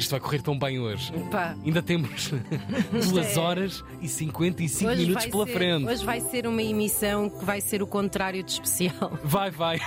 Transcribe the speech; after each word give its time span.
Isto 0.00 0.12
vai 0.12 0.20
correr 0.20 0.40
tão 0.40 0.58
bem 0.58 0.78
hoje. 0.80 1.12
Pá. 1.30 1.54
Ainda 1.64 1.82
temos 1.82 2.30
2 3.12 3.36
horas 3.36 3.84
e 4.00 4.08
55 4.08 4.90
Hoje 4.90 5.02
minutos 5.02 5.26
pela 5.26 5.44
ser- 5.46 5.52
frente. 5.52 5.84
Hoje 5.86 6.04
vai 6.06 6.20
ser 6.22 6.46
uma 6.46 6.62
emissão 6.62 7.28
que 7.28 7.44
vai 7.44 7.60
ser 7.60 7.82
o 7.82 7.86
contrário 7.86 8.42
de 8.42 8.50
especial. 8.52 9.12
Vai, 9.22 9.50
vai. 9.50 9.78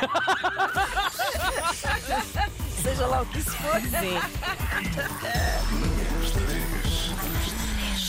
Seja 2.83 3.07
lá 3.07 3.21
o 3.21 3.25
que 3.25 3.39
isso 3.39 3.51
for. 3.51 3.81
Sim. 3.81 4.19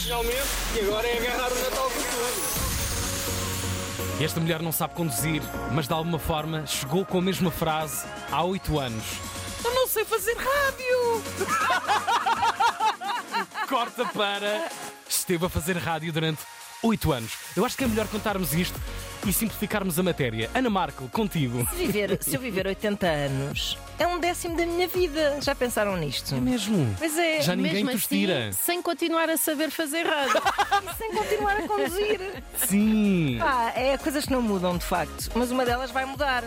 Finalmente, 0.02 0.36
e 0.76 0.80
agora 0.80 1.06
é 1.06 1.18
agarrar 1.18 1.50
o 1.50 1.54
Natal 1.54 1.84
com 1.90 2.02
tudo. 2.02 2.64
Esta 4.22 4.40
mulher 4.40 4.60
não 4.62 4.70
sabe 4.72 4.94
conduzir, 4.94 5.42
mas 5.72 5.86
de 5.88 5.94
alguma 5.94 6.18
forma 6.18 6.66
chegou 6.66 7.04
com 7.06 7.18
a 7.18 7.22
mesma 7.22 7.50
frase 7.50 8.04
há 8.30 8.44
8 8.44 8.78
anos. 8.78 9.04
Fazer 10.14 10.36
rádio! 10.36 11.22
Corta 13.68 14.04
para. 14.06 14.68
Esteve 15.08 15.44
a 15.46 15.48
fazer 15.48 15.76
rádio 15.76 16.12
durante 16.12 16.38
8 16.84 17.12
anos. 17.12 17.32
Eu 17.56 17.64
acho 17.64 17.76
que 17.76 17.82
é 17.82 17.88
melhor 17.88 18.06
contarmos 18.06 18.54
isto 18.54 18.78
e 19.26 19.32
simplificarmos 19.32 19.98
a 19.98 20.04
matéria. 20.04 20.48
Ana 20.54 20.70
Marco, 20.70 21.08
contigo. 21.08 21.66
Se, 21.68 21.74
viver, 21.74 22.16
se 22.22 22.36
eu 22.36 22.40
viver 22.40 22.64
80 22.64 23.04
anos, 23.04 23.76
é 23.98 24.06
um 24.06 24.20
décimo 24.20 24.56
da 24.56 24.64
minha 24.64 24.86
vida. 24.86 25.36
Já 25.42 25.52
pensaram 25.52 25.96
nisto? 25.96 26.32
É 26.36 26.40
mesmo? 26.40 26.94
Pois 26.96 27.18
é. 27.18 27.40
Já 27.42 27.56
ninguém 27.56 27.82
Mesmo 27.82 27.98
te 28.00 28.06
tira. 28.08 28.50
assim, 28.50 28.58
sem 28.62 28.80
continuar 28.82 29.28
a 29.28 29.36
saber 29.36 29.70
fazer 29.72 30.06
rádio. 30.06 30.40
Sem 30.96 31.10
continuar 31.12 31.56
a 31.56 31.66
conduzir. 31.66 32.20
Sim, 32.68 33.40
Ah, 33.42 33.72
é 33.74 33.98
coisas 33.98 34.26
que 34.26 34.30
não 34.30 34.40
mudam 34.40 34.78
de 34.78 34.84
facto, 34.84 35.28
mas 35.34 35.50
uma 35.50 35.64
delas 35.64 35.90
vai 35.90 36.04
mudar. 36.04 36.44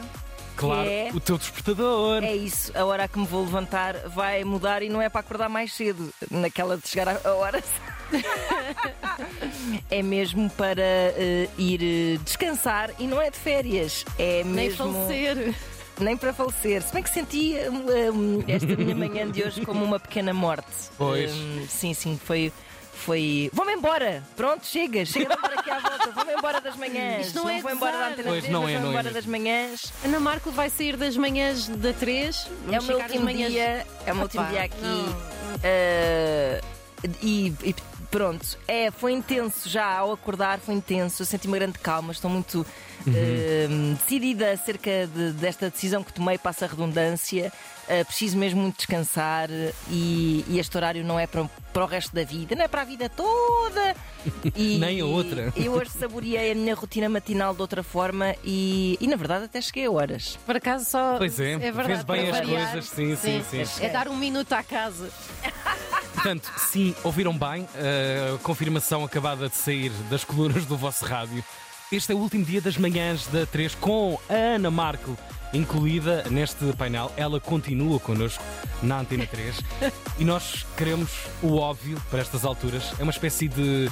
Claro. 0.58 0.90
é- 0.90 1.12
O 1.14 1.20
teu 1.20 1.38
despertador. 1.38 2.24
É 2.24 2.36
isso, 2.36 2.72
a 2.78 2.84
hora 2.84 3.08
que 3.08 3.18
me 3.18 3.26
vou 3.26 3.44
levantar 3.46 3.96
vai 4.10 4.44
mudar 4.44 4.82
e 4.84 4.90
não 4.90 5.02
é 5.02 5.08
para 5.10 5.22
acordar 5.22 5.48
mais 5.50 5.72
cedo, 5.74 6.10
naquela 6.30 6.76
de 6.78 6.88
chegar 6.88 7.08
à 7.26 7.34
hora. 7.34 7.64
é 9.90 10.02
mesmo 10.04 10.50
para 10.52 10.82
eh, 10.82 11.50
ir 11.58 11.82
eh, 11.84 12.18
descansar 12.24 12.92
e 13.00 13.08
não 13.08 13.22
é 13.22 13.30
de 13.30 13.38
férias, 13.38 14.06
é 14.18 14.44
Nem 14.44 14.54
mesmo 14.70 14.94
falecer. 14.94 15.56
nem 16.00 16.16
para 16.18 16.34
falecer. 16.34 16.82
Se 16.82 16.94
bem 16.94 17.04
que 17.04 17.10
senti 17.10 17.56
eh, 17.58 17.70
um, 18.12 18.44
esta 18.48 18.76
minha 18.76 18.96
manhã 18.96 19.30
de 19.30 19.44
hoje 19.44 19.66
como 19.66 19.84
uma 19.84 20.00
pequena 20.00 20.34
morte. 20.34 20.68
Pois. 20.98 21.32
Hum, 21.34 21.66
sim, 21.68 21.94
sim, 21.94 22.20
foi. 22.24 22.52
Foi. 23.06 23.50
Vou-me 23.54 23.74
embora! 23.74 24.24
Pronto, 24.36 24.66
chega, 24.66 25.06
chega 25.06 25.36
de 25.36 25.54
aqui 25.60 25.70
à 25.72 25.80
volta, 25.80 26.12
vou-me 26.12 26.34
embora 26.34 26.60
das 26.60 26.76
manhãs. 26.76 27.28
Isto 27.28 27.36
não 27.40 27.50
é 27.50 27.62
vou 27.62 27.72
embora 27.72 27.98
da 27.98 28.08
antena 28.10 28.30
Pois, 28.30 28.40
3, 28.44 28.52
não 28.54 28.62
mas 28.64 28.72
é, 28.72 28.74
vou 28.74 28.82
não 28.82 28.88
é 28.88 28.92
embora 28.92 29.04
mesmo. 29.04 29.14
das 29.16 29.26
manhãs. 29.26 29.94
Ana 30.04 30.20
Marco 30.20 30.52
vai 30.52 30.70
sair 30.70 30.98
das 30.98 31.16
manhãs 31.16 31.68
da 31.68 31.94
3. 31.94 32.48
É 32.72 32.80
o 32.80 32.84
meu 32.84 32.98
último 33.00 33.28
dia, 33.34 33.86
é 34.06 34.12
o 34.12 34.16
meu 34.16 34.24
último 34.24 34.46
dia 34.48 34.64
aqui. 34.64 34.82
não. 34.82 35.16
eh, 35.64 36.62
e, 37.22 37.54
e 37.64 37.76
pronto, 38.10 38.58
é, 38.68 38.90
foi 38.92 39.14
intenso 39.14 39.70
já 39.70 39.86
ao 39.86 40.12
acordar, 40.12 40.60
foi 40.60 40.76
intenso. 40.76 41.22
Eu 41.22 41.26
senti 41.26 41.48
uma 41.48 41.58
grande 41.58 41.78
calma, 41.80 42.12
estou 42.12 42.30
muito 42.30 42.66
eh, 43.08 43.68
decidida 44.02 44.52
acerca 44.52 45.08
de- 45.08 45.32
desta 45.34 45.70
decisão 45.70 46.04
que 46.04 46.12
tomei, 46.12 46.38
passa 46.38 46.66
a 46.66 46.68
redundância. 46.68 47.52
Eh, 47.88 48.04
preciso 48.04 48.38
mesmo 48.38 48.62
muito 48.62 48.78
descansar 48.78 49.50
e, 49.90 50.44
e 50.50 50.60
este 50.60 50.76
horário 50.76 51.06
não 51.06 51.18
é 51.18 51.26
para, 51.26 51.50
para 51.72 51.84
o 51.84 51.88
resto 51.88 52.14
da 52.14 52.24
vida, 52.26 52.54
não 52.54 52.66
é 52.66 52.68
para 52.68 52.82
a 52.82 52.86
vida 52.86 53.10
toda. 53.10 53.96
E, 54.58 54.78
Nem 54.78 55.00
a 55.00 55.06
outra. 55.06 55.54
Eu 55.56 55.72
hoje 55.72 55.92
saboreei 55.92 56.52
a 56.52 56.56
minha 56.56 56.76
rotina 56.76 57.08
matinal 57.08 57.56
de 57.56 57.62
outra 57.62 57.82
forma 57.82 58.36
e, 58.44 58.98
e 59.00 59.08
na 59.08 59.16
verdade 59.16 59.46
até 59.46 59.62
cheguei 59.62 59.86
a 59.86 59.92
horas. 59.92 60.38
Por 60.46 60.58
acaso 60.58 60.84
só. 60.84 61.18
Pois 61.18 61.40
é, 61.40 61.54
é 61.54 61.72
verdade, 61.72 62.04
bem 62.04 62.26
para 62.26 62.40
as 62.40 62.46
variar. 62.46 62.72
coisas, 62.72 62.90
sim, 62.90 63.16
sim, 63.16 63.42
sim. 63.66 63.86
É 63.86 63.88
dar 63.88 64.10
um 64.10 64.18
minuto 64.18 64.52
à 64.52 64.62
casa. 64.62 65.10
Portanto, 66.14 66.52
sim, 66.58 66.94
ouviram 67.06 67.38
bem. 67.38 67.66
A 68.34 68.38
confirmação 68.40 69.06
acabada 69.06 69.48
de 69.48 69.56
sair 69.56 69.92
das 70.10 70.26
colunas 70.26 70.66
do 70.66 70.76
vosso 70.76 71.06
rádio. 71.06 71.42
Este 71.90 72.12
é 72.12 72.16
o 72.16 72.18
último 72.18 72.44
dia 72.44 72.60
das 72.60 72.76
manhãs 72.76 73.28
da 73.28 73.46
3 73.46 73.76
com 73.76 74.20
a 74.28 74.34
Ana 74.34 74.70
Marco 74.70 75.18
incluída 75.54 76.24
neste 76.30 76.74
painel. 76.74 77.12
Ela 77.18 77.40
continua 77.40 78.00
connosco 78.00 78.44
na 78.82 79.00
Antena 79.00 79.26
3 79.26 79.56
e 80.20 80.26
nós 80.26 80.66
queremos 80.76 81.12
o 81.42 81.58
óbvio 81.58 82.02
para 82.10 82.20
estas 82.20 82.46
alturas. 82.46 82.94
É 83.00 83.04
uma 83.04 83.12
espécie 83.12 83.48
de 83.48 83.90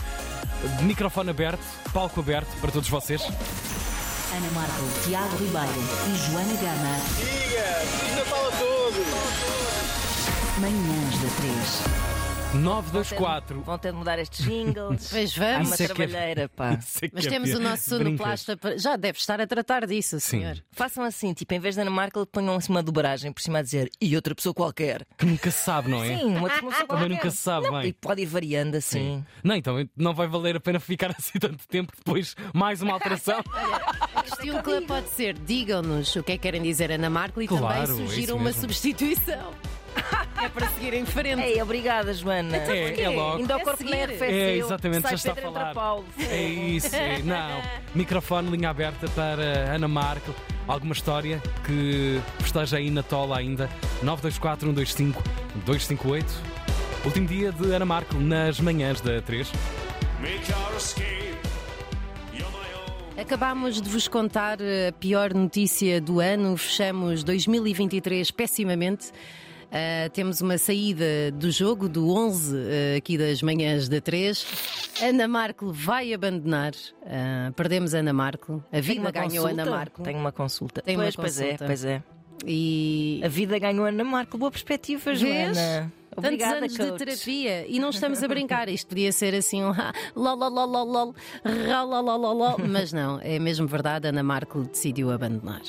de 0.78 0.84
microfone 0.84 1.30
aberto, 1.30 1.64
palco 1.94 2.20
aberto 2.20 2.50
para 2.60 2.72
todos 2.72 2.90
vocês. 2.90 3.22
Ana 3.22 4.52
Marco, 4.54 4.84
Tiago 5.06 5.38
Ribeiro 5.38 5.84
e 6.08 6.32
Joana 6.32 6.54
Gama. 6.56 6.98
Diga, 7.18 7.64
Feliz 8.00 8.16
Natal 8.18 8.48
a 8.48 8.52
todos. 8.52 9.06
Manhãs 10.60 11.20
da 11.22 11.30
3. 11.42 12.15
924. 12.60 13.62
Vão 13.62 13.78
ter 13.78 13.92
de 13.92 13.98
mudar 13.98 14.20
estes 14.20 14.46
jingles. 14.46 15.10
Pois 15.16 15.38
Há 15.38 15.40
vamos. 15.54 15.68
uma 15.68 15.74
Isso 15.76 15.84
é 15.84 15.88
que 15.88 15.92
é- 16.02 16.08
trabalheira, 16.08 16.50
pá. 16.50 16.74
Isso 16.74 16.98
é 17.06 17.08
que 17.10 17.16
Mas 17.16 17.26
é 17.26 17.30
temos 17.30 17.50
pior. 17.50 17.60
o 17.60 17.64
nosso 17.64 17.90
Brincas. 17.98 18.06
sonoplasta. 18.08 18.58
para- 18.58 18.78
Já 18.78 18.96
deve 18.96 19.18
estar 19.18 19.40
a 19.42 19.48
tratar 19.48 19.86
disso, 19.88 20.20
Sim. 20.20 20.40
senhor. 20.40 20.64
Façam 20.72 21.04
assim, 21.04 21.34
tipo, 21.34 21.54
em 21.54 21.60
vez 21.60 21.76
da 21.76 21.82
Ana 21.84 21.92
Markel, 21.92 22.26
ponham 22.26 22.56
assim 22.56 22.72
uma 22.72 22.84
dobragem 22.84 23.32
por 23.32 23.42
cima 23.42 23.60
a 23.60 23.62
dizer 23.62 23.90
e 24.02 24.16
outra 24.16 24.34
pessoa 24.36 24.54
qualquer. 24.54 25.06
Que 25.18 25.26
nunca 25.26 25.50
se 25.52 25.64
sabe, 25.64 25.90
não 25.90 26.04
é? 26.04 26.18
Sim, 26.18 26.26
uma 26.26 26.42
outra 26.44 26.56
pessoa 26.62 26.72
qualquer. 26.72 26.88
Também 26.88 27.10
nunca 27.10 27.32
se 27.32 27.38
sabe 27.38 27.68
Não, 27.68 27.80
bem. 27.80 27.90
E 27.90 27.94
pode 27.94 28.22
ir 28.22 28.26
variando 28.26 28.76
assim. 28.76 29.24
Não, 29.44 29.56
então 29.56 29.76
não 29.96 30.14
vai 30.14 30.28
valer 30.28 30.56
a 30.58 30.60
pena 30.60 30.80
ficar 30.80 31.12
assim 31.18 31.40
tanto 31.40 31.68
tempo 31.68 31.94
depois 31.96 32.36
mais 32.54 32.82
uma 32.82 32.94
alteração. 32.94 33.42
A 34.16 34.24
questão 34.24 34.62
que 34.62 34.82
pode 34.82 35.10
ser: 35.10 35.34
digam-nos 35.38 36.16
o 36.16 36.24
que 36.24 36.34
é 36.34 36.38
que 36.38 36.42
querem 36.44 36.62
dizer 36.62 36.92
Ana 36.92 37.10
Marco 37.10 37.42
e 37.42 37.48
Claro, 37.48 37.64
também 37.66 37.80
é 37.80 37.84
isso 37.84 37.96
sugiram 37.96 38.36
uma 38.36 38.46
mesmo. 38.46 38.62
substituição. 38.62 39.52
é 40.44 40.50
para 40.50 40.68
seguir 40.70 40.94
em 40.94 41.06
frente. 41.06 41.42
Ei, 41.42 41.62
obrigada, 41.62 42.14
Joana. 42.14 42.58
É, 42.58 43.02
é 43.02 43.10
logo. 43.10 43.38
Ainda 43.38 43.58
o 43.58 43.60
É 43.60 43.64
corpo. 43.64 43.84
É, 44.24 44.58
exatamente, 44.58 45.02
Sai 45.02 45.12
já 45.12 45.16
está 45.16 45.32
a 45.32 45.36
Pedro 45.36 45.52
falar. 45.54 45.70
entra 45.70 45.74
Paulo. 45.82 46.06
É 46.30 46.42
isso, 46.44 46.96
é. 46.96 47.20
Não. 47.24 47.62
Microfone, 47.94 48.50
linha 48.52 48.70
aberta 48.70 49.08
para 49.10 49.74
Ana 49.74 49.88
Marco. 49.88 50.34
Alguma 50.68 50.94
história 50.94 51.42
que 51.64 52.20
esteja 52.44 52.78
aí 52.78 52.90
na 52.90 53.04
tola 53.04 53.38
ainda? 53.38 53.70
924 54.02 54.68
125 54.68 55.24
258. 55.66 56.26
Último 57.06 57.28
dia 57.28 57.52
de 57.52 57.72
Ana 57.72 57.86
Marco 57.86 58.16
nas 58.16 58.60
manhãs 58.60 59.00
da 59.00 59.22
3. 59.22 59.52
Make 60.22 60.52
our 60.52 60.76
escape. 60.76 61.36
You're 62.34 62.50
my 62.50 62.58
own. 63.16 63.22
Acabámos 63.22 63.80
de 63.80 63.88
vos 63.88 64.08
contar 64.08 64.58
a 64.60 64.92
pior 65.00 65.34
notícia 65.36 66.02
do 66.02 66.20
ano. 66.20 66.58
Fechamos 66.58 67.24
2023 67.24 68.32
pessimamente. 68.32 69.12
Ah, 69.78 70.10
temos 70.10 70.40
uma 70.40 70.58
saída 70.58 71.06
do 71.34 71.52
jogo 71.52 71.90
do 71.90 72.10
11 72.10 72.56
ah, 72.56 72.98
aqui 72.98 73.18
das 73.18 73.42
manhãs 73.42 73.90
da 73.90 74.00
3. 74.00 74.46
Ana 75.04 75.28
Marco 75.28 75.72
vai 75.74 76.14
abandonar. 76.14 76.72
Ah, 77.06 77.52
perdemos 77.56 77.94
Ana 77.94 78.14
Marco. 78.14 78.64
A 78.68 78.72
Tenho 78.72 78.84
vida 78.84 79.02
uma 79.02 79.12
ganhou 79.12 79.30
consulta? 79.44 79.62
Ana 79.62 79.66
Marco. 79.72 80.04
Tenho 80.04 80.20
uma 80.20 80.32
consulta. 80.32 80.82
Tem 80.82 80.96
uma 80.96 81.04
pois, 81.04 81.16
pois 81.18 81.40
é, 81.40 81.44
consulta. 81.44 81.66
pois 81.66 81.86
é. 81.86 82.04
E 82.46 83.22
A 83.24 83.28
vida 83.28 83.60
ganhou 83.60 83.86
Ana 83.86 84.04
Marco. 84.04 84.38
Boa 84.38 84.52
perspectiva, 84.52 85.14
Vês? 85.14 85.20
Joana. 85.58 85.92
Obrigada, 86.18 86.62
Tantos 86.62 86.80
anos 86.80 86.92
coach. 86.92 87.00
de 87.00 87.06
terapia 87.06 87.66
e 87.68 87.78
não 87.78 87.90
estamos 87.90 88.24
a 88.24 88.28
brincar. 88.30 88.70
Isto 88.70 88.88
podia 88.88 89.12
ser 89.12 89.36
assim 89.36 89.62
um 89.62 89.74
lol, 90.16 90.36
lol, 90.38 90.50
lol, 90.50 90.66
lol, 90.70 90.86
lol, 90.86 91.16
ra, 91.44 91.84
lol, 91.84 92.02
lol, 92.02 92.18
lol, 92.18 92.38
lol. 92.38 92.56
mas 92.70 92.94
não, 92.94 93.20
é 93.22 93.38
mesmo 93.38 93.68
verdade. 93.68 94.08
Ana 94.08 94.24
Marco 94.24 94.62
decidiu 94.64 95.12
abandonar. 95.12 95.62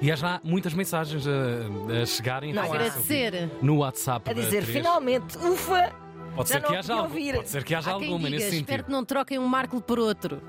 E 0.00 0.10
há 0.10 0.16
já 0.16 0.40
muitas 0.42 0.74
mensagens 0.74 1.24
a, 1.26 2.02
a 2.02 2.06
chegarem 2.06 2.52
Não 2.52 2.62
a 2.62 2.66
Agradecer. 2.66 3.50
no 3.62 3.78
WhatsApp. 3.78 4.30
A 4.30 4.32
dizer, 4.32 4.62
3. 4.64 4.68
finalmente, 4.78 5.36
ufa! 5.38 5.92
Pode 6.34 6.48
já 6.48 6.54
ser, 6.54 6.62
não 6.62 6.68
que 6.70 6.76
haja 6.76 7.02
ouvir. 7.02 7.34
pode 7.34 7.48
ser 7.48 7.64
que 7.64 7.74
haja 7.74 7.90
alguma 7.90 8.18
diga, 8.18 8.30
nesse 8.30 8.44
espero 8.56 8.66
sentido. 8.68 8.84
que 8.86 8.92
não 8.92 9.04
troquem 9.04 9.38
um 9.38 9.46
Marco 9.48 9.80
por 9.80 9.98
outro. 9.98 10.40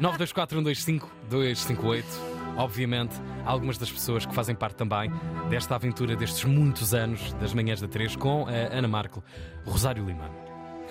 924-125-258. 0.00 2.04
Obviamente, 2.56 3.14
algumas 3.46 3.78
das 3.78 3.90
pessoas 3.90 4.26
que 4.26 4.34
fazem 4.34 4.54
parte 4.54 4.74
também 4.76 5.10
desta 5.48 5.74
aventura 5.76 6.14
destes 6.16 6.44
muitos 6.44 6.92
anos 6.92 7.32
das 7.34 7.54
manhãs 7.54 7.80
da 7.80 7.88
3 7.88 8.16
com 8.16 8.46
a 8.46 8.76
Ana 8.76 8.88
Marco, 8.88 9.22
Rosário 9.64 10.04
Lima. 10.04 10.28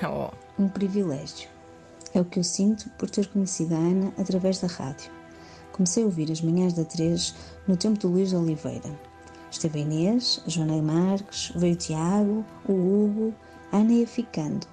Oh, 0.04 0.30
um 0.62 0.68
privilégio. 0.70 1.50
É 2.14 2.22
o 2.22 2.26
que 2.26 2.40
eu 2.40 2.44
sinto 2.44 2.90
por 2.98 3.10
ter 3.10 3.28
conhecido 3.28 3.76
a 3.76 3.78
Ana 3.78 4.14
através 4.18 4.60
da 4.60 4.68
rádio. 4.68 5.12
Comecei 5.72 6.04
a 6.04 6.06
ouvir 6.06 6.32
as 6.32 6.42
manhãs 6.42 6.74
da 6.74 6.84
3 6.84 7.34
no 7.68 7.78
tempo 7.78 8.00
do 8.00 8.10
Luís 8.10 8.34
Oliveira. 8.34 9.00
Esteve 9.52 9.80
Inês, 9.80 10.42
a 10.46 10.50
Joana 10.50 10.82
Marques, 10.82 11.52
veio 11.56 11.74
o 11.74 11.78
Tiago, 11.78 12.46
o 12.68 12.74
Hugo, 12.74 13.34
a 13.72 13.78
Ana 13.78 13.94
ia 13.94 14.08
ficando. 14.08 14.68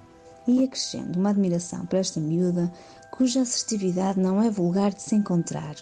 Ia 0.47 0.69
crescendo 0.69 1.19
uma 1.19 1.31
admiração 1.31 1.87
para 1.87 1.99
esta 1.99 2.21
miúda 2.21 2.71
cuja 3.11 3.41
assertividade 3.41 4.21
não 4.21 4.43
é 4.43 4.51
vulgar 4.51 4.93
de 4.93 5.03
se 5.03 5.15
encontrar. 5.15 5.77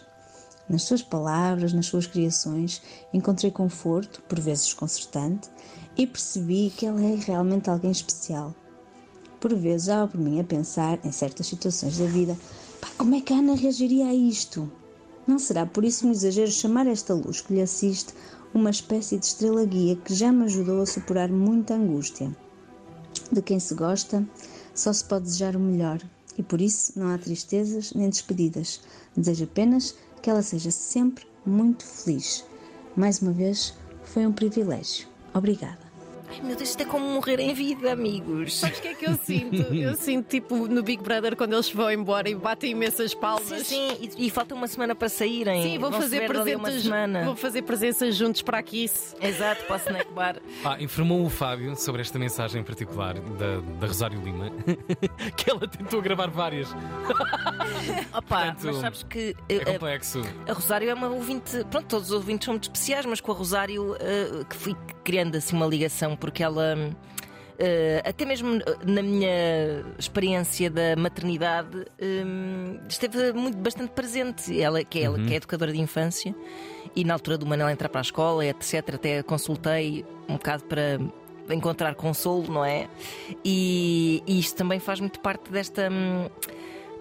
Nas 0.69 0.85
suas 0.85 1.03
palavras, 1.03 1.73
nas 1.73 1.87
suas 1.87 2.07
criações, 2.07 2.81
encontrei 3.13 3.51
conforto, 3.51 4.23
por 4.23 4.41
vezes 4.41 4.67
desconcertante, 4.67 5.51
e 5.97 6.07
percebi 6.07 6.73
que 6.75 6.87
ela 6.87 7.03
é 7.03 7.17
realmente 7.17 7.69
alguém 7.69 7.91
especial. 7.91 8.55
Por 9.41 9.55
vezes 9.55 9.89
dava 9.89 10.09
por 10.09 10.21
mim 10.21 10.41
a 10.41 10.45
pensar, 10.45 10.99
em 11.05 11.13
certas 11.13 11.49
situações 11.49 11.99
da 11.99 12.07
vida, 12.07 12.37
como 12.97 13.15
é 13.15 13.21
que 13.21 13.33
a 13.35 13.39
Ana 13.39 13.55
reagiria 13.55 14.07
a 14.07 14.15
isto? 14.15 14.71
Não 15.27 15.39
será 15.39 15.65
por 15.65 15.85
isso 15.85 16.07
um 16.07 16.11
exagero 16.11 16.51
chamar 16.51 16.87
esta 16.87 17.15
luz 17.15 17.41
que 17.41 17.55
lhe 17.55 17.63
assiste 17.63 18.15
uma 18.53 18.71
espécie 18.71 19.19
de 19.19 19.27
estrela 19.27 19.65
guia 19.65 19.97
que 19.97 20.15
já 20.15 20.31
me 20.31 20.45
ajudou 20.45 20.83
a 20.83 20.87
superar 20.87 21.31
muita 21.31 21.75
angústia. 21.75 22.35
De 23.33 23.41
quem 23.43 23.59
se 23.59 23.75
gosta, 23.75 24.27
só 24.75 24.93
se 24.93 25.05
pode 25.05 25.25
desejar 25.25 25.57
o 25.57 25.61
melhor 25.61 26.01
e 26.37 26.43
por 26.43 26.61
isso 26.61 26.93
não 26.99 27.09
há 27.09 27.19
tristezas 27.19 27.93
nem 27.95 28.09
despedidas. 28.09 28.81
Desejo 29.17 29.45
apenas 29.45 29.95
que 30.21 30.31
ela 30.31 30.43
seja 30.43 30.71
sempre 30.71 31.27
muito 31.45 31.85
feliz. 31.85 32.45
Mais 32.97 33.21
uma 33.21 33.33
vez, 33.33 33.75
foi 34.05 34.27
um 34.27 34.33
privilégio. 34.33 35.09
Obrigada. 35.33 35.84
Ai 36.35 36.41
meu 36.43 36.57
Deus, 36.57 36.71
isto 36.71 36.83
é 36.83 36.85
como 36.85 37.07
morrer 37.07 37.39
em 37.39 37.55
vida, 37.55 37.93
amigos. 37.93 38.59
Sabes 38.59 38.79
o 38.79 38.83
que 38.83 38.89
é 38.89 38.95
que 38.95 39.07
eu 39.07 39.17
sinto? 39.17 39.57
Eu 39.75 39.95
sinto 39.97 40.29
tipo 40.29 40.67
no 40.67 40.83
Big 40.83 41.03
Brother 41.03 41.37
quando 41.37 41.53
eles 41.53 41.71
vão 41.71 41.91
embora 41.91 42.29
e 42.29 42.35
batem 42.35 42.73
imensas 42.73 43.15
palmas. 43.15 43.45
Sim, 43.45 43.63
sim, 43.65 44.11
e, 44.19 44.27
e 44.27 44.31
falta 44.31 44.55
uma 44.55 44.67
semana 44.67 44.95
para 44.97 45.09
saírem. 45.09 45.63
Sim, 45.63 45.79
vou 45.79 45.93
fazer 45.93 46.25
a 46.25 46.27
presenças. 46.27 46.85
Vou 47.25 47.37
fazer 47.37 47.63
presenças 47.63 48.17
juntos 48.17 48.43
para 48.43 48.59
a 48.59 48.63
Kiss. 48.63 49.15
Exato, 49.21 49.65
para 49.65 49.77
o 49.77 49.79
snack 49.79 50.13
bar. 50.13 50.37
Ah, 50.65 50.81
informou 50.83 51.25
o 51.25 51.29
Fábio 51.29 51.77
sobre 51.77 52.01
esta 52.01 52.19
mensagem 52.19 52.63
em 52.63 52.65
particular 52.65 53.15
da, 53.15 53.61
da 53.79 53.87
Rosário 53.87 54.19
Lima, 54.21 54.51
que 55.37 55.51
ela 55.51 55.69
tentou 55.69 56.01
gravar 56.01 56.29
várias. 56.31 56.71
Opa, 58.13 58.23
Portanto, 58.23 58.61
mas 58.65 58.77
sabes 58.77 59.03
que 59.03 59.37
É 59.49 59.57
eh, 59.57 59.65
complexo. 59.65 60.23
a 60.49 60.53
Rosário 60.53 60.89
é 60.89 60.95
uma 60.95 61.09
ouvinte. 61.09 61.65
Pronto, 61.71 61.87
todos 61.87 62.09
os 62.09 62.15
ouvintes 62.15 62.47
são 62.47 62.55
muito 62.55 62.65
especiais, 62.65 63.05
mas 63.05 63.21
com 63.21 63.31
a 63.31 63.35
Rosário 63.35 63.95
eh, 64.01 64.45
que 64.49 64.57
fui 64.57 64.75
criando 65.03 65.37
assim 65.37 65.55
uma 65.55 65.67
ligação, 65.67 66.17
porque 66.25 66.43
ela. 66.43 66.75
eh, 67.59 68.03
até 68.05 68.25
mesmo 68.25 68.59
na 68.85 69.03
minha 69.03 69.85
experiência 69.99 70.71
da 70.71 70.97
maternidade 70.97 71.85
eh, 71.99 72.25
esteve 72.89 73.33
muito 73.35 73.59
bastante 73.59 73.91
presente. 73.91 74.59
Ela 74.61 74.83
que 74.83 75.01
é, 75.01 75.03
ela, 75.03 75.19
que 75.19 75.33
é 75.35 75.37
educadora 75.37 75.71
de 75.73 75.81
infância 75.81 76.35
e 76.97 77.05
na 77.05 77.13
altura 77.15 77.37
do 77.37 77.45
Manel 77.47 77.69
entrar 77.69 77.89
para 77.91 78.01
a 78.01 78.03
escola, 78.03 78.45
etc. 78.47 78.95
Até 78.95 79.23
consultei 79.23 80.05
um 80.29 80.35
bocado 80.35 80.65
para 80.65 80.99
encontrar 81.55 81.95
consolo, 81.95 82.51
não 82.51 82.65
é? 82.65 82.89
E, 83.45 84.23
e 84.27 84.39
isto 84.39 84.57
também 84.57 84.81
faz 84.81 84.99
muito 85.01 85.21
parte 85.21 85.51
desta. 85.53 85.89
hum, 85.91 86.29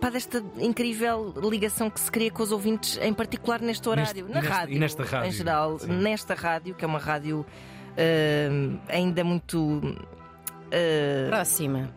pá, 0.01 0.09
desta 0.09 0.43
incrível 0.59 1.33
ligação 1.49 1.89
que 1.89 1.97
se 1.99 2.11
cria 2.11 2.29
com 2.29 2.43
os 2.43 2.51
ouvintes, 2.51 2.99
em 3.01 3.13
particular 3.13 3.61
neste 3.61 3.87
horário, 3.87 4.23
Neste- 4.25 4.33
na 4.33 4.41
neste- 4.41 4.53
rádio, 4.53 4.75
e 4.75 4.79
nesta 4.79 5.03
rádio, 5.03 5.29
em 5.29 5.31
geral, 5.31 5.79
sim. 5.79 5.87
nesta 5.87 6.33
rádio, 6.35 6.75
que 6.75 6.83
é 6.83 6.87
uma 6.87 6.99
rádio 6.99 7.45
hum, 7.97 8.77
ainda 8.87 9.23
muito. 9.23 9.59
hum, 9.59 9.95
Próxima. 11.29 11.89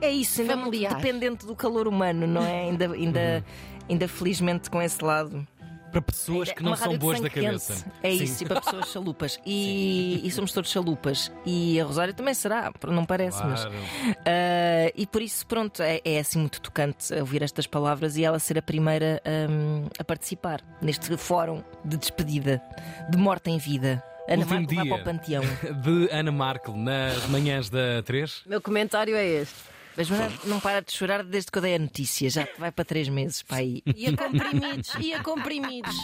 é 0.00 0.10
isso, 0.10 0.40
ainda 0.40 0.56
muito 0.56 0.66
Familiar. 0.72 0.96
dependente 0.96 1.46
do 1.46 1.54
calor 1.56 1.86
humano, 1.88 2.26
não 2.26 2.42
é? 2.42 2.62
Ainda, 2.62 2.90
ainda, 2.92 3.44
ainda 3.88 4.08
felizmente 4.08 4.70
com 4.70 4.80
esse 4.82 5.02
lado. 5.04 5.46
Para 5.90 6.00
pessoas 6.00 6.50
que 6.50 6.62
não 6.62 6.74
são 6.74 6.96
boas 6.96 7.20
da 7.20 7.28
cabeça. 7.28 7.74
quente. 7.74 7.84
É 8.02 8.10
Sim. 8.16 8.24
isso, 8.24 8.42
e 8.42 8.46
para 8.46 8.62
pessoas 8.62 8.88
chalupas. 8.90 9.38
E, 9.44 10.22
e 10.24 10.30
somos 10.30 10.50
todos 10.50 10.70
chalupas. 10.70 11.30
E 11.44 11.78
a 11.78 11.84
Rosário 11.84 12.14
também 12.14 12.32
será, 12.32 12.72
não 12.88 13.04
parece, 13.04 13.44
mas. 13.44 13.66
Claro. 13.66 13.76
Ah, 14.24 14.90
e 14.96 15.06
por 15.06 15.20
isso, 15.20 15.46
pronto, 15.46 15.82
é, 15.82 16.00
é 16.02 16.18
assim 16.18 16.38
muito 16.38 16.62
tocante 16.62 17.12
ouvir 17.12 17.42
estas 17.42 17.66
palavras 17.66 18.16
e 18.16 18.24
ela 18.24 18.38
ser 18.38 18.56
a 18.56 18.62
primeira 18.62 19.20
hum, 19.50 19.84
a 19.98 20.02
participar 20.02 20.62
neste 20.80 21.14
fórum 21.18 21.62
de 21.84 21.98
despedida, 21.98 22.62
de 23.10 23.18
morte 23.18 23.50
em 23.50 23.58
vida. 23.58 24.02
Ana 24.28 24.42
Último 24.44 24.60
Marco 24.60 24.74
vai 24.74 24.84
dia. 24.84 24.94
para 24.94 25.02
o 25.02 25.04
panteão. 25.04 25.42
De 25.82 26.08
Ana 26.12 26.32
Markel 26.32 26.76
nas 26.76 27.26
manhãs 27.26 27.68
da 27.68 28.02
3. 28.04 28.42
Meu 28.46 28.60
comentário 28.60 29.14
é 29.16 29.24
este. 29.26 29.54
Mas 29.96 30.08
não, 30.44 30.58
para 30.58 30.80
de 30.80 30.90
chorar 30.90 31.22
desde 31.22 31.50
que 31.50 31.58
eu 31.58 31.62
dei 31.62 31.74
a 31.74 31.78
notícia, 31.78 32.30
já 32.30 32.48
vai 32.58 32.72
para 32.72 32.82
três 32.82 33.10
meses 33.10 33.42
para 33.42 33.58
aí. 33.58 33.82
Ia 33.94 34.16
comprimidos, 34.16 34.94
ia 34.98 35.22
comprimidos. 35.22 35.94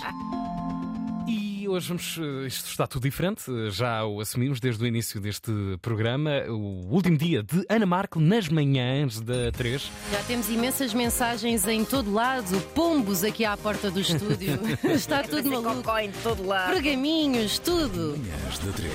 E 1.68 1.70
hoje 1.70 1.88
vamos. 1.88 2.18
eh, 2.18 2.46
Isto 2.46 2.70
está 2.70 2.86
tudo 2.86 3.02
diferente, 3.02 3.42
eh, 3.50 3.70
já 3.70 4.02
o 4.02 4.20
assumimos 4.22 4.58
desde 4.58 4.82
o 4.82 4.86
início 4.86 5.20
deste 5.20 5.52
programa. 5.82 6.30
O 6.48 6.94
último 6.94 7.18
dia 7.18 7.42
de 7.42 7.62
Ana 7.68 7.84
Markel 7.84 8.22
nas 8.22 8.48
manhãs 8.48 9.20
da 9.20 9.52
3. 9.52 9.90
Já 10.10 10.22
temos 10.22 10.48
imensas 10.48 10.94
mensagens 10.94 11.68
em 11.68 11.84
todo 11.84 12.10
lado, 12.10 12.58
pombos 12.74 13.22
aqui 13.22 13.44
à 13.44 13.54
porta 13.54 13.90
do 13.90 14.00
estúdio. 14.00 14.58
Está 14.94 15.22
tudo 15.22 15.50
maluco. 15.50 15.98
em 15.98 16.10
todo 16.22 16.46
lado. 16.46 16.72
Pergaminhos, 16.72 17.58
tudo. 17.58 18.18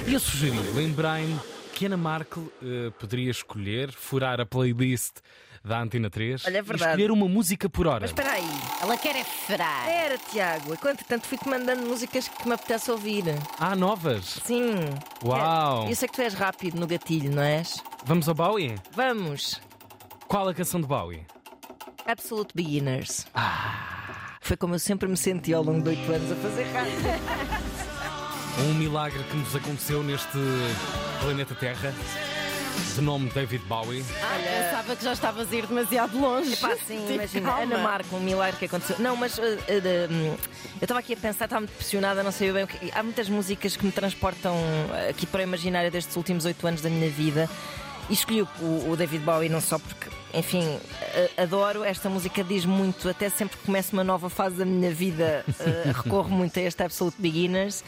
E 0.07 0.13
eu 0.13 0.19
sugeri, 0.19 0.57
lembrei-me 0.73 1.39
que 1.75 1.85
Ana 1.85 1.97
Markel 1.97 2.51
eh, 2.63 2.91
poderia 2.99 3.29
escolher, 3.29 3.91
furar 3.91 4.41
a 4.41 4.47
playlist 4.47 5.17
da 5.63 5.79
Antena 5.81 6.09
3 6.09 6.45
Olha, 6.45 6.57
é 6.57 6.59
e 6.59 6.61
verdade. 6.61 6.91
escolher 6.91 7.11
uma 7.11 7.27
música 7.27 7.69
por 7.69 7.87
hora. 7.87 8.01
Mas 8.01 8.09
espera 8.09 8.31
aí, 8.33 8.49
Ela 8.81 8.97
quer 8.97 9.15
é 9.15 9.23
ferar. 9.23 9.87
era 9.89 10.17
Tiago, 10.17 10.73
enquanto 10.73 11.03
tanto 11.05 11.25
fui-te 11.27 11.47
mandando 11.47 11.85
músicas 11.87 12.27
que 12.27 12.47
me 12.47 12.53
apetece 12.53 12.91
ouvir. 12.91 13.23
Ah, 13.59 13.75
novas! 13.75 14.41
Sim. 14.45 14.75
Uau! 15.23 15.87
Eu 15.89 15.95
sei 15.95 16.07
que 16.09 16.15
tu 16.15 16.21
és 16.21 16.33
rápido 16.33 16.77
no 16.79 16.85
gatilho, 16.85 17.33
não 17.33 17.41
és? 17.43 17.81
Vamos 18.05 18.27
ao 18.27 18.35
Bowie? 18.35 18.75
Vamos. 18.91 19.61
Qual 20.27 20.47
a 20.49 20.53
canção 20.53 20.81
de 20.81 20.87
Bowie? 20.87 21.25
Absolute 22.05 22.51
Beginners. 22.53 23.25
Foi 24.41 24.57
como 24.57 24.75
eu 24.75 24.79
sempre 24.79 25.07
me 25.07 25.15
senti 25.15 25.53
ao 25.53 25.63
longo 25.63 25.81
de 25.81 25.89
oito 25.89 26.11
anos 26.11 26.29
a 26.31 26.35
fazer 26.35 26.63
rádio. 26.73 26.93
Um 28.59 28.75
milagre 28.75 29.23
que 29.23 29.35
nos 29.35 29.55
aconteceu 29.55 30.03
neste 30.03 30.37
planeta 31.21 31.55
Terra, 31.55 31.91
de 32.95 33.01
nome 33.01 33.29
David 33.29 33.63
Bowie. 33.65 34.03
Ah, 34.21 34.39
pensava 34.69 34.95
que 34.95 35.03
já 35.03 35.13
estavas 35.13 35.51
a 35.51 35.55
ir 35.55 35.65
demasiado 35.65 36.17
longe. 36.19 36.55
Pá, 36.57 36.75
sim, 36.87 36.99
Tipo, 37.01 37.11
imagina, 37.13 37.49
calma. 37.49 37.63
Ana 37.63 37.77
Marca, 37.83 38.15
um 38.15 38.19
milagre 38.19 38.57
que 38.59 38.65
aconteceu. 38.65 38.95
Não, 38.99 39.15
mas 39.15 39.37
uh, 39.37 39.41
uh, 39.41 39.45
hum, 40.11 40.35
eu 40.79 40.85
estava 40.85 40.99
aqui 40.99 41.13
a 41.13 41.17
pensar, 41.17 41.45
estava 41.45 41.61
muito 41.61 41.75
pressionada, 41.75 42.23
não 42.23 42.31
sei 42.31 42.51
bem 42.51 42.63
o 42.63 42.67
que. 42.67 42.91
Há 42.93 43.01
muitas 43.01 43.29
músicas 43.29 43.75
que 43.75 43.85
me 43.85 43.91
transportam 43.91 44.55
uh, 44.55 45.09
aqui 45.09 45.25
para 45.25 45.39
o 45.39 45.43
imaginário 45.43 45.89
destes 45.89 46.15
últimos 46.15 46.45
oito 46.45 46.65
anos 46.67 46.81
da 46.81 46.89
minha 46.89 47.09
vida. 47.09 47.49
E 48.09 48.13
escolhi 48.13 48.41
o, 48.41 48.47
o 48.89 48.95
David 48.97 49.23
Bowie 49.23 49.49
não 49.49 49.61
só 49.61 49.79
porque, 49.79 50.09
enfim, 50.33 50.67
uh, 50.67 51.41
adoro. 51.41 51.83
Esta 51.83 52.09
música 52.09 52.43
diz 52.43 52.65
muito, 52.65 53.09
até 53.09 53.29
sempre 53.29 53.57
que 53.57 53.65
começo 53.65 53.93
uma 53.93 54.03
nova 54.03 54.29
fase 54.29 54.55
da 54.57 54.65
minha 54.65 54.91
vida, 54.91 55.45
uh, 55.47 55.91
recorro 56.03 56.29
muito 56.29 56.59
a 56.59 56.61
este 56.61 56.83
Absolute 56.83 57.15
Beginners. 57.19 57.83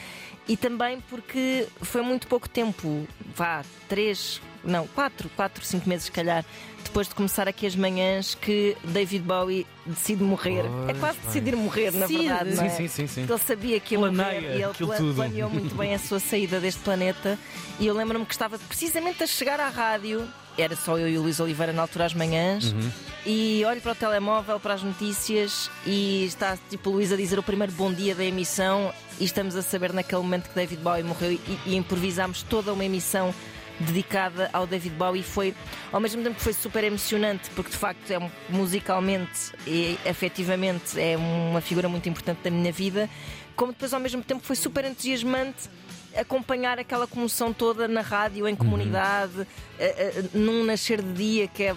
E 0.47 0.55
também 0.55 1.01
porque 1.09 1.67
foi 1.81 2.01
muito 2.03 2.27
pouco 2.27 2.47
tempo, 2.47 3.07
vá, 3.35 3.63
três, 3.89 4.39
não, 4.65 4.87
quatro, 4.87 5.29
quatro, 5.35 5.63
cinco 5.65 5.87
meses, 5.87 6.05
se 6.05 6.11
calhar, 6.11 6.43
depois 6.83 7.07
de 7.07 7.15
começar 7.15 7.47
aqui 7.47 7.65
as 7.65 7.75
manhãs, 7.75 8.35
que 8.35 8.75
David 8.83 9.23
Bowie 9.23 9.65
decide 9.85 10.23
morrer. 10.23 10.59
é 10.59 10.85
Pois, 10.87 10.99
quase 10.99 11.17
bem. 11.19 11.27
decidir 11.27 11.55
morrer, 11.55 11.91
na 11.91 12.05
Decide. 12.07 12.27
verdade. 12.27 12.49
não 12.51 12.57
Sim, 12.57 12.65
é? 12.65 12.69
sim, 12.69 12.87
sim, 12.87 13.07
sim. 13.07 13.21
Porque 13.21 13.33
ele 13.33 13.41
sabia 13.41 13.79
que 13.79 13.95
ia 13.95 13.99
Planeia 13.99 14.25
morrer 14.41 14.41
e 14.41 14.53
ele 14.55 14.63
aquilo 14.65 14.87
pla- 14.89 14.97
tudo. 14.97 15.15
planeou 15.15 15.49
muito 15.49 15.75
bem 15.75 15.93
a 15.93 15.99
sua 15.99 16.19
saída 16.19 16.59
deste 16.59 16.79
planeta. 16.81 17.37
E 17.79 17.87
eu 17.87 17.93
lembro-me 17.95 18.25
que 18.25 18.33
estava 18.33 18.57
precisamente 18.59 19.23
a 19.23 19.27
chegar 19.27 19.59
à 19.59 19.69
rádio. 19.69 20.27
Era 20.57 20.73
só 20.75 20.97
eu 20.97 21.09
e 21.09 21.17
o 21.17 21.21
Luís 21.23 21.39
Oliveira 21.41 21.73
na 21.73 21.81
altura 21.81 22.05
às 22.05 22.13
manhãs. 22.13 22.71
Uhum. 22.71 22.89
E 23.25 23.61
olho 23.65 23.81
para 23.81 23.91
o 23.91 23.95
telemóvel, 23.95 24.57
para 24.59 24.75
as 24.75 24.81
notícias 24.83 25.69
e 25.85 26.23
está 26.25 26.57
tipo 26.69 26.89
o 26.91 26.93
Luís 26.93 27.11
a 27.11 27.17
dizer 27.17 27.37
o 27.37 27.43
primeiro 27.43 27.73
bom 27.73 27.91
dia 27.91 28.15
da 28.15 28.23
emissão. 28.23 28.93
E 29.19 29.25
estamos 29.25 29.55
a 29.57 29.61
saber 29.61 29.91
naquele 29.91 30.21
momento 30.21 30.47
que 30.47 30.55
David 30.55 30.81
Bowie 30.81 31.03
morreu 31.03 31.33
e, 31.33 31.41
e 31.65 31.75
improvisámos 31.75 32.41
toda 32.43 32.71
uma 32.71 32.85
emissão 32.85 33.33
dedicada 33.79 34.49
ao 34.53 34.65
David 34.65 34.95
Bowie. 34.95 35.23
Foi 35.23 35.53
ao 35.91 35.99
mesmo 35.99 36.23
tempo 36.23 36.35
que 36.35 36.41
foi 36.41 36.53
super 36.53 36.83
emocionante, 36.83 37.49
porque 37.51 37.71
de 37.71 37.77
facto 37.77 38.11
é 38.11 38.31
musicalmente 38.49 39.51
e 39.67 39.97
afetivamente 40.07 40.99
é 40.99 41.17
uma 41.17 41.61
figura 41.61 41.89
muito 41.89 42.07
importante 42.07 42.39
da 42.43 42.51
minha 42.51 42.71
vida, 42.71 43.09
como 43.55 43.71
depois 43.71 43.93
ao 43.93 43.99
mesmo 43.99 44.21
tempo 44.21 44.43
foi 44.43 44.55
super 44.55 44.85
entusiasmante 44.85 45.69
acompanhar 46.15 46.79
aquela 46.79 47.05
comoção 47.05 47.53
toda 47.53 47.87
na 47.87 48.01
rádio, 48.01 48.47
em 48.47 48.55
comunidade, 48.55 49.45
eh, 49.77 50.13
eh, 50.15 50.23
num 50.33 50.63
nascer 50.63 51.01
de 51.01 51.13
dia 51.13 51.47
que 51.47 51.63
é, 51.63 51.75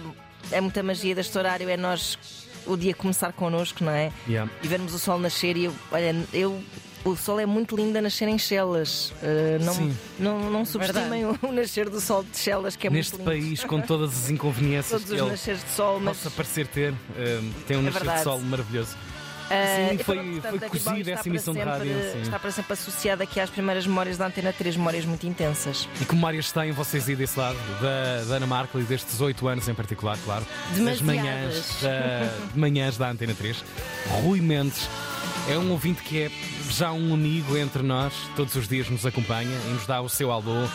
é 0.51 0.61
muita 0.61 0.81
magia 0.81 1.13
deste 1.13 1.37
horário, 1.37 1.67
é 1.69 1.75
nós 1.75 2.17
o 2.65 2.77
dia 2.77 2.93
começar 2.93 3.33
connosco, 3.33 3.83
não 3.83 3.91
é? 3.91 4.11
Yeah. 4.27 4.51
E 4.63 4.67
vermos 4.67 4.93
o 4.93 4.99
sol 4.99 5.19
nascer 5.19 5.57
e 5.57 5.65
eu, 5.65 5.75
olha, 5.91 6.15
eu. 6.33 6.61
O 7.05 7.15
sol 7.15 7.39
é 7.39 7.45
muito 7.45 7.75
lindo 7.75 7.97
a 7.97 8.01
nascer 8.01 8.27
em 8.27 8.37
Chelas. 8.37 9.13
Eh, 9.23 9.57
não, 9.61 9.73
Sim. 9.73 9.97
não, 10.19 10.51
não 10.51 10.65
subestimem 10.65 11.25
o, 11.25 11.37
o 11.41 11.51
nascer 11.53 11.89
do 11.89 12.01
sol 12.01 12.23
de 12.23 12.37
Chelas, 12.37 12.75
que 12.75 12.87
é 12.87 12.89
Neste 12.89 13.15
muito 13.15 13.29
lindo. 13.31 13.45
país, 13.45 13.63
com 13.63 13.79
todas 13.81 14.11
as 14.25 14.29
inconveniências 14.29 15.01
Todos 15.01 15.05
que 15.07 15.13
os 15.15 15.21
ele 15.21 15.31
nasceres 15.31 15.63
de 15.63 15.69
sol, 15.71 15.99
mas 15.99 16.17
possa 16.17 16.29
parecer 16.31 16.67
ter, 16.67 16.93
eh, 17.17 17.39
tem 17.67 17.77
um 17.77 17.81
É 17.81 17.83
nascer 17.91 18.09
de 18.11 18.21
sol 18.23 18.39
maravilhoso. 18.41 18.95
Ah, 19.51 19.89
Sim, 19.91 19.97
foi- 20.03 20.17
portanto, 20.41 20.59
foi 20.59 20.69
cozida 20.69 21.11
essa 21.11 21.27
emissão 21.27 21.53
de 21.55 21.59
sempre- 21.61 21.73
rádio, 21.73 22.11
sim. 22.13 22.21
Está 22.21 22.37
para 22.37 22.51
sempre 22.51 22.73
associada 22.73 23.23
aqui 23.23 23.39
às 23.39 23.49
primeiras 23.49 23.87
memórias 23.87 24.15
da 24.15 24.27
Antena 24.27 24.53
3, 24.53 24.75
memórias 24.77 25.05
muito 25.05 25.25
intensas. 25.25 25.89
E 25.99 26.05
que 26.05 26.13
memórias 26.13 26.51
têm 26.51 26.71
vocês 26.71 27.09
aí 27.09 27.15
desse 27.15 27.39
lado, 27.39 27.57
da, 27.81 28.25
da 28.25 28.35
Ana 28.35 28.45
Markel 28.45 28.79
e 28.81 28.83
destes 28.83 29.19
oito 29.21 29.47
anos 29.47 29.67
em 29.67 29.73
particular, 29.73 30.19
claro, 30.23 30.45
das 30.67 30.77
Demasiadas. 30.77 31.01
manhãs 31.01 31.77
da, 31.81 32.47
de 32.53 32.59
manhãs 32.59 32.97
da 32.97 33.09
Antena 33.09 33.33
3. 33.33 33.63
Rui 34.21 34.39
Mendes 34.39 34.87
é 35.49 35.57
um 35.57 35.71
ouvinte 35.71 36.03
que 36.03 36.21
é 36.21 36.31
já 36.69 36.91
um 36.91 37.13
amigo 37.13 37.57
entre 37.57 37.81
nós, 37.83 38.13
todos 38.35 38.55
os 38.55 38.67
dias 38.67 38.89
nos 38.89 39.05
acompanha 39.05 39.55
e 39.67 39.73
nos 39.73 39.85
dá 39.85 40.01
o 40.01 40.09
seu 40.09 40.31
alô 40.31 40.67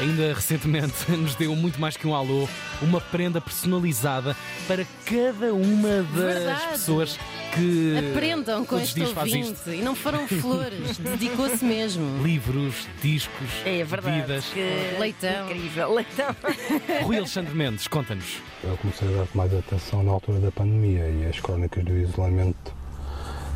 ainda 0.00 0.34
recentemente 0.34 0.94
nos 1.12 1.34
deu 1.34 1.54
muito 1.54 1.80
mais 1.80 1.96
que 1.96 2.06
um 2.06 2.14
alô, 2.14 2.48
uma 2.82 3.00
prenda 3.00 3.40
personalizada 3.40 4.36
para 4.66 4.84
cada 5.04 5.52
uma 5.54 6.02
das 6.02 6.34
Verdade. 6.34 6.68
pessoas 6.72 7.18
que 7.54 8.10
Aprendam 8.10 8.64
com 8.66 8.78
este 8.78 8.94
dias 8.96 9.10
faz 9.12 9.32
ouvinte. 9.32 9.52
isto. 9.52 9.70
E 9.72 9.82
não 9.82 9.94
foram 9.94 10.26
flores, 10.28 10.98
dedicou-se 10.98 11.64
mesmo. 11.64 12.22
Livros, 12.22 12.74
discos, 13.02 13.48
É 13.64 13.82
verdade. 13.84 14.16
bebidas. 14.16 14.44
Que... 14.46 14.98
Leitão. 14.98 15.46
Incrível. 15.50 15.94
Leitão. 15.94 16.36
Rui 17.04 17.16
Alexandre 17.18 17.54
Mendes, 17.54 17.86
conta-nos. 17.88 18.36
Eu 18.64 18.76
comecei 18.78 19.08
a 19.08 19.18
dar 19.22 19.28
mais 19.34 19.54
atenção 19.54 20.02
na 20.02 20.10
altura 20.12 20.40
da 20.40 20.50
pandemia 20.50 21.08
e 21.08 21.26
as 21.26 21.38
crónicas 21.40 21.84
do 21.84 21.96
isolamento 21.96 22.74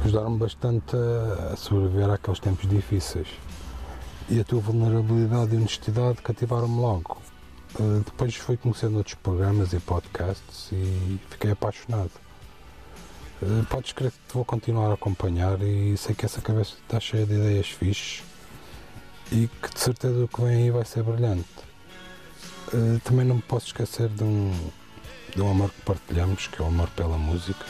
ajudaram-me 0.04 0.38
bastante 0.38 0.96
a 1.52 1.56
sobreviver 1.56 2.10
àqueles 2.10 2.40
tempos 2.40 2.68
difíceis. 2.68 3.28
E 4.28 4.40
a 4.40 4.44
tua 4.44 4.60
vulnerabilidade 4.60 5.54
e 5.54 5.58
honestidade 5.58 6.22
cativaram-me 6.22 6.80
logo. 6.80 7.18
Eh, 7.78 8.02
Depois 8.04 8.34
fui 8.36 8.56
conhecendo 8.56 8.96
outros 8.98 9.14
programas 9.16 9.72
e 9.72 9.80
podcasts 9.80 10.68
e 10.72 11.18
fiquei 11.30 11.50
apaixonado. 11.50 12.10
Eh, 13.42 13.64
Podes 13.68 13.92
crer 13.92 14.10
que 14.12 14.18
te 14.28 14.34
vou 14.34 14.44
continuar 14.44 14.90
a 14.90 14.94
acompanhar 14.94 15.60
e 15.62 15.96
sei 15.96 16.14
que 16.14 16.24
essa 16.24 16.40
cabeça 16.40 16.74
está 16.82 17.00
cheia 17.00 17.26
de 17.26 17.34
ideias 17.34 17.68
fixes 17.68 18.22
e 19.32 19.48
que 19.62 19.74
de 19.74 19.80
certeza 19.80 20.24
o 20.24 20.28
que 20.28 20.40
vem 20.40 20.62
aí 20.64 20.70
vai 20.70 20.84
ser 20.84 21.02
brilhante. 21.02 21.48
Eh, 22.72 23.00
Também 23.02 23.26
não 23.26 23.36
me 23.36 23.42
posso 23.42 23.66
esquecer 23.66 24.08
de 24.08 24.22
um, 24.22 24.52
de 25.34 25.42
um 25.42 25.50
amor 25.50 25.70
que 25.70 25.80
partilhamos, 25.82 26.46
que 26.46 26.60
é 26.62 26.64
o 26.64 26.68
amor 26.68 26.88
pela 26.90 27.18
música. 27.18 27.64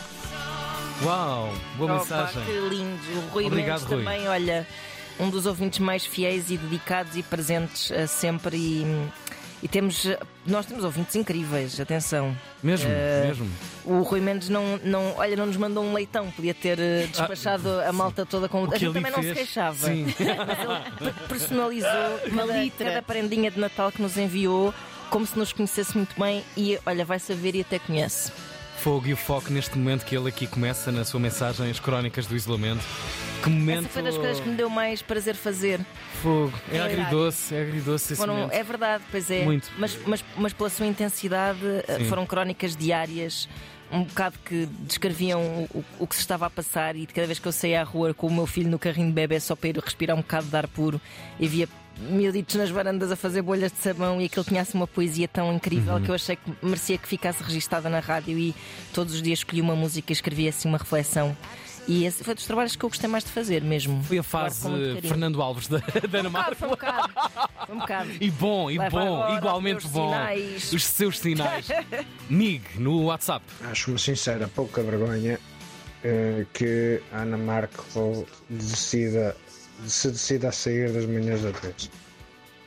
Uau, 1.02 1.52
boa 1.76 1.92
Opa, 1.94 2.00
mensagem. 2.02 2.44
que 2.44 2.52
lindo. 2.68 3.00
O 3.16 3.28
Rui 3.32 3.46
Obrigado, 3.46 3.80
Mendes 3.80 3.84
Rui. 3.94 4.04
também, 4.04 4.28
olha, 4.28 4.66
um 5.18 5.30
dos 5.30 5.46
ouvintes 5.46 5.78
mais 5.78 6.04
fiéis 6.04 6.50
e 6.50 6.56
dedicados 6.58 7.16
e 7.16 7.22
presentes 7.22 7.90
eh, 7.90 8.06
sempre. 8.06 8.56
E, 8.56 9.08
e 9.62 9.68
temos, 9.68 10.06
nós 10.46 10.66
temos 10.66 10.84
ouvintes 10.84 11.14
incríveis, 11.16 11.78
atenção. 11.80 12.36
Mesmo, 12.62 12.88
Eh, 12.90 13.24
mesmo. 13.28 13.50
O 13.84 14.02
Rui 14.02 14.20
Mendes 14.20 14.50
não, 14.50 14.78
não, 14.84 15.14
olha, 15.16 15.36
não 15.36 15.46
nos 15.46 15.56
mandou 15.56 15.82
um 15.84 15.94
leitão, 15.94 16.30
podia 16.32 16.52
ter 16.52 16.78
eh, 16.78 17.06
despachado 17.10 17.80
a 17.80 17.92
malta 17.92 18.26
toda 18.26 18.46
com. 18.48 18.58
Ah, 18.58 18.60
O 18.62 18.64
A 18.66 18.72
que 18.72 18.78
gente 18.80 18.84
ele 18.88 18.94
também 18.94 19.10
não 19.12 19.18
se 19.18 19.24
fez. 19.34 19.36
queixava. 19.38 19.86
Sim. 19.86 20.04
Mas 20.06 20.58
ele 20.58 20.90
per- 20.98 21.14
personalizou 21.28 22.20
Uma 22.30 22.46
cada, 22.46 22.58
litra. 22.62 22.86
cada 22.86 23.02
prendinha 23.02 23.50
de 23.50 23.58
Natal 23.58 23.90
que 23.90 24.02
nos 24.02 24.18
enviou, 24.18 24.74
como 25.08 25.26
se 25.26 25.38
nos 25.38 25.50
conhecesse 25.52 25.96
muito 25.96 26.18
bem 26.20 26.44
e 26.56 26.78
olha, 26.84 27.06
vai 27.06 27.18
saber 27.18 27.54
e 27.54 27.62
até 27.62 27.78
conhece. 27.78 28.30
Fogo 28.82 29.06
e 29.08 29.12
o 29.12 29.16
foco 29.16 29.52
neste 29.52 29.76
momento 29.76 30.04
que 30.06 30.16
ele 30.16 30.28
aqui 30.28 30.46
começa 30.46 30.90
na 30.90 31.04
sua 31.04 31.20
mensagem, 31.20 31.70
as 31.70 31.78
crónicas 31.78 32.26
do 32.26 32.34
isolamento. 32.34 32.82
Que 33.42 33.50
momento. 33.50 33.80
Essa 33.80 33.88
foi 33.90 34.02
das 34.02 34.16
coisas 34.16 34.40
que 34.40 34.48
me 34.48 34.54
deu 34.56 34.70
mais 34.70 35.02
prazer 35.02 35.34
fazer. 35.34 35.80
Fogo. 36.22 36.52
É 36.72 36.76
É 36.78 36.80
agridoce, 36.82 37.54
é 37.54 37.60
agridoce 37.62 38.12
esse 38.14 38.16
Foram, 38.20 38.34
momento. 38.36 38.52
é 38.52 38.62
verdade, 38.62 39.04
pois 39.10 39.30
é. 39.30 39.44
Muito. 39.44 39.70
Mas, 39.78 39.98
mas, 40.06 40.24
mas 40.36 40.52
pela 40.54 40.70
sua 40.70 40.86
intensidade, 40.86 41.60
eh, 41.88 41.96
Sim. 41.98 42.04
foram 42.06 42.24
crónicas 42.24 42.74
diárias, 42.74 43.48
um 43.92 44.04
bocado 44.04 44.38
que 44.44 44.66
descreviam 44.80 45.40
o, 45.42 45.78
o- 45.78 45.84
o 46.00 46.06
que 46.06 46.14
se 46.14 46.20
estava 46.22 46.46
a 46.46 46.50
passar. 46.50 46.96
E 46.96 47.00
de 47.06 47.12
cada 47.12 47.26
vez 47.26 47.38
que 47.38 47.46
eu 47.48 47.52
saía 47.52 47.80
à 47.80 47.84
rua 47.84 48.14
com 48.14 48.26
o 48.28 48.32
meu 48.32 48.46
filho 48.46 48.70
no 48.70 48.78
carrinho 48.78 49.08
de 49.08 49.12
bebê 49.14 49.38
só 49.40 49.54
para 49.56 49.68
ir 49.70 49.78
respirar 49.78 50.16
um 50.16 50.20
bocado 50.20 50.46
de 50.46 50.56
ar 50.56 50.68
puro 50.68 51.00
e 51.38 51.46
via 51.48 51.68
miuditos 52.08 52.54
nas 52.56 52.70
varandas 52.70 53.10
a 53.12 53.16
fazer 53.16 53.42
bolhas 53.42 53.70
de 53.72 53.78
sabão 53.78 54.20
e 54.20 54.24
aquilo 54.26 54.44
tinha 54.44 54.62
assim 54.62 54.76
uma 54.78 54.86
poesia 54.86 55.28
tão 55.28 55.52
incrível 55.52 55.94
Uhum. 55.94 56.02
que 56.02 56.10
eu 56.10 56.14
achei 56.14 56.36
que 56.36 56.52
merecia 56.62 56.96
que 56.98 57.06
ficasse 57.08 57.42
registada 57.42 57.88
na 57.88 58.00
rádio 58.00 58.38
e 58.38 58.54
todos 58.92 59.14
os 59.14 59.22
dias 59.22 59.40
escolhi 59.40 59.60
uma 59.60 59.74
música 59.76 60.10
e 60.10 60.14
escrevia 60.14 60.50
assim 60.50 60.68
uma 60.68 60.78
reflexão. 60.78 61.36
E 61.88 62.04
esse 62.04 62.22
foi 62.22 62.34
dos 62.34 62.44
trabalhos 62.44 62.76
que 62.76 62.84
eu 62.84 62.88
gostei 62.88 63.08
mais 63.08 63.24
de 63.24 63.30
fazer 63.30 63.62
mesmo. 63.62 64.02
Foi 64.04 64.18
a 64.18 64.22
fase. 64.22 64.68
Fernando 65.02 65.42
Alves 65.42 65.66
da, 65.66 65.78
da 65.78 66.18
Ana 66.20 66.30
Marca. 66.30 66.54
foi 66.54 66.68
um 66.68 66.70
bocado. 66.72 67.10
Foi 67.66 67.74
um 67.74 67.78
bocado. 67.80 68.10
E 68.20 68.30
bom, 68.30 68.70
e 68.70 68.76
vai 68.76 68.90
bom, 68.90 68.98
agora, 69.16 69.36
igualmente 69.38 69.86
os 69.86 69.90
bom. 69.90 70.08
sinais. 70.10 70.72
Os 70.72 70.84
seus 70.84 71.18
sinais. 71.18 71.66
Mig, 72.30 72.62
no 72.78 73.04
WhatsApp. 73.06 73.44
Acho 73.70 73.90
uma 73.90 73.98
sincera 73.98 74.46
pouca 74.46 74.82
vergonha 74.82 75.40
eh, 76.04 76.46
que 76.52 77.02
a 77.12 77.22
Ana 77.22 77.38
Marco 77.38 78.26
decida, 78.48 79.34
se 79.86 80.10
decida 80.10 80.48
a 80.48 80.52
sair 80.52 80.92
das 80.92 81.04
manhãs 81.06 81.42
da 81.42 81.52
três. 81.52 81.90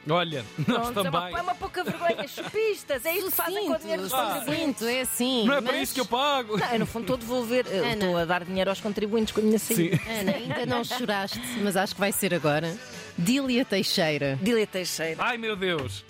Olha, 0.09 0.43
nós 0.57 0.65
Pronto, 0.89 0.99
é 0.99 1.01
uma- 1.09 1.19
também. 1.21 1.39
É 1.39 1.41
uma 1.41 1.55
pouca 1.55 1.81
vergonha, 1.81 2.27
chupistas, 2.27 3.05
é 3.05 3.15
isso 3.17 3.27
que 3.27 3.31
fazem 3.37 3.67
com 3.67 3.73
o 3.73 3.79
dinheiro 3.79 4.01
dos 4.03 4.11
contribuintes. 4.11 4.59
Sinto, 4.79 4.85
é 4.85 4.99
assim. 5.01 5.45
Não 5.45 5.53
é 5.53 5.61
para 5.61 5.71
mas- 5.71 5.81
isso 5.83 5.93
que 5.93 6.01
eu 6.01 6.05
pago. 6.05 6.57
Não, 6.57 6.67
eu 6.73 6.79
no 6.79 6.85
fundo 6.85 7.03
estou 7.03 7.15
a 7.15 7.19
devolver, 7.19 7.65
Ana. 7.67 7.93
estou 7.93 8.17
a 8.17 8.25
dar 8.25 8.43
dinheiro 8.43 8.69
aos 8.69 8.81
contribuintes 8.81 9.33
com 9.33 9.39
a 9.39 9.43
minha 9.43 9.57
saída. 9.59 9.95
Sim. 9.95 10.03
Ana, 10.19 10.31
ainda 10.35 10.65
não 10.65 10.83
choraste, 10.83 11.39
mas 11.63 11.77
acho 11.77 11.93
que 11.95 12.01
vai 12.01 12.11
ser 12.11 12.33
agora. 12.33 12.75
Dília 13.17 13.63
Teixeira. 13.63 14.37
Dília 14.41 14.67
Teixeira. 14.67 15.23
Ai 15.23 15.37
meu 15.37 15.55
Deus. 15.55 16.03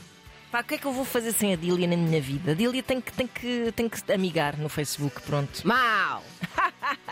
Pá, 0.51 0.61
o 0.61 0.63
que 0.63 0.75
é 0.75 0.77
que 0.79 0.85
eu 0.85 0.91
vou 0.91 1.05
fazer 1.05 1.31
sem 1.33 1.53
a 1.53 1.55
Dília 1.55 1.87
na 1.87 1.95
minha 1.97 2.21
vida? 2.21 2.51
A 2.51 2.55
Dília 2.55 2.81
tem 2.81 2.99
que, 2.99 3.11
tem 3.13 3.27
que, 3.27 3.71
tem 3.75 3.87
que 3.89 4.11
amigar 4.11 4.57
no 4.57 4.69
Facebook, 4.69 5.21
pronto. 5.21 5.61
Mau! 5.67 6.23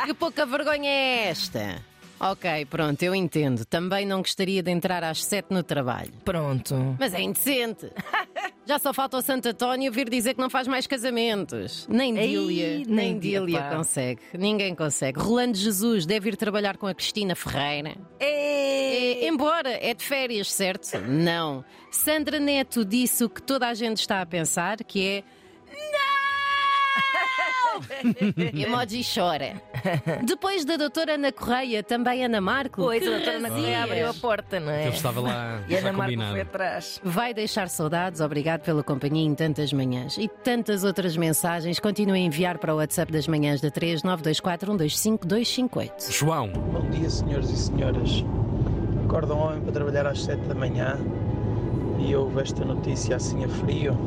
Que 0.06 0.14
pouca 0.16 0.46
vergonha 0.48 0.90
é 0.90 1.28
esta? 1.30 1.84
Ok, 2.24 2.68
pronto, 2.70 3.02
eu 3.02 3.16
entendo. 3.16 3.66
Também 3.66 4.06
não 4.06 4.20
gostaria 4.20 4.62
de 4.62 4.70
entrar 4.70 5.04
às 5.04 5.24
sete 5.24 5.48
no 5.50 5.64
trabalho. 5.64 6.12
Pronto. 6.24 6.96
Mas 7.00 7.16
é 7.16 7.22
indecente. 7.22 7.92
Já 8.64 8.78
só 8.78 8.94
falta 8.94 9.18
o 9.18 9.22
Santo 9.24 9.50
António 9.50 9.92
vir 9.92 10.08
dizer 10.08 10.36
que 10.36 10.40
não 10.40 10.50
faz 10.50 10.68
mais 10.68 10.86
casamentos. 10.86 11.88
Nem 11.90 12.16
Ei, 12.16 12.28
Dília, 12.28 12.68
nem 12.78 12.86
nem 12.86 13.20
Dília, 13.20 13.60
pá. 13.60 13.76
consegue. 13.76 14.22
Ninguém 14.38 14.76
consegue. 14.76 15.20
Rolando 15.20 15.58
Jesus 15.58 16.06
deve 16.06 16.30
ir 16.30 16.38
trabalhar 16.38 16.78
com 16.78 16.86
a 16.86 16.94
Cristina 16.94 17.36
Ferreira. 17.36 17.96
Ei, 18.20 19.24
É, 19.24 19.28
embora 19.28 19.72
é 19.72 19.96
de 19.96 20.04
férias, 20.06 20.54
certo? 20.54 20.96
Não. 21.00 21.66
Sandra 21.90 22.40
Neto 22.40 22.86
disse 22.86 23.24
o 23.24 23.30
que 23.30 23.42
toda 23.42 23.68
a 23.68 23.74
gente 23.74 23.98
está 23.98 24.22
a 24.22 24.26
pensar, 24.28 24.78
que 24.84 25.08
é. 25.08 25.24
Não! 25.92 26.12
Emoji 28.62 29.02
chora. 29.04 29.60
Depois 30.24 30.66
da 30.66 30.78
doutora 30.78 31.16
Ana 31.16 31.32
Correia, 31.32 31.84
também 31.84 32.24
Ana 32.26 32.42
Marco. 32.42 32.82
Pois, 32.82 33.06
a 33.06 33.10
doutora 33.12 33.38
Ana 33.38 33.50
Correia 33.50 33.84
abriu 33.84 34.10
a 34.10 34.14
porta, 34.14 34.60
não 34.60 34.72
é? 34.72 34.88
Eu 34.88 34.92
estava 34.92 35.22
lá 35.22 35.62
E 35.68 35.76
Ana 35.76 35.94
Marco 35.94 36.22
foi 36.32 36.42
atrás. 36.42 37.00
Vai 37.04 37.34
deixar 37.34 37.70
saudades, 37.70 38.22
obrigado 38.22 38.62
pela 38.62 38.84
companhia 38.84 39.26
em 39.26 39.36
tantas 39.36 39.72
manhãs. 39.74 40.18
E 40.18 40.28
tantas 40.28 40.84
outras 40.84 41.16
mensagens, 41.18 41.80
continue 41.80 42.20
a 42.20 42.24
enviar 42.24 42.58
para 42.58 42.74
o 42.74 42.78
WhatsApp 42.78 43.12
das 43.12 43.28
manhãs 43.28 43.62
da 43.62 43.70
3 43.72 44.04
924 44.04 44.68
125 44.72 45.28
258. 45.28 46.12
João, 46.12 46.48
Bom 46.50 46.90
dia, 46.90 47.10
senhores 47.10 47.50
e 47.50 47.58
senhoras. 47.58 48.24
Acorda 49.06 49.34
um 49.34 49.40
homem 49.40 49.62
para 49.62 49.72
trabalhar 49.74 50.08
às 50.08 50.24
7 50.24 50.42
da 50.48 50.56
manhã 50.56 50.98
e 52.00 52.16
houve 52.16 52.42
esta 52.42 52.64
notícia 52.64 53.16
assim 53.16 53.44
a 53.44 53.50
frio. 53.50 53.98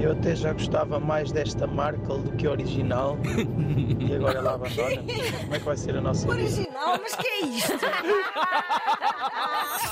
Eu 0.00 0.12
até 0.12 0.34
já 0.34 0.52
gostava 0.54 0.98
mais 0.98 1.30
desta 1.30 1.66
Markle 1.66 2.22
do 2.22 2.32
que 2.32 2.46
a 2.46 2.50
original 2.52 3.18
e 4.00 4.14
agora 4.14 4.38
ela 4.38 4.54
abandona. 4.54 4.96
Como 4.96 5.54
é 5.54 5.58
que 5.58 5.64
vai 5.64 5.76
ser 5.76 5.94
a 5.96 6.00
nossa 6.00 6.26
vida? 6.26 6.42
Original, 6.42 6.98
mas 7.02 7.14
que 7.16 7.26
é 7.28 7.40
isto? 7.44 7.72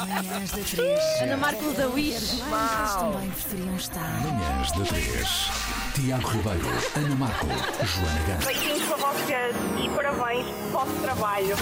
Manhãs 0.06 0.50
da 0.50 0.62
3. 0.62 1.00
Ana 1.22 1.36
Marco 1.36 1.72
da 1.72 1.88
Wish. 1.88 2.40
Eles 2.40 2.94
também 2.94 3.30
preferiam 3.30 3.76
estar. 3.76 4.20
Manhãs 4.22 4.72
da 4.72 4.84
3. 4.84 5.50
Tiago 5.94 6.28
Ribeiro, 6.28 6.66
Ana 6.96 7.14
Marco, 7.16 7.46
Joana 7.84 8.20
Gama. 8.26 8.46
Beijinhos 8.46 8.82
para 8.88 8.96
vocês 8.96 9.56
e 9.84 9.88
parabéns 9.90 10.46
pelo 10.46 10.70
vosso 10.70 10.94
trabalho. 11.02 11.56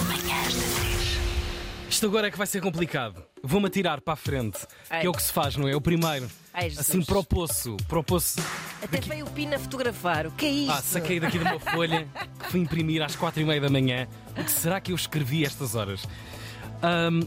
isto 1.89 2.05
agora 2.05 2.27
é 2.27 2.31
que 2.31 2.37
vai 2.37 2.47
ser 2.47 2.61
complicado. 2.61 3.23
Vou-me 3.43 3.67
atirar 3.67 4.01
para 4.01 4.13
a 4.13 4.17
frente, 4.17 4.59
Ai. 4.89 5.01
que 5.01 5.07
é 5.07 5.09
o 5.09 5.13
que 5.13 5.21
se 5.21 5.31
faz, 5.31 5.55
não 5.55 5.67
é? 5.67 5.75
O 5.75 5.81
primeiro. 5.81 6.29
Ai, 6.53 6.69
Jesus. 6.69 6.89
Assim 6.89 7.03
para 7.03 7.19
o 7.19 7.23
poço. 7.23 7.77
Para 7.87 7.99
o 7.99 8.03
poço. 8.03 8.39
Até 8.81 8.99
veio 8.99 9.25
o 9.25 9.29
Pina 9.29 9.59
fotografar. 9.59 10.25
O 10.27 10.31
que 10.31 10.45
é 10.45 10.49
isto? 10.49 10.71
Ah, 10.71 10.81
saquei 10.81 11.19
daqui 11.19 11.37
de 11.37 11.45
uma 11.45 11.59
folha 11.71 12.07
que 12.39 12.51
fui 12.51 12.59
imprimir 12.59 13.01
às 13.01 13.15
quatro 13.15 13.41
e 13.41 13.45
meia 13.45 13.61
da 13.61 13.69
manhã. 13.69 14.07
O 14.37 14.43
que 14.43 14.51
será 14.51 14.81
que 14.81 14.91
eu 14.91 14.95
escrevi 14.95 15.45
estas 15.45 15.75
horas? 15.75 16.03
Ahm, 16.81 17.21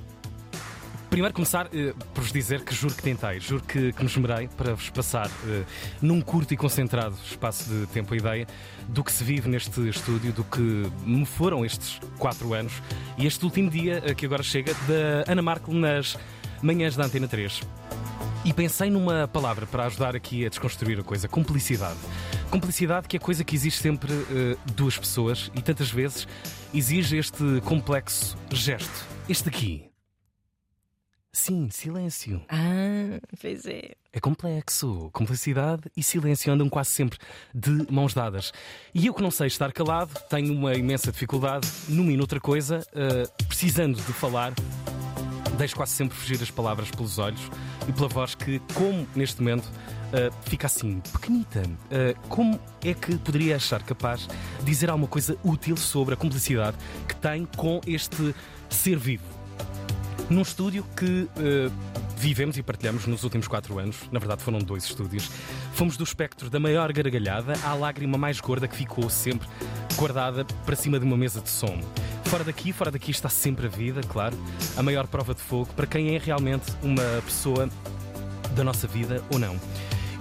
primeiro 1.11 1.35
começar 1.35 1.69
eh, 1.75 1.93
por 2.14 2.23
vos 2.23 2.33
dizer 2.33 2.64
que 2.64 2.73
juro 2.73 2.95
que 2.95 3.02
tentei, 3.02 3.40
juro 3.40 3.62
que, 3.64 3.93
que 3.93 4.02
nos 4.02 4.17
merei 4.17 4.49
para 4.57 4.75
vos 4.75 4.88
passar 4.90 5.29
eh, 5.47 5.64
num 6.00 6.21
curto 6.21 6.55
e 6.55 6.57
concentrado 6.57 7.17
espaço 7.29 7.69
de 7.69 7.87
tempo 7.88 8.14
a 8.14 8.17
ideia 8.17 8.47
do 8.88 9.02
que 9.02 9.11
se 9.11 9.25
vive 9.25 9.49
neste 9.49 9.88
estúdio, 9.88 10.33
do 10.33 10.45
que 10.45 10.61
me 11.05 11.26
foram 11.26 11.64
estes 11.64 12.00
quatro 12.17 12.55
anos 12.55 12.81
e 13.19 13.26
este 13.26 13.45
último 13.45 13.69
dia 13.69 14.00
eh, 14.07 14.14
que 14.14 14.25
agora 14.25 14.43
chega 14.43 14.73
da 14.73 15.31
Ana 15.31 15.43
Marco 15.43 15.75
nas 15.75 16.17
manhãs 16.62 16.95
da 16.95 17.05
Antena 17.05 17.26
3. 17.26 17.61
E 18.43 18.55
pensei 18.55 18.88
numa 18.88 19.29
palavra 19.29 19.67
para 19.67 19.85
ajudar 19.85 20.17
aqui 20.17 20.47
a 20.47 20.49
desconstruir 20.49 20.99
a 20.99 21.02
coisa: 21.02 21.29
cumplicidade. 21.29 21.99
Cumplicidade 22.50 23.07
que 23.07 23.17
é 23.17 23.21
coisa 23.21 23.45
que 23.45 23.55
exige 23.55 23.76
sempre 23.76 24.12
eh, 24.12 24.57
duas 24.75 24.97
pessoas 24.97 25.50
e 25.55 25.61
tantas 25.61 25.90
vezes 25.90 26.26
exige 26.73 27.19
este 27.19 27.61
complexo 27.64 28.37
gesto. 28.50 29.07
Este 29.29 29.49
aqui. 29.49 29.89
Sim, 31.33 31.69
silêncio. 31.71 32.43
Ah, 32.49 33.21
pois 33.41 33.65
é. 33.67 33.93
É 34.13 34.21
complexo. 34.21 35.11
Cumplicidade 35.13 35.83
e 35.97 36.03
silêncio 36.03 36.53
andam 36.53 36.69
quase 36.69 36.91
sempre 36.91 37.19
de 37.55 37.87
mãos 37.91 38.13
dadas. 38.13 38.53
E 38.93 39.07
eu 39.07 39.15
que 39.15 39.23
não 39.23 39.31
sei 39.31 39.47
estar 39.47 39.73
calado, 39.73 40.13
tenho 40.29 40.53
uma 40.53 40.75
imensa 40.75 41.13
dificuldade 41.13 41.69
numa 41.89 42.13
e 42.13 42.17
noutra 42.17 42.41
coisa, 42.41 42.85
eh, 42.93 43.29
precisando 43.47 43.97
de 43.97 44.13
falar, 44.13 44.53
Deixo 45.61 45.77
quase 45.77 45.93
sempre 45.93 46.17
fugir 46.17 46.43
as 46.43 46.51
palavras 46.51 46.91
pelos 46.91 47.19
olhos 47.19 47.41
e 47.87 47.93
pela 47.93 48.09
voz 48.09 48.35
que, 48.35 48.59
como 48.73 49.07
neste 49.15 49.43
momento, 49.43 49.67
uh, 49.67 50.33
fica 50.49 50.67
assim, 50.67 51.03
pequenita. 51.13 51.61
Uh, 51.61 52.19
como 52.31 52.59
é 52.83 52.95
que 52.95 53.19
poderia 53.19 53.57
achar 53.57 53.83
capaz 53.83 54.27
de 54.61 54.65
dizer 54.65 54.89
alguma 54.89 55.07
coisa 55.07 55.37
útil 55.45 55.77
sobre 55.77 56.15
a 56.15 56.17
cumplicidade 56.17 56.79
que 57.07 57.15
tem 57.17 57.45
com 57.45 57.79
este 57.87 58.35
ser 58.71 58.97
vivo? 58.97 59.39
Num 60.31 60.43
estúdio 60.43 60.87
que 60.97 61.23
uh, 61.23 61.73
vivemos 62.17 62.57
e 62.57 62.63
partilhamos 62.63 63.05
nos 63.05 63.25
últimos 63.25 63.49
quatro 63.49 63.81
anos, 63.81 63.97
na 64.13 64.21
verdade 64.21 64.41
foram 64.45 64.61
dois 64.61 64.85
estúdios, 64.85 65.29
fomos 65.73 65.97
do 65.97 66.05
espectro 66.05 66.49
da 66.49 66.61
maior 66.61 66.93
gargalhada 66.93 67.55
à 67.65 67.75
lágrima 67.75 68.17
mais 68.17 68.39
gorda 68.39 68.69
que 68.69 68.77
ficou 68.77 69.11
sempre 69.11 69.49
guardada 69.97 70.45
para 70.65 70.77
cima 70.77 71.01
de 71.01 71.05
uma 71.05 71.17
mesa 71.17 71.41
de 71.41 71.51
som. 71.51 71.81
Fora 72.27 72.45
daqui, 72.45 72.73
fora 72.73 72.93
daqui 72.93 73.11
está 73.11 73.29
sempre 73.29 73.67
a 73.67 73.69
vida, 73.69 74.03
claro, 74.03 74.39
a 74.77 74.83
maior 74.85 75.09
prova 75.09 75.35
de 75.35 75.41
fogo 75.41 75.75
para 75.75 75.85
quem 75.85 76.15
é 76.15 76.19
realmente 76.19 76.73
uma 76.81 77.03
pessoa 77.25 77.69
da 78.55 78.63
nossa 78.63 78.87
vida 78.87 79.25
ou 79.33 79.39
não. 79.39 79.59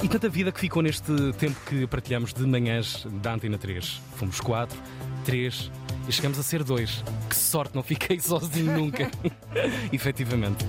E 0.02 0.08
tanta 0.08 0.28
vida 0.28 0.52
que 0.52 0.60
ficou 0.60 0.82
neste 0.82 1.12
tempo 1.34 1.60
que 1.68 1.86
partilhamos 1.86 2.34
de 2.34 2.48
manhãs 2.48 3.06
da 3.22 3.34
Antena 3.34 3.60
3. 3.60 4.02
Fomos 4.16 4.40
quatro, 4.40 4.80
três 5.24 5.70
e 6.10 6.12
chegamos 6.12 6.40
a 6.40 6.44
ser 6.44 6.64
dois. 6.64 7.04
Que 7.30 7.36
sorte, 7.36 7.76
não 7.76 7.84
fiquei 7.84 8.20
sozinho 8.20 8.76
nunca. 8.76 9.10
Efetivamente. 9.94 10.66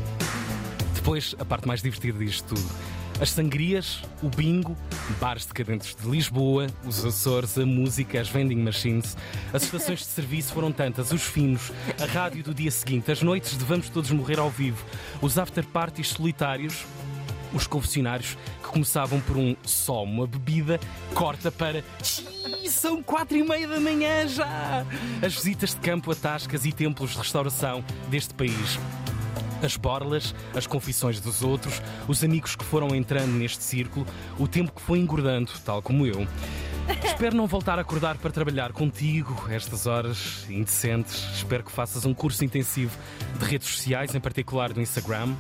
Depois, 0.94 1.34
a 1.38 1.44
parte 1.46 1.66
mais 1.66 1.82
divertida 1.82 2.18
disto 2.18 2.54
tudo. 2.54 2.70
As 3.18 3.30
sangrias, 3.30 4.02
o 4.22 4.28
bingo, 4.28 4.76
bares 5.18 5.44
decadentes 5.44 5.94
de 5.94 6.08
Lisboa, 6.08 6.66
os 6.86 7.04
Açores, 7.04 7.56
a 7.58 7.66
música, 7.66 8.20
as 8.20 8.28
vending 8.28 8.62
machines, 8.62 9.16
as 9.52 9.62
estações 9.62 10.00
de 10.00 10.06
serviço 10.06 10.54
foram 10.54 10.72
tantas, 10.72 11.12
os 11.12 11.22
finos, 11.22 11.70
a 12.00 12.06
rádio 12.06 12.42
do 12.42 12.54
dia 12.54 12.70
seguinte, 12.70 13.12
as 13.12 13.20
noites 13.20 13.58
de 13.58 13.64
Vamos 13.64 13.90
Todos 13.90 14.10
Morrer 14.10 14.38
ao 14.38 14.48
Vivo, 14.48 14.82
os 15.20 15.36
after 15.36 15.62
parties 15.66 16.08
solitários, 16.08 16.86
os 17.52 17.66
confessionários 17.66 18.38
que 18.62 18.68
começavam 18.68 19.20
por 19.20 19.36
um 19.36 19.54
só 19.64 20.02
uma 20.02 20.26
bebida, 20.26 20.80
corta 21.14 21.50
para 21.50 21.84
"Xiii, 22.60 22.70
são 22.70 23.02
quatro 23.02 23.36
e 23.36 23.42
meia 23.42 23.66
da 23.66 23.80
manhã 23.80 24.28
já! 24.28 24.84
As 25.24 25.34
visitas 25.34 25.70
de 25.70 25.76
campo 25.76 26.12
a 26.12 26.14
tascas 26.14 26.64
e 26.64 26.72
templos 26.72 27.12
de 27.12 27.18
restauração 27.18 27.82
deste 28.08 28.34
país. 28.34 28.78
As 29.62 29.76
borlas, 29.76 30.34
as 30.54 30.66
confissões 30.66 31.20
dos 31.20 31.42
outros, 31.42 31.82
os 32.08 32.22
amigos 32.24 32.56
que 32.56 32.64
foram 32.64 32.94
entrando 32.94 33.32
neste 33.32 33.62
círculo, 33.62 34.06
o 34.38 34.48
tempo 34.48 34.72
que 34.72 34.80
foi 34.80 34.98
engordando, 34.98 35.50
tal 35.64 35.82
como 35.82 36.06
eu. 36.06 36.26
Espero 37.04 37.36
não 37.36 37.46
voltar 37.46 37.78
a 37.78 37.82
acordar 37.82 38.16
para 38.18 38.30
trabalhar 38.30 38.72
contigo 38.72 39.46
estas 39.50 39.86
horas 39.86 40.46
indecentes. 40.48 41.24
Espero 41.34 41.62
que 41.62 41.70
faças 41.70 42.04
um 42.04 42.12
curso 42.14 42.44
intensivo 42.44 42.96
de 43.38 43.44
redes 43.44 43.68
sociais, 43.68 44.14
em 44.14 44.20
particular 44.20 44.72
do 44.72 44.80
Instagram. 44.80 45.34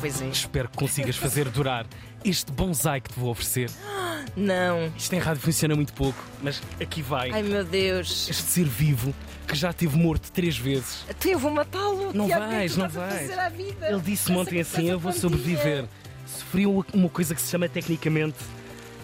Pois 0.00 0.20
é. 0.22 0.28
Espero 0.28 0.68
que 0.68 0.78
consigas 0.78 1.16
fazer 1.16 1.48
durar 1.50 1.86
este 2.24 2.52
bonsai 2.52 3.00
que 3.00 3.10
te 3.12 3.18
vou 3.18 3.30
oferecer. 3.30 3.70
Não. 4.36 4.92
Isto 4.96 5.14
em 5.14 5.18
rádio 5.18 5.42
funciona 5.42 5.74
muito 5.74 5.92
pouco, 5.92 6.22
mas 6.42 6.62
aqui 6.80 7.02
vai. 7.02 7.30
Ai 7.30 7.42
meu 7.42 7.64
Deus. 7.64 8.28
Este 8.28 8.42
ser 8.42 8.66
vivo 8.66 9.14
que 9.46 9.56
já 9.56 9.72
teve 9.72 9.96
morto 9.96 10.30
três 10.30 10.56
vezes. 10.56 11.04
Tu 11.18 11.28
eu 11.28 11.38
vou 11.38 11.50
matá-lo. 11.50 12.12
Não 12.14 12.28
vais, 12.28 12.76
não 12.76 12.88
vais. 12.88 13.30
Ele 13.30 14.00
disse-me 14.04 14.36
Essa 14.36 14.42
ontem 14.42 14.60
assim: 14.60 14.88
eu 14.88 14.98
vou 14.98 15.12
sobreviver. 15.12 15.86
Sofri 16.26 16.66
uma 16.66 16.84
uma 16.94 17.08
coisa 17.08 17.34
que 17.34 17.40
se 17.40 17.50
chama 17.50 17.68
tecnicamente 17.68 18.38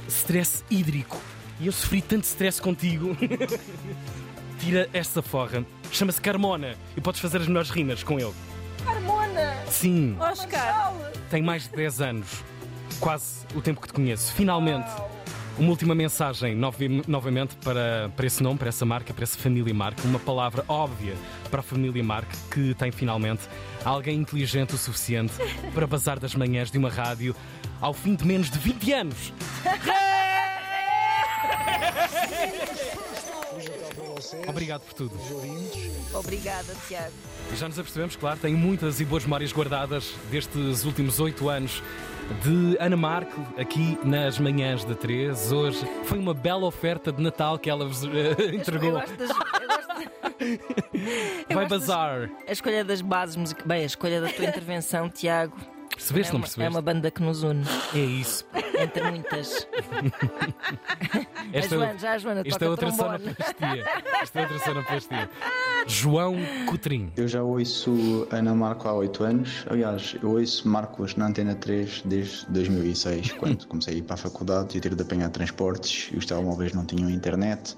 stress 0.09 0.63
hídrico. 0.71 1.21
E 1.59 1.67
eu 1.67 1.73
sofri 1.73 2.03
tanto 2.03 2.25
stress 2.25 2.61
contigo. 2.61 3.17
Tira 4.61 4.89
esta 4.93 5.23
forra. 5.23 5.65
Chama-se 5.91 6.21
Carmona 6.21 6.77
e 6.97 7.01
podes 7.01 7.21
fazer 7.21 7.39
as 7.39 7.47
melhores 7.49 7.71
rimas 7.71 8.03
com 8.03 8.19
ele. 8.19 8.35
Carmona. 8.85 9.57
Sim, 9.69 10.17
Oscar. 10.21 10.95
tem 11.31 11.43
mais 11.43 11.65
de 11.65 11.77
10 11.77 12.01
anos. 12.01 12.29
Quase 13.01 13.45
o 13.55 13.61
tempo 13.61 13.81
que 13.81 13.89
te 13.89 13.93
conheço. 13.93 14.33
Finalmente. 14.33 14.91
Uma 15.59 15.71
última 15.71 15.95
mensagem, 15.95 16.55
novamente, 16.55 17.57
para, 17.65 18.11
para 18.15 18.27
esse 18.27 18.43
nome, 18.43 18.59
para 18.59 18.69
essa 18.69 18.85
marca, 18.85 19.15
para 19.15 19.23
essa 19.23 19.39
família 19.39 19.73
marca. 19.73 20.07
Uma 20.07 20.19
palavra 20.19 20.63
óbvia 20.69 21.15
para 21.51 21.61
a 21.61 21.63
família 21.63 22.05
marca 22.05 22.37
que 22.51 22.75
tem 22.75 22.93
finalmente 22.93 23.49
alguém 23.83 24.21
inteligente 24.21 24.75
o 24.75 24.79
suficiente 24.79 25.33
para 25.73 25.87
bazar 25.87 26.21
das 26.21 26.35
manhãs 26.35 26.71
de 26.71 26.77
uma 26.77 26.91
rádio 26.91 27.35
ao 27.81 27.95
fim 27.95 28.15
de 28.15 28.27
menos 28.27 28.51
de 28.51 28.59
20 28.59 28.93
anos. 28.93 29.33
Obrigado 34.49 34.83
por 34.83 34.95
tudo. 34.95 35.13
Obrigada, 36.15 36.75
Tiago. 36.89 37.13
E 37.53 37.57
já 37.57 37.69
nos 37.69 37.79
apercebemos, 37.79 38.17
claro, 38.17 38.39
tenho 38.41 38.57
muitas 38.57 39.01
e 39.01 39.05
boas 39.05 39.25
memórias 39.25 39.53
guardadas 39.53 40.15
destes 40.31 40.85
últimos 40.85 41.21
oito 41.21 41.49
anos 41.49 41.83
de 42.43 42.77
Ana 42.81 42.97
Marco 42.97 43.41
aqui 43.59 43.99
nas 44.03 44.39
manhãs 44.39 44.85
da 44.85 44.95
3. 44.95 45.53
Hoje 45.53 45.87
foi 46.05 46.19
uma 46.19 46.35
bela 46.35 46.65
oferta 46.67 47.13
de 47.13 47.23
Natal 47.23 47.59
que 47.59 47.71
ela 47.71 47.87
vos 47.87 48.03
Eu 48.03 48.55
entregou. 48.55 48.93
Vai 51.49 51.67
das- 51.67 51.69
bazar. 51.69 52.31
A 52.47 52.53
escolha 52.53 52.85
das 52.85 53.01
bases 53.01 53.37
musicais. 53.37 53.67
Bem, 53.67 53.83
a 53.83 53.87
escolha 53.87 54.21
da 54.21 54.29
tua 54.29 54.45
intervenção, 54.47 55.09
Tiago. 55.09 55.57
Percebeste, 55.95 56.31
é 56.31 56.33
não 56.33 56.39
uma, 56.41 56.45
percebeste? 56.47 56.67
É 56.67 56.69
uma 56.69 56.83
banda 56.83 57.11
que 57.11 57.23
nos 57.23 57.43
une, 57.43 57.65
É 57.95 57.99
isso. 57.99 58.45
Entre 58.79 59.11
muitas. 59.11 59.67
Esta, 61.53 61.75
a 61.75 61.79
Joana, 61.79 61.99
já 61.99 62.13
a 62.13 62.19
Joana 62.19 62.41
esta 62.41 62.51
toca 62.51 62.65
é 62.65 62.69
outra 62.69 62.93
trombone. 62.93 63.19
sonoplastia. 63.19 63.85
Esta 64.23 64.39
é 64.39 64.43
outra 64.43 64.59
sonoplastia. 64.59 65.31
João 65.87 66.37
Coutrinho. 66.67 67.13
Eu 67.17 67.29
já 67.29 67.43
ouço 67.43 68.27
Ana 68.31 68.55
Marco 68.55 68.89
há 68.89 68.95
8 68.95 69.25
anos. 69.25 69.65
Aliás, 69.71 70.17
eu 70.23 70.31
ouço 70.31 70.69
Marcos 70.69 71.15
na 71.17 71.27
Antena 71.29 71.55
3 71.55 72.03
desde 72.05 72.47
2006, 72.51 73.33
quando 73.33 73.67
comecei 73.67 73.95
a 73.95 73.97
ir 73.99 74.03
para 74.03 74.15
a 74.15 74.19
faculdade 74.19 74.77
e 74.77 74.81
ter 74.81 74.95
de 74.95 75.03
apanhar 75.03 75.31
transportes 75.31 76.11
e 76.13 76.17
os 76.17 76.27
telemóveis 76.27 76.73
não 76.73 76.85
tinham 76.85 77.09
internet. 77.09 77.77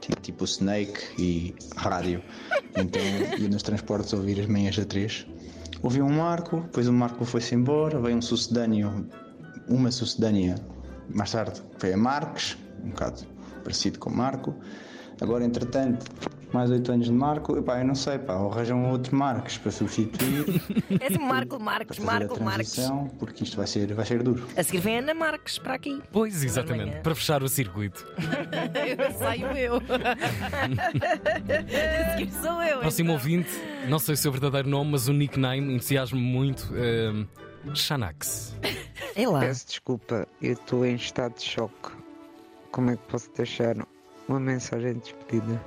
Tinha 0.00 0.16
tipo 0.22 0.44
Snake 0.44 0.98
e 1.18 1.54
rádio. 1.76 2.22
Então 2.74 3.02
ia 3.38 3.48
nos 3.48 3.62
transportes 3.62 4.12
ouvir 4.14 4.40
as 4.40 4.46
manhãs 4.46 4.76
da 4.76 4.84
3. 4.84 5.26
Ouvi 5.82 6.00
um 6.02 6.10
Marco, 6.10 6.60
depois 6.60 6.88
o 6.88 6.92
Marco 6.92 7.24
foi-se 7.24 7.54
embora, 7.54 7.98
veio 8.00 8.16
um 8.16 8.22
sucedâneo, 8.22 9.06
uma 9.68 9.90
sucedânea 9.90 10.56
mais 11.12 11.30
tarde 11.32 11.60
foi 11.78 11.92
a 11.92 11.96
Marques, 11.96 12.56
um 12.84 12.90
bocado 12.90 13.22
parecido 13.64 13.98
com 13.98 14.10
Marco. 14.10 14.54
Agora, 15.20 15.44
entretanto, 15.44 16.06
mais 16.50 16.70
8 16.70 16.92
anos 16.92 17.06
de 17.06 17.12
Marco, 17.12 17.56
epá, 17.58 17.78
eu 17.80 17.86
não 17.86 17.94
sei, 17.94 18.18
pá, 18.18 18.36
ou 18.36 18.50
arranjam 18.50 18.90
outro 18.90 19.14
Marcos 19.14 19.58
para 19.58 19.70
substituir. 19.70 20.44
É 20.98 21.06
assim, 21.08 21.18
Marco 21.18 21.58
Marcos, 21.60 21.98
fazer 21.98 22.06
Marco 22.06 22.42
Marcos. 22.42 22.72
transição, 22.72 23.06
porque 23.18 23.44
isto 23.44 23.56
vai 23.56 23.66
ser, 23.66 23.92
vai 23.94 24.06
ser 24.06 24.22
duro. 24.22 24.46
A 24.56 24.62
seguir 24.62 24.78
vem 24.80 24.98
Ana 24.98 25.12
Marques 25.14 25.58
para 25.58 25.74
aqui. 25.74 26.02
Pois, 26.10 26.42
exatamente. 26.42 27.00
Para 27.00 27.14
fechar 27.14 27.42
o 27.42 27.48
circuito. 27.48 28.06
Eu 28.98 29.12
saio 29.18 29.46
eu. 29.56 29.74
A 31.04 32.16
seguir 32.18 32.32
sou 32.32 32.62
eu. 32.62 32.78
Próximo 32.80 33.10
então. 33.10 33.14
ouvinte, 33.14 33.50
não 33.88 33.98
sei 33.98 34.14
o 34.14 34.16
seu 34.16 34.32
verdadeiro 34.32 34.68
nome, 34.68 34.92
mas 34.92 35.06
o 35.08 35.12
nickname 35.12 35.74
entusiasma-me 35.74 36.24
muito. 36.24 36.72
ehm, 36.76 37.26
Xanax. 37.74 38.54
É 39.14 39.28
lá. 39.28 39.40
Peço 39.40 39.66
desculpa, 39.66 40.26
eu 40.40 40.52
estou 40.52 40.84
em 40.84 40.94
estado 40.94 41.34
de 41.34 41.44
choque. 41.44 41.90
Como 42.70 42.90
é 42.90 42.96
que 42.96 43.02
posso 43.04 43.30
deixar 43.32 43.76
uma 44.28 44.38
mensagem 44.40 44.94
de 44.94 45.00
despedida? 45.00 45.60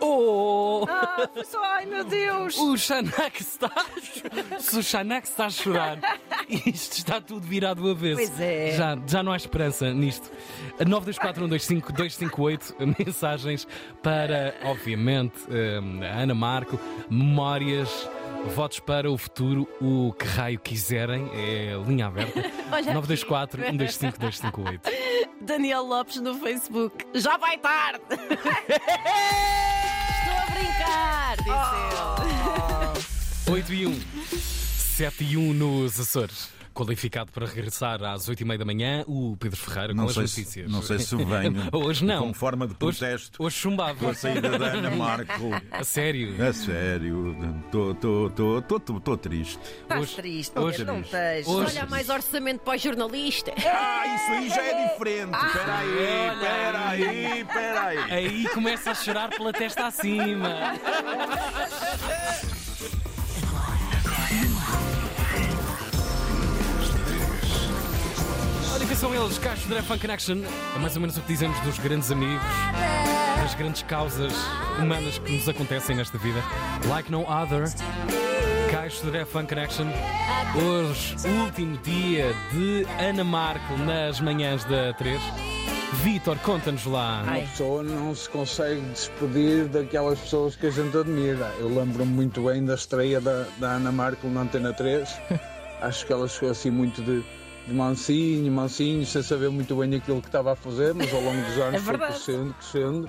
Oh! 0.00 0.84
Ah, 0.88 1.28
só, 1.44 1.62
ai 1.64 1.86
meu 1.86 2.04
Deus! 2.04 2.58
O 2.58 2.76
Xanax 2.76 3.40
está. 3.40 3.70
Se 4.58 4.78
o 4.78 4.82
Xanax 4.82 5.30
está 5.30 5.46
a 5.46 5.50
chorar, 5.50 5.98
isto 6.48 6.98
está 6.98 7.20
tudo 7.20 7.46
virado 7.46 7.88
a 7.88 7.94
vez. 7.94 8.16
Pois 8.16 8.40
é. 8.40 8.72
Já, 8.72 8.98
já 9.06 9.22
não 9.22 9.32
há 9.32 9.36
esperança 9.36 9.94
nisto. 9.94 10.30
924-125-258 10.80 12.74
mensagens 12.98 13.66
para, 14.02 14.54
obviamente, 14.64 15.38
hum, 15.48 16.00
a 16.02 16.20
Ana 16.22 16.34
Marco, 16.34 16.78
memórias. 17.08 18.08
Votos 18.52 18.78
para 18.80 19.10
o 19.10 19.16
futuro, 19.16 19.66
o 19.80 20.12
que 20.12 20.26
raio 20.26 20.58
quiserem, 20.60 21.28
é 21.32 21.72
linha 21.86 22.06
aberta. 22.06 22.40
Olha 22.70 22.92
924 22.94 23.62
125 23.62 24.18
258. 24.18 24.90
Daniel 25.40 25.82
Lopes 25.82 26.20
no 26.20 26.34
Facebook. 26.38 27.04
Já 27.14 27.36
vai 27.36 27.58
tarde! 27.58 28.00
Estou 28.10 28.26
a 30.36 30.46
brincar, 30.50 31.36
disse 31.36 31.50
ele. 33.50 33.56
8 33.56 33.72
e 33.74 33.86
1. 33.86 34.00
7 34.96 35.24
e 35.24 35.36
1 35.36 35.52
nos 35.54 35.98
Açores. 36.00 36.48
Qualificado 36.74 37.30
para 37.30 37.46
regressar 37.46 38.02
às 38.02 38.28
8 38.28 38.40
e 38.40 38.44
meia 38.44 38.58
da 38.58 38.64
manhã, 38.64 39.04
o 39.06 39.36
Pedro 39.38 39.56
Ferreira 39.56 39.94
Não 39.94 40.04
com 40.04 40.10
as 40.10 40.14
se- 40.16 40.40
notícias. 40.40 40.68
não 40.70 40.82
sei 40.82 40.98
se 40.98 41.14
venho 41.16 41.68
Hoje 41.72 42.04
não. 42.04 42.18
como 42.22 42.34
forma 42.34 42.66
de 42.66 42.74
Hoje- 42.80 42.98
protesto. 42.98 43.42
Hoje, 43.42 43.56
chumbava. 43.56 43.94
Com 43.94 44.08
a 44.10 44.14
saída 44.14 44.58
da 44.58 44.66
Ana 44.66 44.90
Marco. 44.96 45.50
A 45.70 45.84
sério? 45.84 46.34
A 46.44 46.52
sério. 46.52 47.36
Estou 47.66 49.16
triste. 49.16 49.58
Estás 49.82 50.00
Hoje- 50.02 50.14
triste, 50.16 50.58
hoje- 50.58 50.84
não 50.84 51.00
tens. 51.02 51.46
hoje- 51.46 51.78
Olha, 51.78 51.86
mais 51.86 52.08
orçamento 52.08 52.60
para 52.62 52.74
os 52.76 52.82
jornalistas. 52.82 53.54
Ah, 53.64 54.16
isso 54.16 54.32
aí 54.32 54.48
já 54.48 54.62
é 54.62 54.88
diferente. 54.92 55.36
Espera 55.46 55.78
aí, 55.78 56.28
espera 56.34 56.88
aí, 56.88 57.40
espera 57.40 57.82
aí. 57.86 57.98
Aí 58.12 58.48
começa 58.48 58.90
a 58.90 58.94
chorar 58.94 59.28
pela 59.30 59.52
testa 59.52 59.86
acima. 59.86 60.74
São 68.96 69.12
eles, 69.12 69.38
Caixo 69.38 69.68
de 69.68 69.82
Fun 69.82 69.98
Connection. 69.98 70.38
É 70.76 70.78
mais 70.78 70.94
ou 70.94 71.00
menos 71.00 71.16
o 71.16 71.20
que 71.20 71.26
dizemos 71.26 71.58
dos 71.60 71.78
grandes 71.78 72.12
amigos, 72.12 72.44
das 73.42 73.54
grandes 73.54 73.82
causas 73.82 74.32
humanas 74.80 75.18
que 75.18 75.32
nos 75.32 75.48
acontecem 75.48 75.96
nesta 75.96 76.16
vida. 76.16 76.42
Like 76.88 77.10
no 77.10 77.22
other. 77.22 77.64
Caixo 78.70 79.10
de 79.10 79.24
Fun 79.24 79.46
Connection. 79.46 79.86
Hoje, 80.54 81.16
último 81.26 81.76
dia 81.78 82.34
de 82.52 82.86
Ana 83.00 83.24
Marco 83.24 83.76
nas 83.78 84.20
manhãs 84.20 84.64
da 84.64 84.92
3. 84.94 85.20
Vitor, 86.04 86.38
conta-nos 86.38 86.86
lá. 86.86 87.22
Uma 87.24 87.40
pessoa 87.40 87.82
não 87.82 88.14
se 88.14 88.28
consegue 88.30 88.80
despedir 88.80 89.66
daquelas 89.66 90.20
pessoas 90.20 90.54
que 90.54 90.66
a 90.66 90.70
gente 90.70 90.96
admira. 90.96 91.52
Eu 91.58 91.68
lembro-me 91.68 92.12
muito 92.12 92.42
bem 92.42 92.64
da 92.64 92.74
estreia 92.74 93.20
da, 93.20 93.44
da 93.58 93.72
Ana 93.72 93.90
Marco 93.90 94.28
na 94.28 94.42
Antena 94.42 94.72
3. 94.72 95.08
Acho 95.82 96.06
que 96.06 96.12
ela 96.12 96.28
chegou 96.28 96.50
assim 96.50 96.70
muito 96.70 97.02
de, 97.02 97.22
de 97.66 97.72
mansinho, 97.72 98.52
mansinho, 98.52 99.06
sem 99.06 99.22
saber 99.22 99.48
muito 99.50 99.74
bem 99.76 99.94
aquilo 99.94 100.20
que 100.20 100.28
estava 100.28 100.52
a 100.52 100.56
fazer, 100.56 100.94
mas 100.94 101.12
ao 101.12 101.20
longo 101.20 101.40
dos 101.42 101.56
anos 101.58 101.74
É 101.74 101.78
foi 101.80 101.98
crescendo, 101.98 102.54
crescendo. 102.54 103.08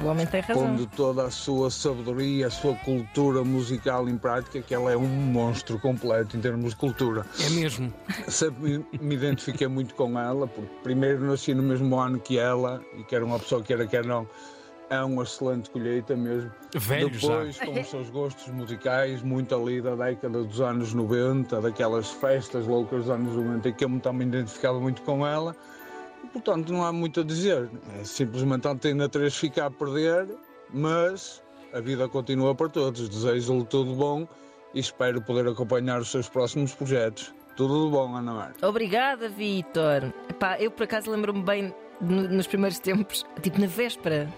O 0.00 0.06
homem 0.06 0.26
tem 0.26 0.40
razão. 0.40 0.66
Pondo 0.66 0.86
toda 0.86 1.24
a 1.24 1.30
sua 1.30 1.70
sabedoria, 1.70 2.48
a 2.48 2.50
sua 2.50 2.74
cultura 2.74 3.44
musical 3.44 4.08
em 4.08 4.18
prática, 4.18 4.60
que 4.60 4.74
ela 4.74 4.90
é 4.90 4.96
um 4.96 5.06
monstro 5.06 5.78
completo 5.78 6.36
em 6.36 6.40
termos 6.40 6.70
de 6.70 6.76
cultura. 6.76 7.24
É 7.40 7.50
mesmo. 7.50 7.92
Sempre 8.26 8.78
me, 8.78 8.98
me 9.00 9.14
identifiquei 9.14 9.68
muito 9.68 9.94
com 9.94 10.18
ela, 10.18 10.48
porque 10.48 10.68
primeiro 10.82 11.24
nasci 11.24 11.54
no 11.54 11.62
mesmo 11.62 11.96
ano 11.98 12.18
que 12.18 12.38
ela, 12.38 12.82
e 12.98 13.04
que 13.04 13.14
era 13.14 13.24
uma 13.24 13.38
pessoa 13.38 13.62
que 13.62 13.72
era 13.72 13.86
quer 13.86 14.04
não, 14.04 14.26
é 14.90 15.02
uma 15.02 15.22
excelente 15.22 15.70
colheita 15.70 16.14
mesmo. 16.16 16.50
Velho 16.74 17.10
Depois, 17.10 17.56
já. 17.56 17.66
com 17.66 17.80
os 17.80 17.86
seus 17.88 18.10
gostos 18.10 18.46
musicais, 18.48 19.22
muito 19.22 19.54
ali 19.54 19.80
da 19.80 19.94
década 19.94 20.42
dos 20.44 20.60
anos 20.60 20.92
90, 20.92 21.60
daquelas 21.60 22.10
festas 22.10 22.66
loucas 22.66 23.00
dos 23.00 23.10
anos 23.10 23.34
90, 23.34 23.68
em 23.68 23.72
que 23.72 23.84
eu 23.84 23.88
me 23.88 24.00
também 24.00 24.28
identificava 24.28 24.78
muito 24.80 25.02
com 25.02 25.26
ela. 25.26 25.54
E, 26.22 26.26
portanto, 26.28 26.72
não 26.72 26.84
há 26.84 26.92
muito 26.92 27.20
a 27.20 27.24
dizer. 27.24 27.68
É 28.00 28.04
simplesmente 28.04 28.66
a 28.68 28.72
Antena 28.72 29.08
3 29.08 29.34
fica 29.34 29.66
a 29.66 29.70
perder, 29.70 30.26
mas 30.72 31.42
a 31.72 31.80
vida 31.80 32.08
continua 32.08 32.54
para 32.54 32.68
todos. 32.68 33.08
Desejo-lhe 33.08 33.64
tudo 33.64 33.94
bom 33.94 34.26
e 34.74 34.80
espero 34.80 35.20
poder 35.22 35.46
acompanhar 35.48 36.00
os 36.00 36.10
seus 36.10 36.28
próximos 36.28 36.74
projetos. 36.74 37.32
Tudo 37.56 37.84
de 37.86 37.90
bom, 37.92 38.16
Ana 38.16 38.32
Marta. 38.32 38.68
Obrigada, 38.68 39.28
Vitor. 39.28 40.12
Eu 40.58 40.70
por 40.72 40.82
acaso 40.84 41.10
lembro-me 41.10 41.42
bem 41.42 41.72
no- 42.00 42.28
nos 42.28 42.46
primeiros 42.48 42.78
tempos, 42.80 43.24
tipo 43.40 43.60
na 43.60 43.68
véspera 43.68 44.28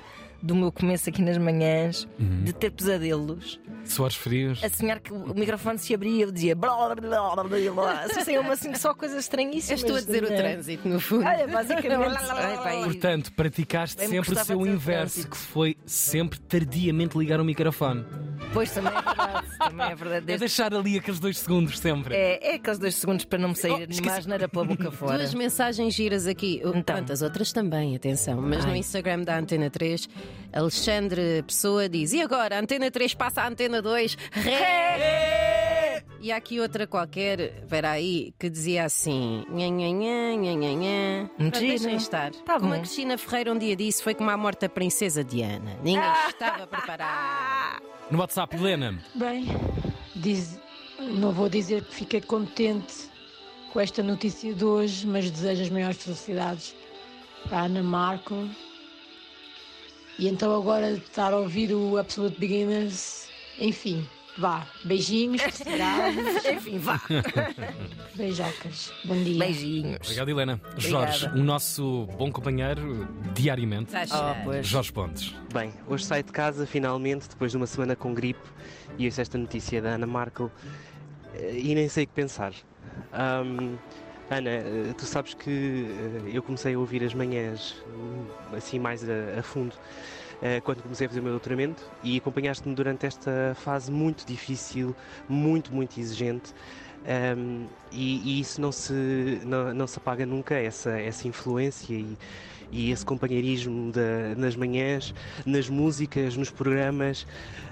do 0.42 0.54
meu 0.54 0.70
começo 0.72 1.08
aqui 1.08 1.22
nas 1.22 1.38
manhãs, 1.38 2.06
Uhum. 2.18 2.44
de 2.44 2.52
ter 2.52 2.70
pesadelos, 2.70 3.60
Suores 3.84 4.16
frios. 4.16 4.62
a 4.62 4.68
sonhar 4.68 5.00
que 5.00 5.12
o 5.12 5.34
microfone 5.34 5.78
se 5.78 5.94
abria 5.94 6.10
e 6.18 6.22
eu 6.22 6.32
dizia 6.32 6.54
blá 6.54 6.74
blá 6.76 6.94
blá 6.94 7.34
blá 7.34 7.44
blá. 7.72 8.00
Assim, 8.02 8.24
saiam 8.24 8.50
assim, 8.50 8.74
só 8.74 8.94
coisas 8.94 9.18
estranhíssimas. 9.24 9.70
Eu 9.82 9.86
estou 9.86 9.96
a 9.96 10.00
dizer 10.00 10.24
o 10.24 10.26
trânsito, 10.28 10.88
no 10.88 11.00
fundo. 11.00 11.24
Olha, 11.26 11.46
basicamente. 11.48 12.16
Ai, 12.64 12.80
e- 12.80 12.84
Portanto, 12.84 13.32
praticaste 13.32 13.96
Bem 13.96 14.08
sempre 14.08 14.32
o 14.32 14.44
seu 14.44 14.66
inverso, 14.66 15.14
trânsito. 15.14 15.30
que 15.30 15.36
foi 15.36 15.76
sempre 15.86 16.38
tardiamente 16.38 17.16
ligar 17.18 17.40
o 17.40 17.44
microfone. 17.44 18.04
Pois 18.52 18.70
também 18.70 18.92
é 18.92 19.02
verdade. 19.02 19.46
Também 19.58 19.86
é 19.90 19.94
verdade. 19.94 20.32
É 20.32 20.38
deixar 20.38 20.74
ali 20.74 20.96
aqueles 20.98 21.20
dois 21.20 21.38
segundos 21.38 21.78
sempre. 21.78 22.14
É, 22.14 22.52
é 22.52 22.54
aqueles 22.56 22.78
dois 22.78 22.94
segundos 22.94 23.24
para 23.24 23.38
não 23.38 23.50
me 23.50 23.56
sair 23.56 23.88
Oh, 23.90 24.04
mais 24.06 24.26
nada 24.26 24.48
pela 24.48 24.64
boca 24.64 24.90
fora. 24.90 25.18
Duas 25.18 25.34
mensagens 25.34 25.94
giras 25.94 26.26
aqui. 26.26 26.60
Quantas 26.86 27.22
outras 27.22 27.52
também, 27.52 27.94
atenção. 27.96 28.40
Mas 28.40 28.64
no 28.64 28.72
Ai. 28.72 28.78
Instagram 28.78 29.22
da 29.22 29.38
Antena 29.38 29.68
3, 29.70 30.08
Alexandre 30.52 31.42
Pessoa 31.46 31.88
diz: 31.88 32.12
E 32.12 32.20
agora? 32.22 32.56
A 32.56 32.60
Antena 32.60 32.90
3 32.90 33.14
passa 33.14 33.42
a 33.42 33.48
Antena 33.48 33.82
2. 33.82 34.16
Ré! 34.32 36.02
E 36.20 36.32
há 36.32 36.36
aqui 36.36 36.58
outra 36.60 36.86
qualquer, 36.86 37.40
espera 37.62 37.90
aí, 37.90 38.32
que 38.38 38.48
dizia 38.48 38.84
assim: 38.84 39.44
nha, 39.50 39.68
nha, 39.68 39.88
nha, 39.90 40.34
nha, 40.36 40.54
nha, 40.54 40.72
nha. 40.74 41.30
Muito 41.38 41.58
Pronto, 41.58 41.58
deixem 41.60 41.96
estar. 41.96 42.30
Tá 42.32 42.54
Como 42.58 42.70
bom. 42.70 42.74
a 42.76 42.78
Cristina 42.78 43.18
Ferreira 43.18 43.52
um 43.52 43.58
dia 43.58 43.76
disse, 43.76 44.02
foi 44.02 44.14
como 44.14 44.30
a 44.30 44.36
morte 44.36 44.62
da 44.62 44.68
Princesa 44.68 45.22
Diana. 45.22 45.76
Ninguém 45.82 45.98
Ah! 45.98 46.26
estava 46.28 46.66
preparado. 46.66 47.82
No 48.10 48.18
WhatsApp, 48.18 48.56
Helena. 48.56 48.98
Bem, 49.14 49.46
diz- 50.14 50.58
não 50.98 51.32
vou 51.32 51.48
dizer 51.48 51.84
que 51.84 51.94
fiquei 51.94 52.20
contente 52.20 52.94
com 53.72 53.78
esta 53.80 54.02
notícia 54.02 54.54
de 54.54 54.64
hoje, 54.64 55.06
mas 55.06 55.30
desejo 55.30 55.62
as 55.62 55.68
maiores 55.70 56.02
felicidades 56.02 56.74
para 57.48 57.58
a 57.58 57.62
Ana 57.64 57.82
Marco. 57.82 58.48
E 60.18 60.28
então 60.28 60.54
agora 60.54 60.94
de 60.94 61.02
estar 61.02 61.32
a 61.32 61.36
ouvir 61.36 61.72
o 61.74 61.98
Absolute 61.98 62.40
Beginners, 62.40 63.28
enfim, 63.58 64.06
vá, 64.38 64.66
beijinhos. 64.82 65.42
Enfim, 66.50 66.78
vá. 66.78 67.00
Beijocas, 68.16 68.92
bom 69.04 69.22
dia. 69.22 69.38
Beijinhos. 69.38 69.98
Obrigado, 70.02 70.28
Helena. 70.30 70.60
Obrigada. 70.72 71.12
Jorge, 71.12 71.26
o 71.28 71.42
nosso 71.42 72.06
bom 72.16 72.32
companheiro 72.32 73.06
diariamente. 73.34 73.92
Tá 73.92 74.06
cheio. 74.06 74.20
Oh, 74.20 74.44
pois. 74.44 74.66
Jorge 74.66 74.92
Pontes. 74.92 75.34
Bem, 75.52 75.72
hoje 75.86 76.04
saio 76.06 76.24
de 76.24 76.32
casa 76.32 76.66
finalmente, 76.66 77.28
depois 77.28 77.50
de 77.50 77.58
uma 77.58 77.66
semana 77.66 77.94
com 77.94 78.14
gripe, 78.14 78.40
e 78.98 79.04
ouço 79.04 79.20
esta 79.20 79.36
notícia 79.36 79.82
da 79.82 79.90
Ana 79.90 80.06
Markel 80.06 80.50
eh, 81.34 81.58
e 81.58 81.74
nem 81.74 81.88
sei 81.88 82.04
o 82.04 82.06
que 82.06 82.14
pensar. 82.14 82.54
Ahm, 83.12 83.76
Ana, 84.28 84.50
eh, 84.50 84.92
tu 84.96 85.06
sabes 85.06 85.34
que 85.34 85.86
eh, 85.88 86.30
eu 86.36 86.42
comecei 86.42 86.74
a 86.74 86.78
ouvir 86.78 87.04
as 87.04 87.14
manhãs 87.14 87.76
hum, 87.86 88.24
assim 88.56 88.76
mais 88.76 89.08
a, 89.08 89.38
a 89.38 89.42
fundo 89.42 89.76
eh, 90.42 90.60
quando 90.62 90.82
comecei 90.82 91.06
a 91.06 91.08
fazer 91.08 91.20
o 91.20 91.22
meu 91.22 91.32
doutoramento 91.32 91.84
e 92.02 92.16
acompanhaste-me 92.18 92.74
durante 92.74 93.06
esta 93.06 93.54
fase 93.54 93.90
muito 93.90 94.26
difícil, 94.26 94.96
muito, 95.28 95.72
muito 95.72 96.00
exigente. 96.00 96.52
Um, 97.38 97.68
e, 97.92 98.38
e 98.38 98.40
isso 98.40 98.60
não 98.60 98.72
se, 98.72 99.40
não, 99.44 99.72
não 99.72 99.86
se 99.86 99.96
apaga 99.96 100.26
nunca, 100.26 100.56
essa, 100.56 100.90
essa 100.98 101.28
influência 101.28 101.94
e, 101.94 102.18
e 102.72 102.90
esse 102.90 103.06
companheirismo 103.06 103.92
nas 104.36 104.56
manhãs, 104.56 105.14
nas 105.44 105.68
músicas, 105.68 106.36
nos 106.36 106.50
programas, 106.50 107.24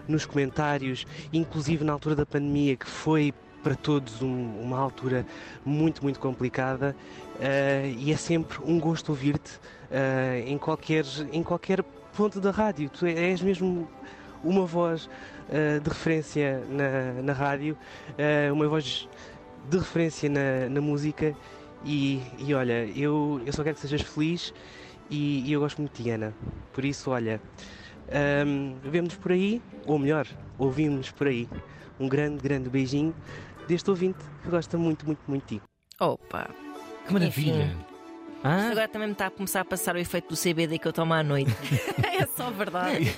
nos 0.06 0.24
comentários, 0.24 1.04
inclusive 1.32 1.82
na 1.82 1.92
altura 1.92 2.14
da 2.14 2.24
pandemia, 2.24 2.76
que 2.76 2.86
foi 2.86 3.34
para 3.64 3.74
todos 3.74 4.20
um- 4.22 4.60
uma 4.60 4.78
altura 4.78 5.26
muito, 5.64 6.02
muito 6.02 6.20
complicada. 6.20 6.94
uh, 7.34 7.86
e 7.98 8.12
é 8.12 8.16
sempre 8.16 8.58
um 8.64 8.78
gosto 8.78 9.08
ouvir-te 9.08 9.56
uh, 9.90 10.46
em, 10.46 10.56
qualquer, 10.58 11.04
em 11.32 11.42
qualquer 11.42 11.82
ponto 12.16 12.40
da 12.40 12.50
rádio. 12.52 12.88
Tu 12.90 13.06
és 13.06 13.40
mesmo 13.42 13.88
uma 14.44 14.64
voz 14.66 15.06
uh, 15.06 15.80
de 15.82 15.88
referência 15.88 16.62
na, 16.68 17.22
na 17.22 17.32
rádio, 17.32 17.76
uma 18.52 18.68
voz 18.68 19.08
de 19.68 19.78
referência 19.78 20.28
na, 20.28 20.68
na 20.70 20.80
música. 20.80 21.34
E, 21.84 22.22
e 22.38 22.54
olha, 22.54 22.86
eu, 22.96 23.40
eu 23.44 23.52
só 23.52 23.62
quero 23.64 23.74
que 23.74 23.80
sejas 23.80 24.02
feliz 24.02 24.52
e, 25.10 25.42
e 25.48 25.52
eu 25.52 25.60
gosto 25.60 25.80
muito 25.80 26.02
de 26.02 26.10
Ana. 26.10 26.34
Por 26.72 26.84
isso, 26.84 27.10
olha, 27.10 27.40
um, 28.46 28.76
vemos 28.82 29.16
por 29.16 29.32
aí, 29.32 29.60
ou 29.86 29.98
melhor, 29.98 30.26
ouvimos 30.58 31.10
por 31.10 31.26
aí. 31.26 31.48
Um 31.98 32.08
grande, 32.08 32.42
grande 32.42 32.68
beijinho 32.68 33.14
deste 33.66 33.88
ouvinte 33.90 34.18
que 34.42 34.48
gosta 34.48 34.76
muito, 34.78 35.06
muito, 35.06 35.20
muito 35.26 35.46
de 35.46 35.58
ti. 35.58 35.62
Opa. 36.00 36.48
Que 37.06 37.12
maravilha. 37.12 37.64
Enfim. 37.64 37.94
Hã? 38.44 38.70
Agora 38.72 38.86
também 38.88 39.08
me 39.08 39.12
está 39.12 39.26
a 39.28 39.30
começar 39.30 39.60
a 39.62 39.64
passar 39.64 39.94
o 39.94 39.98
efeito 39.98 40.28
do 40.28 40.36
CBD 40.36 40.78
que 40.78 40.86
eu 40.86 40.92
tomo 40.92 41.14
à 41.14 41.22
noite. 41.22 41.50
é 42.04 42.26
só 42.26 42.50
verdade. 42.50 43.10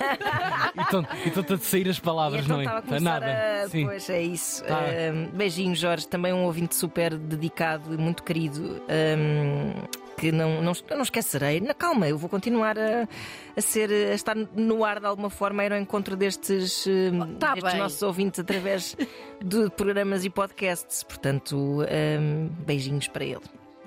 Então, 0.77 1.05
então 1.25 1.55
a 1.55 1.59
sair 1.59 1.89
as 1.89 1.99
palavras, 1.99 2.45
então 2.45 2.55
não 2.55 2.61
é? 2.61 2.63
estava 2.63 2.79
a 2.79 2.81
Para 2.81 2.97
começar 2.97 3.19
nada. 3.19 3.63
a... 3.63 3.69
Sim. 3.69 3.85
Pois 3.85 4.09
é 4.09 4.21
isso. 4.21 4.63
Tá. 4.63 4.79
Um, 5.13 5.27
beijinho, 5.35 5.75
Jorge. 5.75 6.07
Também 6.07 6.31
um 6.31 6.45
ouvinte 6.45 6.75
super 6.75 7.17
dedicado 7.17 7.93
e 7.93 7.97
muito 7.97 8.23
querido. 8.23 8.81
um, 8.87 10.06
que 10.17 10.31
não, 10.31 10.61
não, 10.61 10.73
eu 10.89 10.95
não 10.95 11.03
esquecerei. 11.03 11.61
Na 11.61 11.73
calma, 11.73 12.07
eu 12.07 12.17
vou 12.17 12.27
continuar 12.29 12.77
a, 12.77 13.07
a 13.55 13.61
ser, 13.61 13.91
a 13.91 14.15
estar 14.15 14.35
no 14.35 14.83
ar 14.83 14.99
de 14.99 15.05
alguma 15.05 15.29
forma, 15.29 15.61
a 15.61 15.65
ir 15.65 15.73
ao 15.73 15.79
encontro 15.79 16.15
destes, 16.15 16.85
um, 16.87 17.35
tá 17.35 17.53
destes 17.53 17.75
nossos 17.75 18.01
ouvintes 18.01 18.39
através 18.39 18.97
de 19.43 19.69
programas 19.69 20.25
e 20.25 20.29
podcasts. 20.29 21.03
Portanto, 21.03 21.55
um, 21.83 22.47
beijinhos 22.65 23.07
para 23.07 23.23
ele. 23.23 23.41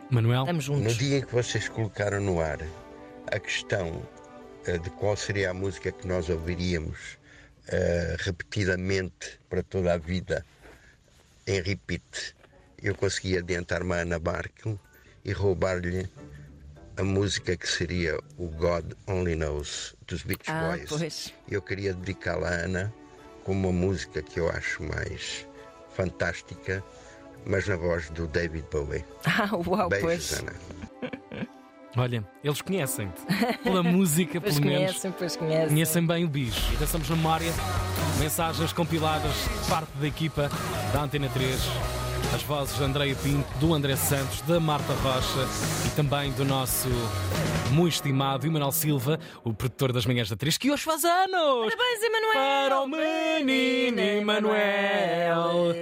Manuel? 0.08 0.42
Estamos 0.42 0.68
No 0.68 0.76
juntos. 0.76 0.96
dia 0.96 1.18
em 1.18 1.22
que 1.22 1.32
vocês 1.34 1.68
colocaram 1.68 2.20
no 2.20 2.40
ar 2.40 2.58
a 3.26 3.38
questão 3.38 4.02
eh, 4.66 4.78
de 4.78 4.90
qual 4.90 5.16
seria 5.16 5.50
a 5.50 5.54
música 5.54 5.92
que 5.92 6.06
nós 6.06 6.28
ouviríamos 6.28 7.16
eh, 7.68 8.16
repetidamente 8.20 9.38
para 9.48 9.62
toda 9.62 9.94
a 9.94 9.96
vida, 9.98 10.44
em 11.46 11.60
repeat, 11.60 12.34
eu 12.82 12.94
consegui 12.94 13.38
adiantar-me 13.38 13.92
a 13.92 13.96
Ana 13.98 14.18
Markel 14.18 14.78
e 15.24 15.32
roubar-lhe 15.32 16.08
a 16.96 17.02
música 17.02 17.56
que 17.56 17.66
seria 17.68 18.18
o 18.36 18.46
God 18.48 18.92
Only 19.08 19.34
Knows 19.36 19.94
dos 20.06 20.22
Beach 20.22 20.44
Ah, 20.48 20.68
Boys. 20.76 20.88
pois. 20.88 21.34
Eu 21.48 21.62
queria 21.62 21.94
dedicá-la 21.94 22.48
à 22.48 22.52
Ana 22.64 22.92
como 23.44 23.68
uma 23.68 23.72
música 23.86 24.22
que 24.22 24.38
eu 24.38 24.50
acho 24.50 24.82
mais 24.82 25.46
fantástica, 25.94 26.82
mas 27.46 27.66
na 27.66 27.76
voz 27.76 28.10
do 28.10 28.26
David 28.26 28.64
Bowie. 28.70 29.04
Ah, 29.24 29.48
uau, 29.66 29.88
Beijos, 29.88 30.02
pois. 30.04 30.32
Ana. 30.40 30.52
Olha, 31.96 32.24
eles 32.44 32.62
conhecem-te. 32.62 33.20
Pela 33.64 33.82
música, 33.82 34.40
Pois 34.40 34.54
pelo 34.60 34.66
menos. 34.66 34.86
conhecem, 34.92 35.12
pois 35.12 35.36
conhecem. 35.36 35.68
Conhecem 35.68 36.06
bem 36.06 36.24
o 36.24 36.28
bicho. 36.28 36.72
E 36.72 36.76
deixamos 36.76 37.08
na 37.10 37.16
memória 37.16 37.52
mensagens 38.18 38.72
compiladas 38.72 39.34
de 39.34 39.68
parte 39.68 39.90
da 39.98 40.06
equipa 40.06 40.48
da 40.92 41.02
Antena 41.02 41.28
3 41.30 41.58
As 42.34 42.42
vozes 42.44 42.76
de 42.76 42.84
Andréia 42.84 43.16
Pinto, 43.16 43.48
do 43.58 43.74
André 43.74 43.96
Santos, 43.96 44.40
da 44.42 44.60
Marta 44.60 44.92
Rocha 45.02 45.46
e 45.86 45.90
também 45.96 46.30
do 46.32 46.44
nosso 46.44 46.88
muito 47.72 47.94
estimado 47.94 48.46
Emanuel 48.46 48.70
Silva, 48.70 49.18
o 49.44 49.52
produtor 49.52 49.92
das 49.92 50.06
manhãs 50.06 50.28
da 50.30 50.36
3, 50.36 50.56
que 50.56 50.70
hoje 50.70 50.82
faz 50.84 51.04
anos! 51.04 51.74
Parabéns, 51.74 52.02
Emanuel! 52.02 52.68
Para 52.68 52.80
o 52.82 52.86
menino 52.86 54.00
Emanuel! 54.00 55.74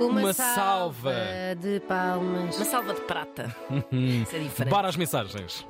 Uma, 0.00 0.20
Uma 0.20 0.32
salva, 0.32 1.12
salva. 1.12 1.14
de 1.60 1.80
palmas. 1.80 2.56
Uma 2.56 2.64
salva 2.64 2.94
de 2.94 3.00
prata. 3.02 3.54
Isso 3.92 4.34
é 4.34 4.38
diferente. 4.40 4.70
Bora 4.72 4.88
às 4.88 4.96
mensagens. 4.96 5.64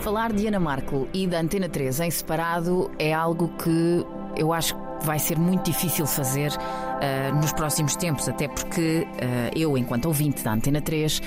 Falar 0.00 0.32
de 0.32 0.46
Ana 0.46 0.58
Marco 0.58 1.08
e 1.14 1.26
da 1.26 1.38
Antena 1.40 1.68
3 1.68 2.00
em 2.00 2.10
separado 2.10 2.90
é 2.98 3.12
algo 3.12 3.48
que 3.62 4.04
eu 4.36 4.52
acho 4.52 4.74
que 4.74 5.06
vai 5.06 5.18
ser 5.18 5.38
muito 5.38 5.64
difícil 5.64 6.06
fazer 6.06 6.50
ah, 7.00 7.32
nos 7.32 7.52
próximos 7.52 7.96
tempos, 7.96 8.28
até 8.28 8.48
porque 8.48 9.06
ah, 9.20 9.50
eu, 9.54 9.76
enquanto 9.76 10.06
ouvinte 10.06 10.42
da 10.42 10.52
Antena 10.52 10.80
3, 10.80 11.20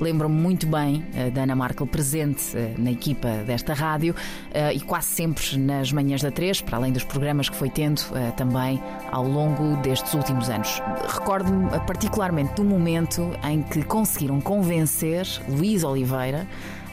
lembro-me 0.00 0.34
muito 0.34 0.66
bem 0.66 1.04
ah, 1.14 1.30
da 1.30 1.42
Ana 1.42 1.54
Marco 1.54 1.86
presente 1.86 2.56
ah, 2.56 2.74
na 2.78 2.90
equipa 2.90 3.28
desta 3.46 3.74
rádio 3.74 4.14
ah, 4.54 4.72
e 4.72 4.80
quase 4.80 5.08
sempre 5.08 5.56
nas 5.58 5.92
manhãs 5.92 6.22
da 6.22 6.30
3, 6.30 6.60
para 6.62 6.76
além 6.76 6.92
dos 6.92 7.04
programas 7.04 7.48
que 7.48 7.56
foi 7.56 7.70
tendo 7.70 8.02
também 8.36 8.82
ao 9.10 9.26
longo 9.26 9.76
destes 9.82 10.12
últimos 10.14 10.48
anos. 10.48 10.80
Recordo-me 11.08 11.68
particularmente 11.86 12.54
do 12.54 12.64
momento 12.64 13.30
em 13.48 13.62
que 13.62 13.82
conseguiram 13.82 14.40
convencer 14.40 15.26
Luís 15.48 15.84
Oliveira 15.84 16.46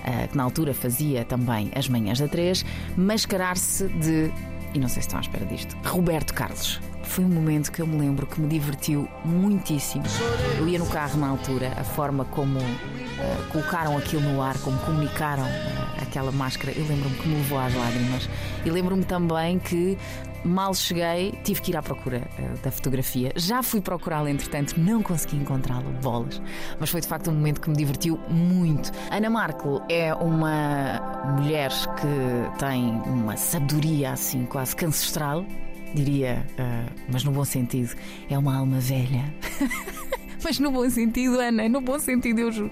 uh, 0.03 0.27
que 0.27 0.37
na 0.37 0.43
altura 0.43 0.73
fazia 0.73 1.23
também 1.25 1.71
as 1.75 1.87
manhãs 1.87 2.19
da 2.19 2.27
3, 2.27 2.65
mascarar-se 2.95 3.87
de, 3.87 4.31
e 4.73 4.79
não 4.79 4.87
sei 4.87 5.01
se 5.01 5.07
estão 5.07 5.19
à 5.19 5.21
espera 5.21 5.45
disto, 5.45 5.75
Roberto 5.85 6.33
Carlos. 6.33 6.81
Foi 7.03 7.23
um 7.23 7.29
momento 7.29 7.71
que 7.71 7.81
eu 7.81 7.85
me 7.85 7.97
lembro 7.97 8.25
que 8.25 8.41
me 8.41 8.47
divertiu 8.47 9.07
muitíssimo. 9.23 10.03
Eu 10.57 10.67
ia 10.67 10.79
no 10.79 10.87
carro 10.87 11.19
na 11.19 11.27
altura, 11.27 11.73
a 11.77 11.83
forma 11.83 12.25
como 12.25 12.59
uh, 12.59 13.51
colocaram 13.51 13.97
aquilo 13.97 14.21
no 14.21 14.41
ar, 14.41 14.57
como 14.59 14.77
comunicaram 14.79 15.43
uh, 15.43 16.01
aquela 16.01 16.31
máscara, 16.31 16.71
eu 16.71 16.85
lembro-me 16.87 17.15
que 17.17 17.27
me 17.27 17.35
levou 17.35 17.59
às 17.59 17.73
lágrimas. 17.73 18.29
E 18.65 18.69
lembro-me 18.69 19.03
também 19.03 19.59
que 19.59 19.97
mal 20.43 20.73
cheguei, 20.73 21.31
tive 21.43 21.61
que 21.61 21.71
ir 21.71 21.77
à 21.77 21.81
procura 21.81 22.27
uh, 22.39 22.57
da 22.61 22.71
fotografia. 22.71 23.31
Já 23.35 23.63
fui 23.63 23.81
procurá-la, 23.81 24.29
entretanto, 24.29 24.79
não 24.79 25.01
consegui 25.01 25.37
encontrá-la, 25.37 25.89
bolas. 26.01 26.41
Mas 26.79 26.89
foi 26.89 27.01
de 27.01 27.07
facto 27.07 27.29
um 27.29 27.33
momento 27.33 27.61
que 27.61 27.69
me 27.69 27.75
divertiu 27.75 28.19
muito. 28.29 28.91
Ana 29.11 29.29
Markel 29.29 29.81
é 29.89 30.13
uma 30.13 30.99
mulher 31.37 31.71
que 31.71 32.59
tem 32.59 32.91
uma 33.05 33.37
sabedoria 33.37 34.11
assim, 34.11 34.45
quase 34.45 34.75
que 34.75 34.85
ancestral, 34.85 35.45
diria, 35.93 36.45
uh, 36.59 36.91
mas 37.11 37.23
no 37.23 37.31
bom 37.31 37.45
sentido. 37.45 37.95
É 38.29 38.37
uma 38.37 38.57
alma 38.57 38.79
velha. 38.79 39.33
mas 40.43 40.59
no 40.59 40.71
bom 40.71 40.89
sentido, 40.89 41.39
Ana, 41.39 41.69
no 41.69 41.81
bom 41.81 41.99
sentido, 41.99 42.39
eu 42.39 42.51
juro. 42.51 42.71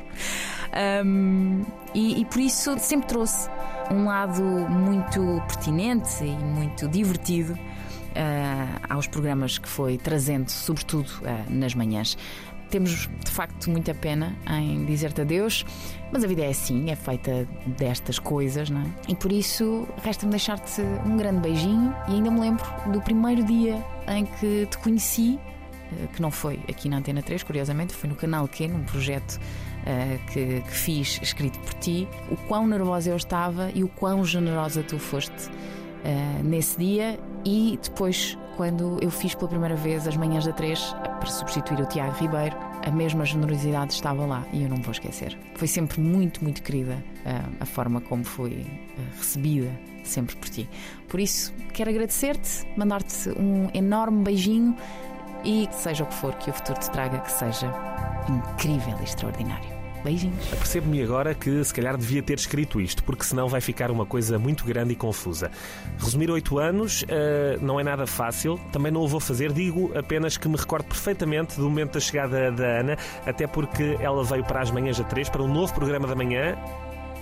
Um, 1.05 1.65
e, 1.93 2.21
e 2.21 2.25
por 2.25 2.39
isso 2.39 2.77
sempre 2.79 3.07
trouxe 3.07 3.49
um 3.91 4.06
lado 4.06 4.41
muito 4.41 5.21
pertinente 5.47 6.23
e 6.23 6.32
muito 6.32 6.88
divertido 6.88 7.54
uh, 7.54 8.82
aos 8.89 9.08
programas 9.08 9.58
que 9.58 9.67
foi 9.67 9.97
trazendo, 9.97 10.49
sobretudo 10.49 11.10
uh, 11.21 11.54
nas 11.54 11.75
manhãs. 11.75 12.17
Temos 12.69 13.10
de 13.25 13.30
facto 13.30 13.69
muita 13.69 13.93
pena 13.93 14.34
em 14.49 14.86
dizer-te 14.86 15.21
adeus, 15.21 15.65
mas 16.10 16.23
a 16.23 16.27
vida 16.27 16.41
é 16.41 16.49
assim, 16.49 16.89
é 16.89 16.95
feita 16.95 17.45
destas 17.67 18.17
coisas, 18.17 18.69
não 18.69 18.82
é? 18.82 18.86
E 19.10 19.15
por 19.15 19.30
isso 19.30 19.86
resta-me 20.01 20.32
deixar-te 20.32 20.82
um 21.06 21.17
grande 21.17 21.41
beijinho 21.41 21.93
e 22.08 22.13
ainda 22.13 22.32
me 22.32 22.39
lembro 22.39 22.63
do 22.89 23.01
primeiro 23.01 23.43
dia 23.43 23.84
em 24.08 24.25
que 24.25 24.65
te 24.67 24.77
conheci, 24.77 25.38
uh, 25.91 26.08
que 26.13 26.21
não 26.21 26.32
foi 26.32 26.62
aqui 26.69 26.88
na 26.88 26.97
Antena 26.97 27.21
3, 27.21 27.43
curiosamente, 27.43 27.93
foi 27.93 28.10
no 28.10 28.15
canal 28.15 28.47
Q, 28.47 28.69
num 28.69 28.84
projeto 28.84 29.38
Uh, 29.82 30.24
que, 30.32 30.62
que, 30.62 30.72
fiz 30.72 31.20
escrito 31.24 31.58
por 31.60 31.74
ti, 31.76 32.08
o 32.30 32.38
quão 32.48 32.67
nervosa 32.67 33.10
eu 33.10 33.17
estava 33.17 33.72
e 33.74 33.84
o 33.84 33.88
quão 33.88 34.24
generosa 34.24 34.84
tu 34.84 35.00
foste 35.00 35.50
uh, 35.50 36.44
nesse 36.44 36.78
dia 36.78 37.20
e 37.44 37.80
depois, 37.82 38.38
quando 38.58 39.00
eu 39.02 39.10
fiz 39.10 39.34
pela 39.34 39.50
primeira 39.50 39.76
vez 39.76 40.08
as 40.08 40.15
manhãs 40.15 40.46
da 40.46 40.54
3 40.54 40.96
para 41.20 41.26
substituir 41.26 41.82
o 41.82 41.88
Tiago 41.88 42.13
Ribeiro, 42.13 42.56
a 42.86 42.91
mesma 42.91 43.26
generosidade 43.26 43.94
estava 43.94 44.24
lá 44.24 44.46
e 44.54 44.62
eu 44.62 44.70
não 44.70 44.78
vou 44.78 44.91
esquecer. 44.91 45.36
Foi 45.56 45.67
sempre 45.67 46.00
muito, 46.00 46.44
muito 46.44 46.62
querida 46.62 47.04
uh, 47.26 47.56
a 47.60 47.65
forma 47.65 48.02
como 48.02 48.24
fui 48.24 48.63
recebida 49.17 49.72
sempre 50.04 50.36
por 50.36 50.50
ti. 50.50 50.70
Por 51.08 51.20
isso, 51.20 51.54
quero 51.74 51.89
agradecer-te, 51.89 52.67
mandar-te 52.78 53.30
um 53.30 53.70
enorme 53.74 54.24
beijinho 54.24 54.76
e 55.44 55.67
seja 55.72 56.04
o 56.04 56.08
que 56.08 56.13
for 56.13 56.36
que 56.36 56.50
o 56.50 56.54
futuro 56.54 56.80
te 56.80 56.89
traga, 56.91 57.20
que 57.20 57.32
seja 57.32 57.74
incrível 58.30 58.96
e 59.00 59.04
extraordinário. 59.04 59.70
Beijinhos. 60.04 60.48
Percebo-me 60.48 61.02
agora 61.02 61.34
que 61.34 61.64
se 61.64 61.74
calhar 61.74 61.98
devia 61.98 62.22
ter 62.24 62.38
escrito 62.38 62.82
isto, 62.82 63.04
porque 63.04 63.24
senão 63.24 63.48
vai 63.48 63.62
ficar 63.62 63.92
uma 63.92 64.06
coisa 64.06 64.40
muito 64.40 64.66
grande 64.66 64.94
e 64.94 64.96
confusa. 64.96 65.52
Resumir 66.00 66.30
oito 66.32 66.58
anos 66.60 67.04
uh, 67.04 67.64
não 67.64 67.80
é 67.80 67.84
nada 67.84 68.08
fácil, 68.08 68.60
também 68.72 68.92
não 68.92 69.02
o 69.02 69.08
vou 69.08 69.20
fazer, 69.20 69.52
digo 69.52 69.92
apenas 69.96 70.38
que 70.38 70.48
me 70.48 70.58
recordo 70.58 70.86
perfeitamente 70.86 71.56
do 71.58 71.64
momento 71.64 71.94
da 71.94 72.00
chegada 72.00 72.52
da 72.52 72.80
Ana, 72.80 72.98
até 73.26 73.46
porque 73.46 73.98
ela 74.00 74.24
veio 74.24 74.44
para 74.44 74.62
as 74.62 74.72
manhãs 74.72 75.00
a 75.00 75.04
três, 75.04 75.30
para 75.30 75.44
um 75.44 75.52
novo 75.52 75.74
programa 75.74 76.08
da 76.08 76.16
manhã, 76.16 76.58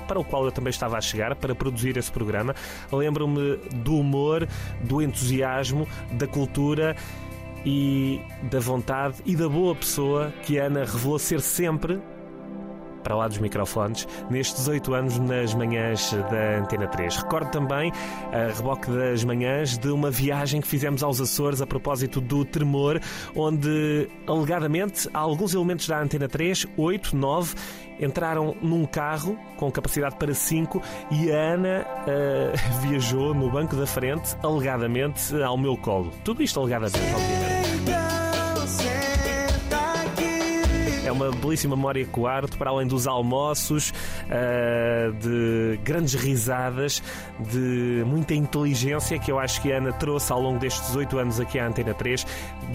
para 0.08 0.20
o 0.20 0.24
qual 0.24 0.44
eu 0.46 0.52
também 0.52 0.72
estava 0.72 0.98
a 0.98 1.02
chegar 1.02 1.36
para 1.36 1.54
produzir 1.54 1.96
esse 1.98 2.12
programa. 2.12 2.56
Lembro-me 2.92 3.58
do 3.76 3.96
humor, 3.96 4.48
do 4.82 5.02
entusiasmo, 5.02 5.88
da 6.13 6.26
cultura 6.26 6.96
e 7.63 8.20
da 8.44 8.60
vontade 8.60 9.18
e 9.26 9.36
da 9.36 9.48
boa 9.48 9.76
pessoa 9.76 10.34
que 10.44 10.60
a 10.60 10.65
Ana 10.65 10.86
revelou 10.86 11.20
ser 11.20 11.42
sempre 11.42 12.00
para 13.03 13.15
lá 13.15 13.27
dos 13.27 13.38
microfones, 13.38 14.07
nestes 14.29 14.67
oito 14.67 14.93
anos 14.93 15.17
nas 15.19 15.53
manhãs 15.53 16.12
da 16.12 16.59
Antena 16.59 16.88
3. 16.88 17.17
Recordo 17.17 17.51
também, 17.51 17.91
a 18.31 18.53
reboque 18.55 18.89
das 18.91 19.23
manhãs, 19.23 19.77
de 19.77 19.89
uma 19.89 20.12
viagem 20.12 20.62
que 20.62 20.67
fizemos 20.67 21.03
aos 21.03 21.19
Açores 21.19 21.62
a 21.62 21.67
propósito 21.67 22.21
do 22.21 22.45
tremor, 22.45 22.99
onde, 23.35 24.09
alegadamente, 24.27 25.09
alguns 25.13 25.53
elementos 25.53 25.88
da 25.88 26.01
Antena 26.01 26.27
3, 26.27 26.67
8, 26.77 27.15
9, 27.15 27.55
entraram 27.99 28.55
num 28.62 28.85
carro 28.85 29.38
com 29.57 29.69
capacidade 29.71 30.15
para 30.15 30.33
5 30.33 30.81
e 31.12 31.31
a 31.31 31.53
Ana 31.53 31.85
uh, 32.07 32.79
viajou 32.88 33.33
no 33.33 33.51
banco 33.51 33.75
da 33.75 33.85
frente, 33.85 34.35
alegadamente, 34.41 35.35
ao 35.41 35.57
meu 35.57 35.75
colo. 35.77 36.12
Tudo 36.23 36.41
isto 36.41 36.59
alegadamente, 36.59 37.13
obviamente. 37.13 37.48
Uma 41.19 41.32
belíssima 41.32 41.75
memória 41.75 42.05
quarto, 42.05 42.58
para 42.58 42.69
além 42.69 42.88
dos 42.88 43.05
almoços, 43.05 43.91
uh, 44.25 45.13
de 45.13 45.77
grandes 45.84 46.13
risadas, 46.13 47.03
de 47.39 48.03
muita 48.05 48.34
inteligência 48.34 49.19
que 49.19 49.32
eu 49.32 49.38
acho 49.38 49.62
que 49.62 49.71
a 49.71 49.77
Ana 49.77 49.91
trouxe 49.91 50.32
ao 50.32 50.41
longo 50.41 50.60
destes 50.60 50.95
oito 50.95 51.17
anos 51.17 51.39
aqui 51.39 51.60
à 51.60 51.67
Antena 51.67 51.93
3, 51.93 52.25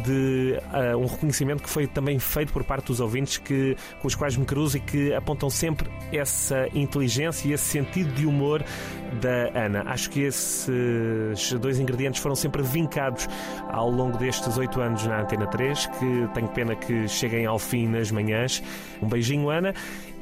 de 0.05 0.59
uh, 0.95 0.99
um 0.99 1.07
reconhecimento 1.07 1.63
que 1.63 1.71
foi 1.71 1.87
também 1.87 2.19
feito 2.19 2.53
por 2.53 2.63
parte 2.65 2.87
dos 2.87 3.01
ouvintes 3.01 3.39
que, 3.39 3.77
com 4.01 4.09
os 4.09 4.15
quais 4.15 4.37
me 4.37 4.45
cruzo 4.45 4.77
e 4.77 4.81
que 4.81 5.15
apontam 5.15 5.49
sempre 5.49 5.91
essa 6.13 6.69
inteligência 6.75 7.49
e 7.49 7.53
esse 7.53 7.65
sentido 7.65 8.13
de 8.13 8.27
humor 8.27 8.63
da 9.15 9.65
Ana. 9.65 9.83
Acho 9.87 10.11
que 10.11 10.23
esses 10.23 11.53
dois 11.61 11.79
ingredientes 11.79 12.21
foram 12.21 12.35
sempre 12.35 12.63
vincados 12.63 13.29
ao 13.71 13.91
longo 13.91 14.19
destes 14.19 14.57
oito 14.57 14.81
anos 14.81 15.07
na 15.07 15.23
Antena 15.23 15.47
3, 15.47 15.87
que 15.87 16.29
tenho 16.35 16.49
pena 16.49 16.77
que 16.77 17.09
cheguem 17.09 17.47
ao 17.47 17.59
fim 17.59 17.89
nas 17.89 18.11
manhãs. 18.11 18.63
Um 19.03 19.09
beijinho, 19.09 19.51
Ana. 19.51 19.75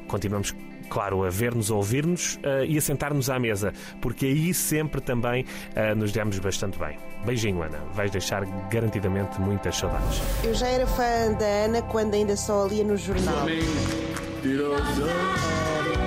Continuamos 0.06 0.54
claro, 0.88 1.24
a 1.24 1.30
ver-nos, 1.30 1.70
a 1.70 1.74
ouvir-nos 1.74 2.36
uh, 2.36 2.64
e 2.66 2.76
a 2.76 2.80
sentar-nos 2.80 3.30
à 3.30 3.38
mesa, 3.38 3.72
porque 4.00 4.26
aí 4.26 4.52
sempre 4.52 5.00
também 5.00 5.44
uh, 5.74 5.94
nos 5.96 6.12
demos 6.12 6.38
bastante 6.38 6.78
bem. 6.78 7.11
Beijinho, 7.24 7.62
Ana. 7.62 7.78
Vais 7.92 8.10
deixar 8.10 8.44
garantidamente 8.68 9.40
muitas 9.40 9.76
saudades. 9.76 10.20
Eu 10.42 10.54
já 10.54 10.66
era 10.66 10.86
fã 10.86 11.32
da 11.38 11.46
Ana 11.46 11.82
quando 11.82 12.14
ainda 12.14 12.36
só 12.36 12.66
lia 12.66 12.84
no 12.84 12.96
jornal. 12.96 13.46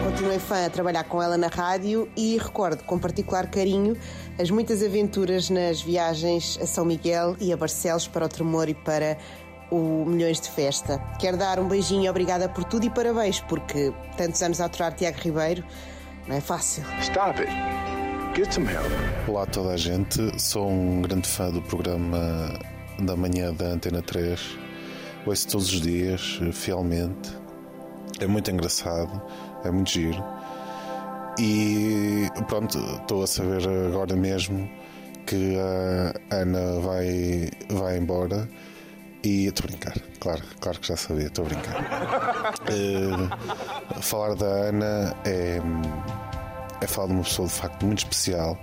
Continuei 0.03 0.39
fã 0.39 0.65
a 0.65 0.69
trabalhar 0.69 1.03
com 1.05 1.21
ela 1.21 1.37
na 1.37 1.47
rádio 1.47 2.09
e 2.15 2.37
recordo 2.37 2.83
com 2.83 2.99
particular 2.99 3.49
carinho 3.49 3.97
as 4.39 4.49
muitas 4.51 4.83
aventuras 4.83 5.49
nas 5.49 5.81
viagens 5.81 6.59
a 6.61 6.65
São 6.65 6.85
Miguel 6.85 7.35
e 7.39 7.53
a 7.53 7.57
Barcelos 7.57 8.07
para 8.07 8.25
o 8.25 8.29
Tremor 8.29 8.67
e 8.67 8.73
para 8.73 9.17
o 9.71 10.05
Milhões 10.05 10.39
de 10.39 10.49
Festa. 10.49 10.99
Quero 11.19 11.37
dar 11.37 11.59
um 11.59 11.67
beijinho, 11.67 12.09
obrigada 12.09 12.47
por 12.47 12.63
tudo 12.63 12.85
e 12.85 12.89
parabéns, 12.89 13.39
porque 13.41 13.93
tantos 14.17 14.41
anos 14.41 14.61
a 14.61 14.65
aturar 14.65 14.93
Tiago 14.93 15.17
Ribeiro 15.19 15.63
não 16.27 16.35
é 16.35 16.41
fácil. 16.41 16.83
Stop 17.01 17.41
it. 17.41 18.04
Get 18.35 18.51
some 18.53 18.67
help. 18.67 18.91
Olá 19.29 19.45
toda 19.45 19.69
a 19.75 19.77
gente, 19.77 20.19
sou 20.37 20.69
um 20.69 21.01
grande 21.01 21.25
fã 21.25 21.49
do 21.49 21.61
programa 21.61 22.53
da 22.99 23.15
manhã 23.15 23.53
da 23.53 23.67
Antena 23.67 24.01
3. 24.01 24.57
Ouço 25.25 25.47
todos 25.47 25.71
os 25.71 25.79
dias, 25.79 26.41
fielmente. 26.51 27.31
É 28.19 28.27
muito 28.27 28.51
engraçado, 28.51 29.21
é 29.63 29.71
muito 29.71 29.89
giro. 29.89 30.21
E 31.39 32.27
pronto, 32.49 32.77
estou 32.77 33.23
a 33.23 33.27
saber 33.27 33.65
agora 33.87 34.17
mesmo 34.17 34.69
que 35.25 35.55
a 35.57 36.35
Ana 36.35 36.79
vai, 36.81 37.49
vai 37.69 37.97
embora 37.97 38.49
E 39.23 39.47
estou 39.47 39.63
a 39.63 39.67
brincar, 39.67 39.95
claro, 40.19 40.43
claro 40.59 40.79
que 40.79 40.87
já 40.89 40.97
sabia, 40.97 41.27
estou 41.27 41.45
a 41.45 41.47
brincar. 41.47 42.35
Eh, 42.67 44.01
falar 44.01 44.35
da 44.35 44.45
Ana 44.45 45.15
é, 45.25 45.59
é 46.81 46.87
falar 46.87 47.07
de 47.07 47.13
uma 47.13 47.23
pessoa 47.23 47.47
de 47.47 47.53
facto 47.53 47.85
muito 47.85 47.99
especial, 47.99 48.57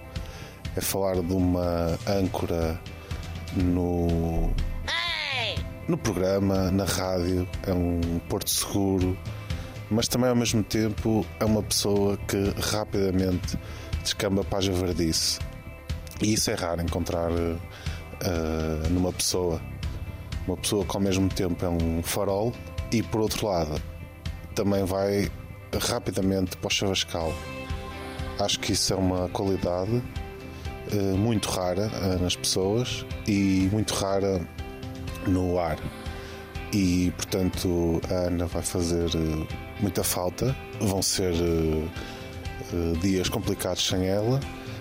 é 0.76 0.80
falar 0.80 1.22
de 1.22 1.32
uma 1.32 1.98
âncora 2.06 2.80
no, 3.54 4.50
no 5.88 5.98
programa, 5.98 6.70
na 6.70 6.84
rádio, 6.84 7.48
é 7.66 7.72
um 7.72 8.20
porto 8.28 8.50
seguro, 8.50 9.18
mas 9.90 10.08
também 10.08 10.30
ao 10.30 10.36
mesmo 10.36 10.62
tempo 10.62 11.26
é 11.38 11.44
uma 11.44 11.62
pessoa 11.62 12.16
que 12.28 12.54
rapidamente 12.70 13.58
descamba 14.02 14.42
para 14.44 14.58
a 14.58 14.62
javardice. 14.62 15.38
E 16.22 16.34
isso 16.34 16.50
é 16.50 16.54
raro 16.54 16.80
encontrar 16.80 17.30
eh, 17.32 18.88
numa 18.90 19.12
pessoa. 19.12 19.60
Uma 20.46 20.56
pessoa 20.56 20.84
que 20.84 20.96
ao 20.96 21.02
mesmo 21.02 21.28
tempo 21.28 21.64
é 21.64 21.68
um 21.68 22.02
farol 22.02 22.52
e 22.92 23.02
por 23.02 23.20
outro 23.20 23.46
lado 23.46 23.80
também 24.54 24.84
vai 24.84 25.30
rapidamente 25.88 26.56
para 26.56 26.68
o 26.68 26.70
chavascal. 26.70 27.32
Acho 28.42 28.58
que 28.58 28.72
isso 28.72 28.92
é 28.92 28.96
uma 28.96 29.28
qualidade 29.28 30.02
eh, 30.90 31.16
muito 31.16 31.48
rara 31.48 31.88
eh, 31.94 32.18
nas 32.20 32.34
pessoas 32.34 33.06
e 33.26 33.68
muito 33.70 33.94
rara 33.94 34.40
no 35.28 35.60
ar. 35.60 35.78
E 36.72 37.12
portanto 37.16 38.00
a 38.10 38.26
Ana 38.26 38.46
vai 38.46 38.62
fazer 38.62 39.08
eh, 39.14 39.46
muita 39.80 40.02
falta. 40.02 40.56
Vão 40.80 41.00
ser 41.00 41.32
dias 43.00 43.28
complicados 43.28 43.86
sem 43.86 44.06
ela, 44.06 44.40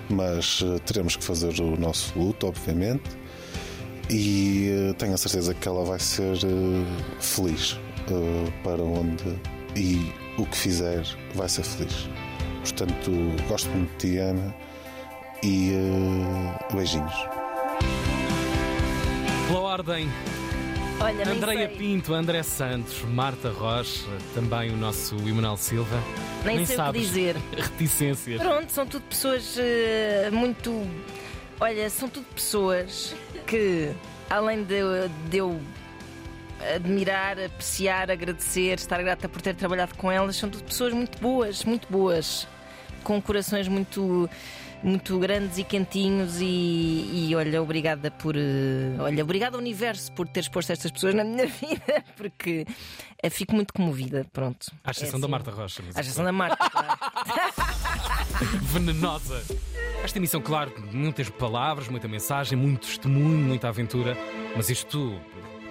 mas 0.10 0.64
teremos 0.86 1.16
que 1.16 1.24
fazer 1.24 1.62
o 1.62 1.78
nosso 1.78 2.18
luto, 2.18 2.48
obviamente. 2.48 3.04
E 4.10 4.94
tenho 4.98 5.14
a 5.14 5.18
certeza 5.18 5.54
que 5.54 5.68
ela 5.68 5.84
vai 5.86 6.00
ser 6.00 6.38
feliz 7.20 7.78
para 8.64 8.82
onde 8.82 9.40
e 9.76 10.12
o 10.38 10.46
que 10.46 10.58
fizer 10.58 11.06
vai 11.36 11.48
ser 11.48 11.64
feliz. 11.64 12.10
Portanto, 12.62 13.12
gosto 13.48 13.70
muito 13.70 13.92
de 13.92 13.98
ti, 13.98 14.18
Ana, 14.18 14.56
e 15.44 15.74
eh, 15.74 16.74
beijinhos. 16.74 17.14
Pela 19.48 19.60
ordem, 19.60 20.08
Olha, 21.02 21.26
nem 21.26 21.36
Andreia. 21.36 21.68
Pinto, 21.68 22.14
André 22.14 22.44
Santos, 22.44 23.02
Marta 23.06 23.50
Rocha, 23.50 24.06
também 24.36 24.70
o 24.70 24.78
nosso 24.78 25.16
Emanuel 25.28 25.58
Silva. 25.58 26.00
Nem 26.46 26.58
sei 26.58 26.64
o 26.64 26.68
que 26.68 26.76
sabes 26.76 27.02
dizer. 27.02 27.36
Reticências. 27.58 28.40
Pronto, 28.40 28.72
são 28.72 28.86
tudo 28.86 29.02
pessoas 29.10 29.58
eh, 29.58 30.30
muito. 30.32 30.88
Olha, 31.60 31.90
são 31.90 32.08
tudo 32.08 32.26
pessoas 32.36 33.16
que, 33.48 33.92
além 34.30 34.64
de, 34.64 34.80
de 35.30 35.38
eu 35.38 35.60
admirar, 36.76 37.40
apreciar, 37.40 38.10
agradecer, 38.12 38.78
estar 38.80 39.02
grata 39.02 39.28
por 39.30 39.42
ter 39.42 39.56
trabalhado 39.56 39.96
com 39.96 40.12
elas, 40.12 40.36
são 40.36 40.50
tudo 40.50 40.64
pessoas 40.64 40.94
muito 40.94 41.20
boas, 41.20 41.64
muito 41.66 41.88
boas, 41.92 42.48
com 43.04 43.22
corações 43.22 43.68
muito. 43.68 44.30
Muito 44.84 45.20
grandes 45.20 45.60
e 45.60 45.64
quentinhos, 45.64 46.42
e, 46.42 47.28
e 47.30 47.36
olha, 47.36 47.62
obrigada 47.62 48.10
por. 48.10 48.36
eh, 48.36 48.96
Olha, 48.98 49.24
obrigada 49.24 49.56
ao 49.56 49.62
universo 49.62 50.12
por 50.14 50.28
teres 50.28 50.50
posto 50.50 50.72
estas 50.72 50.90
pessoas 50.90 51.14
na 51.14 51.24
minha 51.24 51.46
vida, 51.62 52.04
porque 52.18 52.66
eh, 53.22 53.30
fico 53.30 53.54
muito 53.54 53.76
comovida. 53.76 54.26
Pronto. 54.34 54.72
À 54.84 54.90
exceção 54.90 55.20
É 55.20 55.22
da 55.22 55.26
assim. 55.28 55.32
Marta 55.32 55.52
Rocha. 55.52 55.84
mas 55.86 55.96
À 55.96 56.02
exceção 56.02 56.26
da 56.26 56.32
Marta, 56.32 56.68
claro. 56.68 56.98
venenosa. 58.74 59.44
Esta 60.04 60.18
emissão, 60.18 60.42
claro, 60.42 60.74
muitas 60.92 61.30
palavras, 61.30 61.88
muita 61.88 62.08
mensagem, 62.08 62.58
muito 62.58 62.88
testemunho, 62.88 63.38
muita 63.38 63.68
aventura, 63.70 64.18
mas 64.56 64.68
isto 64.72 65.16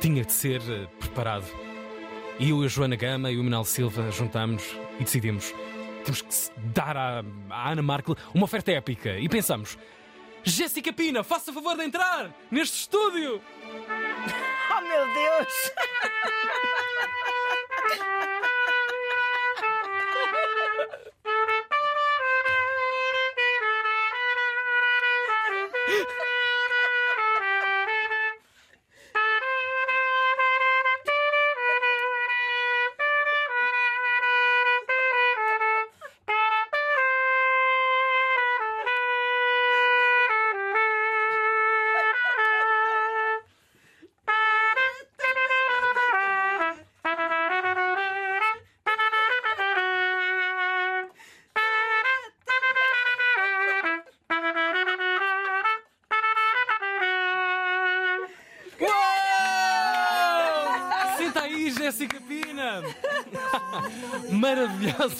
tinha 0.00 0.24
de 0.24 0.32
ser 0.32 0.60
eh, 0.68 0.86
preparado. 0.98 1.46
E 2.38 2.50
eu 2.50 2.62
e 2.62 2.66
a 2.66 2.68
Joana 2.68 2.96
Gama 2.96 3.30
e 3.30 3.38
o 3.38 3.44
Minal 3.44 3.64
Silva 3.64 4.10
juntámos 4.10 4.64
e 4.98 5.04
decidimos 5.04 5.52
temos 6.04 6.22
que 6.22 6.68
dar 6.72 6.96
à, 6.96 7.22
à 7.50 7.70
Ana 7.72 7.82
Markel 7.82 8.16
uma 8.34 8.44
oferta 8.44 8.72
épica. 8.72 9.18
E 9.18 9.28
pensamos: 9.28 9.78
Jéssica 10.42 10.92
Pina, 10.92 11.22
faça 11.22 11.52
favor 11.52 11.76
de 11.76 11.84
entrar 11.84 12.34
neste 12.50 12.80
estúdio! 12.80 13.40
Oh 14.72 14.82
meu 14.82 15.04
Deus! 15.12 15.72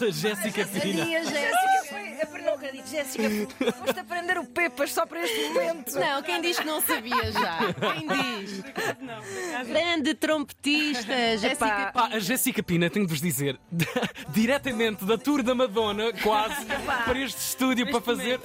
Maravilhosa 0.01 0.11
Jéssica 0.11 0.67
Pina! 0.67 0.99
Sabia, 0.99 1.25
Jéssica, 1.25 1.85
foi. 1.89 2.11
Eu 2.21 2.47
não 2.47 2.55
acredito, 2.55 2.89
Jéssica, 2.89 3.25
foste 3.73 4.01
aprender 4.01 4.39
o 4.39 4.45
Pepas 4.47 4.93
só 4.93 5.05
para 5.05 5.23
este 5.23 5.49
momento. 5.49 5.93
Não, 5.99 6.23
quem 6.23 6.41
diz 6.41 6.59
que 6.59 6.67
não 6.67 6.81
sabia 6.81 7.33
já? 7.33 7.59
Quem 7.75 8.09
diz? 8.09 8.63
Grande 9.69 10.15
trompetista, 10.15 11.39
Jéssica. 11.39 11.93
Pá, 11.93 12.09
a 12.13 12.19
Jéssica 12.19 12.63
Pina, 12.63 12.89
tenho 12.89 13.07
de 13.07 13.13
vos 13.13 13.21
dizer, 13.21 13.59
diretamente 14.31 15.05
da 15.05 15.19
tour 15.19 15.43
da 15.43 15.55
Madonna, 15.55 16.13
quase, 16.23 16.65
para 17.05 17.19
este 17.19 17.39
estúdio 17.39 17.91
para 17.91 18.01
fazer, 18.01 18.41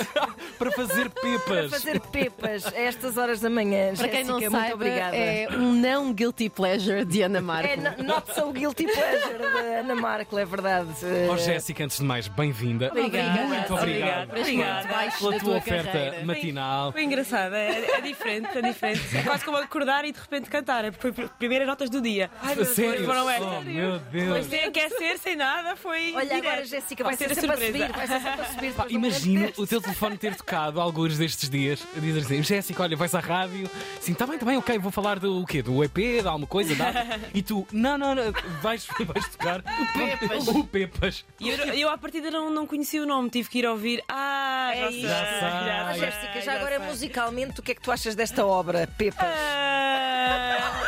para 0.55 0.71
fazer 0.71 1.09
Para 1.15 1.21
pepas. 1.21 1.71
fazer 1.71 1.99
Pepas 1.99 2.65
a 2.67 2.79
estas 2.79 3.17
horas 3.17 3.39
da 3.39 3.49
manhã. 3.49 3.93
Para 3.95 4.07
quem 4.07 4.23
não 4.23 4.39
muito 4.39 4.51
saiba, 4.51 4.75
obrigada. 4.75 5.15
é 5.15 5.47
um 5.51 5.73
não 5.73 6.13
guilty 6.13 6.49
pleasure 6.49 7.05
de 7.05 7.21
Ana 7.21 7.41
Marco. 7.41 7.67
É 7.69 7.75
not 8.03 8.33
so 8.33 8.51
guilty 8.51 8.85
pleasure 8.85 9.37
da 9.37 9.79
Ana 9.79 9.95
Marco, 9.95 10.37
é 10.37 10.45
verdade. 10.45 10.89
Oh, 11.31 11.37
Jéssica, 11.37 11.83
antes 11.83 11.97
de 11.97 12.03
mais, 12.03 12.27
bem-vinda. 12.27 12.87
Obrigada. 12.89 13.41
Muito 13.43 13.73
obrigado. 13.73 14.29
Obrigada. 14.29 14.39
Obrigada. 14.39 14.87
Baixo 14.87 15.17
Pela 15.19 15.31
tua 15.31 15.39
tua 15.39 15.57
oferta 15.57 15.91
carreira. 15.91 16.25
matinal. 16.25 16.91
Foi 16.91 17.03
engraçado, 17.03 17.53
é, 17.55 17.97
é 17.97 18.01
diferente, 18.01 18.57
é 18.57 18.61
diferente. 18.61 19.17
É 19.17 19.21
quase 19.23 19.43
como 19.45 19.57
acordar 19.57 20.05
e 20.05 20.11
de 20.11 20.19
repente 20.19 20.49
cantar, 20.49 20.85
é 20.85 20.91
porque 20.91 21.11
foi 21.13 21.27
primeiras 21.39 21.67
notas 21.67 21.89
do 21.89 22.01
dia. 22.01 22.29
Ai, 22.41 22.55
meu 22.55 22.65
Sério? 22.65 22.93
Deus, 22.93 23.05
foram 23.05 23.25
Oh, 23.25 23.29
estas. 23.29 23.63
meu 23.65 23.99
Deus. 23.99 24.29
Foi 24.29 24.43
sem 24.43 24.63
aquecer, 24.65 25.17
sem 25.19 25.35
nada, 25.35 25.75
foi. 25.75 26.13
Olha, 26.15 26.25
direto. 26.25 26.45
agora, 26.47 26.65
Jéssica, 26.65 27.03
vai, 27.03 27.15
ser, 27.15 27.31
a 27.31 27.35
sempre 27.35 27.49
a 27.51 27.57
surpresa. 27.57 27.77
subir. 27.85 27.91
Vai 27.95 28.07
ser 28.07 28.19
sempre 28.19 28.41
a 28.41 28.45
subir. 28.83 28.97
Momento 29.35 29.61
o 29.61 29.67
teu 29.67 29.81
telefone 29.81 30.17
ter 30.17 30.35
tocado 30.45 30.79
alguns 30.79 31.17
destes 31.17 31.49
dias 31.49 31.81
a 31.97 31.99
dizer 31.99 32.19
assim: 32.21 32.43
Jéssica, 32.43 32.83
olha, 32.83 32.95
vais 32.95 33.13
à 33.15 33.19
rádio, 33.19 33.69
sim, 33.99 34.11
está 34.11 34.25
bem, 34.27 34.35
está 34.35 34.45
bem, 34.45 34.57
ok, 34.57 34.77
vou 34.77 34.91
falar 34.91 35.17
do 35.19 35.41
o 35.41 35.45
quê? 35.45 35.61
Do 35.63 35.83
EP, 35.83 35.95
de 36.21 36.27
alguma 36.27 36.45
coisa, 36.45 36.75
data. 36.75 37.19
E 37.33 37.41
tu, 37.41 37.67
não, 37.71 37.97
não, 37.97 38.13
não, 38.13 38.31
vais, 38.61 38.85
vais 39.03 39.27
tocar 39.29 39.63
Pepas. 39.93 40.47
o 40.47 40.63
Pepas. 40.63 41.25
E 41.39 41.49
eu, 41.49 41.57
eu 41.73 41.89
à 41.89 41.97
partida 41.97 42.29
não, 42.29 42.51
não 42.51 42.67
conhecia 42.67 43.01
o 43.01 43.05
nome, 43.05 43.29
tive 43.29 43.49
que 43.49 43.59
ir 43.59 43.65
ouvir. 43.67 44.03
Ah, 44.07 44.71
É 44.75 44.81
já 44.81 44.89
isso. 44.91 45.07
Já 45.07 45.25
sei. 45.25 45.47
Ah, 45.47 45.89
sei, 45.91 45.99
Jéssica, 46.01 46.41
já 46.41 46.53
agora 46.55 46.77
sei. 46.79 46.87
musicalmente, 46.87 47.59
o 47.59 47.63
que 47.63 47.71
é 47.71 47.75
que 47.75 47.81
tu 47.81 47.91
achas 47.91 48.13
desta 48.15 48.45
obra, 48.45 48.87
Pepas? 48.97 49.25
Ah, 49.27 50.83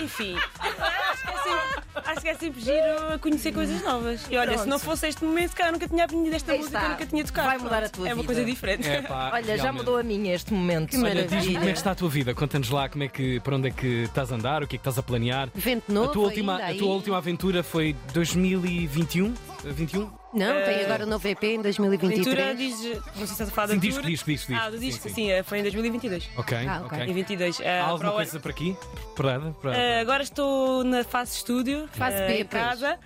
enfim, 0.00 0.34
acho 0.58 1.22
que, 1.22 1.30
é 1.30 1.42
sempre, 1.42 1.81
acho 1.94 2.20
que 2.20 2.28
é 2.28 2.34
sempre 2.34 2.60
giro 2.60 3.18
conhecer 3.20 3.52
coisas 3.52 3.82
novas. 3.82 4.26
E 4.30 4.36
olha, 4.36 4.48
Pronto. 4.52 4.62
se 4.62 4.68
não 4.68 4.78
fosse 4.78 5.06
este 5.08 5.24
momento, 5.24 5.50
se 5.50 5.56
calhar 5.56 5.72
nunca 5.72 5.88
tinha 5.88 6.04
aprendido 6.04 6.34
esta 6.34 6.52
Aí 6.52 6.58
música, 6.58 6.78
está. 6.78 6.88
nunca 6.90 7.06
tinha 7.06 7.24
tocado. 7.24 7.48
Vai 7.48 7.58
mudar 7.58 7.70
Pronto, 7.80 7.86
a 7.86 7.88
tua 7.90 8.08
É 8.08 8.14
uma 8.14 8.22
vida. 8.22 8.26
coisa 8.34 8.44
diferente. 8.50 8.88
É, 8.88 9.02
pá, 9.02 9.30
Olha, 9.34 9.44
já 9.44 9.54
realmente. 9.62 9.74
mudou 9.78 9.98
a 9.98 10.02
minha 10.02 10.34
este 10.34 10.52
momento. 10.52 10.96
Olha, 10.96 11.24
diz-me 11.26 11.54
como 11.54 11.68
é 11.68 11.72
que 11.72 11.78
está 11.78 11.90
a 11.90 11.94
tua 11.94 12.08
vida, 12.08 12.34
conta-nos 12.34 12.70
lá 12.70 12.88
como 12.88 13.04
é 13.04 13.08
que, 13.08 13.40
para 13.40 13.56
onde 13.56 13.68
é 13.68 13.70
que 13.70 13.86
estás 14.04 14.32
a 14.32 14.36
andar, 14.36 14.62
o 14.62 14.66
que 14.66 14.76
é 14.76 14.78
que 14.78 14.80
estás 14.80 14.98
a 14.98 15.02
planear. 15.02 15.48
Vento 15.54 15.92
novo 15.92 16.10
a 16.10 16.12
tua 16.12 16.24
última, 16.24 16.56
a 16.56 16.74
tua 16.74 16.92
última 16.94 17.18
aventura 17.18 17.62
foi 17.62 17.94
2021? 18.12 19.34
21? 19.64 20.10
Não, 20.34 20.62
tem 20.64 20.84
agora 20.84 21.04
o 21.04 21.06
novo 21.06 21.26
EP 21.28 21.42
em 21.44 21.58
Aventura 21.58 21.62
2023. 21.62 22.56
diz. 22.58 22.84
Não 22.84 23.02
sei 23.14 23.26
se 23.26 23.32
estás 23.32 23.48
a 23.48 23.52
falar 23.52 23.66
da 23.68 23.74
Sim, 23.74 23.80
tour. 23.80 23.88
disco, 23.90 24.02
disco, 24.06 24.30
disco, 24.30 24.52
disco. 24.52 24.64
Ah, 24.66 24.70
do 24.70 24.78
Sim, 24.78 24.86
disco, 24.86 25.08
sim. 25.08 25.14
sim, 25.14 25.30
eh, 25.30 25.42
foi 25.42 25.58
em 25.58 25.62
2022. 25.62 26.28
Ok, 26.36 26.58
Ah, 26.66 26.82
ok. 26.84 26.98
ok. 26.98 27.10
Em 27.10 27.12
22. 27.14 27.60
Há 27.60 27.64
eh, 27.64 27.80
alguma 27.80 27.98
para 27.98 28.06
o 28.06 28.10
ano- 28.10 28.16
coisa 28.16 28.40
por 28.40 28.50
aqui? 28.50 28.76
Preparada? 29.14 29.50
Para- 29.60 29.76
Eh, 29.76 30.00
agora 30.00 30.22
estou 30.22 30.82
na 30.84 31.04
fase 31.04 31.36
estúdio, 31.36 31.88
Fase 31.92 32.16
eh, 32.16 32.40
em 32.40 32.44
Pepas. 32.44 32.80
casa, 32.80 32.98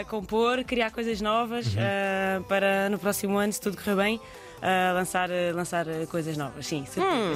a 0.00 0.04
compor, 0.10 0.64
criar 0.64 0.90
coisas 0.90 1.20
novas 1.20 1.66
Uhum. 1.66 1.74
eh, 1.78 2.40
para 2.48 2.88
no 2.90 2.98
próximo 2.98 3.38
ano, 3.38 3.52
se 3.52 3.60
tudo 3.60 3.76
correr 3.76 3.96
bem, 3.96 4.20
eh, 4.62 4.92
lançar, 4.92 5.30
eh, 5.30 5.52
lançar 5.52 5.86
eh, 5.88 6.06
coisas 6.06 6.36
novas. 6.36 6.66
Sim, 6.66 6.82
Hum. 6.82 6.86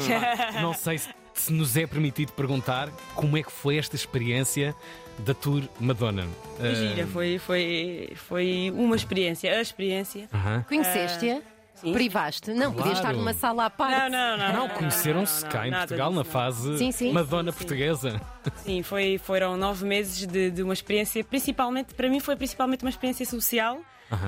surpresas. 0.01 0.55
Não 0.62 0.74
sei 0.74 0.99
se 0.99 1.09
se 1.35 1.53
nos 1.53 1.76
é 1.76 1.87
permitido 1.87 2.32
perguntar 2.32 2.89
como 3.14 3.37
é 3.37 3.43
que 3.43 3.51
foi 3.53 3.76
esta 3.76 3.97
experiência 3.97 4.74
da 5.18 5.35
Tour 5.35 5.62
Madonna. 5.78 6.26
Foi 6.57 6.74
gira, 6.74 7.07
foi, 7.07 7.39
foi, 7.39 8.12
foi 8.16 8.72
uma 8.74 8.97
experiência, 8.97 9.57
a 9.57 9.61
experiência. 9.61 10.28
Aham. 10.32 10.64
Conheceste-a? 10.68 11.41
sim. 11.74 11.93
Privaste? 11.93 12.51
Não, 12.53 12.72
Claro. 12.72 12.76
podias 12.76 12.99
estar 12.99 13.12
numa 13.12 13.32
sala 13.35 13.66
à 13.66 13.70
parte. 13.70 14.11
Não, 14.11 14.37
não, 14.37 14.39
não. 14.39 14.53
Não, 14.53 14.68
conheceram-se 14.70 15.45
cá 15.47 15.68
em 15.68 15.72
Portugal 15.72 16.09
disso, 16.11 16.18
na 16.18 16.24
fase 16.24 16.78
Sim, 16.78 16.93
sim. 16.93 17.12
Madonna 17.12 17.53
portuguesa. 17.53 18.20
Sim, 18.57 18.82
foi, 18.82 19.18
foram 19.18 19.57
nove 19.57 19.85
meses 19.85 20.26
de, 20.26 20.51
de 20.51 20.62
uma 20.62 20.72
experiência, 20.72 21.22
principalmente, 21.24 21.93
para 21.95 22.09
mim 22.09 22.20
foi 22.20 22.37
principalmente 22.37 22.82
uma 22.85 22.91
experiência 22.91 23.26
social, 23.26 23.80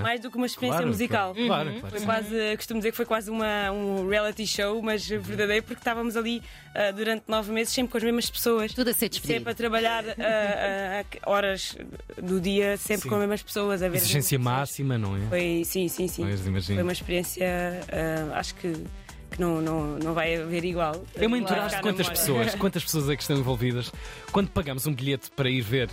Mais 0.02 0.20
do 0.20 0.30
que 0.30 0.36
uma 0.36 0.46
experiência 0.46 0.78
Claro, 0.78 0.88
musical. 0.88 1.34
claro, 1.34 1.46
claro, 1.46 1.68
Uhum. 1.70 1.80
claro 1.80 1.96
Foi 1.96 2.04
quase, 2.04 2.56
costumo 2.56 2.80
dizer 2.80 2.90
que 2.90 2.96
foi 2.96 3.06
quase 3.06 3.30
uma, 3.30 3.70
um 3.70 4.08
reality 4.08 4.46
show, 4.46 4.80
mas 4.82 5.06
verdadeiro, 5.06 5.62
porque 5.64 5.80
estávamos 5.80 6.16
ali 6.16 6.42
ah, 6.74 6.90
durante 6.92 7.24
nove 7.28 7.52
meses 7.52 7.72
sempre 7.72 7.90
com 7.92 7.98
as 7.98 8.04
mesmas 8.04 8.30
pessoas. 8.30 8.72
Tudo 8.74 8.90
a 8.90 8.92
ser 8.92 9.08
despedido. 9.08 9.38
Sempre 9.38 9.52
a 9.52 9.54
trabalhar 9.54 10.04
ah, 10.08 10.14
ah, 11.24 11.30
horas 11.30 11.76
do 12.20 12.40
dia, 12.40 12.76
sempre 12.76 13.02
Sim. 13.04 13.08
com 13.08 13.14
as 13.16 13.20
mesmas 13.20 13.42
pessoas, 13.42 13.82
a 13.82 13.88
ver. 13.88 13.96
Exigência 13.96 14.38
máxima, 14.38 14.96
não 14.98 15.16
é? 15.16 15.20
Foi, 15.28 15.62
sim, 15.64 15.88
sim, 15.88 16.08
sim. 16.08 16.22
Imagino. 16.22 16.62
Foi 16.62 16.82
uma 16.82 16.92
experiência, 16.92 17.46
acho 18.34 18.54
que, 18.56 18.72
que 19.30 19.40
não, 19.40 19.60
não, 19.60 19.98
não 19.98 20.14
vai 20.14 20.36
haver 20.36 20.64
igual. 20.64 21.04
Vai 21.14 21.24
enturaste 21.38 21.76
ficar 21.76 21.76
na 21.76 21.82
quantas 21.82 22.08
pessoas, 22.08 22.54
quantas 22.56 22.84
pessoas 22.84 23.08
é 23.10 23.16
que 23.16 23.22
estão 23.22 23.36
envolvidas. 23.36 23.92
Quando 24.32 24.48
pagamos 24.50 24.86
um 24.86 24.94
bilhete 24.94 25.30
para 25.30 25.48
ir 25.50 25.60
ver, 25.60 25.88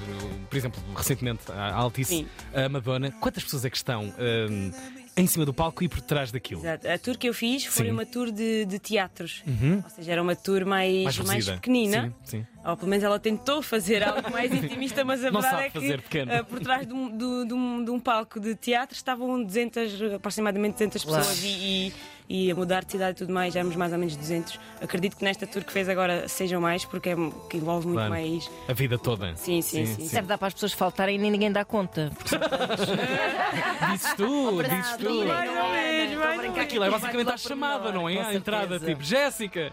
por 0.49 0.55
exemplo, 0.57 0.81
recentemente 0.95 1.51
a 1.51 1.73
Altice, 1.73 2.09
Sim. 2.17 2.27
a 2.53 2.67
Madonna, 2.69 3.11
quantas 3.19 3.43
pessoas 3.43 3.65
é 3.65 3.69
que 3.69 3.77
estão 3.77 4.13
hum, 4.49 4.71
em 5.15 5.27
cima 5.27 5.45
do 5.45 5.53
palco 5.53 5.83
e 5.83 5.87
por 5.89 6.01
trás 6.01 6.31
daquilo? 6.31 6.61
Exato. 6.61 6.87
A 6.87 6.97
tour 6.97 7.17
que 7.17 7.27
eu 7.29 7.33
fiz 7.33 7.65
foi 7.65 7.85
Sim. 7.85 7.91
uma 7.91 8.05
tour 8.05 8.31
de, 8.31 8.65
de 8.65 8.79
teatros. 8.79 9.43
Uhum. 9.45 9.81
Ou 9.83 9.89
seja, 9.89 10.11
era 10.11 10.21
uma 10.21 10.35
tour 10.35 10.65
mais, 10.65 11.03
Mais 11.03 11.17
mais, 11.19 11.49
pequenina. 11.49 12.13
Sim, 12.23 12.39
sim. 12.39 12.47
Ou 12.65 12.77
pelo 12.77 12.89
menos 12.89 13.03
ela 13.03 13.19
tentou 13.19 13.61
fazer 13.61 14.01
algo 14.03 14.31
mais 14.31 14.51
intimista, 14.53 15.03
mas 15.03 15.19
a 15.23 15.29
Não 15.29 15.41
verdade 15.41 15.51
sabe 15.55 15.63
é 15.65 15.69
que 15.69 15.79
fazer 15.81 16.01
pequeno. 16.01 16.31
eh, 16.31 16.43
por 16.43 16.59
trás 16.61 16.87
de 16.87 16.93
um, 16.93 17.09
do- 17.17 17.45
de 17.45 17.53
um- 17.53 17.83
de 17.83 17.91
um 17.91 17.99
palco 17.99 18.39
de 18.39 18.55
teatro 18.55 18.95
estavam 18.95 19.43
200, 19.43 20.13
aproximadamente 20.15 20.73
200 20.73 21.03
Uau. 21.05 21.15
pessoas 21.17 21.43
e, 21.43 21.47
e, 21.87 21.93
e 22.29 22.51
a 22.51 22.55
mudar 22.55 22.83
de 22.83 22.91
cidade 22.91 23.11
e 23.11 23.15
tudo 23.19 23.33
mais, 23.33 23.55
éramos 23.55 23.75
mais 23.75 23.91
ou 23.91 23.97
menos 23.99 24.15
200. 24.15 24.59
Acredito 24.81 25.17
que 25.17 25.23
nesta 25.23 25.45
tour 25.45 25.63
que 25.63 25.71
fez 25.71 25.87
agora 25.89 26.27
sejam 26.27 26.59
mais, 26.61 26.85
porque 26.85 27.09
é, 27.09 27.15
que 27.49 27.57
envolve 27.57 27.85
muito 27.87 27.97
Claro. 27.99 28.11
mais. 28.11 28.49
A 28.67 28.73
vida 28.73 28.97
toda. 28.97 29.35
Sim, 29.35 29.61
sim, 29.61 29.85
sim. 29.85 30.07
Deve 30.13 30.27
dar 30.27 30.37
para 30.37 30.47
as 30.47 30.53
pessoas 30.53 30.73
faltarem 30.73 31.15
e 31.15 31.19
nem 31.19 31.31
ninguém 31.31 31.51
dá 31.51 31.63
conta. 31.65 32.11
Dizes 33.91 34.13
tu, 34.15 34.61
dizes 34.63 34.97
tu. 34.97 35.25
Mais 35.25 35.49
ou 35.49 35.69
menos, 35.71 36.17
mais 36.17 36.37
ou 36.37 36.43
menos. 36.43 36.57
Aquilo 36.57 36.83
é 36.85 36.89
basicamente 36.89 37.29
a 37.31 37.37
chamada, 37.37 37.91
não 37.91 38.09
é? 38.09 38.19
A 38.19 38.33
entrada, 38.33 38.79
tipo, 38.79 39.03
Jéssica, 39.03 39.71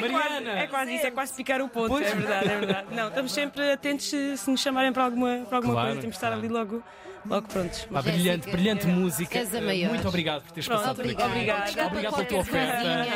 Mariana. 0.00 0.50
É 0.58 0.66
quase 0.66 0.94
isso, 0.94 1.06
é 1.06 1.10
quase 1.10 1.34
picar 1.34 1.60
o 1.60 1.68
ponto, 1.68 1.96
é 1.98 2.14
verdade, 2.14 2.48
é 2.48 2.58
verdade. 2.58 2.86
Não, 2.94 3.08
estamos 3.08 3.32
sempre 3.32 3.72
atentos 3.72 4.06
se, 4.08 4.38
nos 4.50 4.60
chamarem 4.60 4.92
para 4.92 5.04
alguma, 5.04 5.44
para 5.48 5.58
alguma 5.58 5.74
coisa, 5.74 6.00
temos 6.00 6.16
de 6.16 6.24
estar 6.24 6.32
ali 6.32 6.48
logo, 6.48 6.82
logo 7.26 7.48
prontos. 7.48 7.84
Pá, 7.90 8.02
brilhante, 8.02 8.50
brilhante 8.50 8.86
música. 8.86 9.38
és 9.38 9.54
a 9.54 9.60
maior. 9.60 9.90
Muito 9.90 10.08
obrigado 10.08 10.42
por 10.42 10.50
teres 10.52 10.66
Pronto, 10.66 10.80
passado 10.80 10.96
por 10.96 11.04
aqui. 11.10 11.22
obrigada. 11.22 11.86
Obrigado 11.86 12.14
pela 12.14 12.24
tua 12.26 12.38
oferta. 12.40 13.06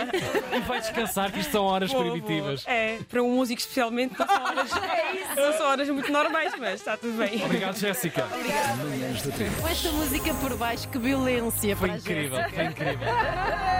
E 0.57 0.61
vai 0.61 0.80
descansar, 0.80 1.32
que 1.32 1.40
isto 1.40 1.53
são 1.53 1.64
horas 1.64 1.90
Boa, 1.92 2.05
proibitivas. 2.05 2.64
boa. 2.64 2.76
É, 2.76 2.98
para 3.09 3.22
um 3.22 3.34
músico 3.34 3.61
especialmente, 3.61 4.14
não 4.18 4.26
são 4.26 4.42
horas, 4.44 4.70
não 5.36 5.53
são 5.59 5.66
horas 5.66 5.88
muito 5.90 6.12
normais, 6.12 6.53
mas 6.59 6.74
está 6.80 6.96
tudo 6.96 7.16
bem. 7.18 7.44
Obrigado, 7.44 7.76
Jéssica. 7.78 8.26
Manhãs 8.26 9.22
da 9.22 9.32
3. 9.32 9.55
Com 9.57 9.68
esta 9.68 9.92
música 9.92 10.34
por 10.34 10.57
baixo, 10.57 10.88
que 10.88 10.98
violência 10.98 11.76
Foi 11.76 11.88
para 11.88 11.96
a 11.96 12.00
incrível, 12.00 12.38
foi 12.50 12.64
incrível. 12.64 13.09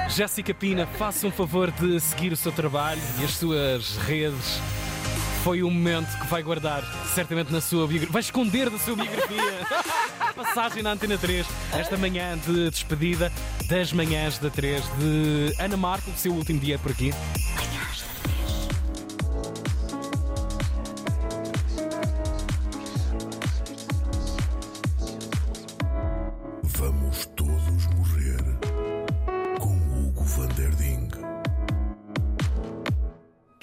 Jéssica 0.09 0.55
Pina, 0.55 0.87
faça 0.87 1.27
um 1.27 1.31
favor 1.31 1.71
de 1.71 1.99
seguir 2.01 2.33
o 2.33 2.37
seu 2.37 2.53
trabalho 2.53 3.01
e 3.21 3.25
as 3.25 3.33
suas 3.33 3.97
redes. 3.99 4.61
Foi 5.43 5.61
um 5.65 5.71
momento 5.71 6.07
que 6.21 6.27
vai 6.29 6.41
guardar 6.41 6.85
certamente 7.15 7.53
na 7.53 7.61
sua 7.61 7.87
biografia. 7.89 8.13
Vai 8.13 8.21
esconder 8.21 8.71
da 8.71 8.79
sua 8.79 8.95
biografia. 8.95 9.67
Passagem 10.37 10.85
na 10.85 10.93
Antena 10.93 11.19
3, 11.19 11.45
esta 11.73 11.97
manhã 11.97 12.39
de 12.39 12.71
despedida 12.71 13.33
das 13.69 13.93
manhãs 13.93 14.39
da 14.39 14.49
3 14.49 14.83
de 14.99 15.55
Ana 15.59 15.77
Marco, 15.77 16.11
o 16.11 16.17
seu 16.17 16.33
último 16.33 16.61
dia 16.61 16.79
por 16.79 16.93
aqui. 16.93 17.13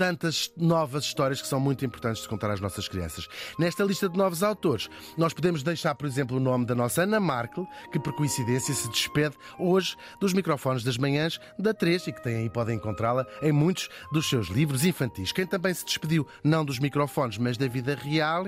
Tantas 0.10 0.51
novas 0.57 1.03
histórias 1.03 1.39
que 1.39 1.47
são 1.47 1.60
muito 1.60 1.86
importantes 1.86 2.24
de 2.24 2.28
contar 2.28 2.49
às 2.49 2.60
nossas 2.60 2.88
crianças. 2.88 3.28
Nesta 3.60 3.84
lista 3.84 4.10
de 4.10 4.18
novos 4.18 4.41
autores, 4.41 4.89
nós 5.16 5.34
podemos 5.34 5.62
deixar, 5.62 5.93
por 5.93 6.07
exemplo, 6.07 6.38
o 6.38 6.39
nome 6.39 6.66
da 6.66 6.74
nossa 6.74 7.03
Ana 7.03 7.20
Markel, 7.20 7.68
que 7.91 7.99
por 7.99 8.14
coincidência 8.14 8.74
se 8.74 8.89
despede 8.89 9.36
hoje 9.60 9.95
dos 10.20 10.34
microfones 10.34 10.84
das 10.84 10.97
manhãs 10.97 11.39
da 11.60 11.76
3 11.76 12.07
e 12.07 12.12
que 12.12 12.24
têm 12.24 12.38
aí 12.38 12.49
podem 12.49 12.78
encontrá-la 12.78 13.24
em 13.43 13.51
muitos 13.51 13.88
dos 14.12 14.28
seus 14.28 14.47
livros 14.47 14.84
infantis. 14.84 15.32
Quem 15.32 15.45
também 15.45 15.74
se 15.76 15.86
despediu, 15.86 16.26
não 16.43 16.66
dos 16.66 16.80
microfones, 16.80 17.38
mas 17.38 17.55
da 17.55 17.68
vida 17.68 17.93
real, 17.93 18.45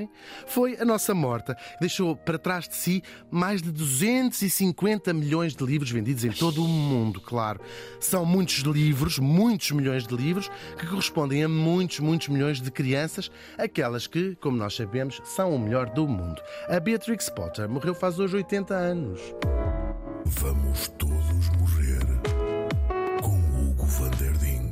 foi 0.47 0.78
a 0.78 0.86
nossa 0.86 1.14
morta, 1.14 1.53
que 1.53 1.80
deixou 1.82 2.16
para 2.16 2.39
trás 2.39 2.68
de 2.68 2.76
si 2.76 3.03
mais 3.30 3.62
de 3.62 3.72
250 3.72 5.14
milhões 5.14 5.55
de 5.55 5.64
livros 5.64 5.91
vendidos 5.91 6.26
em 6.26 6.32
todo 6.32 6.64
o 6.64 6.68
mundo, 6.68 7.22
claro. 7.22 7.62
São 7.99 8.26
muitos 8.26 8.59
livros, 8.59 9.20
muitos 9.20 9.70
milhões 9.72 10.07
de 10.07 10.16
livros, 10.16 10.49
que 10.80 10.88
correspondem 10.88 11.43
a 11.43 11.51
muitos, 11.52 11.99
muitos 11.99 12.30
milhões 12.30 12.62
de 12.62 12.72
crianças, 12.72 13.30
aquelas 13.58 14.08
que, 14.08 14.36
como 14.36 14.58
nós 14.58 14.76
sabemos, 14.76 15.22
são 15.24 15.56
o 15.56 15.60
melhor 15.60 15.89
do 15.89 16.08
mundo. 16.08 16.41
A 16.68 16.80
Beatrix 16.80 17.30
Potter 17.30 17.70
morreu 17.70 17.93
faz 17.93 18.20
hoje 18.20 18.38
80 18.38 18.74
anos. 18.74 19.20
Vamos 20.26 20.88
todos 20.97 21.49
morrer 21.60 22.06
com 23.22 23.38
Hugo 23.38 23.86
van 23.86 24.10
der 24.12 24.38
Ding. 24.38 24.72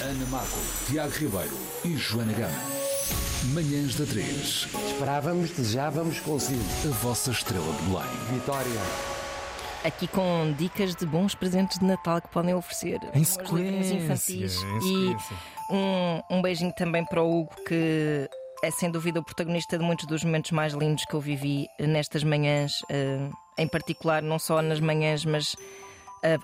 Ana 0.00 0.26
Marco, 0.30 0.58
Tiago 0.86 1.12
Ribeiro 1.12 1.56
e 1.84 1.96
Joana 1.96 2.32
Gama. 2.32 2.76
Manhãs 3.52 3.96
da 3.96 4.06
3. 4.06 4.68
Esperávamos, 4.92 5.50
desejávamos, 5.50 6.20
consigo. 6.20 6.62
A 6.84 6.88
vossa 7.02 7.30
estrela 7.30 7.72
de 7.72 7.82
Belém. 7.82 8.06
Vitória. 8.32 9.15
Aqui 9.86 10.08
com 10.08 10.52
dicas 10.58 10.96
de 10.96 11.06
bons 11.06 11.34
presentes 11.34 11.78
de 11.78 11.84
Natal 11.84 12.20
que 12.20 12.28
podem 12.28 12.54
oferecer. 12.54 12.98
Em 13.14 13.22
sequência, 13.22 13.94
infantis. 13.94 14.62
em 14.82 15.10
E 15.12 15.16
um, 15.70 16.38
um 16.38 16.42
beijinho 16.42 16.72
também 16.74 17.04
para 17.04 17.22
o 17.22 17.40
Hugo, 17.42 17.54
que 17.66 18.28
é 18.64 18.70
sem 18.72 18.90
dúvida 18.90 19.20
o 19.20 19.24
protagonista 19.24 19.78
de 19.78 19.84
muitos 19.84 20.06
dos 20.06 20.24
momentos 20.24 20.50
mais 20.50 20.72
lindos 20.72 21.04
que 21.04 21.14
eu 21.14 21.20
vivi 21.20 21.68
nestas 21.78 22.24
manhãs, 22.24 22.72
eh, 22.90 23.28
em 23.58 23.68
particular, 23.68 24.22
não 24.22 24.38
só 24.40 24.60
nas 24.60 24.80
manhãs, 24.80 25.24
mas. 25.24 25.54
ah, 26.24 26.38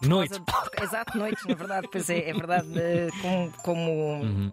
por 0.00 0.08
Noite. 0.08 0.38
de- 0.38 0.82
Exato, 0.82 1.18
noites, 1.18 1.44
na 1.44 1.54
verdade, 1.56 1.88
pois 1.92 2.08
é, 2.08 2.30
é 2.30 2.32
verdade. 2.32 2.68
como, 3.20 3.52
como, 3.64 3.90
Uhum. 4.22 4.52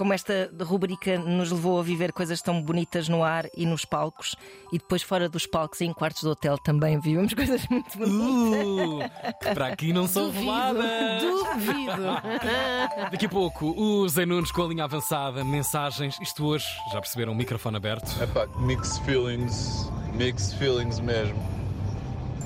Como 0.00 0.14
esta 0.14 0.50
rubrica 0.62 1.18
nos 1.18 1.52
levou 1.52 1.78
a 1.78 1.82
viver 1.82 2.10
coisas 2.10 2.40
tão 2.40 2.62
bonitas 2.62 3.06
no 3.06 3.22
ar 3.22 3.44
e 3.54 3.66
nos 3.66 3.84
palcos, 3.84 4.34
e 4.72 4.78
depois 4.78 5.02
fora 5.02 5.28
dos 5.28 5.46
palcos 5.46 5.82
e 5.82 5.84
em 5.84 5.92
quartos 5.92 6.22
de 6.22 6.28
hotel 6.28 6.56
também 6.56 6.98
vivemos 6.98 7.34
coisas 7.36 7.68
muito 7.68 7.98
bonitas. 7.98 8.64
Uh, 8.64 9.38
que 9.38 9.54
para 9.54 9.66
aqui 9.66 9.92
não 9.92 10.08
são 10.08 10.30
Duvido, 10.30 10.48
duvido. 11.54 12.02
Daqui 13.12 13.26
a 13.26 13.28
pouco, 13.28 13.78
o 13.78 14.08
Zé 14.08 14.24
Nunes 14.24 14.50
com 14.50 14.62
a 14.62 14.68
linha 14.68 14.84
avançada, 14.84 15.44
mensagens. 15.44 16.18
Isto 16.18 16.46
hoje, 16.46 16.64
já 16.90 16.98
perceberam, 16.98 17.34
microfone 17.34 17.76
aberto. 17.76 18.10
Epá, 18.22 18.46
mixed 18.58 19.04
feelings, 19.04 19.86
mixed 20.14 20.56
feelings 20.58 20.98
mesmo. 20.98 21.59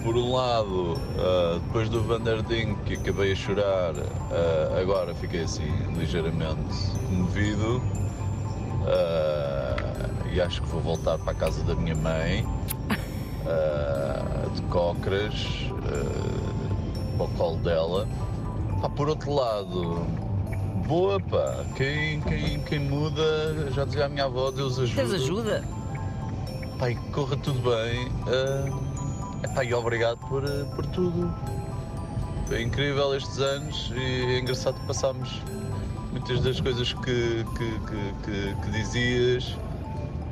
Por 0.05 0.17
um 0.17 0.33
lado, 0.35 1.01
ah, 1.19 1.59
depois 1.67 1.89
do 1.89 2.03
Vanderding 2.03 2.75
que 2.85 2.93
acabei 2.95 3.33
a 3.33 3.35
chorar, 3.35 3.95
ah, 3.97 4.79
agora 4.81 5.15
fiquei 5.15 5.43
assim 5.45 5.67
ligeiramente 5.97 6.91
comovido 7.09 7.83
Ah, 8.87 10.11
e 10.31 10.41
acho 10.43 10.61
que 10.61 10.69
vou 10.69 10.81
voltar 10.83 11.17
para 11.19 11.33
a 11.33 11.35
casa 11.35 11.63
da 11.65 11.75
minha 11.75 11.95
mãe, 11.95 12.45
ah, 13.47 14.47
de 14.55 14.61
Cócaras, 14.65 15.35
ah, 15.87 17.17
para 17.17 17.25
o 17.25 17.29
colo 17.31 17.57
dela. 17.59 18.07
Pá, 18.83 18.91
por 18.91 19.09
outro 19.09 19.33
lado, 19.33 20.07
boa 20.87 21.19
pá, 21.19 21.65
quem, 21.77 22.21
quem, 22.21 22.61
quem 22.61 22.79
muda, 22.79 23.71
já 23.71 23.87
dizia 23.87 24.05
a 24.05 24.09
minha 24.11 24.27
avó, 24.27 24.51
Deus 24.51 24.79
ajuda. 24.79 25.03
Deus 25.03 25.15
ajuda. 25.15 25.65
Pai, 26.79 26.95
corra 27.11 27.37
tudo 27.39 27.61
bem. 27.71 28.13
Epá, 29.45 29.65
e 29.65 29.73
obrigado 29.75 30.19
por, 30.29 30.45
ah, 30.45 30.65
por 30.75 30.85
tudo. 30.87 31.33
Foi 32.47 32.63
incrível 32.63 33.15
estes 33.17 33.39
anos 33.39 33.93
e 33.97 34.35
é 34.35 34.39
engraçado 34.41 34.79
que 34.81 34.87
passámos 34.87 35.41
muitas 36.13 36.41
das 36.41 36.61
coisas 36.61 36.93
que, 36.93 37.45
que, 37.57 37.79
que, 37.81 38.15
que- 38.25 38.55
que 38.63 38.71
dizias. 38.71 39.57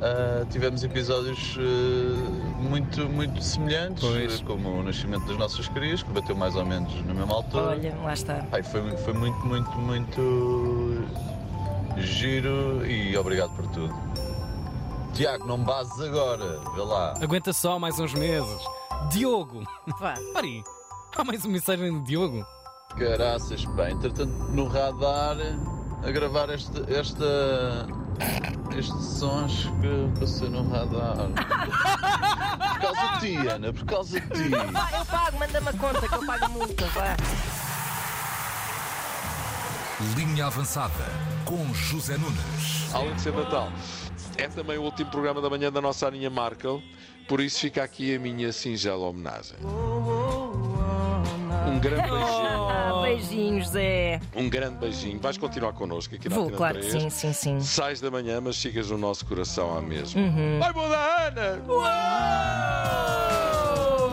Ah, 0.01 0.45
tivemos 0.51 0.83
episódios 0.83 1.57
ah, 1.57 2.61
muito, 2.61 3.07
muito 3.09 3.41
semelhantes, 3.41 4.03
Pois. 4.03 4.41
como 4.41 4.69
o 4.79 4.83
nascimento 4.83 5.25
das 5.25 5.37
nossas 5.37 5.67
crias, 5.69 6.03
que 6.03 6.11
bateu 6.11 6.35
mais 6.35 6.55
ou 6.55 6.65
menos 6.65 6.93
na 7.05 7.13
mesma 7.13 7.33
altura. 7.33 7.63
Olha, 7.69 7.95
lá 8.03 8.13
está. 8.13 8.45
Ai, 8.51 8.61
foi, 8.63 8.95
foi 8.97 9.13
muito, 9.13 9.37
muito, 9.45 9.71
muito 9.77 11.03
giro 11.97 12.85
e 12.85 13.15
obrigado 13.17 13.51
por 13.55 13.65
tudo. 13.67 13.93
Tiago, 15.13 15.45
não 15.47 15.57
bases 15.63 15.99
agora, 16.01 16.59
vê 16.75 16.81
lá. 16.81 17.13
Aguenta 17.21 17.53
só 17.53 17.77
mais 17.79 17.99
uns 17.99 18.13
meses. 18.15 18.57
Diogo! 19.09 19.63
Vá. 19.99 20.15
Pari, 20.33 20.63
há 21.15 21.23
mais 21.23 21.43
uma 21.43 21.53
mensagem 21.53 21.99
de 21.99 22.07
Diogo. 22.07 22.45
Caraças, 22.97 23.65
pá, 23.65 23.89
entretanto 23.89 24.31
no 24.51 24.67
radar 24.67 25.37
a 26.03 26.11
gravar 26.11 26.49
este, 26.49 26.79
esta, 26.93 27.87
estes 28.77 29.05
sons 29.05 29.69
que 29.81 30.19
passei 30.19 30.49
no 30.49 30.67
radar. 30.69 31.29
Por 32.73 32.93
causa 32.93 33.13
de 33.13 33.19
ti, 33.19 33.47
Ana, 33.47 33.71
por 33.71 33.85
causa 33.85 34.19
de 34.19 34.29
ti. 34.29 34.49
Vá, 34.49 34.89
eu 34.97 35.05
pago, 35.05 35.39
manda-me 35.39 35.69
a 35.69 35.73
conta 35.73 36.07
que 36.07 36.15
eu 36.15 36.25
pago 36.25 36.45
a 36.45 36.49
multa, 36.49 36.85
vá. 36.87 37.15
Linha 40.17 40.47
avançada 40.47 41.05
com 41.45 41.73
José 41.73 42.17
Nunes. 42.17 42.93
Além 42.93 43.13
de 43.15 43.21
ser 43.21 43.33
Natal, 43.33 43.71
é 44.37 44.47
também 44.49 44.77
o 44.77 44.81
último 44.81 45.09
programa 45.09 45.41
da 45.41 45.49
manhã 45.49 45.71
da 45.71 45.79
nossa 45.79 46.07
Aninha 46.07 46.29
Markel, 46.29 46.81
por 47.27 47.39
isso 47.41 47.59
fica 47.59 47.83
aqui 47.83 48.15
a 48.15 48.19
minha 48.19 48.51
singela 48.51 49.05
homenagem. 49.07 49.57
Um 51.65 51.79
grande 51.79 52.09
beijinho. 52.09 52.69
Ah, 52.69 53.01
beijinhos, 53.03 53.67
Zé. 53.69 54.19
Um 54.35 54.49
grande 54.49 54.77
beijinho. 54.77 55.19
Vais 55.19 55.37
continuar 55.37 55.73
connosco 55.73 56.13
aqui 56.15 56.27
na 56.29 56.35
Vou, 56.35 56.51
claro 56.51 56.79
que 56.79 56.87
3. 56.87 57.03
sim, 57.03 57.09
sim, 57.09 57.33
sim. 57.33 57.59
Sais 57.61 58.01
da 58.01 58.11
manhã, 58.11 58.41
mas 58.41 58.57
sigas 58.57 58.91
o 58.91 58.97
nosso 58.97 59.25
coração 59.25 59.75
à 59.77 59.81
mesma. 59.81 60.21
Uhum. 60.21 60.59
Vai 60.59 60.73
mudar, 60.73 61.33
Ana! 61.37 61.61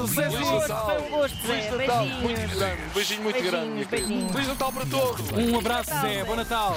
Foi 0.07 0.27
um 0.29 0.31
gosto, 0.41 0.75
foi 0.75 0.99
um 1.03 1.11
gosto, 1.11 1.37
Feliz 1.39 1.65
Zé. 1.65 1.77
Natal, 1.77 2.05
muito 2.07 2.57
grande, 2.57 2.83
um 2.83 2.95
beijinho 2.95 3.23
muito 3.23 3.43
grande, 3.43 3.85
beijinhos. 3.85 4.33
Feliz 4.33 4.49
Natal 4.49 4.73
para 4.73 4.87
todos! 4.87 5.31
Um 5.33 5.59
abraço, 5.59 5.91
Zé. 6.01 6.25
Bom 6.25 6.37
Natal. 6.37 6.77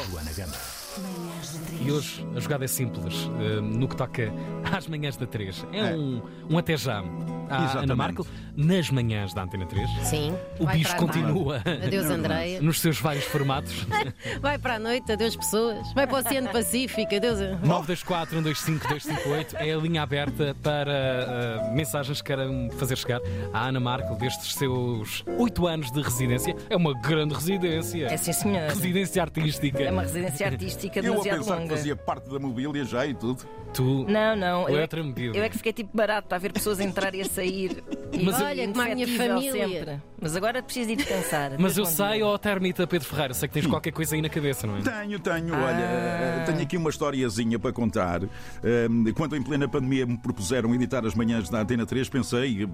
E 1.81 1.91
hoje 1.91 2.25
a 2.35 2.39
jogada 2.39 2.63
é 2.65 2.67
simples 2.67 3.29
eh, 3.39 3.59
no 3.61 3.87
que 3.87 3.95
toca 3.95 4.31
às 4.75 4.87
manhãs 4.87 5.17
da 5.17 5.25
3. 5.25 5.65
É, 5.71 5.79
É. 5.91 5.95
Um, 5.95 6.21
um 6.49 6.57
até 6.57 6.77
já 6.77 6.99
à 6.99 7.63
Exatamente. 7.63 7.77
Ana 7.83 7.95
Marco 7.95 8.27
nas 8.55 8.89
manhãs 8.89 9.33
da 9.33 9.43
Antena 9.43 9.65
3. 9.65 9.89
Sim. 10.03 10.35
O 10.59 10.65
bicho 10.67 10.95
continua 10.95 11.57
Adeus, 11.57 12.05
Andreia. 12.05 12.61
nos 12.61 12.79
seus 12.79 12.99
vários 12.99 13.25
formatos. 13.25 13.85
Vai 14.41 14.57
para 14.57 14.75
a 14.75 14.79
noite, 14.79 15.11
adeus 15.11 15.35
pessoas. 15.35 15.91
Vai 15.93 16.05
para 16.07 16.17
o 16.17 16.19
Oceano 16.19 16.49
Pacífico, 16.49 17.15
adeus. 17.15 17.39
924 17.39 18.35
125 18.35 18.87
258 18.87 19.57
é 19.57 19.71
a 19.73 19.77
linha 19.77 20.01
aberta 20.03 20.55
para 20.61 20.91
eh, 20.91 21.71
mensagens 21.73 22.21
que 22.21 22.27
queiram 22.27 22.69
fazer 22.77 22.95
chegar 22.97 23.19
à 23.53 23.67
Ana 23.67 23.79
Marco 23.79 24.15
destes 24.15 24.53
seus 24.55 25.23
8 25.37 25.67
anos 25.67 25.91
de 25.91 26.01
residência. 26.01 26.55
É 26.69 26.75
uma 26.75 26.93
grande 27.01 27.33
residência. 27.33 28.07
É 28.07 28.17
sim, 28.17 28.33
senhor. 28.33 28.69
Residência 28.69 29.21
artística. 29.21 29.81
É 29.83 29.91
uma 29.91 30.01
residência 30.03 30.47
artística 30.47 30.99
Eu 30.99 31.03
a 31.03 31.09
demasiado 31.09 31.37
pensar 31.39 31.55
que 31.55 31.61
longa. 31.61 31.75
fazia 31.75 31.95
parte 31.95 32.29
da 32.29 32.39
mobília 32.39 32.85
já 32.85 33.05
e 33.05 33.13
tudo. 33.13 33.43
Tu. 33.73 34.05
Não, 34.07 34.35
não. 34.35 34.69
Eu, 34.69 34.75
é 34.75 34.79
é, 34.79 34.81
outra 34.83 35.03
medida. 35.03 35.37
eu 35.37 35.43
é 35.43 35.49
que 35.49 35.57
fiquei 35.57 35.73
tipo 35.73 35.95
barato 35.95 36.33
a 36.33 36.37
ver 36.37 36.51
pessoas 36.53 36.79
entrar 36.79 37.13
e 37.15 37.21
a 37.21 37.25
sair. 37.25 37.83
E 38.13 38.23
Mas 38.23 38.39
eu- 38.39 38.45
Olha, 38.45 38.67
como 38.67 38.79
a 38.79 38.93
minha 38.93 39.07
família. 39.07 39.51
sempre. 39.67 39.99
Mas 40.21 40.35
agora 40.35 40.61
preciso 40.61 40.91
ir 40.91 40.97
descansar. 40.97 41.53
Mas 41.57 41.75
eu 41.79 41.83
dia. 41.83 42.23
ó 42.27 42.37
Termita 42.37 42.85
Pedro 42.85 43.07
Ferreira, 43.09 43.33
sei 43.33 43.47
que 43.47 43.55
tens 43.55 43.65
qualquer 43.65 43.91
coisa 43.91 44.13
aí 44.13 44.21
na 44.21 44.29
cabeça, 44.29 44.67
não 44.67 44.77
é? 44.77 44.81
Tenho, 44.81 45.19
tenho, 45.19 45.51
olha, 45.55 46.41
Ah. 46.41 46.43
tenho 46.45 46.61
aqui 46.61 46.77
uma 46.77 46.91
historiazinha 46.91 47.57
para 47.57 47.73
contar. 47.73 48.21
Ahm, 48.63 49.11
Quando 49.15 49.35
em 49.35 49.41
plena 49.41 49.67
pandemia 49.67 50.05
me 50.05 50.15
propuseram 50.15 50.75
editar 50.75 51.03
as 51.07 51.15
manhãs 51.15 51.49
da 51.49 51.61
Antena 51.61 51.87
3, 51.87 52.07
pensei, 52.07 52.67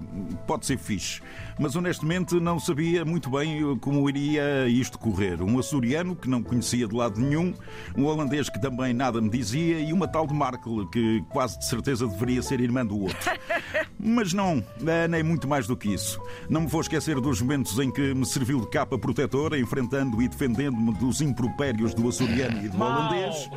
pode 0.46 0.66
ser 0.66 0.76
fixe. 0.76 1.22
Mas 1.58 1.74
honestamente 1.74 2.34
não 2.34 2.60
sabia 2.60 3.02
muito 3.02 3.30
bem 3.30 3.74
como 3.78 4.06
iria 4.10 4.68
isto 4.68 4.98
correr. 4.98 5.40
Um 5.40 5.58
açoriano 5.58 6.14
que 6.14 6.28
não 6.28 6.42
conhecia 6.42 6.86
de 6.86 6.94
lado 6.94 7.18
nenhum, 7.18 7.54
um 7.96 8.04
holandês 8.04 8.50
que 8.50 8.60
também 8.60 8.92
nada 8.92 9.22
me 9.22 9.30
dizia 9.30 9.80
e 9.80 9.90
uma 9.90 10.06
tal 10.06 10.26
de 10.26 10.34
Markel 10.34 10.82
que 10.90 11.22
quase 11.28 11.58
de 11.58 11.66
certeza 11.66 12.06
deveria 12.06 12.42
ser 12.42 12.60
irmã 12.60 12.84
do 12.84 13.00
outro. 13.00 13.30
Mas 14.02 14.32
não, 14.32 14.64
a 14.86 14.90
Ana 14.90 15.18
é 15.18 15.22
muito 15.22 15.46
mais 15.46 15.66
do 15.66 15.76
que 15.76 15.92
isso. 15.92 16.20
Não 16.48 16.62
me 16.62 16.66
vou 16.66 16.80
esquecer 16.80 17.20
dos 17.20 17.40
momentos 17.42 17.78
em 17.78 17.90
que 17.90 18.14
me 18.14 18.24
serviu 18.24 18.60
de 18.60 18.68
capa 18.68 18.98
protetora, 18.98 19.58
enfrentando 19.58 20.22
e 20.22 20.28
defendendo-me 20.28 20.94
dos 20.94 21.20
impropérios 21.20 21.92
do 21.92 22.08
açoriano 22.08 22.64
e 22.64 22.68
do 22.68 22.80
holandês. 22.80 23.50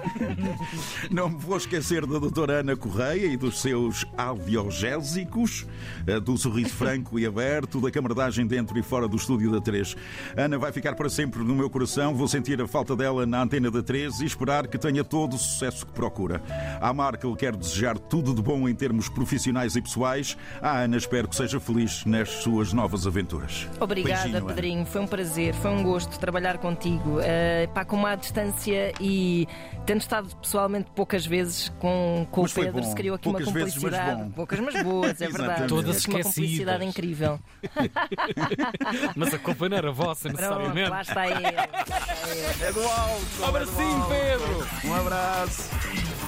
Não 1.10 1.30
me 1.30 1.38
vou 1.38 1.58
esquecer 1.58 2.06
da 2.06 2.20
doutora 2.20 2.60
Ana 2.60 2.76
Correia 2.76 3.28
e 3.28 3.38
dos 3.38 3.62
seus 3.62 4.06
audiogésicos, 4.18 5.66
eh, 6.06 6.20
do 6.20 6.38
sorriso 6.38 6.74
franco 6.74 7.18
e 7.18 7.26
aberto, 7.26 7.80
da 7.80 7.90
camaradagem 7.90 8.46
dentro 8.46 8.78
e 8.78 8.84
fora 8.84 9.08
do 9.08 9.16
estúdio 9.16 9.52
da 9.52 9.62
3. 9.62 9.96
Ana 10.36 10.58
vai 10.58 10.72
ficar 10.72 10.96
para 10.96 11.10
sempre 11.10 11.44
no 11.44 11.56
meu 11.56 11.70
coração, 11.70 12.16
vou 12.16 12.28
sentir 12.28 12.62
a 12.62 12.68
falta 12.68 12.96
dela 12.96 13.26
na 13.26 13.42
antena 13.42 13.72
da 13.72 13.82
3 13.82 14.20
e 14.22 14.26
esperar 14.26 14.68
que 14.68 14.78
tenha 14.78 15.04
todo 15.04 15.36
o 15.36 15.38
sucesso 15.38 15.86
que 15.86 15.94
procura. 15.94 16.42
À 16.82 16.94
Markel 16.94 17.36
quero 17.36 17.58
desejar 17.58 17.98
tudo 17.98 18.34
de 18.34 18.42
bom 18.42 18.68
em 18.68 18.76
termos 18.76 19.08
profissionais 19.08 19.76
e 19.76 19.82
pessoais. 19.82 20.33
À 20.62 20.80
Ana 20.80 20.98
espero 20.98 21.28
que 21.28 21.36
seja 21.36 21.60
feliz 21.60 22.06
nas 22.06 22.30
suas 22.30 22.74
novas 22.74 23.06
aventuras. 23.08 23.68
Obrigada, 23.80 24.22
Beijinho, 24.24 24.38
Ana. 24.38 24.48
Pedrinho. 24.48 24.86
Foi 24.86 25.02
um 25.02 25.08
prazer, 25.08 25.54
foi 25.56 25.72
um 25.72 25.84
gosto 25.84 26.18
trabalhar 26.20 26.58
contigo. 26.58 27.20
Uh, 27.20 27.68
pá, 27.74 27.84
com 27.86 27.96
uma 27.96 28.16
distância 28.16 28.94
e 29.00 29.48
tendo 29.86 30.02
estado 30.02 30.36
pessoalmente 30.38 30.90
poucas 30.96 31.26
vezes 31.26 31.70
com, 31.80 32.28
com 32.32 32.42
o 32.44 32.50
Pedro, 32.50 32.82
bom. 32.82 32.84
se 32.84 32.96
criou 32.96 33.16
aqui 33.16 33.24
Poucas 33.24 33.48
uma 33.48 33.54
vezes, 33.54 33.76
mas 33.76 33.84
complicidade. 33.84 34.30
Poucas, 34.32 34.60
mas 34.60 34.84
boas, 34.84 35.22
é 35.22 35.28
verdade. 35.30 35.68
Todas 35.68 36.06
Uma 36.06 36.24
complicidade 36.24 36.86
incrível. 36.86 37.40
Mas 39.16 39.34
a 39.34 39.40
culpa 39.40 39.70
não 39.70 39.78
era 39.78 39.92
vossa, 39.92 40.30
Pronto, 40.30 40.42
necessariamente. 40.42 40.90
lá 40.90 41.02
está 41.02 41.28
ele. 41.28 41.44
É 42.64 42.72
do 42.72 42.82
alto! 42.82 43.42
Um 43.42 43.46
abracinho, 43.46 44.06
Pedro! 44.08 44.68
Um 44.86 44.94
abraço! 44.96 46.23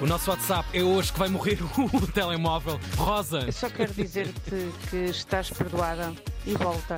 O 0.00 0.06
nosso 0.06 0.30
WhatsApp 0.30 0.66
é 0.76 0.82
hoje 0.82 1.12
que 1.12 1.18
vai 1.18 1.28
morrer 1.28 1.58
o 1.92 2.06
telemóvel. 2.06 2.80
Rosa, 2.96 3.40
Eu 3.40 3.52
só 3.52 3.68
quero 3.68 3.92
dizer-te 3.92 4.72
que 4.88 4.96
estás 4.96 5.50
perdoada 5.50 6.14
e 6.46 6.54
volta. 6.54 6.96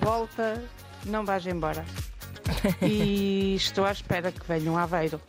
Volta, 0.00 0.62
não 1.04 1.24
vais 1.24 1.44
embora. 1.46 1.84
E 2.80 3.54
estou 3.56 3.84
à 3.84 3.90
espera 3.92 4.30
que 4.30 4.46
venha 4.46 4.70
um 4.70 4.78
aveiro 4.78 5.20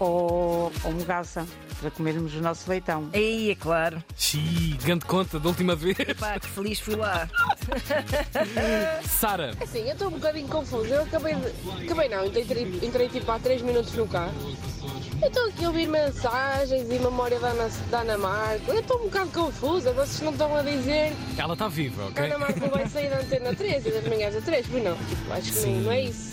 ou, 0.00 0.72
ou 0.82 0.90
um 0.90 1.04
gaça 1.04 1.46
para 1.80 1.90
comermos 1.90 2.34
o 2.34 2.40
nosso 2.40 2.68
leitão. 2.68 3.08
Aí, 3.12 3.50
é 3.50 3.54
claro. 3.54 4.02
Xiii, 4.16 4.78
grande 4.82 5.04
conta 5.04 5.38
da 5.38 5.48
última 5.48 5.76
vez. 5.76 5.96
Pá, 6.18 6.38
que 6.38 6.48
feliz 6.48 6.80
fui 6.80 6.96
lá. 6.96 7.28
Sara, 9.06 9.52
Assim, 9.60 9.80
eu 9.86 9.92
estou 9.92 10.08
um 10.08 10.12
bocadinho 10.12 10.48
confusa. 10.48 10.94
Eu 10.96 11.02
acabei 11.02 11.34
de. 11.34 11.84
Acabei 11.84 12.08
não, 12.08 12.26
entrei, 12.26 12.80
entrei 12.82 13.08
tipo 13.08 13.30
há 13.30 13.38
3 13.38 13.62
minutos 13.62 13.92
no 13.94 14.06
carro. 14.08 14.32
Eu 15.22 15.28
estou 15.28 15.46
aqui 15.48 15.64
a 15.64 15.68
ouvir 15.68 15.86
mensagens 15.86 16.90
e 16.90 16.98
memória 16.98 17.38
da 17.38 17.48
Ana, 17.48 17.70
da 17.90 18.00
Ana 18.00 18.16
Marco. 18.16 18.70
Eu 18.70 18.80
estou 18.80 18.98
um 19.00 19.04
bocado 19.04 19.30
confusa, 19.30 19.92
vocês 19.92 20.20
não 20.22 20.32
estão 20.32 20.56
a 20.56 20.62
dizer 20.62 21.12
ela 21.36 21.52
está 21.52 21.68
viva, 21.68 22.06
ok? 22.06 22.22
a 22.22 22.26
Ana 22.26 22.38
Marco 22.38 22.70
vai 22.70 22.88
sair 22.88 23.10
da 23.10 23.18
antena 23.18 23.54
13 23.54 23.88
e 23.88 23.92
das 23.92 24.04
manhãs 24.06 24.34
da 24.34 24.40
3, 24.40 24.66
pois 24.66 24.82
não. 24.82 24.96
Tipo, 24.96 25.32
acho 25.32 25.42
que 25.42 25.58
Sim. 25.58 25.82
não 25.82 25.92
é 25.92 26.02
isso. 26.04 26.29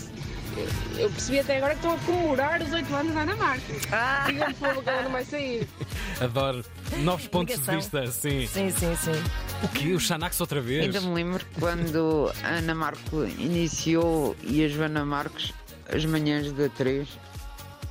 Eu, 0.96 1.10
percebi 1.10 1.40
até 1.40 1.56
agora 1.58 1.74
que 1.74 1.86
estão 1.86 1.94
a 1.94 1.98
comemorar 1.98 2.62
os 2.62 2.72
8 2.72 2.94
anos 2.94 3.14
da 3.14 3.20
Ana 3.20 3.36
Marco. 3.36 3.64
Ah. 3.92 4.24
Digam-me, 4.26 4.54
por 4.54 4.68
favor, 4.68 4.82
que 4.82 4.90
ela 4.90 5.02
não 5.02 5.10
vai 5.12 5.24
sair. 5.24 5.68
Adoro. 6.20 6.64
Novos 6.98 7.26
pontos 7.28 7.58
de 7.58 7.70
vista, 7.70 8.06
sim. 8.08 8.46
Sim, 8.46 8.70
sim, 8.70 8.96
sim. 8.96 9.22
O 9.62 9.68
quê? 9.68 9.92
O 9.92 10.00
Xanax 10.00 10.40
outra 10.40 10.60
vez? 10.60 10.84
Ainda 10.84 11.00
me 11.00 11.14
lembro 11.14 11.44
quando 11.58 12.32
a 12.42 12.48
Ana 12.48 12.74
Marco 12.74 13.24
iniciou 13.38 14.36
e 14.42 14.64
a 14.64 14.68
Joana 14.68 15.04
Marques 15.04 15.52
as 15.88 16.04
manhãs 16.04 16.52
da 16.52 16.68
3 16.68 17.08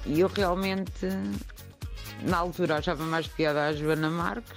e 0.06 0.20
eu 0.20 0.28
realmente 0.28 1.08
na 2.22 2.38
altura 2.38 2.78
achava 2.78 3.04
mais 3.04 3.28
piada 3.28 3.68
a 3.68 3.74
Joana 3.74 4.10
Marques. 4.10 4.54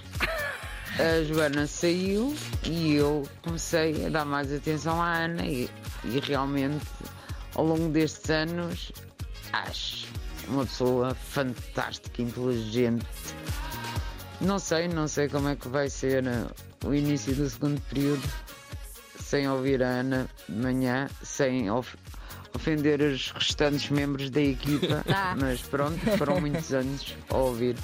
A 0.99 1.23
Joana 1.23 1.67
saiu 1.67 2.35
e 2.63 2.95
eu 2.95 3.23
comecei 3.41 4.05
a 4.05 4.09
dar 4.09 4.25
mais 4.25 4.53
atenção 4.53 5.01
à 5.01 5.23
Ana 5.23 5.45
e, 5.45 5.69
e 6.03 6.19
realmente 6.19 6.85
ao 7.55 7.65
longo 7.65 7.89
destes 7.89 8.29
anos 8.29 8.91
acho 9.53 10.07
uma 10.47 10.65
pessoa 10.65 11.13
fantástica, 11.15 12.21
inteligente. 12.21 13.05
Não 14.39 14.57
sei, 14.59 14.87
não 14.87 15.07
sei 15.07 15.29
como 15.29 15.49
é 15.49 15.55
que 15.55 15.67
vai 15.67 15.89
ser 15.89 16.25
eh, 16.25 16.45
o 16.83 16.93
início 16.93 17.33
do 17.35 17.47
segundo 17.49 17.79
período 17.81 18.27
sem 19.23 19.47
ouvir 19.47 19.83
a 19.83 19.87
Ana 19.87 20.27
de 20.49 20.55
manhã, 20.55 21.07
sem 21.23 21.69
of- 21.69 21.95
ofender 22.53 22.99
os 23.01 23.31
restantes 23.31 23.89
membros 23.91 24.29
da 24.29 24.41
equipa, 24.41 25.03
Ah. 25.13 25.35
mas 25.39 25.61
pronto, 25.61 25.99
foram 26.17 26.41
muitos 26.41 26.73
anos 26.73 27.15
a 27.29 27.37
ouvir. 27.37 27.77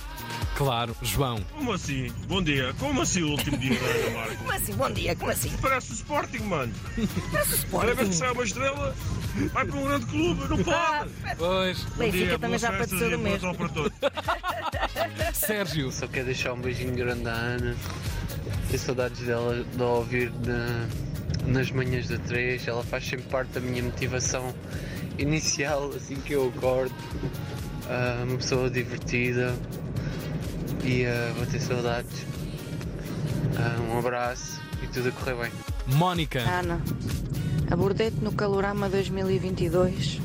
Claro, 0.57 0.97
João. 1.03 1.39
Como 1.53 1.71
assim? 1.71 2.11
Bom 2.27 2.41
dia. 2.43 2.73
Como 2.79 3.01
assim 3.01 3.21
o 3.21 3.29
último 3.31 3.55
dia 3.59 3.79
da 3.79 3.85
Ana 3.85 4.09
Marco? 4.09 4.35
Como 4.37 4.51
assim? 4.51 4.73
Bom 4.73 4.91
dia, 4.91 5.15
como 5.15 5.31
assim? 5.31 5.51
Parece 5.61 5.91
o 5.91 5.93
Sporting, 5.93 6.39
mano. 6.39 6.73
Parece 7.31 7.51
o 7.53 7.55
Sporting. 7.57 7.87
Lembra 7.87 8.05
que 8.05 8.15
sai 8.15 8.31
uma 8.31 8.43
estrela? 8.43 8.95
Vai 9.53 9.65
para 9.65 9.75
um 9.77 9.83
grande 9.83 10.05
clube, 10.07 10.47
não 10.49 10.63
pode! 10.63 11.09
Pois. 11.37 11.83
Bom 11.83 11.97
Benfica 11.97 12.39
também 12.39 12.59
já 12.59 12.71
e 12.73 13.17
do 13.17 13.19
mesmo. 13.19 13.39
sorte 13.39 13.57
para 13.57 13.69
todos. 13.69 13.93
Sérgio. 15.33 15.91
Só 15.91 16.07
quero 16.07 16.25
deixar 16.25 16.53
um 16.53 16.61
beijinho 16.61 16.93
grande 16.95 17.27
à 17.27 17.33
Ana. 17.33 17.75
Tenho 18.67 18.79
saudades 18.79 19.21
dela 19.25 19.63
de 19.63 19.81
a 19.81 19.85
ouvir 19.85 20.31
na- 20.45 20.87
nas 21.45 21.71
manhãs 21.71 22.07
da 22.07 22.17
3. 22.17 22.67
Ela 22.67 22.83
faz 22.83 23.05
sempre 23.07 23.25
parte 23.27 23.49
da 23.51 23.59
minha 23.59 23.83
motivação 23.83 24.53
inicial, 25.17 25.91
assim 25.95 26.15
que 26.15 26.33
eu 26.33 26.51
acordo. 26.55 26.93
Ah, 27.89 28.23
uma 28.27 28.37
pessoa 28.37 28.69
divertida 28.69 29.55
e 30.83 31.05
ah, 31.05 31.31
vou 31.37 31.45
ter 31.45 31.59
saudades. 31.61 32.25
Ah, 33.57 33.79
um 33.93 33.97
abraço 33.99 34.59
e 34.83 34.87
tudo 34.87 35.09
a 35.09 35.11
correr 35.11 35.35
bem. 35.35 35.51
Mónica. 35.95 36.39
Ana, 36.41 36.81
abordei-te 37.69 38.17
no 38.23 38.31
Calorama 38.31 38.89
2022 38.89 40.21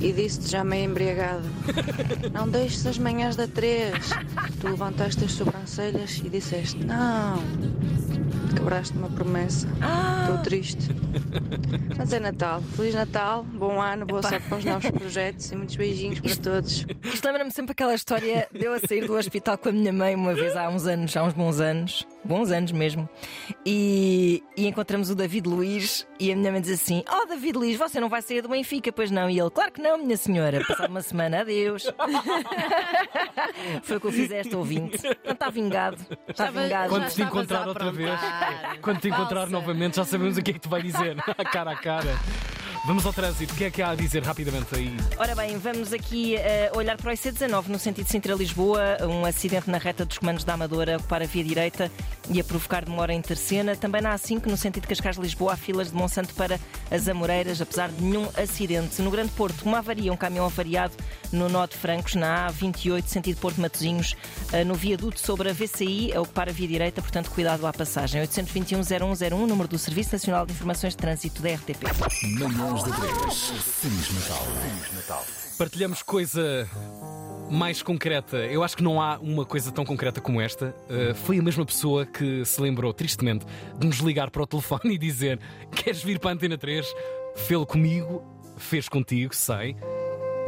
e 0.00 0.12
disse-te 0.12 0.50
já 0.50 0.64
meio 0.64 0.90
embriagada: 0.90 1.42
Não 2.32 2.48
deixes 2.48 2.84
as 2.86 2.98
manhãs 2.98 3.36
da 3.36 3.46
3. 3.46 3.94
Tu 4.60 4.68
levantaste 4.68 5.24
as 5.24 5.32
sobrancelhas 5.32 6.20
e 6.24 6.28
disseste: 6.28 6.84
Não. 6.84 7.38
Quebraste 8.54 8.96
uma 8.96 9.08
promessa. 9.08 9.66
Estou 10.20 10.38
triste. 10.38 10.88
Mas 11.96 12.12
é 12.12 12.20
Natal. 12.20 12.60
Feliz 12.76 12.94
Natal, 12.94 13.44
bom 13.44 13.80
ano, 13.80 14.04
boa 14.04 14.22
sorte 14.22 14.48
para 14.48 14.58
os 14.58 14.64
novos 14.64 14.90
projetos 14.90 15.50
e 15.50 15.56
muitos 15.56 15.76
beijinhos 15.76 16.20
para 16.20 16.36
todos. 16.36 16.86
Isto 17.04 17.24
lembra-me 17.26 17.50
sempre 17.50 17.72
aquela 17.72 17.94
história 17.94 18.48
de 18.52 18.64
eu 18.64 18.72
a 18.72 18.78
sair 18.78 19.06
do 19.06 19.14
hospital 19.14 19.56
com 19.58 19.68
a 19.68 19.72
minha 19.72 19.92
mãe 19.92 20.14
uma 20.14 20.34
vez 20.34 20.56
há 20.56 20.68
uns 20.68 20.86
anos, 20.86 21.16
há 21.16 21.24
uns 21.24 21.32
bons 21.32 21.60
anos, 21.60 22.06
bons 22.24 22.50
anos 22.50 22.72
mesmo, 22.72 23.08
e, 23.66 24.42
e 24.56 24.66
encontramos 24.66 25.10
o 25.10 25.14
David 25.14 25.48
Luiz 25.48 26.06
e 26.20 26.32
a 26.32 26.36
minha 26.36 26.52
mãe 26.52 26.60
diz 26.60 26.70
assim: 26.80 27.02
Oh 27.10 27.26
David 27.26 27.56
Luiz, 27.58 27.76
você 27.76 27.98
não 28.00 28.08
vai 28.08 28.22
sair 28.22 28.40
do 28.42 28.48
Benfica, 28.48 28.92
pois 28.92 29.10
não? 29.10 29.28
E 29.28 29.38
ele, 29.40 29.50
claro 29.50 29.72
que 29.72 29.80
não, 29.82 29.98
minha 29.98 30.16
senhora. 30.16 30.64
Passado 30.64 30.90
uma 30.90 31.02
semana, 31.02 31.40
adeus. 31.40 31.84
Foi 33.82 33.96
o 33.96 34.00
que 34.00 34.06
eu 34.06 34.12
fiz 34.12 34.30
a 34.32 34.36
esta 34.36 34.56
ouvinte. 34.56 34.98
Não 35.24 35.32
está 35.32 35.50
vingado. 35.50 35.96
Está 36.10 36.22
Estava- 36.46 36.62
vingado. 36.62 36.88
Quando 36.88 37.08
te 37.10 37.22
encontrar 37.22 37.68
outra 37.68 37.90
vez, 37.92 38.20
quando 38.80 39.00
te 39.00 39.08
encontrar 39.08 39.48
novamente, 39.48 39.96
já 39.96 40.04
sabemos 40.04 40.36
o 40.36 40.42
que 40.42 40.50
é 40.50 40.54
que 40.54 40.60
te 40.60 40.68
vai 40.68 40.82
dizer, 40.82 41.16
cara 41.52 41.72
a 41.72 41.76
cara. 41.76 42.16
Vamos 42.84 43.06
ao 43.06 43.12
trânsito, 43.12 43.54
o 43.54 43.56
que 43.56 43.62
é 43.62 43.70
que 43.70 43.80
há 43.80 43.90
a 43.90 43.94
dizer 43.94 44.24
rapidamente 44.24 44.74
aí? 44.74 44.96
Ora 45.16 45.36
bem, 45.36 45.56
vamos 45.56 45.92
aqui 45.92 46.34
eh, 46.34 46.68
olhar 46.74 46.96
para 46.96 47.12
o 47.12 47.14
IC19 47.14 47.68
no 47.68 47.78
sentido 47.78 48.08
Sintra-Lisboa. 48.08 48.96
Um 49.08 49.24
acidente 49.24 49.70
na 49.70 49.78
reta 49.78 50.04
dos 50.04 50.18
comandos 50.18 50.42
da 50.42 50.54
Amadora 50.54 50.98
para 50.98 51.22
a 51.22 51.26
via 51.28 51.44
direita 51.44 51.88
e 52.28 52.40
a 52.40 52.44
provocar 52.44 52.84
demora 52.84 53.12
em 53.12 53.22
terceira. 53.22 53.76
Também 53.76 54.02
na 54.02 54.12
A5 54.16 54.46
no 54.46 54.56
sentido 54.56 54.88
Cascais-Lisboa 54.88 55.52
há 55.52 55.56
filas 55.56 55.90
de 55.90 55.94
Monsanto 55.94 56.34
para 56.34 56.58
as 56.90 57.06
Amoreiras, 57.06 57.60
apesar 57.60 57.88
de 57.88 58.02
nenhum 58.02 58.28
acidente. 58.36 59.00
No 59.00 59.12
Grande 59.12 59.30
Porto, 59.30 59.62
uma 59.62 59.78
avaria, 59.78 60.12
um 60.12 60.16
caminhão 60.16 60.46
avariado 60.46 60.94
no 61.30 61.48
nó 61.48 61.66
de 61.66 61.76
Francos, 61.76 62.16
na 62.16 62.50
A28, 62.50 63.04
sentido 63.06 63.38
Porto 63.38 63.60
Matosinhos, 63.60 64.16
eh, 64.52 64.64
no 64.64 64.74
viaduto 64.74 65.20
sobre 65.20 65.48
a 65.48 65.52
VCI, 65.52 66.14
a 66.14 66.20
ocupar 66.20 66.48
a 66.48 66.52
via 66.52 66.66
direita, 66.66 67.00
portanto 67.00 67.30
cuidado 67.30 67.64
à 67.64 67.72
passagem. 67.72 68.20
821-0101, 68.22 69.46
número 69.46 69.68
do 69.68 69.78
Serviço 69.78 70.14
Nacional 70.14 70.44
de 70.44 70.52
Informações 70.52 70.94
de 70.94 70.96
Trânsito 70.96 71.40
da 71.40 71.50
RTP. 71.54 72.71
Manhãs 72.72 72.84
da 72.84 72.96
3. 72.96 73.50
Feliz 73.80 74.14
Natal. 74.94 75.26
Partilhamos 75.58 76.02
coisa 76.02 76.66
mais 77.50 77.82
concreta. 77.82 78.38
Eu 78.38 78.64
acho 78.64 78.74
que 78.74 78.82
não 78.82 79.00
há 79.00 79.18
uma 79.18 79.44
coisa 79.44 79.70
tão 79.70 79.84
concreta 79.84 80.22
como 80.22 80.40
esta. 80.40 80.74
Uh, 80.88 81.14
foi 81.14 81.38
a 81.38 81.42
mesma 81.42 81.66
pessoa 81.66 82.06
que 82.06 82.42
se 82.46 82.60
lembrou, 82.62 82.94
tristemente, 82.94 83.44
de 83.78 83.86
nos 83.86 83.98
ligar 83.98 84.30
para 84.30 84.42
o 84.42 84.46
telefone 84.46 84.94
e 84.94 84.98
dizer: 84.98 85.38
Queres 85.70 86.02
vir 86.02 86.18
para 86.18 86.30
a 86.30 86.32
Antena 86.32 86.56
3? 86.56 86.86
Fê-lo 87.36 87.66
comigo, 87.66 88.22
fez 88.56 88.88
contigo, 88.88 89.34
sei. 89.34 89.76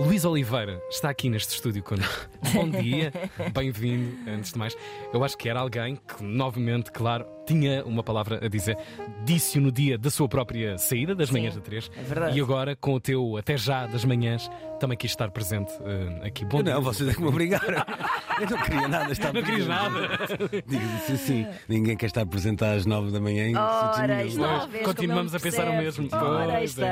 Luís 0.00 0.24
Oliveira 0.24 0.82
está 0.88 1.10
aqui 1.10 1.28
neste 1.28 1.54
estúdio 1.54 1.82
connosco. 1.82 2.28
Bom 2.54 2.68
dia, 2.70 3.12
bem-vindo. 3.52 4.16
Antes 4.28 4.52
de 4.52 4.58
mais, 4.58 4.74
eu 5.12 5.22
acho 5.22 5.36
que 5.36 5.48
era 5.48 5.60
alguém 5.60 5.96
que, 5.96 6.24
novamente, 6.24 6.90
claro, 6.90 7.26
tinha 7.46 7.84
uma 7.84 8.02
palavra 8.02 8.40
a 8.44 8.48
dizer. 8.48 8.76
Disse-o 9.24 9.60
no 9.62 9.72
dia 9.72 9.96
da 9.98 10.10
sua 10.10 10.28
própria 10.28 10.76
saída, 10.78 11.14
das 11.14 11.28
Sim, 11.28 11.34
manhãs 11.34 11.54
da 11.54 11.60
3. 11.60 11.90
é 11.96 12.02
verdade. 12.02 12.38
E 12.38 12.40
agora, 12.42 12.76
com 12.76 12.94
o 12.94 13.00
teu 13.00 13.36
até 13.36 13.56
já 13.56 13.86
das 13.86 14.04
manhãs, 14.04 14.50
também 14.80 14.96
quis 14.98 15.10
estar 15.12 15.30
presente 15.30 15.72
eh, 15.84 16.26
aqui. 16.26 16.44
Bom 16.44 16.58
Eu 16.58 16.62
dia. 16.64 16.74
não, 16.74 16.82
vocês 16.82 17.08
é 17.08 17.14
que 17.14 17.20
me 17.20 17.28
obrigaram. 17.28 17.84
Eu 18.40 18.50
não 18.50 18.58
queria 18.62 18.88
nada 18.88 19.12
estar 19.12 19.32
Não 19.32 19.42
querias 19.42 19.66
presente. 19.66 19.68
nada. 19.68 20.62
Digo-lhe 20.66 21.14
assim, 21.14 21.46
ninguém 21.68 21.96
quer 21.96 22.06
estar 22.06 22.26
presente 22.26 22.64
às 22.64 22.84
nove 22.84 23.12
da 23.12 23.20
manhã 23.20 23.46
em 23.46 23.56
Ora, 23.56 24.24
não 24.34 24.68
vês 24.68 24.84
Continuamos 24.84 25.34
a 25.34 25.38
pensar 25.40 25.68
o 25.68 25.72
não 25.72 25.76
mesmo. 25.78 26.08
Ora, 26.12 26.54
Pois 26.54 26.70
está. 26.70 26.86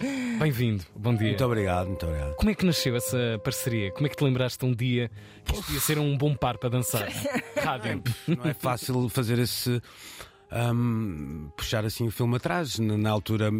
é. 0.00 0.36
Bem-vindo, 0.38 0.82
bom 0.96 1.14
dia. 1.14 1.28
Muito 1.28 1.44
obrigado, 1.44 1.86
muito 1.88 2.06
obrigado. 2.06 2.34
Como 2.36 2.50
é 2.50 2.54
que 2.54 2.64
nasceu 2.66 2.96
essa 2.96 3.40
parceria? 3.44 3.92
Como 3.92 4.06
é 4.06 4.10
que 4.10 4.16
te 4.16 4.24
lembraste 4.24 4.58
de 4.58 4.64
um 4.64 4.74
dia 4.74 5.10
que 5.44 5.54
isto 5.54 5.72
ia 5.72 5.78
ser 5.80 5.98
um 5.98 6.16
bom 6.16 6.34
par 6.34 6.58
para 6.58 6.70
dançar? 6.70 7.06
Rádio. 7.62 8.02
Não 8.26 8.50
é 8.50 8.54
fácil 8.54 9.08
fazer 9.10 9.38
esse. 9.38 9.71
Hum, 10.74 11.48
puxar 11.56 11.84
assim 11.84 12.06
o 12.06 12.10
filme 12.10 12.36
atrás. 12.36 12.78
Na, 12.78 12.96
na 12.98 13.10
altura 13.10 13.50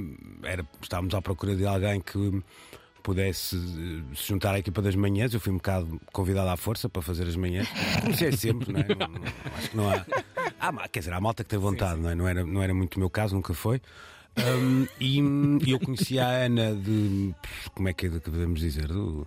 era, 0.43 0.67
estávamos 0.83 1.15
à 1.15 1.23
procura 1.23 1.55
de 1.57 1.67
alguém 1.67 2.01
que 2.01 2.43
pudesse 3.03 3.57
eh, 3.57 4.15
se 4.15 4.29
juntar 4.29 4.55
à 4.55 4.59
equipa 4.59 4.81
das 4.83 4.95
manhãs. 4.95 5.33
Eu 5.35 5.41
fui 5.41 5.53
um 5.53 5.57
bocado 5.57 6.01
convidado 6.13 6.49
à 6.51 6.57
força 6.57 6.89
para 6.89 7.03
fazer 7.03 7.25
as 7.27 7.37
manhãs. 7.37 7.69
Comecei 8.03 8.33
sempre, 8.33 8.73
não 8.73 8.81
é? 8.81 8.87
Não- 8.95 9.09
não- 9.09 9.23
acho 9.57 9.71
que 9.71 9.77
não 9.77 9.91
há. 9.91 10.07
há 10.61 10.73
ma- 10.73 10.89
quer 10.89 11.01
dizer, 11.01 11.13
há 11.13 11.21
malta 11.21 11.43
que 11.43 11.51
tem 11.51 11.59
vontade, 11.59 12.01
Não, 12.01 12.11
é? 12.11 12.15
não, 12.15 12.29
era, 12.29 12.45
não 12.45 12.63
era 12.63 12.73
muito 12.75 12.97
o 12.97 12.99
meu 13.01 13.11
caso, 13.11 13.35
nunca 13.35 13.55
foi. 13.55 13.81
Hum, 14.39 14.87
e, 14.99 15.19
e 15.67 15.71
eu 15.73 15.79
conhecia 15.81 16.25
a 16.27 16.31
Ana 16.47 16.75
de. 16.75 17.35
Como 17.75 17.89
é 17.89 17.93
que, 17.93 18.07
é 18.07 18.11
que 18.11 18.19
podemos 18.21 18.61
dizer? 18.61 18.87
Do, 18.89 19.27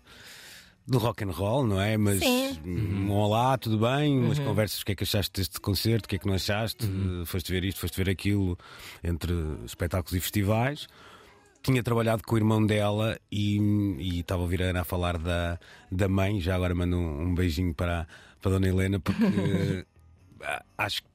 do 0.88 0.98
rock 1.00 1.24
and 1.24 1.32
roll, 1.32 1.66
não 1.66 1.82
é? 1.82 1.98
Mas 1.98 2.20
Sim. 2.20 2.60
um 2.66 3.12
olá, 3.12 3.58
tudo 3.58 3.80
bem? 3.80 4.20
Umas 4.20 4.38
Uhum. 4.38 4.46
conversas, 4.46 4.82
o 4.82 4.86
que 4.86 4.92
é 4.92 4.96
que 4.96 5.04
achaste 5.04 5.32
deste 5.34 5.60
concerto, 5.60 6.06
o 6.06 6.10
que 6.10 6.16
é 6.16 6.20
que 6.20 6.28
não 6.28 6.36
achaste? 6.36 6.88
Foste 7.26 7.52
ver 7.52 7.64
isto, 7.64 7.80
foste 7.82 7.98
ver 7.98 8.10
aquilo, 8.10 8.58
entre 9.04 9.34
espetáculos 9.66 10.14
e 10.14 10.20
festivais. 10.22 10.88
Tinha 11.64 11.82
trabalhado 11.82 12.22
com 12.24 12.36
o 12.36 12.38
irmão 12.38 12.64
dela 12.64 13.18
e, 13.32 13.58
e 14.00 14.20
estava 14.20 14.42
a 14.42 14.44
ouvir 14.44 14.62
a 14.62 14.66
Ana 14.68 14.82
a 14.82 14.86
falar 14.86 15.18
da, 15.18 15.60
da 15.92 16.08
mãe. 16.08 16.40
Já 16.40 16.56
agora 16.56 16.76
mando 16.76 16.96
um, 16.96 17.22
um 17.24 17.34
beijinho 17.36 17.74
para, 17.74 18.08
para 18.40 18.52
a 18.52 18.54
Dona 18.54 18.68
Helena, 18.68 19.00
porque 19.00 19.84
ah, 20.44 20.64
acho, 20.78 21.02
que- 21.02 21.10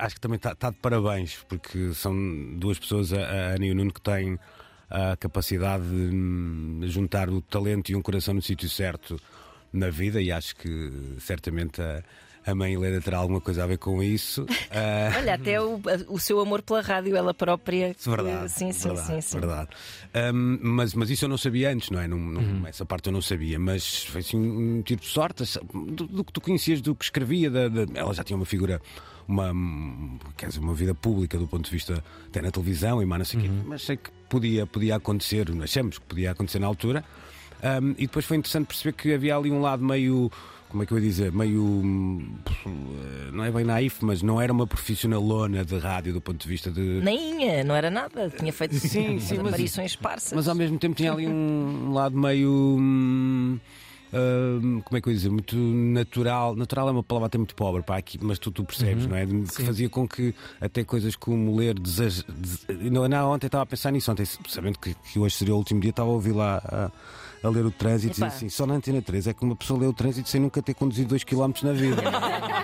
acho 0.00 0.14
que 0.16 0.20
também 0.20 0.36
está 0.36 0.56
tá 0.56 0.70
de 0.70 0.76
parabéns, 0.78 1.36
porque 1.48 1.94
são 1.94 2.12
duas 2.58 2.80
pessoas, 2.80 3.12
a, 3.12 3.18
a 3.20 3.54
Ana 3.54 3.66
e 3.66 3.70
o 3.70 3.74
Nuno, 3.76 3.92
que 3.92 4.00
têm 4.00 4.36
a 4.90 5.16
capacidade 5.16 5.84
de 5.84 6.14
hum, 6.14 6.80
juntar 6.84 7.30
o 7.30 7.40
talento 7.40 7.90
e 7.90 7.94
um 7.96 8.02
coração 8.02 8.34
no 8.34 8.42
sítio 8.42 8.68
certo 8.68 9.18
na 9.72 9.88
vida, 9.88 10.20
e 10.20 10.32
acho 10.32 10.56
que 10.56 10.92
certamente 11.20 11.80
a, 11.80 12.02
a 12.44 12.54
mãe 12.56 12.74
Helena 12.74 13.00
terá 13.00 13.18
alguma 13.18 13.40
coisa 13.40 13.62
a 13.62 13.66
ver 13.68 13.78
com 13.78 14.02
isso. 14.02 14.44
Olha, 15.16 15.34
até 15.34 15.60
o, 15.62 15.80
o 16.08 16.18
seu 16.18 16.40
amor 16.40 16.60
pela 16.60 16.80
rádio, 16.80 17.14
ela 17.16 17.32
própria. 17.32 17.94
que- 17.94 18.10
Verdade, 18.10 18.50
Sim, 18.50 18.72
sim, 18.72 18.88
verdade, 18.88 19.06
sim, 19.06 19.20
sim. 19.20 19.38
verdade. 19.38 19.68
Hum, 20.34 20.58
mas, 20.60 20.92
mas 20.94 21.08
isso 21.08 21.24
eu 21.24 21.28
não 21.28 21.38
sabia 21.38 21.70
antes, 21.70 21.88
não 21.90 22.00
é? 22.00 22.08
Não, 22.08 22.18
não- 22.18 22.66
Essa 22.66 22.84
parte 22.84 23.06
eu 23.06 23.12
não 23.12 23.22
sabia, 23.22 23.60
mas 23.60 24.04
foi 24.06 24.22
assim 24.22 24.36
um 24.36 24.82
tipo 24.82 25.02
de 25.02 25.08
sorte 25.08 25.44
do, 25.72 26.06
do 26.08 26.24
que 26.24 26.32
tu 26.32 26.40
conhecias, 26.40 26.80
do 26.80 26.92
que 26.96 27.04
escrevia. 27.04 27.48
Da, 27.48 27.68
da- 27.68 27.86
ela 27.94 28.12
já 28.12 28.24
tinha 28.24 28.36
uma 28.36 28.46
figura, 28.46 28.82
uma, 29.28 29.52
quer 30.36 30.48
dizer, 30.48 30.58
uma 30.58 30.74
vida 30.74 30.94
pública 30.96 31.38
do 31.38 31.46
ponto 31.46 31.64
de 31.66 31.70
vista 31.70 32.02
até 32.26 32.42
na 32.42 32.50
televisão 32.50 33.00
e 33.00 33.06
mais 33.06 33.18
não 33.20 33.24
sei 33.26 33.38
o 33.38 33.42
quê, 33.44 33.50
mas 33.66 33.82
sei 33.82 33.96
que 33.96 34.10
podia, 34.30 34.66
podia 34.66 34.96
acontecer, 34.96 35.46
achamos 35.62 35.98
que 35.98 36.04
podia 36.06 36.30
acontecer 36.30 36.58
na 36.58 36.66
altura. 36.66 37.04
Hum, 37.62 37.94
e 37.98 38.06
depois 38.06 38.24
foi 38.24 38.38
interessante 38.38 38.66
perceber 38.68 38.92
que 38.94 39.12
havia 39.12 39.36
ali 39.36 39.50
um 39.50 39.60
lado 39.60 39.84
meio. 39.84 40.30
Como 40.70 40.84
é 40.84 40.86
que 40.86 40.92
eu 40.92 40.98
ia 40.98 41.04
dizer? 41.04 41.32
Meio. 41.32 41.60
hum, 41.62 42.36
Não 43.32 43.44
é 43.44 43.50
bem 43.50 43.64
naif, 43.64 44.02
mas 44.04 44.22
não 44.22 44.40
era 44.40 44.52
uma 44.52 44.66
profissionalona 44.68 45.64
de 45.64 45.76
rádio 45.78 46.12
do 46.12 46.20
ponto 46.20 46.40
de 46.40 46.48
vista 46.48 46.70
de. 46.70 46.80
Nem, 47.02 47.62
não 47.64 47.74
era 47.74 47.90
nada. 47.90 48.30
Tinha 48.30 48.52
feito 48.52 48.76
Sim, 48.76 49.18
sim, 49.18 49.38
mas- 49.38 49.48
aparições 49.48 49.90
esparsas. 49.90 50.32
Mas 50.32 50.46
ao 50.48 50.54
mesmo 50.54 50.78
tempo 50.78 50.94
tinha 50.94 51.12
ali 51.12 51.26
um 51.26 51.92
lado 51.92 52.16
meio. 52.16 52.76
hum, 52.78 53.58
como 54.84 54.96
é 54.96 55.00
que 55.00 55.08
eu 55.08 55.12
ia 55.12 55.16
dizer? 55.16 55.30
Muito 55.30 55.56
natural. 55.56 56.56
Natural 56.56 56.88
é 56.88 56.92
uma 56.92 57.02
palavra 57.02 57.26
até 57.26 57.38
muito 57.38 57.54
pobre, 57.54 57.82
pá, 57.82 57.96
aqui, 57.96 58.18
mas 58.22 58.38
tu, 58.38 58.50
tu 58.50 58.64
percebes, 58.64 59.04
Uhum. 59.04 59.10
não 59.10 59.16
é? 59.16 59.26
De- 59.26 59.42
Que 59.42 59.64
fazia 59.64 59.88
com 59.88 60.06
que 60.08 60.34
até 60.60 60.82
coisas 60.84 61.14
como 61.16 61.54
ler. 61.56 61.78
Deseja, 61.78 62.22
des- 62.28 62.66
não, 62.90 63.06
não, 63.08 63.30
ontem 63.32 63.46
estava 63.46 63.62
a 63.62 63.66
pensar 63.66 63.90
nisso, 63.92 64.10
ontem, 64.10 64.24
sabendo 64.48 64.78
que, 64.78 64.94
que 64.94 65.18
hoje 65.18 65.36
seria 65.36 65.54
o 65.54 65.58
último 65.58 65.80
dia, 65.80 65.90
estava 65.90 66.08
a 66.08 66.12
ouvir 66.12 66.32
lá 66.32 66.60
a, 67.42 67.46
a 67.46 67.50
ler 67.50 67.64
o 67.64 67.70
trânsito 67.70 68.20
e 68.20 68.24
assim: 68.24 68.48
só 68.48 68.66
na 68.66 68.74
antena 68.74 69.00
3 69.00 69.28
é 69.28 69.32
que 69.34 69.42
uma 69.44 69.56
pessoa 69.56 69.80
lê 69.80 69.86
o 69.86 69.92
trânsito 69.92 70.28
sem 70.28 70.40
nunca 70.40 70.60
ter 70.62 70.74
conduzido 70.74 71.08
2 71.10 71.24
km 71.24 71.52
na 71.62 71.72
vida. 71.72 72.02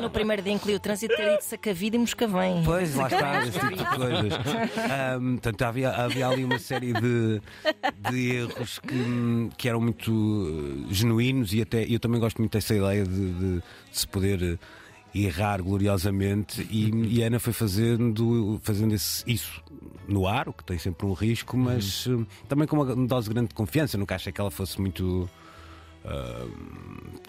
No, 0.00 0.10
primeiro 0.10 0.42
dia 0.42 0.52
em 0.52 0.58
que 0.58 0.66
li 0.68 0.74
o 0.74 0.80
trânsito, 0.80 1.14
ter 1.14 1.30
dito 1.32 1.44
Sacavida 1.44 1.96
e 1.96 1.98
Moscavém. 1.98 2.62
Pois, 2.64 2.94
lá 2.94 3.06
está, 3.06 3.42
esse 3.46 3.58
tipo 3.58 3.76
de 3.76 3.84
coisas. 3.84 4.32
Ahm, 4.90 5.32
portanto, 5.34 5.62
havia, 5.62 5.90
havia 5.90 6.28
ali 6.28 6.44
uma 6.44 6.58
série 6.58 6.92
de, 6.92 7.40
de 8.10 8.30
erros 8.36 8.78
que, 8.78 9.50
que 9.56 9.68
eram 9.68 9.80
muito 9.80 10.86
eh, 10.90 10.94
genuínos 10.94 11.52
e 11.52 11.62
até 11.62 11.84
eu 11.88 12.00
também 12.00 12.20
gosto 12.20 12.38
muito 12.38 12.52
dessa 12.52 12.74
ideia 12.74 13.04
de, 13.04 13.10
de- 13.32 13.50
de 13.56 13.62
se 13.92 14.06
poder 14.06 14.42
eh, 14.42 14.58
errar 15.14 15.60
gloriosamente 15.62 16.66
e, 16.70 16.90
e 17.16 17.22
a 17.22 17.26
Ana 17.26 17.38
foi 17.40 17.52
fazendo, 17.52 18.60
fazendo 18.62 18.94
esse- 18.94 19.24
isso 19.26 19.62
no 20.08 20.26
ar, 20.26 20.48
o 20.48 20.52
que 20.52 20.64
tem 20.64 20.78
sempre 20.78 21.06
um 21.06 21.12
risco, 21.12 21.56
mas 21.56 22.06
eh, 22.08 22.24
também 22.48 22.66
com 22.66 22.76
uma 22.80 23.06
dose 23.06 23.28
grande 23.28 23.48
de 23.48 23.54
confiança. 23.54 23.98
Nunca 23.98 24.14
achei 24.14 24.32
que 24.32 24.40
ela 24.40 24.50
fosse 24.50 24.80
muito. 24.80 25.28
Ah, 26.04 26.46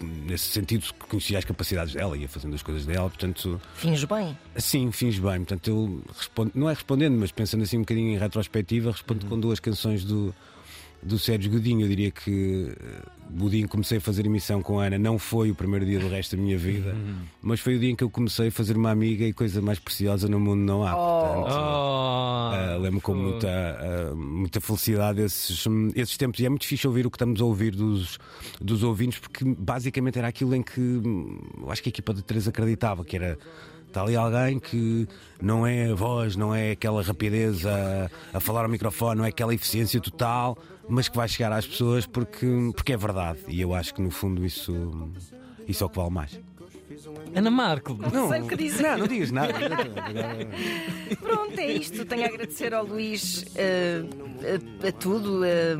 nesse 0.02 0.48
sentido, 0.48 0.86
conhecia 1.08 1.38
as 1.38 1.44
capacidades 1.44 1.94
dela, 1.94 2.16
ia 2.16 2.28
fazendo 2.28 2.54
as 2.54 2.62
coisas 2.62 2.86
dela, 2.86 3.08
portanto. 3.08 3.60
Fins 3.74 4.04
bem. 4.04 4.36
Sim, 4.56 4.90
fins 4.90 5.18
bem. 5.18 5.38
Portanto, 5.38 5.68
eu 5.68 6.02
respondo, 6.16 6.52
não 6.54 6.68
é 6.68 6.74
respondendo, 6.74 7.16
mas 7.18 7.30
pensando 7.30 7.62
assim 7.62 7.78
um 7.78 7.80
bocadinho 7.80 8.14
em 8.14 8.18
retrospectiva, 8.18 8.90
respondo 8.92 9.26
com 9.26 9.38
duas 9.38 9.60
canções 9.60 10.04
do, 10.04 10.34
do 11.02 11.18
Sérgio 11.18 11.50
Godinho. 11.50 11.82
Eu 11.82 11.88
diria 11.88 12.10
que 12.10 12.72
eh, 12.78 13.02
o 13.40 13.48
dia 13.48 13.60
em 13.60 13.62
que 13.64 13.68
comecei 13.68 13.98
a 13.98 14.00
fazer 14.00 14.26
emissão 14.26 14.62
com 14.62 14.78
a 14.78 14.86
Ana 14.86 14.98
não 14.98 15.18
foi 15.18 15.50
o 15.50 15.54
primeiro 15.54 15.84
dia 15.86 15.98
do 15.98 16.08
resto 16.08 16.36
da 16.36 16.42
minha 16.42 16.58
vida, 16.58 16.94
mas 17.40 17.60
foi 17.60 17.76
o 17.76 17.78
dia 17.78 17.90
em 17.90 17.96
que 17.96 18.04
eu 18.04 18.10
comecei 18.10 18.48
a 18.48 18.52
fazer 18.52 18.76
uma 18.76 18.90
amiga 18.90 19.24
e 19.24 19.32
coisa 19.32 19.60
mais 19.62 19.78
preciosa 19.78 20.28
no 20.28 20.38
mundo 20.38 20.60
não 20.60 20.84
há. 20.84 20.94
Portanto, 20.94 21.46
ah, 21.48 22.76
Lembro 22.80 23.00
com 23.00 23.14
muita, 23.14 23.48
ah, 23.48 24.14
muita 24.14 24.60
felicidade 24.60 25.22
esses, 25.22 25.64
esses 25.94 26.16
tempos 26.16 26.40
e 26.40 26.46
é 26.46 26.48
muito 26.48 26.66
fixe 26.66 26.86
ouvir 26.86 27.06
o 27.06 27.10
que 27.10 27.16
estamos 27.16 27.40
a 27.40 27.44
ouvir 27.44 27.74
dos, 27.74 28.18
dos 28.60 28.82
ouvintes, 28.82 29.18
porque 29.18 29.44
basicamente 29.44 30.18
era 30.18 30.28
aquilo 30.28 30.54
em 30.54 30.62
que 30.62 30.80
eu 30.80 31.70
acho 31.70 31.82
que 31.82 31.88
a 31.88 31.90
equipa 31.90 32.12
de 32.12 32.22
três 32.22 32.46
acreditava, 32.46 33.04
que 33.04 33.16
era. 33.16 33.38
Está 33.86 34.04
ali 34.04 34.16
alguém 34.16 34.58
que 34.58 35.06
não 35.38 35.66
é 35.66 35.90
a 35.90 35.94
voz, 35.94 36.34
não 36.34 36.54
é 36.54 36.70
aquela 36.70 37.02
rapidez 37.02 37.66
a, 37.66 38.10
a 38.32 38.40
falar 38.40 38.62
ao 38.62 38.68
microfone, 38.70 39.18
não 39.18 39.24
é 39.26 39.28
aquela 39.28 39.54
eficiência 39.54 40.00
total, 40.00 40.56
mas 40.88 41.08
que 41.08 41.16
vai 41.16 41.28
chegar 41.28 41.52
às 41.52 41.66
pessoas 41.66 42.06
porque, 42.06 42.46
porque 42.74 42.92
é 42.92 42.96
verdade. 42.96 43.38
E 43.48 43.60
eu 43.60 43.74
acho 43.74 43.94
que 43.94 44.02
no 44.02 44.10
fundo 44.10 44.44
isso, 44.44 45.12
isso 45.66 45.82
é 45.84 45.86
o 45.86 45.90
que 45.90 45.96
vale 45.96 46.10
mais. 46.10 46.40
Ana 47.34 47.50
Marco. 47.50 47.94
Não 48.12 48.28
sei 48.28 48.42
o 48.42 48.46
que 48.46 48.56
dizer. 48.56 48.82
Não, 48.82 48.98
não 48.98 49.06
digas 49.06 49.30
nada. 49.30 49.52
Pronto, 51.20 51.58
é 51.58 51.72
isto. 51.72 52.04
Tenho 52.04 52.24
a 52.24 52.26
agradecer 52.26 52.74
ao 52.74 52.84
Luís 52.84 53.44
eh, 53.56 54.02
a, 54.84 54.88
a 54.88 54.92
tudo, 54.92 55.44
eh, 55.44 55.76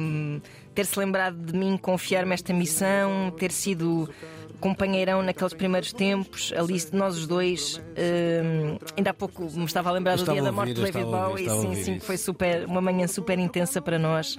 ter-se 0.75 0.99
lembrado 0.99 1.37
de 1.37 1.57
mim, 1.57 1.77
confiar-me 1.77 2.33
esta 2.33 2.53
missão, 2.53 3.31
ter 3.39 3.53
sido 3.53 4.09
companheirão 4.61 5.23
naqueles 5.23 5.53
primeiros 5.53 5.93
tempos, 5.93 6.53
ali 6.57 6.81
nós 6.93 7.17
os 7.19 7.27
dois. 7.27 7.81
eh, 7.97 8.79
ainda 8.97 9.11
há 9.11 9.15
pouco 9.15 9.43
me 9.53 9.65
estava 9.65 9.91
a 9.91 9.93
lembrar 9.93 10.17
do 10.17 10.25
dia 10.25 10.43
da 10.43 10.53
morte 10.53 10.73
do 10.73 10.83
David 10.83 11.05
Bowie. 11.05 11.51
Sim, 11.51 11.75
sim, 11.75 12.01
foi 12.01 12.17
super, 12.17 12.65
uma 12.67 12.81
manhã 12.81 13.07
super 13.07 13.39
intensa 13.39 13.83
para 13.83 13.99
nós. 13.99 14.39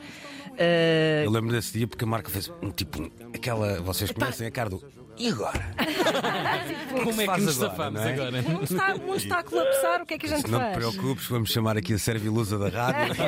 Eh, 0.58 1.24
Eu 1.26 1.32
lembro 1.32 1.52
desse 1.52 1.74
dia 1.74 1.88
porque 1.88 2.04
a 2.04 2.08
marca 2.08 2.30
fez 2.30 2.52
um 2.62 2.72
tipo, 2.72 3.10
aquela. 3.34 3.82
Vocês 3.82 4.12
conhecem 4.12 4.48
a 4.48 4.52
cara 4.52 4.70
do. 4.70 4.84
E 5.18 5.30
agora? 5.30 5.76
Como 7.04 7.22
é 7.22 7.28
que 7.28 7.42
nos 7.42 7.62
agora, 7.62 7.70
safamos 7.76 8.02
não 8.02 8.08
é? 8.08 8.14
agora? 8.14 8.42
o 8.42 8.50
mundo 8.50 8.64
está, 8.64 8.96
mundo 8.96 9.16
está 9.18 9.40
a 9.40 9.44
colapsar, 9.44 10.02
o 10.02 10.06
que 10.08 10.14
é 10.16 10.18
que 10.18 10.26
a 10.26 10.30
gente 10.30 10.50
Não 10.50 10.58
te 10.60 10.64
faz? 10.64 10.76
preocupes, 10.76 11.28
vamos 11.28 11.52
chamar 11.52 11.78
aqui 11.78 11.94
a 11.94 12.00
Servilusa 12.00 12.58
da 12.58 12.70
rádio. 12.70 13.14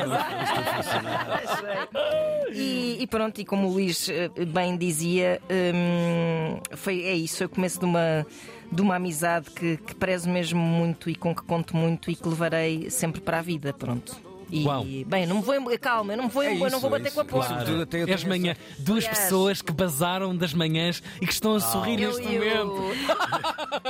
E, 2.52 3.02
e 3.02 3.06
pronto, 3.06 3.38
e 3.40 3.44
como 3.44 3.68
o 3.68 3.72
Luís 3.72 4.08
eh, 4.08 4.30
bem 4.46 4.76
dizia, 4.78 5.40
hum, 5.50 6.58
foi, 6.74 7.02
é 7.04 7.12
isso, 7.14 7.36
foi 7.38 7.46
o 7.46 7.50
começo 7.50 7.78
de 7.78 7.84
uma, 7.84 8.26
de 8.72 8.80
uma 8.82 8.96
amizade 8.96 9.50
que, 9.50 9.76
que 9.76 9.94
prezo 9.94 10.30
mesmo 10.30 10.58
muito 10.60 11.10
e 11.10 11.14
com 11.14 11.34
que 11.34 11.42
conto 11.42 11.76
muito 11.76 12.10
e 12.10 12.16
que 12.16 12.26
levarei 12.26 12.88
sempre 12.88 13.20
para 13.20 13.40
a 13.40 13.42
vida. 13.42 13.74
Pronto. 13.74 14.16
E, 14.50 14.64
Uau. 14.64 14.84
bem, 14.84 15.22
eu 15.24 15.28
não 15.28 15.36
me 15.36 15.42
vou, 15.42 15.78
calma, 15.78 16.12
eu 16.12 16.16
não 16.16 16.24
me 16.24 16.30
vou, 16.30 16.42
eu 16.44 16.70
não 16.70 16.78
vou 16.80 16.88
bater 16.90 17.12
com 17.12 17.20
a 17.20 17.24
porta. 17.24 17.54
Claro. 17.64 17.88
És 18.08 18.24
manhã. 18.24 18.54
Duas 18.78 19.04
Aliás, 19.04 19.18
pessoas 19.24 19.60
que 19.62 19.72
basaram 19.72 20.36
das 20.36 20.54
manhãs 20.54 21.02
e 21.20 21.26
que 21.26 21.32
estão 21.32 21.54
a 21.56 21.60
sorrir 21.60 22.00
eu 22.00 22.10
neste 22.16 22.26
o- 22.26 22.32
momento. 22.32 22.82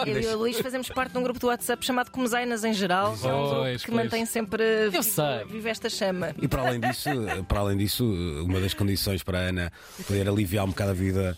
Eu 0.07 0.21
e 0.21 0.27
o 0.27 0.39
Luís 0.39 0.59
fazemos 0.61 0.89
parte 0.89 1.13
de 1.13 1.19
um 1.19 1.23
grupo 1.23 1.39
do 1.41 1.47
WhatsApp 1.49 1.85
chamado 1.85 2.11
Comezainas 2.11 2.65
em 2.65 2.73
geral, 2.73 3.17
que 3.17 3.27
é 3.27 3.33
um 3.35 3.49
Pois, 3.51 3.85
que 3.85 3.91
pois. 3.91 4.05
mantém 4.05 4.27
sempre 4.27 4.89
vivo, 4.91 5.03
vive 5.49 5.69
esta 5.69 5.89
chama. 5.89 6.35
E 6.41 6.47
para 6.49 6.63
além 6.69 6.81
disso, 6.81 7.09
para 7.49 7.61
além 7.61 7.77
disso, 7.77 8.05
uma 8.45 8.61
das 8.61 8.75
condições 8.75 9.23
para 9.23 9.39
a 9.39 9.43
Ana 9.43 9.73
poder 10.07 10.29
aliviar 10.29 10.65
um 10.65 10.69
bocado 10.69 10.91
a 10.91 10.95
vida 10.95 11.37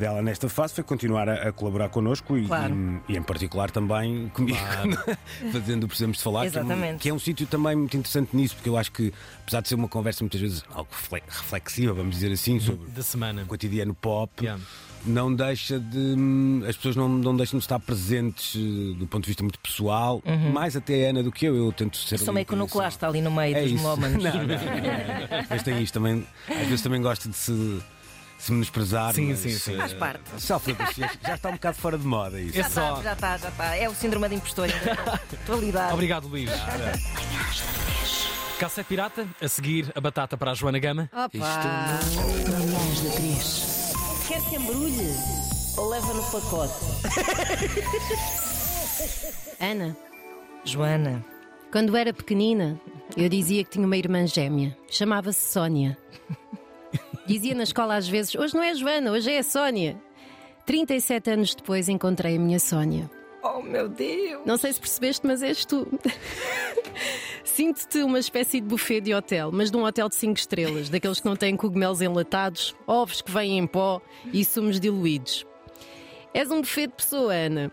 dela 0.00 0.20
nesta 0.22 0.48
fase 0.48 0.74
foi 0.74 0.82
continuar 0.82 1.28
a, 1.28 1.48
a 1.48 1.52
colaborar 1.52 1.88
connosco 1.90 2.36
e, 2.36 2.46
Claro. 2.46 2.74
e, 3.08 3.12
e 3.12 3.16
em 3.16 3.22
particular 3.22 3.70
também 3.70 4.28
comigo, 4.34 4.58
fazendo 5.52 5.84
o 5.84 5.88
Precisamos 5.88 6.16
de 6.16 6.22
Falar, 6.24 6.50
que 6.50 6.58
é 6.58 6.60
um- 6.60 6.64
Exatamente. 6.64 6.98
que 7.00 7.08
é 7.08 7.14
um, 7.14 7.18
sítio 7.18 7.46
também 7.46 7.76
muito 7.76 7.96
interessante 7.96 8.34
nisso, 8.36 8.56
porque 8.56 8.68
eu 8.68 8.76
acho 8.76 8.90
que, 8.90 9.12
apesar 9.42 9.60
de 9.60 9.68
ser 9.68 9.74
uma 9.76 9.88
conversa 9.88 10.24
muitas 10.24 10.40
vezes 10.40 10.64
algo 10.72 10.88
refle- 10.90 11.22
reflexiva, 11.28 11.92
vamos 11.92 12.14
dizer 12.16 12.32
assim, 12.32 12.58
sobre 12.58 12.90
da 12.90 13.02
semana. 13.02 13.42
o 13.42 13.46
cotidiano 13.46 13.94
pop. 13.94 14.30
Não 15.02 15.34
deixa 15.34 15.80
de. 15.80 16.14
As 16.68 16.76
pessoas 16.76 16.94
não, 16.94 17.08
não 17.08 17.34
deixam 17.34 17.58
de 17.58 17.64
estar 17.64 17.78
presentes 17.78 18.54
eh, 18.54 18.98
do 18.98 19.06
ponto 19.06 19.22
de 19.24 19.28
vista 19.28 19.42
muito 19.42 19.58
pessoal, 19.58 20.22
Uhum. 20.26 20.52
mais 20.52 20.76
até 20.76 21.06
a 21.06 21.08
Ana 21.10 21.22
do 21.22 21.32
que 21.32 21.46
eu. 21.46 21.56
Eu 21.56 21.72
tento 21.72 21.96
ser. 21.96 22.16
Eu 22.16 22.18
sou 22.18 22.34
meio 22.34 22.44
bocadinho 22.44 22.66
iconoclasta 22.66 23.06
ali 23.08 23.22
no 23.22 23.30
meio 23.30 23.56
é 23.56 23.62
dos 23.62 23.72
isso. 23.72 23.82
momentos. 23.82 24.22
Não, 24.24 24.32
não, 24.34 24.46
não. 24.46 25.46
Mas 25.48 25.62
tem 25.62 25.82
isto 25.82 25.94
também. 25.94 26.26
Às 26.46 26.66
vezes 26.66 26.82
também 26.82 27.00
gosto 27.00 27.30
de 27.30 27.34
se, 27.34 27.80
se 28.40 28.52
menosprezar. 28.52 29.14
Sim, 29.14 29.28
mas, 29.30 29.38
sim, 29.40 29.50
sim. 29.50 29.74
eh, 29.74 29.78
Faz 29.78 29.92
parte. 29.94 30.22
self-appreciation 30.38 31.18
já 31.26 31.34
está 31.34 31.48
um 31.50 31.52
bocado 31.52 31.76
fora 31.76 31.98
de 31.98 32.06
moda 32.06 32.40
isso. 32.40 32.54
Já 32.56 32.66
está, 32.66 33.02
já 33.02 33.12
está, 33.12 33.36
já 33.36 33.48
está. 33.48 33.76
É 33.76 33.88
o 33.88 33.94
síndrome 33.94 34.28
de 34.28 34.34
impostor. 34.36 34.68
Estou 35.32 35.56
a 35.56 35.58
lidar. 35.58 35.92
Obrigado, 35.94 36.26
Luís. 36.26 36.50
Cassete 38.58 38.88
Pirata, 38.88 39.26
a 39.40 39.48
seguir 39.48 39.90
a 39.94 40.00
batata 40.00 40.36
para 40.36 40.50
a 40.50 40.54
Joana 40.54 40.78
Gama. 40.78 41.10
Manhãs 41.32 43.00
da 43.02 43.10
3. 43.16 43.92
Quer 44.28 44.42
que 44.48 44.56
embrulhe? 44.56 45.14
Ou 45.76 45.88
leva 45.88 46.12
no 46.14 46.22
pacote? 46.24 46.74
Ana. 49.60 49.96
Joana. 50.64 51.24
Quando 51.72 51.96
era 51.96 52.12
pequenina, 52.12 52.78
eu 53.16 53.28
dizia 53.28 53.64
que 53.64 53.70
tinha 53.70 53.86
uma 53.86 53.96
irmã 53.96 54.26
gêmea. 54.26 54.76
Chamava-se 54.90 55.52
Sónia. 55.52 55.96
Dizia 57.30 57.54
na 57.54 57.62
escola 57.62 57.94
às 57.94 58.08
vezes: 58.08 58.34
hoje 58.34 58.54
não 58.56 58.62
é 58.62 58.70
a 58.70 58.74
Joana, 58.74 59.12
hoje 59.12 59.30
é 59.30 59.38
a 59.38 59.42
Sónia. 59.44 59.96
37 60.66 61.30
anos 61.30 61.54
depois 61.54 61.88
encontrei 61.88 62.36
a 62.36 62.40
minha 62.40 62.58
Sónia. 62.58 63.08
Oh 63.40 63.62
meu 63.62 63.88
Deus! 63.88 64.42
Não 64.44 64.56
sei 64.56 64.72
se 64.72 64.80
percebeste, 64.80 65.24
mas 65.24 65.40
és 65.40 65.64
tu. 65.64 65.86
Sinto-te 67.44 68.02
uma 68.02 68.18
espécie 68.18 68.60
de 68.60 68.66
buffet 68.66 69.00
de 69.00 69.14
hotel, 69.14 69.50
mas 69.52 69.70
de 69.70 69.76
um 69.76 69.84
hotel 69.84 70.08
de 70.08 70.16
5 70.16 70.40
estrelas, 70.40 70.88
daqueles 70.88 71.20
que 71.20 71.26
não 71.26 71.36
têm 71.36 71.56
cogumelos 71.56 72.00
enlatados, 72.00 72.74
ovos 72.84 73.22
que 73.22 73.30
vêm 73.30 73.58
em 73.58 73.66
pó 73.66 74.02
e 74.32 74.44
sumos 74.44 74.80
diluídos. 74.80 75.46
És 76.34 76.50
um 76.50 76.60
buffet 76.60 76.88
de 76.88 76.94
pessoa, 76.94 77.32
Ana. 77.32 77.70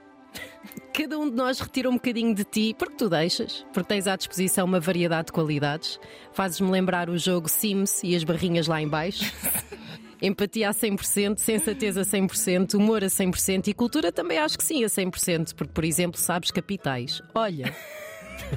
Cada 0.97 1.19
um 1.19 1.29
de 1.29 1.35
nós 1.35 1.59
retira 1.59 1.87
um 1.87 1.93
bocadinho 1.93 2.33
de 2.33 2.43
ti, 2.43 2.75
porque 2.75 2.95
tu 2.95 3.07
deixas, 3.07 3.63
porque 3.71 3.87
tens 3.87 4.07
à 4.07 4.15
disposição 4.15 4.65
uma 4.65 4.79
variedade 4.79 5.27
de 5.27 5.31
qualidades. 5.31 5.99
Fazes-me 6.33 6.71
lembrar 6.71 7.07
o 7.07 7.19
jogo 7.19 7.47
Sims 7.47 8.01
e 8.03 8.15
as 8.15 8.23
barrinhas 8.23 8.65
lá 8.65 8.81
em 8.81 8.87
baixo. 8.87 9.31
Empatia 10.19 10.69
a 10.69 10.73
100%, 10.73 11.37
sensatez 11.37 11.99
a 11.99 12.01
100%, 12.01 12.73
humor 12.73 13.03
a 13.03 13.07
100% 13.07 13.67
e 13.67 13.75
cultura 13.75 14.11
também 14.11 14.39
acho 14.39 14.57
que 14.57 14.63
sim 14.63 14.83
a 14.83 14.87
100%, 14.87 15.53
porque, 15.53 15.71
por 15.71 15.85
exemplo, 15.85 16.19
sabes 16.19 16.49
capitais. 16.49 17.21
Olha. 17.35 17.75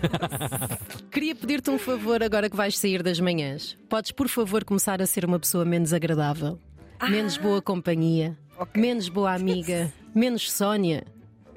Queria 1.12 1.34
pedir-te 1.34 1.68
um 1.68 1.78
favor 1.78 2.22
agora 2.22 2.48
que 2.48 2.56
vais 2.56 2.78
sair 2.78 3.02
das 3.02 3.20
manhãs. 3.20 3.76
Podes, 3.86 4.12
por 4.12 4.28
favor, 4.28 4.64
começar 4.64 5.02
a 5.02 5.06
ser 5.06 5.26
uma 5.26 5.38
pessoa 5.38 5.66
menos 5.66 5.92
agradável, 5.92 6.58
menos 7.06 7.36
boa 7.36 7.60
companhia, 7.60 8.34
menos 8.74 9.10
boa 9.10 9.34
amiga, 9.34 9.92
menos 10.14 10.50
Sónia. 10.50 11.04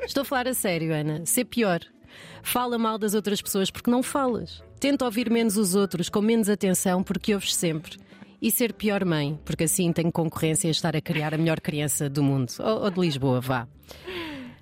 Estou 0.06 0.22
a 0.22 0.26
falar 0.26 0.47
a 0.47 0.54
sério, 0.54 0.93
Ana. 0.93 1.26
Ser 1.26 1.45
pior. 1.45 1.82
Fala 2.41 2.78
mal 2.78 2.97
das 2.97 3.14
outras 3.14 3.41
pessoas 3.41 3.72
porque 3.72 3.89
não 3.89 4.04
falas. 4.04 4.64
Tenta 4.80 5.06
ouvir 5.06 5.30
menos 5.30 5.58
os 5.58 5.76
outros, 5.76 6.10
com 6.10 6.22
menos 6.22 6.49
atenção, 6.49 7.01
porque 7.01 7.34
ouves 7.34 7.56
sempre. 7.56 7.97
E 8.41 8.51
ser 8.51 8.74
pior 8.74 9.06
mãe, 9.06 9.39
porque 9.45 9.64
assim 9.64 9.93
tenho 9.93 10.12
concorrência 10.12 10.68
a 10.68 10.72
estar 10.72 10.95
a 10.95 11.01
criar 11.01 11.34
a 11.34 11.38
melhor 11.38 11.62
criança 11.62 12.10
do 12.10 12.22
mundo. 12.22 12.51
Ou, 12.60 12.84
ou 12.84 12.91
de 12.91 12.99
Lisboa, 12.99 13.39
vá. 13.39 13.68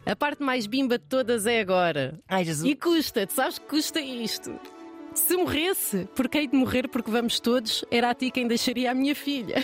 A 0.05 0.15
parte 0.15 0.43
mais 0.43 0.67
bimba 0.67 0.97
de 0.97 1.05
todas 1.05 1.45
é 1.47 1.59
agora. 1.59 2.19
Ai, 2.27 2.45
Jesus. 2.45 2.69
E 2.69 2.75
custa, 2.75 3.25
tu 3.25 3.33
sabes 3.33 3.57
que 3.57 3.65
custa 3.65 3.99
isto. 3.99 4.59
Se 5.13 5.35
morresse, 5.35 6.07
porque 6.15 6.37
hei 6.37 6.47
de 6.47 6.55
morrer 6.55 6.87
porque 6.87 7.11
vamos 7.11 7.39
todos, 7.39 7.83
era 7.91 8.11
a 8.11 8.13
ti 8.13 8.31
quem 8.31 8.47
deixaria 8.47 8.91
a 8.91 8.93
minha 8.93 9.15
filha. 9.15 9.55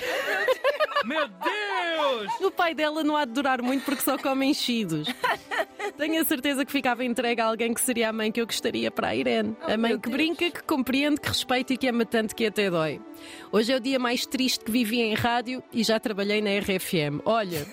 Meu 1.06 1.28
Deus! 1.28 2.41
O 2.41 2.52
pai 2.52 2.74
dela 2.74 3.04
não 3.04 3.16
há 3.16 3.26
de 3.26 3.32
durar 3.32 3.62
muito 3.62 3.84
porque 3.86 4.02
só 4.02 4.18
come 4.18 4.45
enchidos. 4.48 5.08
Tenho 5.98 6.22
a 6.22 6.26
certeza 6.26 6.66
que 6.66 6.72
ficava 6.72 7.04
entregue 7.04 7.41
a 7.41 7.45
alguém 7.45 7.74
que 7.74 7.82
seria 7.82 8.10
a 8.10 8.14
mãe 8.14 8.32
que 8.32 8.41
eu 8.41 8.45
gostaria 8.45 8.91
para 8.91 9.10
a 9.10 9.16
Irene. 9.16 9.56
a 9.62 9.78
mãe 9.78 9.98
que 10.00 10.10
brinca, 10.10 10.50
que 10.52 10.64
compreende, 10.64 11.20
que 11.20 11.28
respeita 11.28 11.74
e 11.74 11.78
que 11.78 11.88
ama 11.88 12.06
tanto 12.06 12.36
que 12.36 12.45
até 12.45 12.70
dói. 12.70 13.02
Hoje 13.52 13.74
é 13.74 13.76
o 13.78 13.80
dia 13.80 13.98
mais 13.98 14.26
triste 14.26 14.64
que 14.64 14.72
vivi 14.72 15.02
em 15.02 15.14
rádio 15.16 15.64
e 15.74 15.84
já 15.84 16.00
trabalhei 16.00 16.41
na 16.41 16.52
RFM. 16.60 17.22
Olha, 17.26 17.66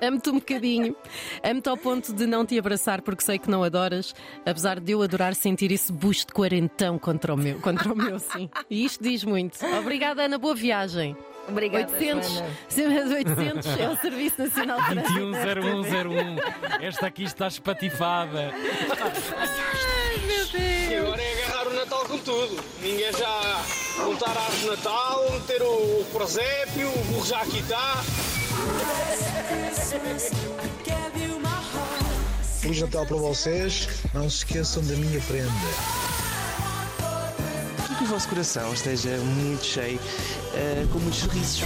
Amo-te 0.00 0.30
um 0.30 0.34
bocadinho. 0.34 0.94
Amo-te 1.42 1.68
ao 1.68 1.76
ponto 1.76 2.12
de 2.12 2.26
não 2.26 2.44
te 2.44 2.58
abraçar 2.58 3.00
porque 3.00 3.22
sei 3.22 3.38
que 3.38 3.50
não 3.50 3.62
adoras, 3.62 4.14
apesar 4.44 4.78
de 4.80 4.92
eu 4.92 5.02
adorar 5.02 5.34
sentir 5.34 5.70
esse 5.72 5.92
busto 5.92 6.26
de 6.28 6.32
quarentão 6.32 6.98
contra 6.98 7.32
o 7.32 7.36
meu, 7.36 7.58
contra 7.60 7.92
o 7.92 7.96
meu, 7.96 8.18
sim. 8.18 8.50
E 8.70 8.84
isto 8.84 9.02
diz 9.02 9.24
muito. 9.24 9.58
Obrigada, 9.78 10.22
Ana, 10.24 10.38
boa 10.38 10.54
viagem. 10.54 11.16
Obrigada, 11.48 11.92
800, 11.92 12.28
Joana. 12.28 12.48
800 13.16 13.78
é 13.78 13.88
o 13.88 13.96
Serviço 13.98 14.42
Nacional 14.42 14.80
de 14.80 14.86
Trânsito. 14.86 15.20
210101. 15.20 16.36
Esta 16.82 17.06
aqui 17.06 17.22
está 17.22 17.46
espatifada. 17.46 18.52
Ai, 18.52 20.26
meu 20.26 20.46
Deus. 20.46 20.54
E 20.90 20.94
agora 20.96 21.22
é 21.22 21.44
agarrar 21.44 21.68
o 21.68 21.74
Natal 21.74 22.04
com 22.06 22.18
tudo. 22.18 22.64
Ninguém 22.82 23.12
já 23.12 23.62
montar 24.04 24.36
a 24.36 24.40
árvore 24.40 24.60
de 24.60 24.66
Natal, 24.66 25.30
meter 25.32 25.62
o, 25.62 26.00
o 26.00 26.06
presépio, 26.12 26.88
o 26.88 27.04
burro 27.04 27.26
já 27.26 27.40
aqui 27.42 27.58
está. 27.60 28.02
Feliz 32.66 32.80
Natal 32.80 33.06
para 33.06 33.16
vocês. 33.16 33.88
Não 34.12 34.28
se 34.28 34.38
esqueçam 34.38 34.82
da 34.84 34.94
minha 34.94 35.20
prenda. 35.20 35.50
Que 37.96 38.04
o 38.04 38.06
vosso 38.08 38.28
coração 38.28 38.74
esteja 38.74 39.16
muito 39.18 39.64
cheio, 39.64 40.00
eh, 40.52 40.84
com 40.92 40.98
muitos 40.98 41.20
sorrisos. 41.20 41.62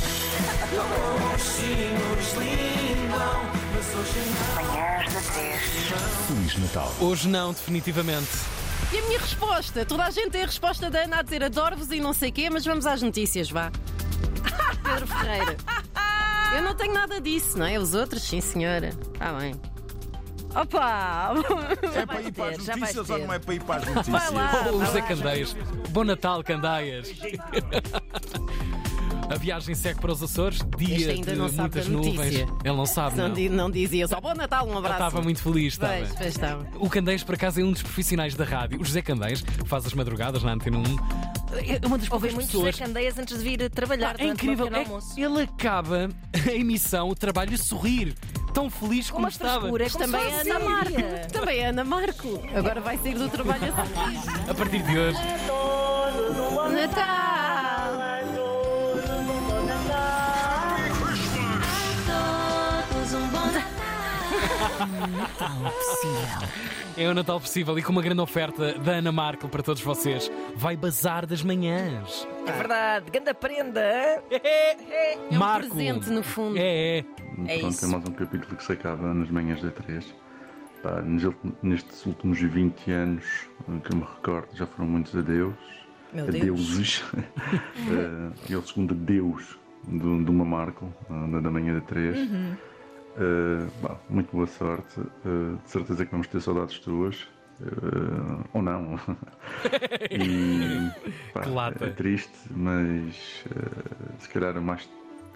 Feliz 6.29 6.59
Natal. 6.59 6.95
Hoje 7.01 7.29
não, 7.29 7.53
definitivamente. 7.53 8.29
E 8.93 8.99
a 8.99 9.03
minha 9.03 9.19
resposta? 9.19 9.85
Toda 9.87 10.05
a 10.05 10.11
gente 10.11 10.31
tem 10.31 10.43
a 10.43 10.47
resposta 10.47 10.91
da 10.91 11.05
Ana 11.05 11.21
a 11.21 11.23
dizer 11.23 11.43
adoro-vos 11.43 11.91
e 11.91 11.99
não 11.99 12.13
sei 12.13 12.31
quê, 12.31 12.51
mas 12.51 12.65
vamos 12.65 12.87
às 12.87 13.01
notícias, 13.01 13.51
vá. 13.51 13.73
Pedro 14.85 15.07
Ferreira. 15.07 15.57
Eu 16.55 16.63
não 16.63 16.75
tenho 16.75 16.93
nada 16.95 17.21
disso, 17.21 17.59
não 17.59 17.67
é? 17.67 17.79
Os 17.79 17.95
outros, 17.95 18.23
sim, 18.23 18.41
senhora. 18.41 18.89
Está 18.89 19.33
bem. 19.35 19.55
Opa! 20.55 21.35
É 21.95 22.07
para 22.07 22.23
ir 22.23 22.33
para 22.33 22.51
as 22.51 22.67
notícias 22.67 23.11
ou 23.11 23.19
não 23.19 23.33
é 23.33 23.39
para 23.39 23.55
ir 23.55 23.63
para 23.63 23.77
as 23.77 23.87
notícias? 23.87 24.09
Vai 24.09 24.31
lá, 24.33 24.47
vai 24.49 24.73
José 24.73 25.01
lá. 25.01 25.07
Candeias. 25.07 25.57
Bom 25.91 26.05
Natal, 26.05 26.43
Candeias. 26.43 27.09
A 29.31 29.37
viagem 29.37 29.75
segue 29.77 30.01
para 30.01 30.11
os 30.13 30.21
Açores, 30.23 30.59
dia 30.77 30.97
Este 30.97 31.11
ainda 31.11 31.33
de 31.33 31.39
não 31.39 31.49
sabe 31.49 31.61
muitas 31.61 31.87
da 31.87 31.93
notícia. 31.93 32.17
nuvens. 32.47 32.61
Ele 32.65 32.77
não 32.77 32.87
sabe, 32.87 33.17
Não, 33.17 33.29
não. 33.29 33.37
não 33.57 33.71
dizia 33.71 34.09
só 34.09 34.21
bom 34.21 34.35
Natal, 34.35 34.67
um 34.67 34.71
Ele 34.71 34.79
abraço. 34.79 34.95
estava 35.05 35.23
muito 35.23 35.41
feliz, 35.41 35.75
estava. 35.75 35.95
Pois, 35.99 36.13
pois 36.15 36.27
estava. 36.29 36.67
O 36.81 36.91
Candeias, 36.91 37.23
por 37.23 37.37
acaso, 37.37 37.61
é 37.61 37.65
um 37.65 37.71
dos 37.73 37.83
profissionais 37.83 38.35
da 38.35 38.45
rádio. 38.45 38.81
O 38.81 38.85
José 38.85 39.01
Candeias 39.03 39.45
faz 39.67 39.87
as 39.87 39.95
madrugadas 39.95 40.43
na 40.43 40.53
Antena 40.53 40.79
1. 40.79 40.83
É 41.83 41.87
uma 41.87 41.97
das 41.97 42.09
poucas 42.09 42.33
muitos 42.35 42.51
pessoas. 42.53 42.75
José 42.75 42.85
Candeias 42.87 43.19
antes 43.19 43.39
de 43.39 43.45
vir 43.45 43.71
trabalhar. 43.71 44.15
É 44.19 44.19
durante 44.25 44.31
o 44.31 44.35
incrível. 44.53 44.67
é- 44.67 44.79
almoço. 44.85 45.21
ele 45.21 45.43
acaba 45.43 46.09
a 46.35 46.51
emissão, 46.53 47.09
o 47.09 47.15
trabalho, 47.15 47.55
a 47.55 47.59
sorrir. 47.59 48.15
Tão 48.53 48.69
feliz 48.69 49.11
como 49.11 49.23
uma 49.25 49.29
estava. 49.29 49.61
frescura, 49.61 49.85
é 49.87 49.91
como 49.91 50.05
também 50.07 50.23
é 50.27 50.41
Ana. 50.41 50.59
Marco. 50.59 50.93
Também 51.33 51.59
é 51.61 51.67
Ana 51.67 51.85
Marco. 51.85 52.43
Agora 52.53 52.81
vai 52.81 52.99
sair 52.99 53.15
do 53.15 53.29
trabalho 53.29 53.73
a 53.73 53.87
sorrir. 53.87 54.51
A 54.51 54.55
partir 54.55 54.83
de 54.83 54.99
hoje. 54.99 55.19
Natal! 56.75 57.50
É 66.97 67.09
o 67.09 67.15
Natal 67.15 67.41
possível 67.41 67.79
e 67.79 67.83
com 67.83 67.93
uma 67.93 68.03
grande 68.03 68.21
oferta 68.21 68.75
da 68.79 68.93
Ana 68.93 69.13
Marco 69.13 69.49
para 69.49 69.63
todos 69.63 69.83
vocês. 69.83 70.31
Vai 70.57 70.77
bazar 70.77 71.27
das 71.27 71.43
manhãs. 71.43 72.27
É 72.47 72.53
verdade, 72.53 73.11
grande 73.11 73.35
prenda. 73.35 73.81
hã? 73.81 74.23
É 74.31 75.19
um 75.31 75.39
Marco. 75.39 75.69
presente, 75.75 76.11
no 76.11 76.23
fundo. 76.23 76.57
É, 76.59 76.99
é. 76.99 77.05
É 77.47 77.59
Pronto, 77.59 77.73
isso. 77.73 77.85
é 77.85 77.89
mais 77.89 78.05
um 78.09 78.13
capítulo 78.13 78.57
que 78.57 78.65
se 78.65 78.73
acaba 78.73 79.15
nas 79.15 79.31
manhãs 79.31 79.63
da 79.63 79.71
3. 79.71 80.15
Pá, 80.83 81.03
nestes 81.63 82.07
últimos 82.07 82.41
20 82.41 82.91
anos 82.91 83.25
eh, 83.69 83.79
que 83.85 83.93
eu 83.93 83.97
me 83.99 84.03
recordo, 84.05 84.49
já 84.55 84.67
foram 84.67 84.89
muitos 84.89 85.15
adeus. 85.15 85.55
Meu 86.13 86.25
Deus. 86.27 86.43
Adeuses. 86.43 87.05
Eh, 87.91 88.33
e 88.51 88.55
é 88.55 88.57
o 88.57 88.63
segundo 88.67 88.95
adeus 88.95 89.59
do, 89.87 90.23
de 90.25 90.31
uma 90.31 90.45
Marco, 90.45 90.93
eh, 91.11 91.31
da, 91.33 91.41
da 91.41 91.51
manhã 91.51 91.75
da 91.75 91.81
3. 91.83 92.17
Uhum. 92.19 92.57
Eh, 93.17 93.67
bah, 93.83 93.99
muito 94.09 94.31
boa 94.33 94.47
sorte. 94.47 95.01
Eh, 95.01 95.57
de 95.63 95.71
certeza 95.71 96.05
que 96.05 96.11
vamos 96.11 96.29
ter 96.29 96.41
saudades 96.41 96.79
tuas. 96.79 97.29
Eh, 97.61 98.49
ou 98.53 98.63
não. 98.63 98.99
e 100.11 100.91
pá, 101.35 101.73
é 101.81 101.91
triste, 101.91 102.39
mas 102.51 103.45
se 104.19 104.29
calhar 104.29 104.57
é 104.57 104.61
mais 104.61 104.89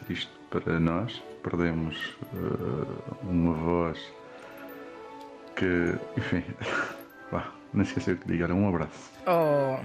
triste 0.05 0.31
para 0.51 0.79
nós. 0.79 1.23
Perdemos 1.43 2.17
uma 3.23 3.53
voz 3.53 3.99
que, 5.57 5.95
enfim, 6.17 6.43
pá, 7.31 7.53
não 7.75 7.85
que 7.85 8.27
digo. 8.27 8.45
Olha, 8.45 8.55
Um 8.55 8.69
abraço. 8.69 9.11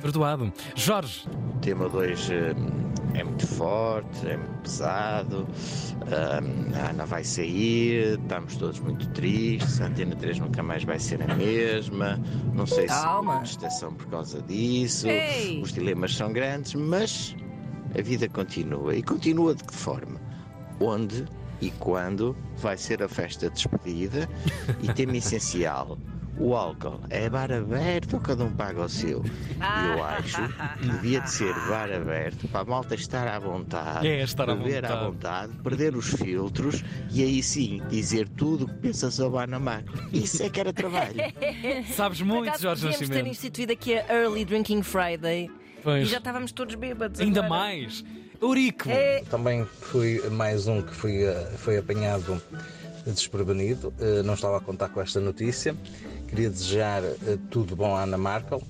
Perdoado. 0.01 0.51
Jorge. 0.75 1.27
O 1.55 1.59
tema 1.59 1.89
2 1.89 2.29
é 3.15 3.23
muito 3.23 3.47
forte, 3.47 4.27
é 4.27 4.37
muito 4.37 4.61
pesado. 4.61 5.47
ahm, 6.07 6.73
a 6.75 6.89
Ana 6.91 7.05
vai 7.05 7.23
sair, 7.23 8.19
estamos 8.19 8.55
todos 8.57 8.79
muito 8.79 9.07
tristes. 9.09 9.81
A 9.81 9.85
Antena 9.87 10.15
3 10.15 10.39
nunca 10.39 10.61
mais 10.63 10.83
vai 10.83 10.99
ser 10.99 11.21
a 11.29 11.35
mesma. 11.35 12.19
Não 12.53 12.65
sei 12.65 12.83
se 12.87 12.93
Calma. 12.93 13.33
houve 13.35 13.45
contestação 13.49 13.93
por 13.93 14.07
causa 14.07 14.41
disso. 14.43 15.07
Ei. 15.07 15.61
Os 15.61 15.73
dilemas 15.73 16.15
são 16.15 16.31
grandes, 16.31 16.73
mas 16.75 17.35
a 17.97 18.01
vida 18.01 18.27
continua. 18.29 18.95
E 18.95 19.01
continua 19.01 19.55
de 19.55 19.63
que 19.63 19.73
forma? 19.73 20.19
Onde 20.79 21.25
e 21.61 21.71
quando 21.71 22.35
vai 22.57 22.77
ser 22.77 23.03
a 23.03 23.09
festa 23.09 23.49
de 23.49 23.55
despedida? 23.55 24.29
E 24.81 24.93
tema 24.93 25.17
essencial. 25.17 25.97
O 26.39 26.55
álcool 26.55 27.01
é 27.09 27.29
bar 27.29 27.51
aberto 27.51 28.13
ou 28.13 28.19
cada 28.21 28.45
um 28.45 28.51
paga 28.51 28.83
o 28.83 28.87
seu? 28.89 29.21
E 29.25 29.97
eu 29.97 30.03
acho 30.03 30.37
que 30.79 30.87
devia 30.87 31.19
de 31.19 31.29
ser 31.29 31.53
bar 31.67 31.91
aberto 31.91 32.47
para 32.47 32.61
a 32.61 32.65
malta 32.65 32.95
estar 32.95 33.27
à 33.27 33.37
vontade, 33.37 34.07
É, 34.07 34.23
estar 34.23 34.49
à 34.49 34.55
beber 34.55 34.85
à 34.85 34.95
vontade. 34.95 35.47
vontade, 35.49 35.53
perder 35.63 35.95
os 35.97 36.13
filtros 36.13 36.81
e 37.11 37.21
aí 37.23 37.43
sim 37.43 37.81
dizer 37.89 38.29
tudo 38.29 38.63
o 38.65 38.67
que 38.69 38.75
pensa 38.75 39.11
sobre 39.11 39.39
a 39.39 39.43
Ana. 39.43 39.83
Isso 40.13 40.41
é 40.41 40.49
que 40.49 40.59
era 40.61 40.71
trabalho. 40.71 41.15
Sabes 41.93 42.21
muito, 42.21 42.47
acaso, 42.47 42.63
Jorge 42.63 42.81
podíamos 42.83 42.99
ter 42.99 43.07
Nascimento. 43.09 43.31
instituído 43.31 43.73
aqui 43.73 43.95
a 43.95 44.05
Early 44.13 44.45
Drinking 44.45 44.81
Friday. 44.81 45.51
Pois. 45.83 46.07
E 46.07 46.11
já 46.11 46.19
estávamos 46.19 46.53
todos 46.53 46.75
bêbados. 46.75 47.19
Ainda 47.19 47.41
agora. 47.43 47.59
mais. 47.61 48.03
Eurico. 48.41 48.89
É. 48.89 49.21
Também 49.29 49.65
fui 49.65 50.21
mais 50.29 50.67
um 50.67 50.81
que 50.81 50.93
fui, 50.95 51.23
eh, 51.23 51.51
foi 51.57 51.77
apanhado 51.77 52.41
desprevenido, 53.11 53.93
eh, 53.99 54.21
não 54.23 54.33
estava 54.33 54.57
a 54.57 54.61
contar 54.61 54.89
com 54.89 55.01
esta 55.01 55.19
notícia. 55.19 55.75
Queria 56.27 56.49
desejar 56.49 57.03
eh, 57.03 57.37
tudo 57.49 57.75
bom 57.75 57.95
à 57.95 58.03
Ana 58.03 58.17
Markel 58.17 58.61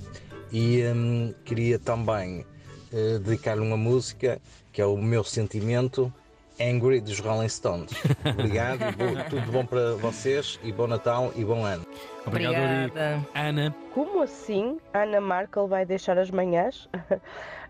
e 0.51 0.83
hum, 0.85 1.33
queria 1.45 1.77
também 1.79 2.45
eh, 2.93 3.19
dedicar-lhe 3.19 3.61
uma 3.61 3.77
música 3.77 4.39
que 4.71 4.81
é 4.81 4.85
o 4.85 4.97
meu 4.97 5.23
sentimento 5.23 6.11
Angry 6.61 6.99
dos 6.99 7.19
Rolling 7.19 7.47
Stones. 7.49 7.91
Obrigado, 8.25 8.81
e 8.83 8.91
bo- 8.91 9.23
tudo 9.29 9.51
bom 9.51 9.65
para 9.65 9.93
vocês 9.95 10.59
e 10.63 10.71
bom 10.73 10.87
Natal 10.87 11.31
e 11.35 11.45
bom 11.45 11.63
ano. 11.65 11.85
Obrigado. 12.25 12.91
Ana. 13.33 13.73
Como 13.93 14.21
assim 14.21 14.77
Ana 14.93 15.21
Markel 15.21 15.67
vai 15.67 15.85
deixar 15.85 16.17
as 16.17 16.29
manhãs? 16.29 16.87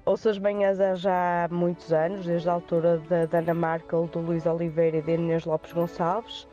Ouço 0.09 0.27
as 0.27 0.39
manhãs 0.39 0.81
há 0.81 0.95
já 0.95 1.47
muitos 1.51 1.93
anos, 1.93 2.25
desde 2.25 2.49
a 2.49 2.53
altura 2.53 2.99
da, 3.07 3.27
da 3.27 3.37
Ana 3.37 3.53
Markel, 3.53 4.07
do 4.07 4.17
Luís 4.17 4.43
Oliveira 4.47 4.97
e 4.97 5.01
da 5.03 5.11
Inês 5.11 5.45
Lopes 5.45 5.71
Gonçalves. 5.71 6.47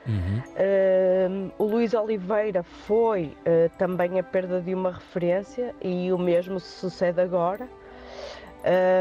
Um, 1.30 1.50
o 1.56 1.64
Luís 1.64 1.94
Oliveira 1.94 2.62
foi 2.62 3.34
uh, 3.46 3.70
também 3.78 4.18
a 4.18 4.22
perda 4.22 4.60
de 4.60 4.74
uma 4.74 4.90
referência 4.92 5.74
e 5.80 6.12
o 6.12 6.18
mesmo 6.18 6.60
se 6.60 6.68
sucede 6.80 7.18
agora. 7.18 7.66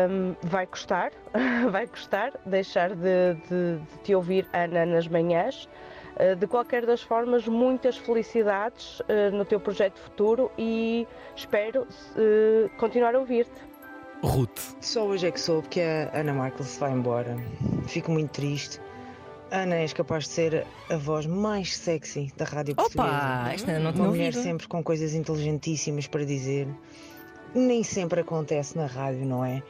Um, 0.10 0.36
vai 0.42 0.66
custar, 0.66 1.12
vai 1.70 1.86
custar 1.86 2.32
deixar 2.46 2.92
de, 2.96 3.34
de- 3.50 3.78
de 3.80 3.98
te 4.06 4.16
ouvir, 4.16 4.48
Ana, 4.54 4.86
nas 4.86 5.06
manhãs. 5.06 5.68
Uh, 6.18 6.34
de 6.34 6.48
qualquer 6.48 6.86
das 6.86 7.02
formas, 7.02 7.46
muitas 7.46 7.98
felicidades 7.98 9.02
uh, 9.02 9.36
no 9.36 9.44
teu 9.44 9.60
projeto 9.60 10.00
futuro 10.00 10.50
e 10.58 11.06
espero 11.36 11.82
uh, 11.82 12.70
continuar 12.78 13.16
a 13.16 13.20
ouvir-te. 13.20 13.75
Ruth. 14.26 14.60
Só 14.82 15.06
hoje 15.06 15.28
é 15.28 15.32
que 15.32 15.40
soube 15.40 15.68
que 15.70 15.82
a 15.82 16.12
Ana 16.14 16.52
se 16.62 16.80
vai 16.80 16.92
embora. 16.92 17.38
Fico 17.88 18.12
muito 18.12 18.32
triste. 18.32 18.80
Ana, 19.52 19.76
és 19.76 19.94
capaz 19.94 20.26
de 20.26 20.32
ser 20.32 20.66
a 20.90 20.98
voz 20.98 21.26
mais 21.26 21.78
sexy 21.78 22.34
da 22.36 22.46
rádio 22.46 22.74
Opa, 22.74 22.84
portuguesa. 22.84 23.54
esta 23.54 23.80
não 23.80 23.92
Uma 23.92 24.08
mulher 24.08 24.28
ouvido. 24.28 24.44
sempre 24.44 24.68
com 24.68 24.84
coisas 24.84 25.14
inteligentíssimas 25.14 26.08
para 26.08 26.26
dizer. 26.26 26.68
Nem 27.54 27.84
sempre 27.84 28.22
acontece 28.22 28.76
na 28.76 28.86
rádio, 28.88 29.26
não 29.26 29.46
é? 29.46 29.62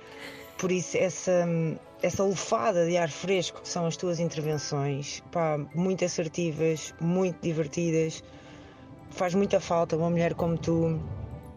Por 0.57 0.71
isso, 0.71 0.97
essa, 0.97 1.45
essa 2.01 2.23
lufada 2.23 2.87
de 2.87 2.97
ar 2.97 3.09
fresco 3.09 3.61
que 3.61 3.67
são 3.67 3.85
as 3.85 3.97
tuas 3.97 4.19
intervenções, 4.19 5.21
pá, 5.31 5.59
muito 5.75 6.05
assertivas, 6.05 6.93
muito 6.99 7.37
divertidas, 7.41 8.23
faz 9.11 9.35
muita 9.35 9.59
falta 9.59 9.97
uma 9.97 10.09
mulher 10.09 10.33
como 10.33 10.57
tu 10.57 10.99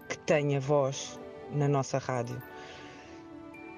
que 0.08 0.18
tenha 0.18 0.58
voz 0.60 1.18
na 1.52 1.68
nossa 1.68 1.98
rádio. 1.98 2.42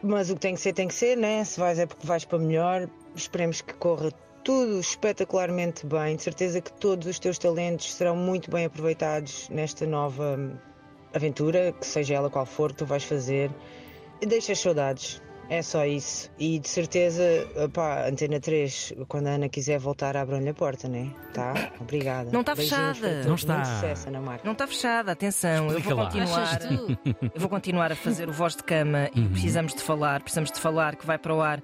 Mas 0.02 0.30
o 0.30 0.34
que 0.34 0.40
tem 0.40 0.54
que 0.54 0.60
ser, 0.60 0.72
tem 0.72 0.88
que 0.88 0.94
ser, 0.94 1.16
né? 1.16 1.44
Se 1.44 1.60
vais 1.60 1.78
é 1.78 1.86
porque 1.86 2.06
vais 2.06 2.24
para 2.24 2.38
melhor. 2.38 2.88
Esperemos 3.14 3.60
que 3.60 3.74
corra 3.74 4.10
tudo 4.42 4.80
espetacularmente 4.80 5.86
bem. 5.86 6.16
De 6.16 6.22
certeza 6.22 6.60
que 6.60 6.72
todos 6.72 7.06
os 7.06 7.18
teus 7.18 7.38
talentos 7.38 7.94
serão 7.94 8.16
muito 8.16 8.50
bem 8.50 8.64
aproveitados 8.64 9.48
nesta 9.50 9.86
nova 9.86 10.58
aventura, 11.12 11.72
que 11.72 11.86
seja 11.86 12.14
ela 12.14 12.30
qual 12.30 12.46
for 12.46 12.70
que 12.70 12.78
tu 12.78 12.86
vais 12.86 13.04
fazer. 13.04 13.50
E 14.20 14.26
deixa 14.26 14.54
saudades. 14.54 15.20
É 15.50 15.62
só 15.62 15.84
isso. 15.84 16.30
E 16.38 16.60
de 16.60 16.68
certeza, 16.68 17.22
pá, 17.72 18.06
Antena 18.08 18.38
3, 18.38 18.94
quando 19.08 19.26
a 19.26 19.30
Ana 19.30 19.48
quiser 19.48 19.80
voltar, 19.80 20.16
abram-lhe 20.16 20.48
a 20.48 20.54
porta, 20.54 20.88
né? 20.88 21.10
Tá? 21.34 21.72
Obrigada. 21.80 22.30
Não 22.30 22.40
está 22.42 22.54
fechada. 22.54 23.24
Ana 24.06 24.20
Marca. 24.20 24.44
Não 24.44 24.52
está 24.52 24.66
fechada, 24.68 25.10
atenção. 25.10 25.66
Eu 25.66 25.78
Explica 25.78 25.94
vou 25.94 26.04
lá. 26.04 26.10
continuar. 26.10 26.58
Eu 27.34 27.40
vou 27.40 27.48
continuar 27.48 27.90
a 27.90 27.96
fazer 27.96 28.28
o 28.28 28.32
voz 28.32 28.54
de 28.54 28.62
cama 28.62 29.10
e 29.12 29.22
precisamos 29.28 29.74
de 29.74 29.82
falar, 29.82 30.20
precisamos 30.22 30.52
de 30.52 30.60
falar 30.60 30.94
que 30.94 31.04
vai 31.04 31.18
para 31.18 31.34
o 31.34 31.42
ar 31.42 31.60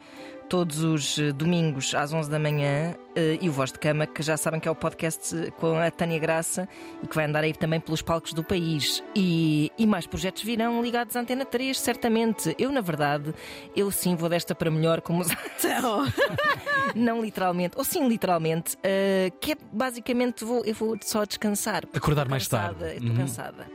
todos 0.48 0.82
os 0.82 1.18
eh, 1.18 1.32
domingos 1.32 1.94
às 1.94 2.12
11 2.12 2.30
da 2.30 2.38
manhã 2.38 2.94
eh, 3.14 3.38
e 3.40 3.48
o 3.48 3.52
Voz 3.52 3.72
de 3.72 3.78
Cama, 3.78 4.06
que 4.06 4.22
já 4.22 4.36
sabem 4.36 4.60
que 4.60 4.68
é 4.68 4.70
o 4.70 4.74
podcast 4.74 5.34
eh, 5.36 5.50
com 5.50 5.76
a 5.76 5.90
Tânia 5.90 6.18
Graça 6.18 6.68
e 7.02 7.06
que 7.06 7.14
vai 7.14 7.24
andar 7.26 7.42
aí 7.44 7.52
também 7.52 7.80
pelos 7.80 8.00
palcos 8.02 8.32
do 8.32 8.44
país. 8.44 9.02
E, 9.14 9.70
e 9.76 9.86
mais 9.86 10.06
projetos 10.06 10.42
virão 10.42 10.82
ligados 10.82 11.16
à 11.16 11.20
Antena 11.20 11.44
3, 11.44 11.78
certamente. 11.78 12.54
Eu, 12.58 12.70
na 12.70 12.80
verdade, 12.80 13.34
eu 13.74 13.90
sim 13.90 14.14
vou 14.14 14.28
desta 14.28 14.54
para 14.54 14.70
melhor, 14.70 15.00
como 15.00 15.20
os... 15.22 15.28
Não 16.94 17.20
literalmente, 17.22 17.76
ou 17.76 17.84
sim 17.84 18.06
literalmente, 18.08 18.76
eh, 18.82 19.30
que 19.40 19.52
é 19.52 19.56
basicamente 19.72 20.44
vou, 20.44 20.64
eu 20.64 20.74
vou 20.74 20.96
só 21.02 21.24
descansar. 21.24 21.84
Acordar 21.94 22.22
estou 22.22 22.30
mais 22.30 22.46
cansada, 22.48 22.74
tarde. 22.78 22.94
Estou 22.94 23.10
Uhum. 23.10 23.16
cansada. 23.16 23.66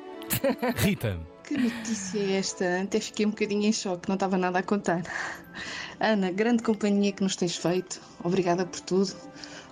Rita. 0.77 1.19
Que 1.43 1.57
notícia 1.57 2.19
é 2.19 2.37
esta? 2.37 2.81
Até 2.81 2.99
fiquei 3.01 3.25
um 3.25 3.29
bocadinho 3.31 3.63
em 3.65 3.73
choque, 3.73 4.07
não 4.07 4.13
estava 4.15 4.37
nada 4.37 4.59
a 4.59 4.63
contar. 4.63 5.01
Ana, 6.01 6.31
grande 6.31 6.63
companhia 6.63 7.11
que 7.11 7.21
nos 7.21 7.35
tens 7.35 7.55
feito. 7.55 8.01
Obrigada 8.23 8.65
por 8.65 8.79
tudo. 8.79 9.13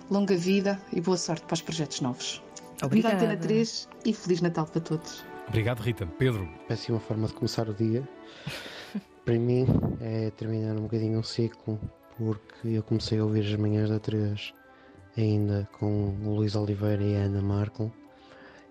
Longa 0.08 0.36
vida 0.36 0.80
e 0.92 1.00
boa 1.00 1.16
sorte 1.16 1.44
para 1.44 1.54
os 1.54 1.60
projetos 1.60 2.00
novos. 2.00 2.40
Viva 2.74 2.86
Obrigada. 2.86 3.16
Antena 3.16 3.36
3 3.36 3.88
e 4.04 4.14
Feliz 4.14 4.40
Natal 4.40 4.64
para 4.64 4.80
todos. 4.80 5.24
Obrigado, 5.48 5.80
Rita. 5.80 6.06
Pedro. 6.06 6.48
Péssima 6.68 7.00
forma 7.00 7.26
de 7.26 7.34
começar 7.34 7.68
o 7.68 7.74
dia. 7.74 8.08
Para 9.24 9.34
mim 9.34 9.66
é 10.00 10.30
terminar 10.30 10.76
um 10.76 10.82
bocadinho 10.82 11.18
um 11.18 11.22
ciclo, 11.24 11.80
porque 12.16 12.68
eu 12.68 12.82
comecei 12.84 13.18
a 13.18 13.24
ouvir 13.24 13.44
as 13.44 13.56
manhãs 13.56 13.90
da 13.90 13.98
3 13.98 14.54
ainda 15.16 15.68
com 15.78 16.16
o 16.24 16.36
Luís 16.36 16.54
Oliveira 16.54 17.02
e 17.02 17.16
a 17.16 17.24
Ana 17.24 17.42
Markel 17.42 17.92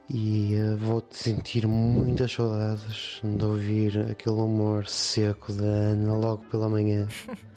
e 0.09 0.55
eh, 0.55 0.75
vou-te 0.75 1.15
sentir 1.15 1.67
muitas 1.67 2.31
saudades 2.31 3.21
de 3.23 3.45
ouvir 3.45 3.99
aquele 4.09 4.37
humor 4.37 4.87
seco 4.87 5.53
da 5.53 5.65
Ana 5.65 6.15
logo 6.15 6.43
pela 6.45 6.67
manhã. 6.67 7.07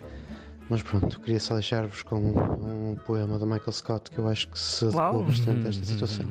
Mas 0.73 0.81
pronto, 0.81 1.20
queria 1.20 1.39
só 1.39 1.53
deixar-vos 1.53 2.03
com 2.03 2.16
um 2.16 2.97
poema 3.05 3.39
do 3.39 3.47
Michael 3.47 3.73
Scott 3.73 4.11
que 4.11 4.18
eu 4.18 4.27
acho 4.27 4.49
que 4.49 4.59
se 4.59 4.87
adequa 4.87 5.12
Uau. 5.12 5.25
bastante 5.25 5.66
a 5.66 5.68
esta 5.68 5.85
situação. 5.85 6.27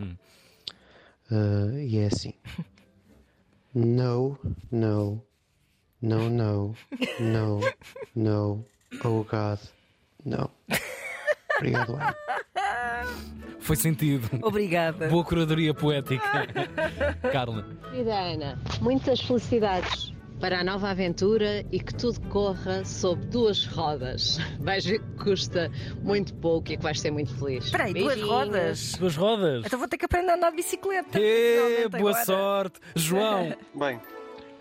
Uh, 1.29 1.77
e 1.77 1.99
é 1.99 2.07
assim. 2.07 2.33
No, 3.73 4.37
no, 4.69 5.23
no, 6.01 6.29
no, 6.29 6.75
no, 7.19 7.59
no, 8.15 8.65
oh 9.05 9.23
God, 9.23 9.59
no. 10.25 10.49
Obrigado, 11.55 11.93
Ana. 11.93 12.15
Foi 13.59 13.77
sentido. 13.77 14.27
Obrigada. 14.41 15.07
Boa 15.07 15.23
curadoria 15.23 15.73
poética. 15.73 16.47
Carla. 17.31 17.65
Querida 17.91 18.13
Ana, 18.13 18.59
muitas 18.81 19.21
felicidades 19.21 20.11
para 20.41 20.59
a 20.59 20.63
nova 20.63 20.89
aventura 20.89 21.63
e 21.71 21.79
que 21.79 21.93
tudo 21.93 22.19
corra 22.29 22.83
sob 22.83 23.23
duas 23.27 23.65
rodas. 23.67 24.39
Vais 24.59 24.83
ver 24.83 24.99
que 24.99 25.23
custa 25.23 25.71
muito 26.01 26.33
pouco 26.33 26.71
e 26.71 26.77
que 26.77 26.83
vais 26.83 26.99
ser 26.99 27.11
muito 27.11 27.33
feliz. 27.37 27.65
Espera 27.65 27.83
aí, 27.85 27.93
duas 27.93 28.19
rodas. 28.21 28.93
Duas 28.97 29.15
rodas. 29.15 29.65
Então 29.65 29.77
vou 29.77 29.87
ter 29.87 29.97
que 29.97 30.05
aprender 30.05 30.31
a 30.31 30.35
andar 30.35 30.49
de 30.49 30.55
bicicleta. 30.57 31.19
Ê, 31.19 31.87
boa 31.87 32.09
agora. 32.09 32.25
sorte. 32.25 32.79
João. 32.95 33.55
Bem, 33.75 34.01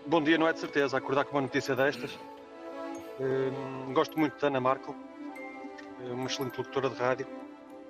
bom 0.05 0.21
dia 0.21 0.37
não 0.37 0.47
é 0.47 0.53
de 0.53 0.59
certeza 0.59 0.97
acordar 0.97 1.25
com 1.25 1.35
uma 1.35 1.41
notícia 1.41 1.75
destas. 1.75 2.11
Hum, 3.19 3.91
gosto 3.93 4.17
muito 4.19 4.39
da 4.39 4.47
Ana 4.47 4.59
Markel, 4.61 4.95
é 6.07 6.11
uma 6.13 6.25
excelente 6.27 6.57
locutora 6.57 6.89
de 6.89 6.95
rádio, 6.95 7.27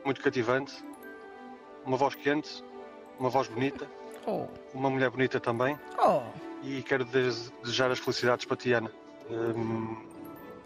muito 0.04 0.20
cativante, 0.22 0.74
uma 1.86 1.96
voz 1.98 2.16
quente, 2.16 2.64
uma 3.20 3.30
voz 3.30 3.48
bonita, 3.48 3.88
Oh. 4.28 4.46
uma 4.74 4.90
mulher 4.90 5.10
bonita 5.10 5.40
também. 5.40 5.78
Oh. 5.98 6.22
E 6.64 6.82
quero 6.84 7.04
des- 7.06 7.52
desejar 7.64 7.90
as 7.92 8.00
felicidades 8.00 8.46
para 8.46 8.58
ti, 8.58 8.72
Ana. 8.74 8.92
Hum, 9.30 9.98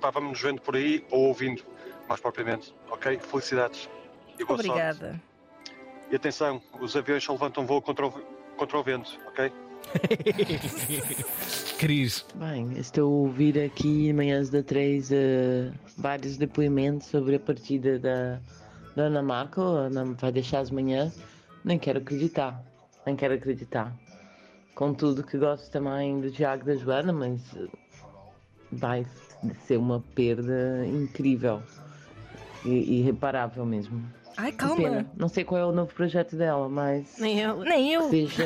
pá, 0.02 0.10
vamos 0.12 0.32
nos 0.32 0.42
vendo 0.42 0.62
por 0.62 0.76
aí 0.76 1.06
ou 1.10 1.28
ouvindo, 1.28 1.64
mais 2.08 2.20
propriamente, 2.20 2.74
ok? 2.90 3.18
Felicidades 3.20 3.90
e 4.40 4.44
boa 4.44 4.58
sorte. 4.62 4.70
Obrigada. 4.70 5.22
E 6.12 6.16
atenção, 6.16 6.62
os 6.80 6.96
aviões 6.96 7.24
só 7.24 7.32
levantam 7.34 7.66
voo 7.66 7.82
contra 7.82 8.08
o, 8.08 8.12
contra 8.58 8.78
o 8.78 8.84
vento, 8.84 9.18
ok? 9.28 9.52
Cris. 11.78 12.26
Bem, 12.36 12.72
estou 12.78 13.04
a 13.04 13.16
ouvir 13.28 13.60
aqui 13.60 14.12
manhãs 14.14 14.50
da 14.50 14.64
3 14.64 15.12
eh, 15.12 15.72
vários 15.98 16.38
depoimentos 16.38 17.08
sobre 17.08 17.36
a 17.36 17.40
partida 17.40 18.00
da, 18.00 18.40
da 18.96 19.04
Ana 19.04 19.22
Marco. 19.22 19.62
A 19.62 19.82
Ana 19.88 20.06
vai 20.06 20.32
deixar 20.32 20.60
as 20.60 20.72
manhãs. 20.72 21.20
Nem 21.64 21.78
quero 21.78 22.00
acreditar. 22.00 22.64
Nem 23.06 23.16
quero 23.16 23.36
acreditar. 23.36 23.94
Contudo 24.76 25.24
que 25.24 25.38
gosto 25.38 25.72
também 25.72 26.20
do 26.20 26.30
Tiago 26.30 26.66
da 26.66 26.76
Joana, 26.76 27.14
mas 27.14 27.42
eh, 27.56 27.66
vai 28.72 29.06
ser 29.66 29.78
uma 29.78 30.04
perda 30.14 30.86
incrível. 30.86 31.64
E 32.66 33.00
irreparável 33.00 33.66
mesmo. 33.66 34.04
Ai, 34.38 34.52
Que 34.52 34.58
calma. 34.58 34.76
pena. 34.76 35.06
Não 35.16 35.30
sei 35.30 35.46
qual 35.46 35.62
é 35.62 35.66
o 35.66 35.72
novo 35.72 35.94
projeto 35.94 36.36
dela, 36.36 36.68
mas. 36.68 37.18
Nem 37.20 37.40
eu. 37.40 37.60
Nem 37.60 37.94
eu. 37.94 38.10
Que 38.10 38.28
seja 38.28 38.46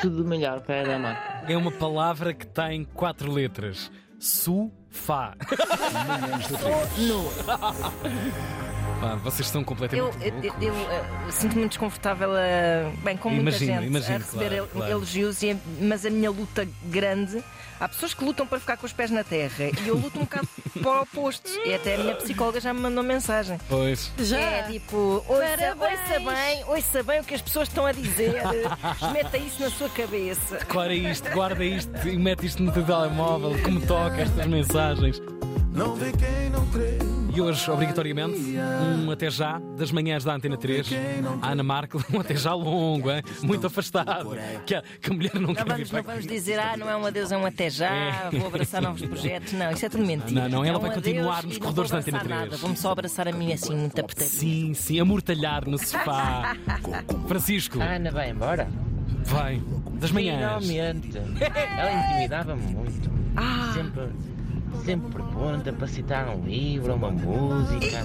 tudo 0.00 0.24
melhor 0.24 0.60
para 0.62 0.76
a 0.76 0.78
Ana 0.84 0.98
Marco. 0.98 1.52
É 1.52 1.56
uma 1.56 1.72
palavra 1.72 2.32
que 2.32 2.46
tem 2.46 2.84
quatro 2.84 3.30
letras. 3.30 3.90
Su-fa. 4.18 5.36
Pá, 9.00 9.14
vocês 9.16 9.46
estão 9.46 9.60
Eu, 9.60 9.64
completamente. 9.64 10.18
eu, 10.20 10.54
eu, 10.60 10.74
eh, 10.74 11.30
sinto-me 11.30 11.68
desconfortável 11.68 12.30
a, 12.32 12.90
bem, 13.04 13.16
com 13.16 13.30
muita 13.30 13.42
Imagino, 13.50 13.72
gente 13.74 13.86
imagino, 13.86 14.14
a 14.14 14.18
receber 14.18 14.48
claro, 14.48 14.68
claro. 14.72 14.92
elogios, 14.92 15.42
e, 15.42 15.56
mas 15.80 16.04
a 16.04 16.10
minha 16.10 16.30
luta 16.30 16.66
grande. 16.84 17.42
Há 17.80 17.88
pessoas 17.88 18.12
que 18.12 18.24
lutam 18.24 18.44
para 18.44 18.58
ficar 18.58 18.76
com 18.76 18.86
os 18.86 18.92
pés 18.92 19.08
na 19.08 19.22
terra 19.22 19.66
e 19.84 19.86
eu 19.86 19.96
luto 19.96 20.18
um 20.18 20.22
bocado 20.22 20.48
para 20.82 20.98
o 20.98 21.02
oposto. 21.02 21.48
E 21.64 21.72
até 21.72 21.94
a 21.94 21.98
minha 21.98 22.14
psicóloga 22.16 22.60
já 22.60 22.74
me 22.74 22.80
mandou 22.80 23.04
mensagem. 23.04 23.56
Pois. 23.68 24.10
Já. 24.18 24.40
É 24.40 24.62
tipo, 24.64 24.96
ouça, 25.28 25.76
ouça 25.78 26.32
bem, 26.34 26.64
ouça 26.66 27.02
bem 27.04 27.20
o 27.20 27.24
que 27.24 27.34
as 27.34 27.40
pessoas 27.42 27.68
estão 27.68 27.86
a 27.86 27.92
dizer, 27.92 28.42
meta 29.14 29.38
isso 29.38 29.62
na 29.62 29.70
sua 29.70 29.88
cabeça. 29.90 30.56
Declara 30.56 30.92
isto, 30.92 31.30
guarda 31.30 31.64
isto 31.64 32.08
e 32.08 32.16
mete 32.18 32.46
isto 32.46 32.60
no 32.64 32.72
teu 32.72 32.82
telemóvel. 32.82 33.56
Como 33.62 33.80
toca 33.80 34.22
estas 34.22 34.46
mensagens. 34.46 35.22
Não 35.72 35.94
vê 35.94 36.10
quem 36.10 36.50
não 36.50 36.66
crê. 36.70 37.17
E 37.34 37.40
hoje, 37.40 37.70
obrigatoriamente, 37.70 38.56
um 38.96 39.10
até 39.10 39.30
já 39.30 39.60
das 39.76 39.92
manhãs 39.92 40.24
da 40.24 40.34
Antena 40.34 40.56
3. 40.56 40.88
A 41.42 41.50
Ana 41.50 41.62
Marco, 41.62 42.02
um 42.12 42.20
até 42.20 42.34
já 42.34 42.54
longo, 42.54 43.10
hein? 43.10 43.22
muito 43.42 43.66
afastado. 43.66 44.30
Que 44.66 44.74
a, 44.74 44.82
que 45.00 45.10
a 45.10 45.14
mulher 45.14 45.34
não, 45.34 45.48
Não 45.48 45.54
quer 45.54 45.64
vamos, 45.64 45.78
vir 45.82 45.88
para 45.90 45.98
não 45.98 46.04
vamos 46.08 46.26
dizer, 46.26 46.58
ah, 46.58 46.76
não 46.76 46.88
é 46.88 46.96
um 46.96 47.04
adeus, 47.06 47.30
é 47.30 47.36
um 47.36 47.44
até 47.46 47.68
já, 47.70 47.90
É. 47.90 48.30
vou 48.32 48.46
abraçar 48.48 48.80
novos 48.82 49.02
projetos. 49.02 49.52
Não, 49.52 49.70
isso 49.70 49.84
é 49.84 49.88
tudo 49.88 50.04
mentira. 50.04 50.42
Não, 50.42 50.48
não, 50.48 50.64
ela 50.64 50.76
É 50.76 50.78
um 50.78 50.80
vai 50.82 50.94
continuar 50.94 51.42
nos 51.44 51.54
não 51.54 51.60
corredores 51.60 51.90
da 51.90 51.98
Antena 51.98 52.18
abraçar 52.18 52.38
3. 52.38 52.50
Nada. 52.50 52.62
Vamos 52.62 52.80
só 52.80 52.90
abraçar 52.92 53.28
a 53.28 53.32
mim 53.32 53.52
assim, 53.52 53.74
muito 53.76 54.00
apertadinho. 54.00 54.30
Sim, 54.30 54.74
sim, 54.74 54.98
amortalhar 55.00 55.68
no 55.68 55.78
sofá. 55.78 56.56
Francisco. 57.28 57.80
A 57.80 57.84
Ana 57.96 58.10
vai 58.10 58.30
embora? 58.30 58.68
Vai. 59.24 59.62
Das 59.94 60.10
manhãs. 60.10 60.64
Finalmente. 60.66 61.18
Ela 61.18 61.92
intimidava-me 62.10 62.62
muito. 62.62 63.10
Ah. 63.36 63.70
Sempre, 63.74 64.08
sempre 64.84 65.22
pronta 65.22 65.72
para 65.72 65.86
citar 65.86 66.28
um 66.28 66.44
livro, 66.44 66.94
uma 66.94 67.10
música, 67.10 68.04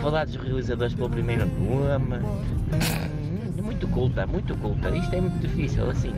falar 0.00 0.24
dos 0.26 0.36
realizadores 0.36 0.94
pelo 0.94 1.10
primeiro 1.10 1.46
nome. 1.46 2.16
Hum, 2.16 3.62
Muito 3.62 3.86
culta, 3.88 4.26
muito 4.26 4.56
culta. 4.58 4.90
Isto 4.96 5.14
é 5.16 5.20
muito 5.20 5.38
difícil 5.38 5.88
assim. 5.90 6.12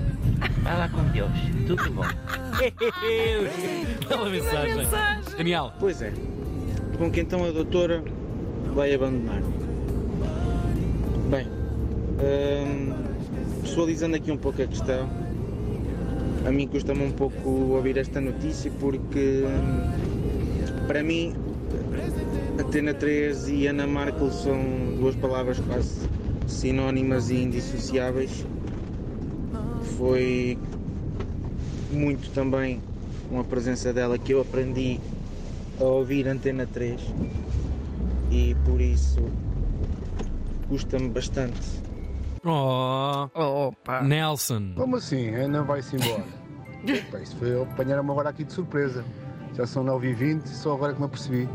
Vai 0.63 0.79
lá 0.79 0.89
com 0.89 1.03
Deus. 1.11 1.31
Tudo 1.67 1.91
bom. 1.93 2.03
Bela 4.09 4.31
mensagem. 4.31 4.87
Daniel. 5.37 5.73
Pois 5.79 6.01
é. 6.03 6.13
Com 6.99 7.11
que 7.11 7.21
então 7.21 7.45
a 7.45 7.51
doutora 7.53 8.03
vai 8.75 8.93
abandonar. 8.95 9.41
Bem, 11.31 11.47
hum, 11.47 12.95
visualizando 13.63 14.17
aqui 14.17 14.31
um 14.33 14.37
pouco 14.37 14.61
a 14.63 14.67
questão, 14.67 15.09
a 16.47 16.53
mim 16.53 16.69
custa-me 16.69 17.03
um 17.03 17.11
pouco 17.11 17.49
ouvir 17.49 17.97
esta 17.97 18.21
notícia 18.21 18.71
porque 18.79 19.43
para 20.87 21.03
mim 21.03 21.35
Atena 22.59 22.95
3 22.95 23.49
e 23.49 23.67
Ana 23.67 23.87
Markel 23.87 24.31
são 24.31 24.61
duas 24.99 25.17
palavras 25.17 25.59
quase 25.59 26.09
sinónimas 26.47 27.31
e 27.31 27.37
indissociáveis. 27.37 28.47
Foi 29.99 30.57
muito 31.91 32.31
também 32.31 32.81
com 33.29 33.41
a 33.41 33.45
presença 33.45 33.93
dela 33.93 34.17
que 34.17 34.33
eu 34.33 34.41
aprendi 34.41 35.01
a 35.81 35.85
ouvir 35.85 36.29
Antena 36.29 36.67
3 36.67 37.01
e 38.31 38.55
por 38.65 38.81
isso 38.81 39.21
custa-me 40.69 41.09
bastante. 41.09 41.86
Oh, 42.49 43.29
Opa. 43.35 44.01
Nelson. 44.03 44.73
Como 44.77 44.97
assim? 44.97 45.35
Ainda 45.35 45.63
vai-se 45.63 45.97
embora? 45.97 46.25
Epá, 46.87 47.19
isso 47.19 47.37
foi 47.37 47.61
apanhar-me 47.63 48.11
agora 48.11 48.29
aqui 48.31 48.45
de 48.45 48.53
surpresa. 48.53 49.05
Já 49.55 49.67
são 49.67 49.85
9h20 49.85 50.45
e 50.45 50.49
só 50.49 50.75
agora 50.75 50.93
que 50.95 51.01
me 51.01 51.07
apercebi. 51.07 51.49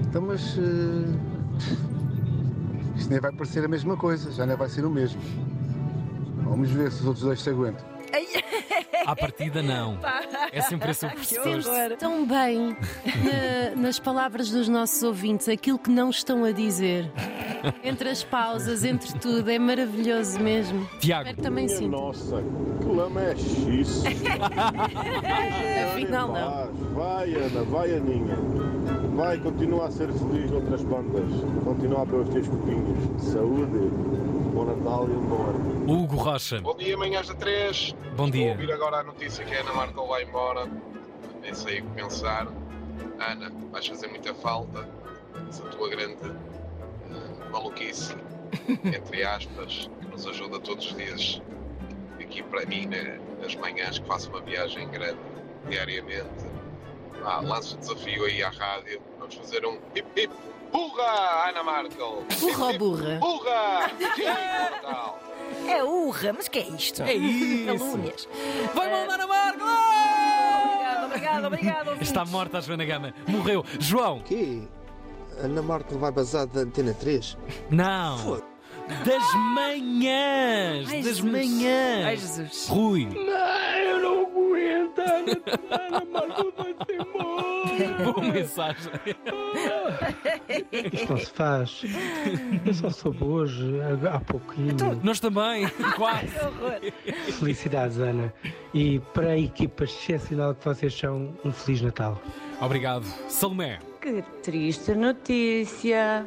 Então, 0.00 0.22
mas. 0.22 0.56
eh, 0.58 1.06
isto 2.96 3.10
nem 3.10 3.20
vai 3.20 3.32
parecer 3.32 3.64
a 3.64 3.68
mesma 3.68 3.96
coisa, 3.96 4.30
já 4.32 4.44
nem 4.46 4.56
vai 4.56 4.68
ser 4.68 4.84
o 4.84 4.90
mesmo. 4.90 5.20
Vamos 6.44 6.70
ver 6.70 6.90
se 6.90 7.00
os 7.02 7.06
outros 7.06 7.24
dois 7.24 7.40
se 7.40 7.50
aguentam. 7.50 7.84
À 9.06 9.16
partida, 9.16 9.62
não. 9.62 9.98
É 10.52 10.60
sempre 10.60 10.90
esse 10.90 11.06
o. 11.06 11.10
Sente-se 11.42 11.96
tão 11.96 12.26
bem 12.26 12.76
na- 13.74 13.80
nas 13.80 13.98
palavras 13.98 14.50
dos 14.50 14.68
nossos 14.68 15.02
ouvintes, 15.02 15.48
aquilo 15.48 15.78
que 15.78 15.90
não 15.90 16.10
estão 16.10 16.44
a 16.44 16.52
dizer. 16.52 17.10
Entre 17.82 18.08
as 18.08 18.22
pausas, 18.22 18.84
entre 18.84 19.12
tudo, 19.18 19.50
é 19.50 19.58
maravilhoso 19.58 20.40
mesmo. 20.40 20.88
Tiago. 20.98 21.22
Espero 21.28 21.36
que 21.36 21.42
também 21.42 21.68
sinta. 21.68 21.96
Nossa, 21.96 22.42
que 22.80 22.86
lama 22.86 23.22
é 23.22 23.36
xis. 23.36 24.02
Afinal, 25.92 26.28
não. 26.28 26.94
Vai, 26.94 27.34
Ana, 27.34 27.62
vai, 27.64 27.94
Aninha. 27.94 28.36
Vai, 29.14 29.38
continua 29.38 29.86
a 29.86 29.90
ser 29.90 30.08
feliz 30.12 30.50
noutras 30.50 30.82
bandas. 30.82 31.24
Continua 31.64 32.02
a 32.02 32.04
ver 32.04 32.16
os 32.16 32.28
teus 32.30 32.48
copinhos. 32.48 33.22
Saúde, 33.22 33.90
bom 34.54 34.64
Natal 34.64 35.08
e 35.08 35.12
um 35.12 35.20
bom 35.26 35.42
ano. 35.42 35.92
Hugo 35.92 36.16
Rocha. 36.16 36.60
Bom 36.60 36.76
dia, 36.76 36.96
manhãs 36.96 37.28
da 37.28 37.34
3. 37.34 37.94
Bom 38.16 38.26
Estou 38.26 38.30
dia. 38.30 38.48
a 38.48 38.52
ouvir 38.52 38.72
agora 38.72 38.98
a 38.98 39.02
notícia 39.02 39.44
que 39.44 39.54
a 39.54 39.60
Ana 39.60 39.72
Markel 39.72 40.06
vai 40.06 40.24
embora. 40.24 40.68
Nem 41.42 41.54
sei 41.54 41.80
o 41.80 41.84
que 41.84 41.90
pensar. 42.02 42.46
Ana, 43.18 43.50
vais 43.70 43.86
fazer 43.86 44.08
muita 44.08 44.32
falta. 44.34 44.88
Essa 45.48 45.62
tua 45.64 45.88
grande 45.88 46.16
maluquice, 47.50 48.14
entre 48.84 49.24
aspas, 49.24 49.90
que 50.00 50.06
nos 50.08 50.26
ajuda 50.26 50.60
todos 50.60 50.86
os 50.86 50.96
dias 50.96 51.42
aqui 52.20 52.42
para 52.44 52.64
mim, 52.66 52.86
né, 52.86 53.18
nas 53.42 53.54
manhãs 53.56 53.98
que 53.98 54.06
faço 54.06 54.30
uma 54.30 54.40
viagem 54.40 54.88
grande 54.88 55.18
diariamente. 55.68 56.46
Ah, 57.24 57.40
lanço 57.40 57.76
o 57.76 57.78
desafio 57.80 58.24
aí 58.24 58.42
à 58.42 58.50
rádio. 58.50 59.02
Vamos 59.18 59.34
fazer 59.34 59.66
um 59.66 59.78
hip 59.94 60.06
hip 60.16 60.32
burra, 60.72 61.48
Ana 61.48 61.62
Markel! 61.62 62.24
Burra 62.38 62.66
ou 62.66 62.78
burra? 62.78 63.18
Burra! 63.18 63.90
É 65.68 65.82
urra, 65.82 66.32
mas 66.32 66.48
que 66.48 66.60
é 66.60 66.68
isto? 66.68 67.02
É 67.02 67.14
isso. 67.14 67.66
Calúnias. 67.78 68.28
Vai 68.74 68.90
mandar 68.90 69.20
a 69.20 69.26
Marco! 69.26 69.64
Obrigado, 69.64 71.06
obrigado, 71.06 71.46
obrigado. 71.46 72.02
Está 72.02 72.24
morta 72.24 72.58
a 72.58 72.60
Joana 72.60 72.84
Gama. 72.84 73.12
Morreu. 73.26 73.64
João. 73.78 74.20
quê? 74.20 74.62
Ana 75.42 75.62
Marco 75.62 75.98
vai 75.98 76.10
bazar 76.12 76.46
da 76.46 76.60
Antena 76.60 76.94
3? 76.94 77.36
Não. 77.70 78.40
Das 79.04 79.34
manhãs. 79.54 80.88
Ai, 80.88 81.02
das 81.02 81.16
Jesus. 81.16 81.20
manhãs. 81.20 82.04
Ai, 82.04 82.16
Jesus. 82.16 82.68
Rui. 82.68 83.06
Não, 83.06 83.78
eu 83.78 84.00
não 84.00 84.26
aguento. 84.26 84.98
Ana, 84.98 85.96
Ana 85.98 86.04
Marco 86.10 86.52
vai-se 86.56 86.92
embora. 86.94 87.40
Boa 88.12 88.32
mensagem. 88.32 88.92
Isto 90.92 91.10
não 91.12 91.18
se 91.18 91.30
faz. 91.30 91.82
Eu 92.66 92.74
só 92.74 92.90
soube 92.90 93.24
hoje, 93.24 93.64
há 94.12 94.18
pouquinho. 94.20 94.76
Nós 95.02 95.20
também. 95.20 95.68
Quase. 95.96 96.28
Felicidades, 97.38 97.98
Ana. 97.98 98.34
E 98.74 98.98
para 99.14 99.28
a 99.30 99.38
equipa 99.38 99.84
excepcional 99.84 100.54
que 100.54 100.64
vocês 100.64 100.92
são, 100.92 101.32
um 101.44 101.52
Feliz 101.52 101.80
Natal. 101.80 102.20
Obrigado. 102.60 103.04
Salomé. 103.28 103.78
Que 104.00 104.24
triste 104.42 104.94
notícia. 104.94 106.26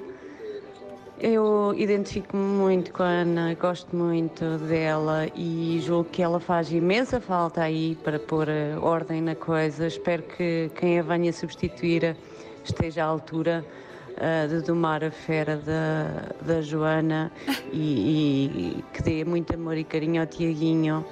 Eu 1.20 1.74
identifico-me 1.76 2.44
muito 2.44 2.94
com 2.94 3.02
a 3.02 3.08
Ana, 3.08 3.56
gosto 3.56 3.96
muito 3.96 4.60
dela 4.60 5.26
e 5.36 5.80
julgo 5.82 6.08
que 6.12 6.22
ela 6.22 6.40
faz 6.40 6.72
imensa 6.72 7.20
falta 7.20 7.64
aí 7.64 7.98
para 8.04 8.20
pôr 8.20 8.48
eh, 8.48 8.78
ordem 8.80 9.24
na 9.24 9.34
coisa. 9.34 9.88
Espero 9.88 10.22
que 10.22 10.70
quem 10.76 11.00
a 11.00 11.02
venha 11.02 11.34
substituir 11.34 12.16
esteja 12.64 13.06
à 13.06 13.08
altura 13.08 13.66
eh, 14.18 14.46
de 14.46 14.62
domar 14.62 15.04
a 15.04 15.10
fera 15.10 15.58
da, 15.58 16.30
da 16.46 16.62
Joana 16.62 17.32
e, 17.72 18.76
e 18.78 18.84
que 18.94 19.02
dê 19.02 19.26
muito 19.26 19.56
amor 19.56 19.78
e 19.78 19.84
carinho 19.84 20.22
ao 20.22 20.28
Tiaguinho. 20.28 21.04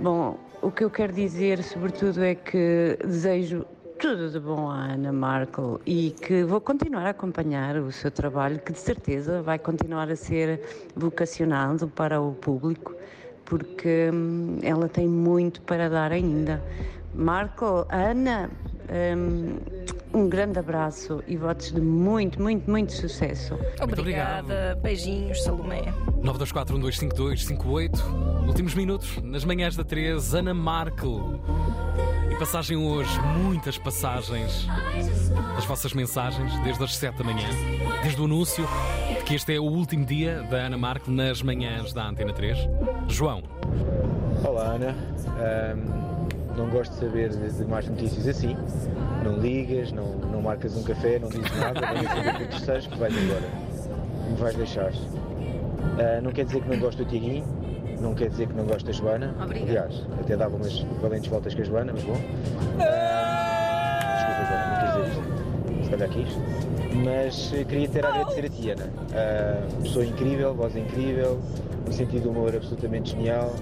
Bom, 0.00 0.38
o 0.62 0.70
que 0.70 0.84
eu 0.84 0.90
quero 0.90 1.12
dizer, 1.12 1.62
sobretudo, 1.62 2.22
é 2.24 2.34
que 2.34 2.98
desejo 3.04 3.66
tudo 3.98 4.30
de 4.30 4.38
bom 4.38 4.70
à 4.70 4.92
Ana 4.92 5.12
Markel 5.12 5.80
e 5.84 6.14
que 6.22 6.44
vou 6.44 6.60
continuar 6.60 7.04
a 7.04 7.10
acompanhar 7.10 7.76
o 7.76 7.90
seu 7.90 8.12
trabalho, 8.12 8.60
que 8.60 8.72
de 8.72 8.78
certeza 8.78 9.42
vai 9.42 9.58
continuar 9.58 10.08
a 10.08 10.14
ser 10.14 10.60
vocacionado 10.94 11.88
para 11.88 12.20
o 12.20 12.32
público, 12.32 12.94
porque 13.44 14.08
hum, 14.12 14.58
ela 14.62 14.88
tem 14.88 15.08
muito 15.08 15.60
para 15.62 15.88
dar 15.88 16.12
ainda. 16.12 16.62
Markel, 17.12 17.88
Ana, 17.90 18.48
hum, 19.16 19.56
um 20.14 20.28
grande 20.28 20.60
abraço 20.60 21.24
e 21.26 21.36
votos 21.36 21.72
de 21.72 21.80
muito, 21.80 22.40
muito, 22.40 22.70
muito 22.70 22.92
sucesso. 22.92 23.58
Muito. 23.80 24.00
Obrigada. 24.00 24.78
Beijinhos, 24.80 25.42
Salomé. 25.42 25.92
9241258. 26.22 28.46
Últimos 28.46 28.74
minutos 28.74 29.18
nas 29.24 29.44
manhãs 29.44 29.74
da 29.74 29.82
3, 29.82 30.34
Ana 30.34 30.54
Markel. 30.54 31.40
Passagem 32.38 32.76
hoje, 32.76 33.10
muitas 33.36 33.76
passagens 33.76 34.66
das 35.56 35.64
vossas 35.64 35.92
mensagens, 35.92 36.56
desde 36.60 36.84
as 36.84 36.96
7 36.96 37.18
da 37.18 37.24
manhã, 37.24 37.48
desde 38.02 38.20
o 38.20 38.26
anúncio 38.26 38.64
de 39.08 39.24
que 39.24 39.34
este 39.34 39.54
é 39.56 39.58
o 39.58 39.64
último 39.64 40.04
dia 40.04 40.42
da 40.44 40.58
Ana 40.58 40.78
Markel 40.78 41.12
nas 41.12 41.42
manhãs 41.42 41.92
da 41.92 42.08
Antena 42.08 42.32
3. 42.32 42.56
João. 43.08 43.42
Olá 44.44 44.74
Ana, 44.74 44.94
Ahm, 45.40 46.56
não 46.56 46.68
gosto 46.70 46.92
de 46.92 47.00
saber 47.00 47.30
de, 47.30 47.64
mais 47.64 47.88
notícias 47.88 48.28
assim. 48.28 48.56
Não 49.24 49.38
ligas, 49.38 49.90
não, 49.90 50.18
não 50.18 50.40
marcas 50.40 50.76
um 50.76 50.84
café, 50.84 51.18
não 51.18 51.28
dizes 51.28 51.50
nada, 51.58 51.80
venho 51.92 52.08
saber 52.08 52.38
que 52.38 52.46
tu 52.46 52.56
estás 52.56 52.86
que 52.86 52.98
vais 52.98 53.14
embora. 53.16 53.48
Me 54.28 54.36
vais 54.36 54.54
deixar. 54.54 54.92
Ah, 55.98 56.20
não 56.20 56.30
quer 56.30 56.44
dizer 56.44 56.62
que 56.62 56.68
não 56.68 56.78
gosto 56.78 56.98
do 56.98 57.04
Tiaguinho, 57.04 57.44
não 58.00 58.14
quer 58.14 58.28
dizer 58.28 58.46
que 58.48 58.54
não 58.54 58.64
gosto 58.64 58.86
da 58.86 58.92
Joana. 58.92 59.34
Obrigada. 59.42 59.70
Aliás, 59.70 60.06
até 60.20 60.36
dava 60.36 60.56
umas 60.56 60.80
valentes 61.00 61.28
voltas 61.28 61.54
com 61.54 61.62
a 61.62 61.64
Joana, 61.64 61.92
mas 61.92 62.04
bom. 62.04 62.16
Ah, 62.80 64.00
desculpa, 64.16 64.44
Joana, 64.48 64.66
não 64.68 64.78
quis 64.80 64.90
dizer 64.94 65.08
isto. 65.10 65.84
Se 65.84 65.90
calhar 65.90 66.08
quis. 66.10 67.04
Mas 67.04 67.52
eh, 67.54 67.64
queria 67.64 67.88
ter 67.88 68.04
a 68.04 68.08
agradecer 68.08 68.44
a 68.44 68.48
ti, 68.48 68.70
Ana. 68.70 68.90
Ah, 69.14 69.82
pessoa 69.82 70.04
incrível, 70.04 70.54
voz 70.54 70.76
incrível, 70.76 71.38
um 71.86 71.92
sentido 71.92 72.22
de 72.22 72.28
humor 72.28 72.54
absolutamente 72.54 73.12
genial, 73.12 73.52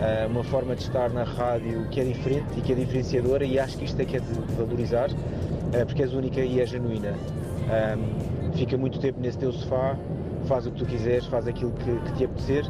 ah, 0.00 0.26
uma 0.28 0.44
forma 0.44 0.74
de 0.74 0.82
estar 0.82 1.10
na 1.10 1.24
rádio 1.24 1.86
que 1.90 2.00
é 2.00 2.04
diferente 2.04 2.46
e 2.56 2.60
que 2.60 2.72
é 2.72 2.74
diferenciadora 2.74 3.44
e 3.44 3.58
acho 3.58 3.76
que 3.76 3.84
isto 3.84 4.00
é 4.00 4.04
que 4.04 4.16
é 4.16 4.20
de 4.20 4.32
valorizar, 4.56 5.10
ah, 5.10 5.84
porque 5.84 6.02
és 6.02 6.12
única 6.12 6.40
e 6.40 6.60
é 6.60 6.66
genuína. 6.66 7.14
Ah, 7.68 7.96
fica 8.54 8.76
muito 8.76 8.98
tempo 8.98 9.20
nesse 9.20 9.38
teu 9.38 9.52
sofá, 9.52 9.96
faz 10.46 10.66
o 10.66 10.70
que 10.70 10.78
tu 10.78 10.86
quiseres, 10.86 11.26
faz 11.26 11.46
aquilo 11.46 11.72
que, 11.72 12.10
que 12.10 12.16
te 12.16 12.24
apetecer. 12.24 12.64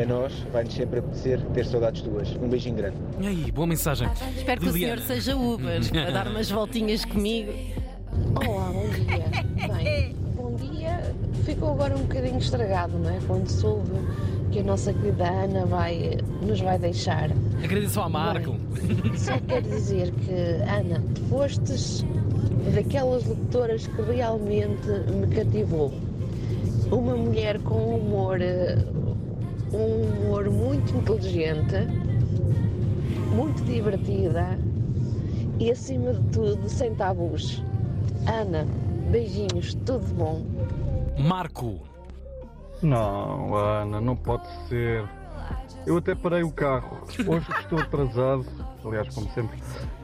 A 0.00 0.06
nós 0.06 0.32
vai-nos 0.52 0.74
sempre 0.74 0.98
apetecer 0.98 1.40
ter 1.54 1.66
saudades 1.66 2.02
tuas. 2.02 2.34
Um 2.36 2.48
beijinho 2.48 2.76
grande. 2.76 2.96
E 3.20 3.26
aí, 3.26 3.52
boa 3.52 3.66
mensagem. 3.66 4.08
Espero 4.36 4.60
que 4.60 4.66
Liliana. 4.68 5.00
o 5.00 5.04
senhor 5.04 5.20
seja 5.20 5.36
Uber 5.36 5.80
a 6.08 6.10
dar 6.10 6.28
umas 6.28 6.50
voltinhas 6.50 7.04
comigo. 7.04 7.52
Olá, 8.46 8.70
bom 8.72 8.88
dia. 8.88 9.74
Bem, 9.74 10.14
bom 10.36 10.54
dia. 10.54 11.14
Ficou 11.44 11.72
agora 11.72 11.94
um 11.96 12.02
bocadinho 12.02 12.38
estragado, 12.38 12.98
não 12.98 13.10
é? 13.10 13.18
Quando 13.26 13.48
soube 13.48 13.90
que 14.50 14.60
a 14.60 14.62
nossa 14.62 14.92
querida 14.92 15.28
Ana 15.28 15.64
vai, 15.64 16.18
nos 16.42 16.60
vai 16.60 16.78
deixar. 16.78 17.30
Agradeço 17.64 18.00
ao 18.00 18.10
Marco. 18.10 18.56
Só 19.16 19.38
quero 19.48 19.68
dizer 19.68 20.10
que, 20.12 20.32
Ana, 20.68 21.02
fostes 21.30 22.04
daquelas 22.74 23.24
locutoras 23.24 23.86
que 23.86 24.02
realmente 24.02 24.86
me 25.10 25.26
cativou. 25.34 25.92
Uma 26.92 27.16
mulher 27.16 27.58
com 27.62 27.74
um 27.74 27.96
humor, 27.96 28.42
eh, 28.42 28.76
um 29.72 30.02
humor 30.02 30.50
muito 30.50 30.94
inteligente, 30.94 31.74
muito 33.34 33.64
divertida 33.64 34.58
e, 35.58 35.70
acima 35.70 36.12
de 36.12 36.20
tudo, 36.28 36.68
sem 36.68 36.94
tabus. 36.94 37.64
Ana, 38.26 38.66
beijinhos, 39.10 39.72
tudo 39.86 40.06
bom. 40.14 40.42
Marco. 41.18 41.80
Não, 42.82 43.54
Ana, 43.54 43.98
não 43.98 44.14
pode 44.14 44.46
ser. 44.68 45.02
Eu 45.86 45.96
até 45.96 46.14
parei 46.14 46.42
o 46.42 46.52
carro. 46.52 46.98
Hoje 47.26 47.46
que 47.46 47.60
estou 47.60 47.78
atrasado, 47.78 48.44
aliás, 48.84 49.14
como 49.14 49.30
sempre, 49.30 49.58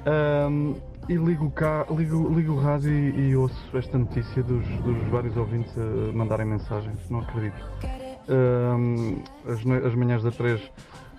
ahm, 0.06 0.72
e 1.08 1.14
ligo 1.16 1.46
o, 1.46 1.50
ca... 1.50 1.86
ligo, 1.90 2.28
ligo 2.34 2.52
o 2.52 2.60
rádio 2.60 2.90
e, 2.90 3.30
e 3.30 3.36
ouço 3.36 3.76
esta 3.76 3.96
notícia 3.98 4.42
dos, 4.42 4.66
dos 4.66 5.08
vários 5.08 5.36
ouvintes 5.36 5.72
a 5.78 6.12
mandarem 6.12 6.46
mensagens. 6.46 6.98
Não 7.10 7.20
acredito. 7.20 7.56
Ahm, 8.28 9.22
as, 9.46 9.84
as 9.86 9.94
manhãs 9.94 10.22
da 10.22 10.30
3 10.30 10.60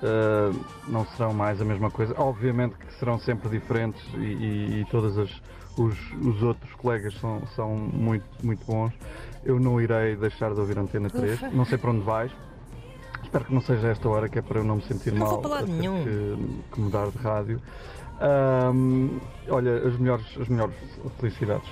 ah, 0.03 0.51
não 0.87 1.05
serão 1.07 1.33
mais 1.33 1.59
a 1.61 1.65
mesma 1.65 1.89
coisa. 1.89 2.13
Obviamente 2.17 2.75
que 2.77 2.93
serão 2.99 3.17
sempre 3.19 3.49
diferentes 3.49 4.01
e, 4.15 4.19
e- 4.19 4.81
e 4.81 4.85
todas 4.91 5.17
as 5.17 5.29
os, 5.77 5.95
os 6.25 6.43
outros 6.43 6.73
colegas 6.73 7.13
são, 7.21 7.41
são 7.55 7.73
muito, 7.73 8.25
muito 8.43 8.65
bons. 8.65 8.91
Eu 9.45 9.59
não 9.61 9.79
irei 9.79 10.13
deixar 10.15 10.53
de 10.53 10.59
ouvir 10.59 10.77
a 10.77 10.81
Antena 10.81 11.09
3. 11.09 11.35
Ufa. 11.35 11.49
Não 11.51 11.63
sei 11.63 11.77
para 11.77 11.91
onde 11.91 12.01
vais. 12.01 12.31
Espero 13.23 13.45
que 13.45 13.53
não 13.53 13.61
seja 13.61 13.87
esta 13.87 14.09
hora, 14.09 14.27
que 14.27 14.39
é 14.39 14.41
para 14.41 14.59
eu 14.59 14.63
não 14.65 14.77
me 14.77 14.81
sentir 14.81 15.13
Não 15.13 15.19
mal 15.25 15.41
vou 15.41 15.57
ter 15.57 15.67
nenhum. 15.67 16.03
que, 16.03 16.59
que 16.73 16.81
mudar 16.81 17.07
de 17.09 17.17
rádio. 17.19 17.61
Ahm, 18.21 19.19
olha, 19.49 19.87
as 19.87 19.97
melhores, 19.97 20.25
as 20.39 20.47
melhores 20.47 20.75
felicidades. 21.19 21.69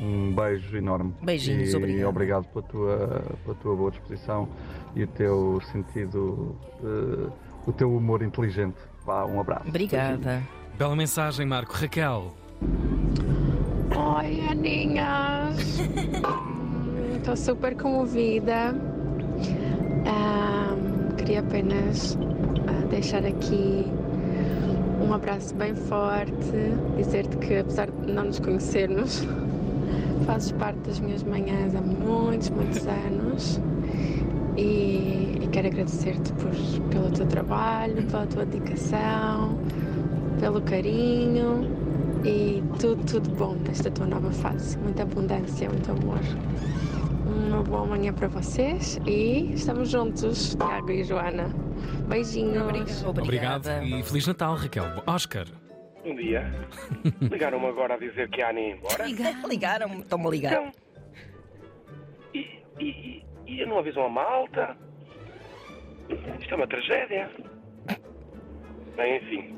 Um 0.00 0.32
beijo 0.34 0.76
enorme. 0.76 1.14
Beijinhos, 1.22 1.72
e 1.74 1.76
obrigado. 1.76 2.08
obrigado 2.08 2.44
pela 2.46 2.62
tua, 2.64 3.24
pela 3.44 3.54
tua 3.56 3.76
boa 3.76 3.90
disposição 3.90 4.48
e 4.94 5.02
o 5.02 5.06
teu 5.06 5.60
sentido, 5.70 6.56
eh, 6.82 7.30
o 7.66 7.72
teu 7.72 7.94
humor 7.94 8.22
inteligente. 8.22 8.78
Vá, 9.04 9.26
um 9.26 9.38
abraço. 9.38 9.68
Obrigada. 9.68 10.42
Bela 10.78 10.96
mensagem, 10.96 11.44
Marco. 11.44 11.74
Raquel. 11.74 12.32
Oi, 13.94 14.40
Aninhas! 14.48 15.80
Estou 17.18 17.36
super 17.36 17.76
comovida. 17.76 18.74
Ahm, 20.06 21.14
queria 21.18 21.40
apenas 21.40 22.16
ah, 22.66 22.86
deixar 22.86 23.26
aqui 23.26 23.84
um 25.00 25.12
abraço 25.14 25.54
bem 25.54 25.74
forte, 25.74 26.32
dizer-te 26.96 27.36
que 27.38 27.56
apesar 27.56 27.90
de 27.90 28.12
não 28.12 28.24
nos 28.24 28.38
conhecermos, 28.38 29.26
fazes 30.26 30.52
parte 30.52 30.78
das 30.80 31.00
minhas 31.00 31.22
manhãs 31.22 31.74
há 31.74 31.80
muitos, 31.80 32.50
muitos 32.50 32.86
anos. 32.86 33.60
E, 34.56 35.38
e 35.42 35.48
quero 35.52 35.68
agradecer-te 35.68 36.32
por- 36.34 36.88
pelo 36.90 37.10
teu 37.10 37.26
trabalho, 37.26 38.04
pela 38.06 38.26
tua 38.26 38.44
dedicação, 38.44 39.58
pelo 40.38 40.60
carinho 40.60 41.66
e 42.24 42.62
tudo, 42.78 43.02
tudo 43.04 43.30
bom 43.30 43.56
desta 43.56 43.90
tua 43.90 44.06
nova 44.06 44.30
fase. 44.32 44.76
Muita 44.78 45.02
abundância, 45.04 45.68
muito 45.68 45.90
amor. 45.90 46.18
Uma 47.26 47.62
boa 47.62 47.86
manhã 47.86 48.12
para 48.12 48.28
vocês 48.28 49.00
e 49.06 49.52
estamos 49.54 49.88
juntos, 49.88 50.54
Tiago 50.56 50.90
e 50.90 51.04
Joana. 51.04 51.48
Beijinhos. 52.10 53.04
Obrigado 53.04 53.68
e 53.84 54.02
Feliz 54.02 54.26
Natal, 54.26 54.56
Raquel. 54.56 54.84
Oscar. 55.06 55.46
Bom 56.04 56.16
dia. 56.16 56.44
Ligaram-me 57.22 57.66
agora 57.66 57.94
a 57.94 57.98
dizer 57.98 58.28
que 58.30 58.42
a 58.42 58.50
Ana 58.50 58.60
ia 58.60 58.72
embora. 58.72 59.06
Ligaram-me, 59.48 60.00
estão-me 60.00 60.26
a 60.26 60.30
ligar. 60.30 60.52
Então, 60.52 60.72
e, 62.34 62.64
e, 62.80 63.24
e 63.46 63.64
não 63.64 63.78
avisam 63.78 64.06
a 64.06 64.08
malta? 64.08 64.76
Isto 66.40 66.52
é 66.52 66.56
uma 66.56 66.66
tragédia. 66.66 67.30
Bem, 68.96 69.16
enfim. 69.18 69.56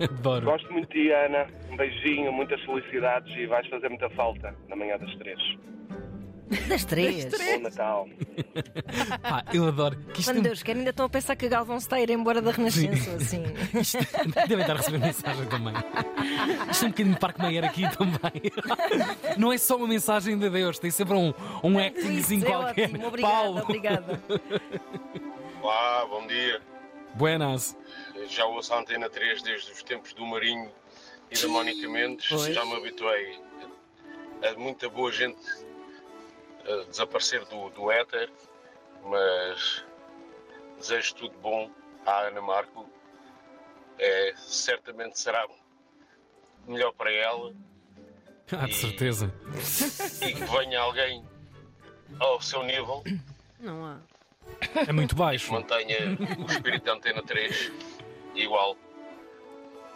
Adoro. 0.18 0.44
Gosto 0.44 0.70
muito 0.70 0.88
de 0.92 1.02
ti, 1.02 1.10
Ana. 1.12 1.46
Um 1.70 1.76
beijinho, 1.78 2.30
muitas 2.30 2.60
felicidades 2.64 3.34
e 3.34 3.46
vais 3.46 3.66
fazer 3.68 3.88
muita 3.88 4.10
falta 4.10 4.54
na 4.68 4.76
manhã 4.76 4.98
das 4.98 5.14
três. 5.16 5.40
Das 6.68 6.84
três. 6.84 7.24
Bom 7.24 7.60
Natal. 7.60 8.08
Pá, 9.22 9.44
eu 9.52 9.66
adoro. 9.66 9.96
Que 10.12 10.20
isto 10.20 10.32
Quando 10.32 10.42
Deus 10.44 10.62
quer, 10.62 10.76
ainda 10.76 10.90
estão 10.90 11.06
a 11.06 11.08
pensar 11.08 11.34
que 11.34 11.46
a 11.46 11.48
Galvão 11.48 11.80
se 11.80 11.86
está 11.86 11.96
a 11.96 12.00
ir 12.00 12.10
embora 12.10 12.40
da 12.40 12.52
Renascença, 12.52 13.10
assim. 13.16 13.42
Devem 14.46 14.60
estar 14.60 14.74
a 14.74 14.76
receber 14.76 14.98
mensagem 14.98 15.46
também. 15.46 15.74
Isto 16.70 16.84
é 16.84 16.86
um 16.86 16.90
bocadinho 16.90 17.14
de 17.14 17.20
Parque 17.20 17.42
Meyer 17.42 17.64
aqui 17.64 17.82
também. 17.96 18.52
Não 19.36 19.52
é 19.52 19.58
só 19.58 19.76
uma 19.76 19.88
mensagem 19.88 20.38
de 20.38 20.48
Deus, 20.48 20.78
tem 20.78 20.90
sempre 20.90 21.14
um, 21.14 21.34
um 21.64 21.78
actingzinho 21.78 22.44
é 22.46 22.50
qualquer. 22.50 22.90
ótimo, 22.90 23.06
obrigada, 23.08 23.32
Paulo. 23.34 23.58
obrigada. 23.62 24.22
Olá, 25.62 26.06
bom 26.06 26.26
dia. 26.28 26.60
Buenas. 27.14 27.76
Já 28.28 28.44
ouço 28.46 28.72
a 28.72 28.78
Antena 28.80 29.10
3 29.10 29.42
desde 29.42 29.72
os 29.72 29.82
tempos 29.82 30.12
do 30.12 30.24
Marinho 30.24 30.70
e 31.30 31.36
da 31.36 31.48
Mónica 31.48 31.88
Mendes. 31.88 32.28
Pois. 32.28 32.54
Já 32.54 32.64
me 32.64 32.76
habituei 32.76 33.40
a 34.48 34.58
muita 34.58 34.88
boa 34.88 35.10
gente 35.10 35.38
desaparecer 36.88 37.44
do, 37.46 37.70
do 37.70 37.90
éter, 37.90 38.30
mas 39.04 39.84
desejo 40.78 41.14
tudo 41.14 41.38
bom 41.38 41.70
à 42.04 42.20
Ana 42.26 42.40
Marco. 42.40 42.88
É, 43.98 44.34
certamente 44.36 45.18
será 45.18 45.46
melhor 46.66 46.92
para 46.92 47.10
ela 47.10 47.54
Ah, 48.52 48.66
de 48.66 48.74
certeza. 48.74 49.32
e 50.22 50.34
que 50.34 50.44
venha 50.44 50.80
alguém 50.80 51.24
ao 52.20 52.40
seu 52.42 52.62
nível 52.62 53.02
Não 53.58 53.84
há. 53.86 53.98
É 54.86 54.92
muito 54.92 55.16
baixo. 55.16 55.50
mantenha 55.52 55.96
o 56.38 56.50
espírito 56.50 56.84
da 56.84 56.92
Antena 56.92 57.22
3 57.22 57.72
igual. 58.34 58.76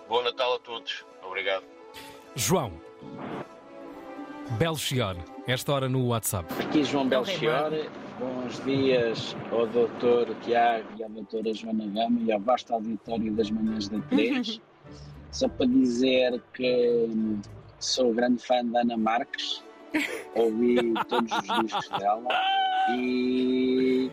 Bom 0.09 0.23
Natal 0.23 0.55
a 0.55 0.59
todos. 0.61 1.05
Obrigado. 1.23 1.65
João. 2.35 2.81
Belchior, 4.59 5.17
esta 5.51 5.73
hora 5.73 5.89
no 5.89 6.07
WhatsApp. 6.07 6.53
Aqui 6.61 6.85
João 6.85 7.09
Belchior, 7.09 7.71
bons 8.19 8.65
dias 8.65 9.37
ao 9.51 9.67
doutor 9.67 10.35
Tiago 10.43 10.87
e 10.97 11.05
à 11.05 11.09
doutora 11.09 11.53
Joana 11.53 11.87
Gama 11.87 12.21
e 12.21 12.33
ao 12.33 12.41
vasto 12.41 12.73
auditório 12.73 13.33
das 13.33 13.51
manhãs 13.51 13.89
da 13.89 13.99
3. 14.11 14.61
Só 15.33 15.49
para 15.49 15.67
dizer 15.67 16.41
que 16.55 17.09
sou 17.79 18.13
grande 18.13 18.45
fã 18.45 18.65
da 18.65 18.81
Ana 18.81 18.97
Marques, 18.97 19.65
ouvi 20.35 20.77
todos 21.09 21.33
os 21.33 21.65
discos 21.65 21.89
dela 21.99 22.29
e 22.95 24.11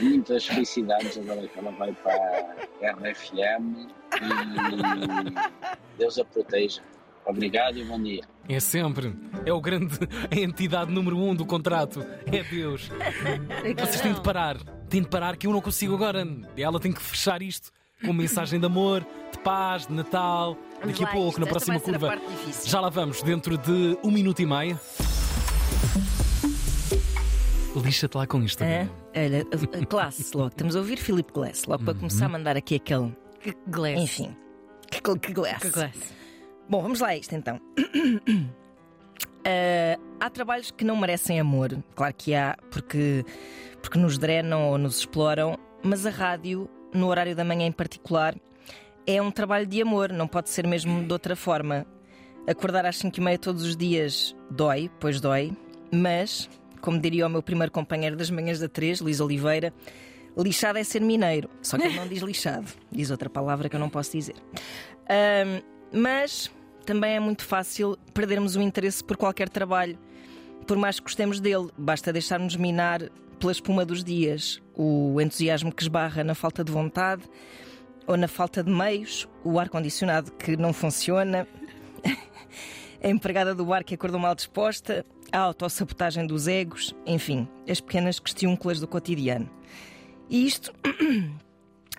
muitas 0.00 0.46
felicidades 0.46 1.18
agora 1.18 1.46
que 1.46 1.58
ela 1.58 1.70
vai 1.72 1.92
para 1.92 2.56
a 2.82 2.90
RFM 2.92 3.88
e 4.20 5.98
Deus 5.98 6.18
a 6.18 6.24
proteja. 6.24 6.82
Obrigado 7.24 7.78
e 7.78 7.84
bom 7.84 8.02
dia. 8.02 8.22
É 8.48 8.58
sempre. 8.60 9.14
É 9.46 9.52
o 9.52 9.60
grande. 9.60 9.96
A 10.30 10.38
entidade 10.38 10.92
número 10.92 11.16
um 11.16 11.34
do 11.34 11.46
contrato. 11.46 12.04
É 12.26 12.42
Deus. 12.42 12.90
Vocês 13.78 14.00
têm 14.00 14.12
de 14.12 14.20
parar. 14.20 14.58
Têm 14.88 15.02
de 15.02 15.08
parar 15.08 15.36
que 15.36 15.46
eu 15.46 15.52
não 15.52 15.60
consigo 15.60 15.94
agora. 15.94 16.26
Ela 16.56 16.80
tem 16.80 16.92
que 16.92 17.00
fechar 17.00 17.40
isto 17.42 17.70
com 18.04 18.12
mensagem 18.12 18.58
de 18.58 18.66
amor, 18.66 19.06
de 19.32 19.38
paz, 19.38 19.86
de 19.86 19.92
Natal. 19.92 20.56
Daqui 20.84 21.04
a 21.04 21.06
pouco, 21.06 21.28
isto. 21.28 21.40
na 21.40 21.46
próxima 21.46 21.80
curva. 21.80 22.18
Já 22.64 22.80
lá 22.80 22.88
vamos, 22.88 23.22
dentro 23.22 23.56
de 23.56 23.96
um 24.02 24.10
minuto 24.10 24.40
e 24.40 24.46
meio. 24.46 24.78
Lixa-te 27.76 28.16
lá 28.16 28.26
com 28.26 28.42
isto. 28.42 28.62
É? 28.62 28.88
Olha, 29.16 29.86
classe 29.86 30.36
logo. 30.36 30.48
Estamos 30.48 30.76
a 30.76 30.80
ouvir 30.80 30.98
Philip 30.98 31.32
Glass, 31.32 31.64
logo 31.64 31.84
para 31.84 31.94
começar 31.94 32.26
a 32.26 32.28
mandar 32.28 32.56
aqui 32.56 32.74
aquele. 32.74 33.16
Que 33.40 33.56
glass. 33.66 34.00
Enfim. 34.00 34.36
Que, 34.90 35.00
que 35.00 35.32
glass. 35.32 35.62
Que 35.62 35.70
glass. 35.70 36.21
Bom, 36.72 36.80
vamos 36.80 37.00
lá 37.00 37.08
a 37.08 37.16
isto 37.18 37.34
então. 37.34 37.60
Ah, 39.44 39.98
há 40.20 40.30
trabalhos 40.30 40.70
que 40.70 40.84
não 40.84 40.96
merecem 40.96 41.40
amor, 41.40 41.76
claro 41.96 42.14
que 42.16 42.32
há, 42.32 42.56
porque, 42.70 43.24
porque 43.82 43.98
nos 43.98 44.16
drenam 44.16 44.70
ou 44.70 44.78
nos 44.78 44.98
exploram, 44.98 45.58
mas 45.82 46.06
a 46.06 46.10
rádio, 46.10 46.70
no 46.94 47.08
horário 47.08 47.34
da 47.34 47.44
manhã 47.44 47.66
em 47.66 47.72
particular, 47.72 48.36
é 49.04 49.20
um 49.20 49.32
trabalho 49.32 49.66
de 49.66 49.82
amor, 49.82 50.12
não 50.12 50.28
pode 50.28 50.48
ser 50.48 50.64
mesmo 50.64 51.02
de 51.02 51.12
outra 51.12 51.34
forma. 51.34 51.84
Acordar 52.46 52.86
às 52.86 52.98
5 52.98 53.18
e 53.18 53.20
meia 53.20 53.36
todos 53.36 53.64
os 53.64 53.76
dias 53.76 54.32
dói, 54.48 54.88
pois 55.00 55.20
dói, 55.20 55.50
mas, 55.90 56.48
como 56.80 57.00
diria 57.00 57.26
o 57.26 57.28
meu 57.28 57.42
primeiro 57.42 57.72
companheiro 57.72 58.14
das 58.14 58.30
manhãs 58.30 58.60
da 58.60 58.68
3, 58.68 59.00
Luís 59.00 59.18
Oliveira, 59.18 59.74
lixado 60.38 60.78
é 60.78 60.84
ser 60.84 61.00
mineiro. 61.00 61.50
Só 61.62 61.76
que 61.76 61.84
ele 61.84 61.96
não 61.96 62.06
diz 62.06 62.22
lixado, 62.22 62.68
diz 62.92 63.10
outra 63.10 63.28
palavra 63.28 63.68
que 63.68 63.74
eu 63.74 63.80
não 63.80 63.90
posso 63.90 64.12
dizer. 64.12 64.36
Ahm, 65.10 65.60
mas 65.92 66.48
também 66.82 67.16
é 67.16 67.20
muito 67.20 67.44
fácil 67.44 67.96
perdermos 68.12 68.56
o 68.56 68.60
interesse 68.60 69.02
por 69.02 69.16
qualquer 69.16 69.48
trabalho, 69.48 69.98
por 70.66 70.76
mais 70.76 70.98
que 70.98 71.04
gostemos 71.04 71.40
dele. 71.40 71.68
Basta 71.76 72.12
deixarmos 72.12 72.56
minar 72.56 73.00
pela 73.38 73.52
espuma 73.52 73.84
dos 73.84 74.04
dias, 74.04 74.62
o 74.74 75.20
entusiasmo 75.20 75.72
que 75.72 75.82
esbarra 75.82 76.22
na 76.22 76.34
falta 76.34 76.62
de 76.62 76.70
vontade 76.70 77.22
ou 78.06 78.16
na 78.16 78.28
falta 78.28 78.62
de 78.62 78.70
meios, 78.70 79.28
o 79.44 79.58
ar-condicionado 79.58 80.32
que 80.32 80.56
não 80.56 80.72
funciona, 80.72 81.46
a 83.02 83.08
empregada 83.08 83.54
do 83.54 83.64
bar 83.64 83.84
que 83.84 83.94
acordou 83.94 84.20
mal 84.20 84.34
disposta, 84.34 85.04
a 85.32 85.38
autossabotagem 85.38 86.26
dos 86.26 86.46
egos, 86.46 86.94
enfim, 87.06 87.48
as 87.68 87.80
pequenas 87.80 88.18
questiúnculas 88.18 88.80
do 88.80 88.86
cotidiano. 88.86 89.48
E 90.28 90.46
isto 90.46 90.72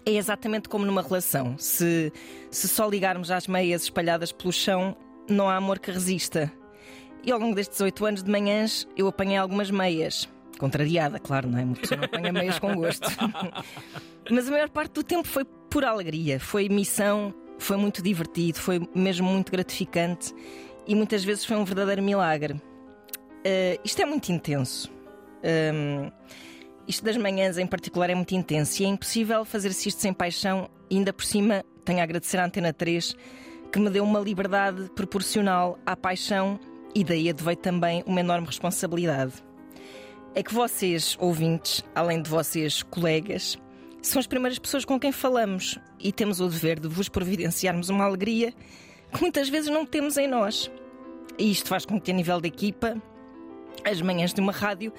é 0.05 0.11
exatamente 0.11 0.69
como 0.69 0.85
numa 0.85 1.01
relação. 1.01 1.55
Se, 1.57 2.11
se 2.51 2.67
só 2.67 2.87
ligarmos 2.87 3.31
às 3.31 3.47
meias 3.47 3.83
espalhadas 3.83 4.31
pelo 4.31 4.51
chão, 4.51 4.95
não 5.29 5.49
há 5.49 5.55
amor 5.55 5.79
que 5.79 5.91
resista. 5.91 6.51
E 7.23 7.31
ao 7.31 7.39
longo 7.39 7.55
destes 7.55 7.79
oito 7.81 8.05
anos 8.05 8.21
de 8.21 8.29
manhãs, 8.29 8.87
eu 8.97 9.07
apanhei 9.07 9.37
algumas 9.37 9.71
meias. 9.71 10.27
Contrariada, 10.57 11.19
claro, 11.19 11.49
não 11.49 11.57
é? 11.57 11.63
Uma 11.63 11.75
pessoa 11.75 11.97
não 11.97 12.05
apanha 12.05 12.33
meias 12.33 12.59
com 12.59 12.75
gosto. 12.75 13.07
Mas 14.29 14.47
a 14.47 14.51
maior 14.51 14.69
parte 14.69 14.93
do 14.93 15.03
tempo 15.03 15.27
foi 15.27 15.45
por 15.69 15.83
alegria, 15.83 16.39
foi 16.39 16.69
missão, 16.69 17.33
foi 17.57 17.77
muito 17.77 18.01
divertido, 18.01 18.59
foi 18.59 18.87
mesmo 18.93 19.27
muito 19.27 19.51
gratificante 19.51 20.33
e 20.85 20.95
muitas 20.95 21.23
vezes 21.23 21.45
foi 21.45 21.57
um 21.57 21.65
verdadeiro 21.65 22.03
milagre. 22.03 22.53
Uh, 22.53 23.79
isto 23.83 24.01
é 24.01 24.05
muito 24.05 24.31
intenso. 24.31 24.91
Um, 25.43 26.11
isto 26.87 27.03
das 27.03 27.17
manhãs 27.17 27.57
em 27.57 27.65
particular 27.65 28.09
é 28.09 28.15
muito 28.15 28.33
intenso 28.35 28.81
e 28.81 28.85
é 28.85 28.89
impossível 28.89 29.45
fazer-se 29.45 29.89
isto 29.89 30.01
sem 30.01 30.13
paixão 30.13 30.69
ainda 30.91 31.13
por 31.13 31.23
cima 31.23 31.63
tenho 31.85 31.99
a 31.99 32.03
agradecer 32.03 32.37
à 32.37 32.45
Antena 32.45 32.73
3 32.73 33.15
que 33.71 33.79
me 33.79 33.89
deu 33.89 34.03
uma 34.03 34.19
liberdade 34.19 34.89
proporcional 34.95 35.79
à 35.85 35.95
paixão 35.95 36.59
e 36.93 37.03
daí 37.03 37.29
adveio 37.29 37.57
também 37.57 38.03
uma 38.05 38.19
enorme 38.19 38.45
responsabilidade. 38.45 39.33
É 40.35 40.43
que 40.43 40.53
vocês, 40.53 41.17
ouvintes, 41.19 41.83
além 41.95 42.21
de 42.21 42.29
vocês, 42.29 42.83
colegas, 42.83 43.57
são 44.01 44.19
as 44.19 44.27
primeiras 44.27 44.59
pessoas 44.59 44.85
com 44.85 44.99
quem 44.99 45.11
falamos 45.11 45.79
e 45.99 46.11
temos 46.11 46.39
o 46.39 46.47
dever 46.47 46.79
de 46.79 46.87
vos 46.87 47.09
providenciarmos 47.09 47.89
uma 47.89 48.03
alegria 48.03 48.53
que 49.11 49.21
muitas 49.21 49.49
vezes 49.49 49.69
não 49.71 49.85
temos 49.85 50.17
em 50.17 50.27
nós. 50.27 50.69
E 51.37 51.51
isto 51.51 51.67
faz 51.69 51.85
com 51.85 51.99
que, 51.99 52.11
a 52.11 52.13
nível 52.13 52.39
da 52.39 52.47
equipa, 52.47 53.01
as 53.83 54.01
manhãs 54.01 54.33
de 54.33 54.41
uma 54.41 54.51
rádio 54.51 54.93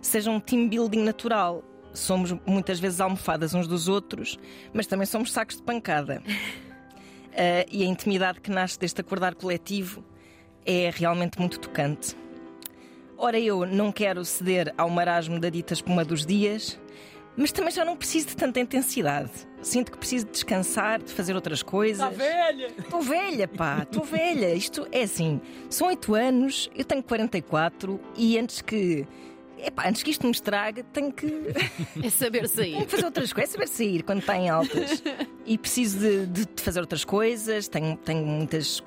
sejam 0.00 0.36
um 0.36 0.40
team 0.40 0.68
building 0.68 1.02
natural. 1.02 1.62
Somos 1.92 2.32
muitas 2.46 2.78
vezes 2.78 3.00
almofadas 3.00 3.54
uns 3.54 3.66
dos 3.66 3.88
outros, 3.88 4.38
mas 4.72 4.86
também 4.86 5.06
somos 5.06 5.32
sacos 5.32 5.56
de 5.56 5.62
pancada. 5.62 6.22
Uh, 6.26 7.66
e 7.70 7.82
a 7.82 7.86
intimidade 7.86 8.40
que 8.40 8.50
nasce 8.50 8.78
deste 8.78 9.00
acordar 9.00 9.34
coletivo 9.34 10.04
é 10.64 10.90
realmente 10.94 11.38
muito 11.38 11.58
tocante. 11.58 12.16
Ora, 13.16 13.38
eu 13.38 13.66
não 13.66 13.92
quero 13.92 14.24
ceder 14.24 14.72
ao 14.78 14.88
marasmo 14.88 15.38
da 15.38 15.50
dita 15.50 15.74
espuma 15.74 16.04
dos 16.04 16.24
dias, 16.24 16.80
mas 17.36 17.52
também 17.52 17.70
já 17.70 17.84
não 17.84 17.96
preciso 17.96 18.28
de 18.28 18.36
tanta 18.36 18.60
intensidade. 18.60 19.30
Sinto 19.62 19.92
que 19.92 19.98
preciso 19.98 20.26
de 20.26 20.32
descansar, 20.32 21.02
de 21.02 21.12
fazer 21.12 21.34
outras 21.34 21.62
coisas. 21.62 22.10
Está 22.10 22.24
velha! 22.24 22.68
Estou 22.78 23.02
velha, 23.02 23.46
pá, 23.46 23.82
estou 23.82 24.04
velha. 24.04 24.54
Isto 24.54 24.86
é 24.90 25.02
assim, 25.02 25.40
são 25.68 25.88
8 25.88 26.14
anos, 26.14 26.70
eu 26.74 26.84
tenho 26.84 27.02
44 27.02 28.00
e 28.16 28.38
antes 28.38 28.62
que. 28.62 29.06
Epá, 29.66 29.88
antes 29.88 30.02
que 30.02 30.10
isto 30.10 30.24
me 30.26 30.32
estrague, 30.32 30.82
tenho 30.92 31.12
que. 31.12 31.26
É 32.02 32.10
saber 32.10 32.48
sair. 32.48 32.72
Tenho 32.72 32.84
que 32.86 32.90
fazer 32.92 33.04
outras 33.04 33.32
coisas, 33.32 33.50
é 33.50 33.52
saber 33.52 33.68
sair 33.68 34.02
quando 34.02 34.20
está 34.20 34.36
em 34.36 34.48
altas. 34.48 35.02
E 35.46 35.58
preciso 35.58 35.98
de, 35.98 36.26
de- 36.26 36.46
de 36.46 36.62
fazer 36.62 36.80
outras 36.80 37.04
coisas, 37.04 37.68
tenho, 37.68 37.96
tenho 37.96 38.24
muitas 38.24 38.82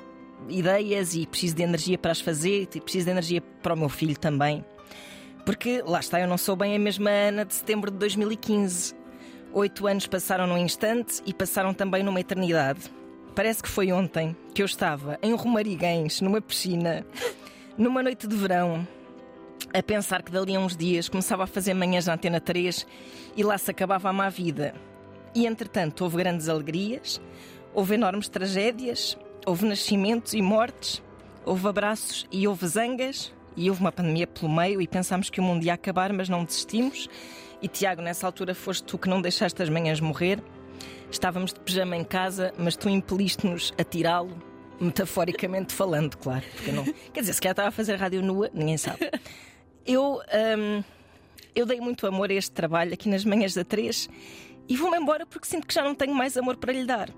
ideias 0.50 1.16
e 1.16 1.26
preciso 1.26 1.56
de 1.56 1.64
energia 1.64 1.98
para 1.98 2.12
as 2.12 2.20
fazer 2.20 2.68
e 2.76 2.82
preciso 2.82 3.06
de 3.06 3.12
energia 3.12 3.42
para 3.62 3.74
o 3.74 3.78
meu 3.78 3.90
filho 3.90 4.18
também. 4.18 4.64
Porque 5.46 5.82
lá 5.86 6.00
está, 6.00 6.20
eu 6.22 6.28
não 6.28 6.38
sou 6.38 6.56
bem 6.56 6.76
a 6.76 6.80
mesma 6.80 7.10
Ana 7.10 7.46
de 7.46 7.54
setembro 7.54 7.92
de 7.92 7.98
2015. 7.98 8.94
Oito 9.54 9.86
anos 9.88 10.08
passaram 10.08 10.48
num 10.48 10.58
instante 10.58 11.22
e 11.26 11.34
passaram 11.34 11.74
também 11.74 12.02
numa 12.04 12.20
eternidade. 12.20 12.80
Parece 13.36 13.62
que 13.62 13.70
foi 13.70 13.92
ontem 13.92 14.36
que 14.54 14.62
eu 14.62 14.66
estava 14.66 15.18
em 15.22 15.34
Romariguens, 15.34 16.22
numa 16.22 16.40
piscina, 16.42 17.06
numa 17.78 18.02
noite 18.04 18.26
de 18.28 18.36
verão, 18.36 18.88
a 19.74 19.82
pensar 19.82 20.22
que 20.22 20.32
dali 20.32 20.56
a 20.56 20.60
uns 20.60 20.76
dias 20.76 21.10
começava 21.10 21.44
a 21.44 21.48
fazer 21.48 21.74
manhãs 21.74 22.06
na 22.06 22.14
Antena 22.14 22.40
3 22.40 22.86
e 23.36 23.44
lá 23.44 23.58
se 23.58 23.72
acabava 23.72 24.10
a 24.10 24.14
má 24.14 24.30
vida. 24.30 24.74
E 25.34 25.48
entretanto 25.48 26.04
houve 26.04 26.18
grandes 26.18 26.48
alegrias, 26.48 27.22
houve 27.74 27.96
enormes 27.96 28.30
tragédias, 28.30 29.18
houve 29.46 29.66
nascimentos 29.66 30.34
e 30.34 30.42
mortes, 30.42 31.02
houve 31.46 31.68
abraços 31.68 32.28
e 32.32 32.48
houve 32.48 32.68
zangas, 32.68 33.34
e 33.56 33.70
houve 33.70 33.82
uma 33.82 33.92
pandemia 33.92 34.28
pelo 34.28 34.52
meio 34.52 34.82
e 34.82 34.88
pensámos 34.88 35.30
que 35.30 35.40
o 35.40 35.44
mundo 35.44 35.64
ia 35.64 35.74
acabar, 35.74 36.12
mas 36.12 36.30
não 36.30 36.44
desistimos. 36.44 37.08
E 37.62 37.68
Tiago, 37.68 38.02
nessa 38.02 38.26
altura 38.26 38.54
foste 38.54 38.84
tu 38.84 38.98
que 38.98 39.10
não 39.10 39.22
deixaste 39.22 39.62
as 39.62 39.70
manhãs 39.70 40.00
morrer. 40.00 40.42
Estávamos 41.10 41.54
de 41.54 41.60
pijama 41.60 41.96
em 41.96 42.04
casa, 42.04 42.54
mas 42.58 42.76
tu 42.76 42.90
impeliste-nos 42.90 43.74
a 43.78 43.84
tirá-lo, 43.84 44.36
metaforicamente 44.84 45.74
falando, 45.74 46.18
claro. 46.18 46.44
Porque 46.56 46.72
não... 46.72 46.84
Quer 47.14 47.22
dizer, 47.22 47.34
se 47.34 47.42
calhar 47.42 47.54
estava 47.54 47.70
a 47.70 47.72
fazer 47.72 47.96
rádio 47.96 48.22
nua, 48.22 48.50
ninguém 48.54 48.78
sabe. 48.78 49.10
Eu, 49.86 50.22
hum, 50.58 50.84
eu 51.56 51.66
dei 51.66 51.80
muito 51.82 52.06
amor 52.08 52.30
a 52.30 52.34
este 52.34 52.52
trabalho 52.52 52.94
aqui 52.94 53.10
nas 53.10 53.26
manhãs 53.26 53.54
da 53.54 53.64
3 53.64 54.10
e 54.68 54.78
vou-me 54.78 54.98
embora 54.98 55.26
porque 55.26 55.46
sinto 55.48 55.68
que 55.68 55.74
já 55.74 55.84
não 55.84 55.94
tenho 55.94 56.14
mais 56.14 56.38
amor 56.38 56.58
para 56.58 56.72
lhe 56.72 56.86
dar. 56.86 57.10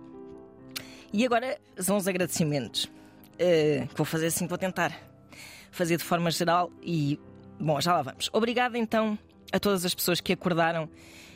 E 1.13 1.25
agora 1.25 1.57
são 1.77 1.95
os 1.97 2.07
agradecimentos. 2.07 2.89
eh, 3.37 3.85
que 3.89 3.95
vou 3.95 4.05
fazer 4.05 4.27
assim, 4.27 4.47
vou 4.47 4.57
tentar 4.57 4.91
fazer 5.71 5.97
de 5.97 6.03
forma 6.03 6.31
geral 6.31 6.71
e. 6.81 7.19
Bom, 7.59 7.79
já 7.79 7.93
lá 7.93 8.01
vamos. 8.01 8.29
Obrigada 8.33 8.77
então 8.77 9.17
a 9.51 9.59
todas 9.59 9.85
as 9.85 9.93
pessoas 9.95 10.19
que 10.19 10.33
acordaram 10.33 10.89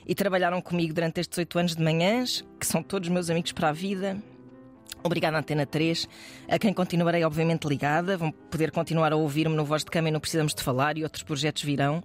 e 0.06 0.16
trabalharam 0.16 0.62
comigo 0.62 0.94
durante 0.94 1.22
estes 1.22 1.38
oito 1.38 1.58
anos 1.60 1.76
de 1.76 1.84
manhãs, 1.84 2.44
que 2.60 2.66
são 2.66 2.82
todos 2.82 3.08
meus 3.10 3.30
amigos 3.30 3.52
para 3.52 3.70
a 3.70 3.72
vida. 3.72 4.18
Obrigada, 5.04 5.38
Antena 5.38 5.66
3, 5.66 6.08
a 6.48 6.60
quem 6.60 6.74
continuarei, 6.74 7.24
obviamente, 7.24 7.68
ligada. 7.68 8.18
Vão 8.18 8.32
poder 8.32 8.72
continuar 8.72 9.14
a 9.14 9.16
ouvir-me 9.16 9.56
no 9.56 9.64
Voz 9.64 9.84
de 9.84 9.92
Cama 9.92 10.10
e 10.10 10.12
não 10.12 10.20
Precisamos 10.20 10.54
de 10.54 10.62
Falar 10.62 10.98
e 10.98 11.04
outros 11.04 11.24
projetos 11.24 11.64
virão. 11.64 12.04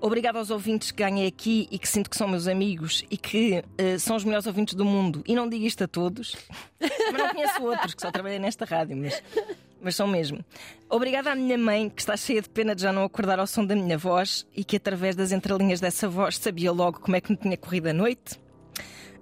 Obrigada 0.00 0.38
aos 0.38 0.50
ouvintes 0.50 0.90
que 0.90 1.02
ganhei 1.02 1.26
aqui 1.26 1.66
e 1.70 1.78
que 1.78 1.88
sinto 1.88 2.10
que 2.10 2.16
são 2.16 2.28
meus 2.28 2.46
amigos 2.46 3.02
e 3.10 3.16
que 3.16 3.64
eh, 3.78 3.98
são 3.98 4.16
os 4.16 4.24
melhores 4.24 4.46
ouvintes 4.46 4.74
do 4.74 4.84
mundo. 4.84 5.22
E 5.26 5.34
não 5.34 5.48
digo 5.48 5.64
isto 5.64 5.84
a 5.84 5.88
todos, 5.88 6.36
mas 6.80 7.12
não 7.12 7.30
conheço 7.30 7.62
outros 7.62 7.94
que 7.94 8.02
só 8.02 8.10
trabalhei 8.10 8.38
nesta 8.38 8.66
rádio, 8.66 8.96
mas, 8.96 9.22
mas 9.80 9.96
são 9.96 10.06
mesmo. 10.06 10.44
Obrigada 10.90 11.32
à 11.32 11.34
minha 11.34 11.56
mãe, 11.56 11.88
que 11.88 12.02
está 12.02 12.14
cheia 12.14 12.42
de 12.42 12.48
pena 12.48 12.74
de 12.74 12.82
já 12.82 12.92
não 12.92 13.04
acordar 13.04 13.38
ao 13.40 13.46
som 13.46 13.64
da 13.64 13.74
minha 13.74 13.96
voz 13.96 14.46
e 14.54 14.62
que 14.64 14.76
através 14.76 15.16
das 15.16 15.32
entrelinhas 15.32 15.80
dessa 15.80 16.08
voz 16.08 16.36
sabia 16.36 16.70
logo 16.70 17.00
como 17.00 17.16
é 17.16 17.20
que 17.20 17.30
me 17.30 17.38
tinha 17.38 17.56
corrido 17.56 17.86
a 17.88 17.92
noite. 17.94 18.38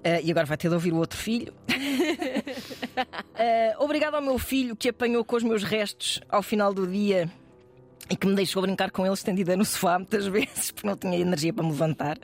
Eh, 0.02 0.22
e 0.24 0.30
agora 0.30 0.44
vai 0.44 0.56
ter 0.56 0.68
de 0.68 0.74
ouvir 0.74 0.92
o 0.92 0.96
outro 0.96 1.18
filho. 1.18 1.54
Eh, 3.36 3.74
obrigado 3.80 4.14
ao 4.14 4.22
meu 4.22 4.38
filho 4.38 4.76
que 4.76 4.90
apanhou 4.90 5.24
com 5.24 5.34
os 5.34 5.42
meus 5.42 5.64
restos 5.64 6.20
ao 6.28 6.40
final 6.40 6.72
do 6.72 6.86
dia 6.86 7.28
e 8.08 8.16
que 8.16 8.26
me 8.28 8.34
deixou 8.34 8.62
brincar 8.62 8.92
com 8.92 9.04
ele 9.04 9.14
estendida 9.14 9.56
no 9.56 9.64
sofá 9.64 9.98
muitas 9.98 10.26
vezes 10.28 10.70
porque 10.70 10.86
não 10.86 10.96
tinha 10.96 11.18
energia 11.18 11.52
para 11.52 11.64
me 11.64 11.70
levantar. 11.70 12.16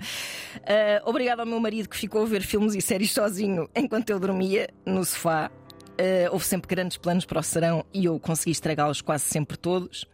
Eh, 0.64 1.02
obrigado 1.05 1.40
ao 1.40 1.47
meu 1.47 1.59
marido 1.59 1.88
que 1.88 1.97
ficou 1.97 2.22
a 2.22 2.26
ver 2.26 2.42
filmes 2.42 2.74
e 2.74 2.80
séries 2.80 3.10
sozinho 3.10 3.68
enquanto 3.74 4.10
eu 4.10 4.20
dormia 4.20 4.68
no 4.86 5.05
sofá. 5.05 5.51
Eh, 5.98 6.28
houve 6.30 6.44
sempre 6.44 6.68
grandes 6.68 6.97
planos 6.97 7.26
para 7.26 7.40
o 7.40 7.42
serão 7.42 7.84
e 7.92 8.05
eu 8.05 8.18
consegui 8.20 8.52
estragá-los 8.52 9.01
quase 9.02 9.24
sempre 9.24 9.56
todos. 9.56 10.06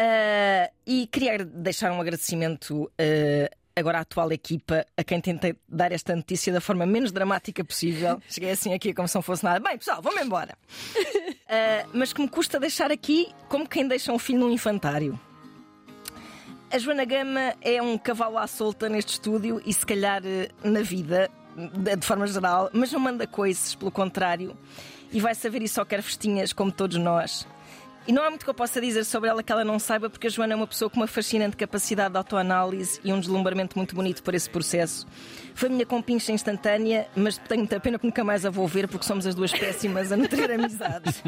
Uh, 0.00 0.66
e 0.84 1.06
queria 1.06 1.44
deixar 1.44 1.92
um 1.92 2.00
agradecimento 2.00 2.84
uh, 2.84 3.56
agora 3.76 3.98
à 3.98 4.00
atual 4.02 4.30
equipa, 4.32 4.86
a 4.96 5.02
quem 5.02 5.20
tentei 5.20 5.56
dar 5.68 5.90
esta 5.90 6.14
notícia 6.14 6.52
da 6.52 6.60
forma 6.60 6.86
menos 6.86 7.10
dramática 7.10 7.64
possível. 7.64 8.20
Cheguei 8.28 8.50
assim 8.50 8.72
aqui 8.72 8.94
como 8.94 9.08
se 9.08 9.14
não 9.14 9.22
fosse 9.22 9.42
nada. 9.42 9.60
Bem, 9.60 9.76
pessoal, 9.76 10.00
vamos 10.00 10.20
embora. 10.22 10.56
Uh, 10.96 11.88
mas 11.92 12.12
que 12.12 12.20
me 12.20 12.28
custa 12.28 12.60
deixar 12.60 12.90
aqui 12.92 13.28
como 13.48 13.68
quem 13.68 13.86
deixa 13.86 14.12
um 14.12 14.18
filho 14.18 14.38
num 14.38 14.50
infantário. 14.50 15.18
A 16.70 16.78
Joana 16.78 17.04
Gama 17.04 17.54
é 17.60 17.80
um 17.80 17.96
cavalo 17.96 18.38
à 18.38 18.46
solta 18.46 18.88
neste 18.88 19.12
estúdio 19.12 19.62
e 19.64 19.72
se 19.72 19.86
calhar 19.86 20.20
eh, 20.24 20.48
na 20.64 20.82
vida, 20.82 21.30
de 21.56 22.04
forma 22.04 22.26
geral, 22.26 22.68
mas 22.72 22.90
não 22.90 22.98
manda 22.98 23.28
coisas, 23.28 23.76
pelo 23.76 23.92
contrário. 23.92 24.56
E 25.12 25.20
vai 25.20 25.36
saber 25.36 25.62
e 25.62 25.68
só 25.68 25.84
quer 25.84 26.02
festinhas 26.02 26.52
como 26.52 26.72
todos 26.72 26.96
nós. 26.96 27.46
E 28.06 28.12
não 28.12 28.22
há 28.22 28.28
muito 28.28 28.44
que 28.44 28.50
eu 28.50 28.54
possa 28.54 28.82
dizer 28.82 29.02
sobre 29.04 29.30
ela 29.30 29.42
que 29.42 29.50
ela 29.50 29.64
não 29.64 29.78
saiba, 29.78 30.10
porque 30.10 30.26
a 30.26 30.30
Joana 30.30 30.52
é 30.52 30.56
uma 30.56 30.66
pessoa 30.66 30.90
com 30.90 30.96
uma 30.98 31.06
fascinante 31.06 31.56
capacidade 31.56 32.12
de 32.12 32.18
autoanálise 32.18 33.00
e 33.02 33.10
um 33.10 33.18
deslumbramento 33.18 33.78
muito 33.78 33.94
bonito 33.94 34.22
por 34.22 34.34
esse 34.34 34.48
processo. 34.50 35.06
Foi 35.54 35.70
a 35.70 35.72
minha 35.72 35.86
compincha 35.86 36.30
instantânea, 36.30 37.08
mas 37.16 37.38
tenho 37.38 37.60
muita 37.60 37.80
pena 37.80 37.98
porque 37.98 38.06
nunca 38.06 38.22
mais 38.22 38.44
a 38.44 38.50
vou 38.50 38.68
ver, 38.68 38.88
porque 38.88 39.06
somos 39.06 39.26
as 39.26 39.34
duas 39.34 39.52
péssimas 39.52 40.12
a 40.12 40.18
nutrir 40.18 40.50
amizades. 40.52 41.22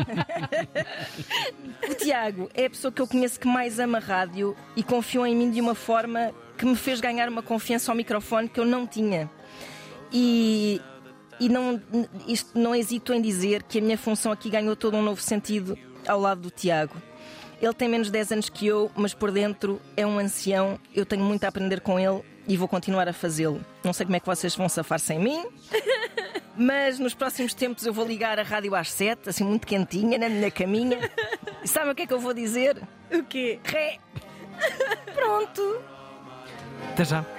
o 1.88 1.94
Tiago 1.94 2.50
é 2.52 2.66
a 2.66 2.70
pessoa 2.70 2.92
que 2.92 3.00
eu 3.00 3.06
conheço 3.06 3.40
que 3.40 3.48
mais 3.48 3.78
ama 3.78 3.98
rádio 3.98 4.54
e 4.76 4.82
confiou 4.82 5.26
em 5.26 5.34
mim 5.34 5.50
de 5.50 5.62
uma 5.62 5.74
forma 5.74 6.30
que 6.58 6.66
me 6.66 6.76
fez 6.76 7.00
ganhar 7.00 7.26
uma 7.30 7.42
confiança 7.42 7.90
ao 7.90 7.96
microfone 7.96 8.50
que 8.50 8.60
eu 8.60 8.66
não 8.66 8.86
tinha. 8.86 9.30
E, 10.12 10.82
e 11.40 11.48
não, 11.48 11.80
isto 12.28 12.58
não 12.58 12.74
hesito 12.74 13.14
em 13.14 13.22
dizer 13.22 13.62
que 13.62 13.78
a 13.78 13.80
minha 13.80 13.96
função 13.96 14.30
aqui 14.30 14.50
ganhou 14.50 14.76
todo 14.76 14.94
um 14.94 15.02
novo 15.02 15.22
sentido 15.22 15.78
ao 16.06 16.20
lado 16.20 16.40
do 16.40 16.50
Tiago. 16.50 16.94
Ele 17.60 17.72
tem 17.72 17.88
menos 17.88 18.08
de 18.08 18.12
10 18.12 18.32
anos 18.32 18.48
que 18.50 18.66
eu, 18.66 18.90
mas 18.94 19.14
por 19.14 19.30
dentro 19.30 19.80
é 19.96 20.06
um 20.06 20.18
ancião. 20.18 20.78
Eu 20.94 21.06
tenho 21.06 21.24
muito 21.24 21.44
a 21.44 21.48
aprender 21.48 21.80
com 21.80 21.98
ele 21.98 22.22
e 22.46 22.56
vou 22.56 22.68
continuar 22.68 23.08
a 23.08 23.12
fazê-lo. 23.12 23.60
Não 23.82 23.92
sei 23.92 24.04
como 24.04 24.16
é 24.16 24.20
que 24.20 24.26
vocês 24.26 24.54
vão 24.54 24.68
safar 24.68 25.00
sem 25.00 25.18
mim, 25.18 25.46
mas 26.56 26.98
nos 26.98 27.14
próximos 27.14 27.54
tempos 27.54 27.86
eu 27.86 27.92
vou 27.92 28.06
ligar 28.06 28.38
a 28.38 28.42
rádio 28.42 28.74
às 28.74 28.92
7, 28.92 29.30
assim 29.30 29.44
muito 29.44 29.66
quentinha, 29.66 30.18
na 30.18 30.28
minha 30.28 30.50
caminha. 30.50 31.10
E 31.62 31.68
sabe 31.68 31.90
o 31.90 31.94
que 31.94 32.02
é 32.02 32.06
que 32.06 32.12
eu 32.12 32.20
vou 32.20 32.34
dizer? 32.34 32.80
O 33.10 33.22
quê? 33.24 33.58
Ré! 33.64 33.98
Pronto! 35.14 35.80
Até 36.92 37.04
já. 37.04 37.35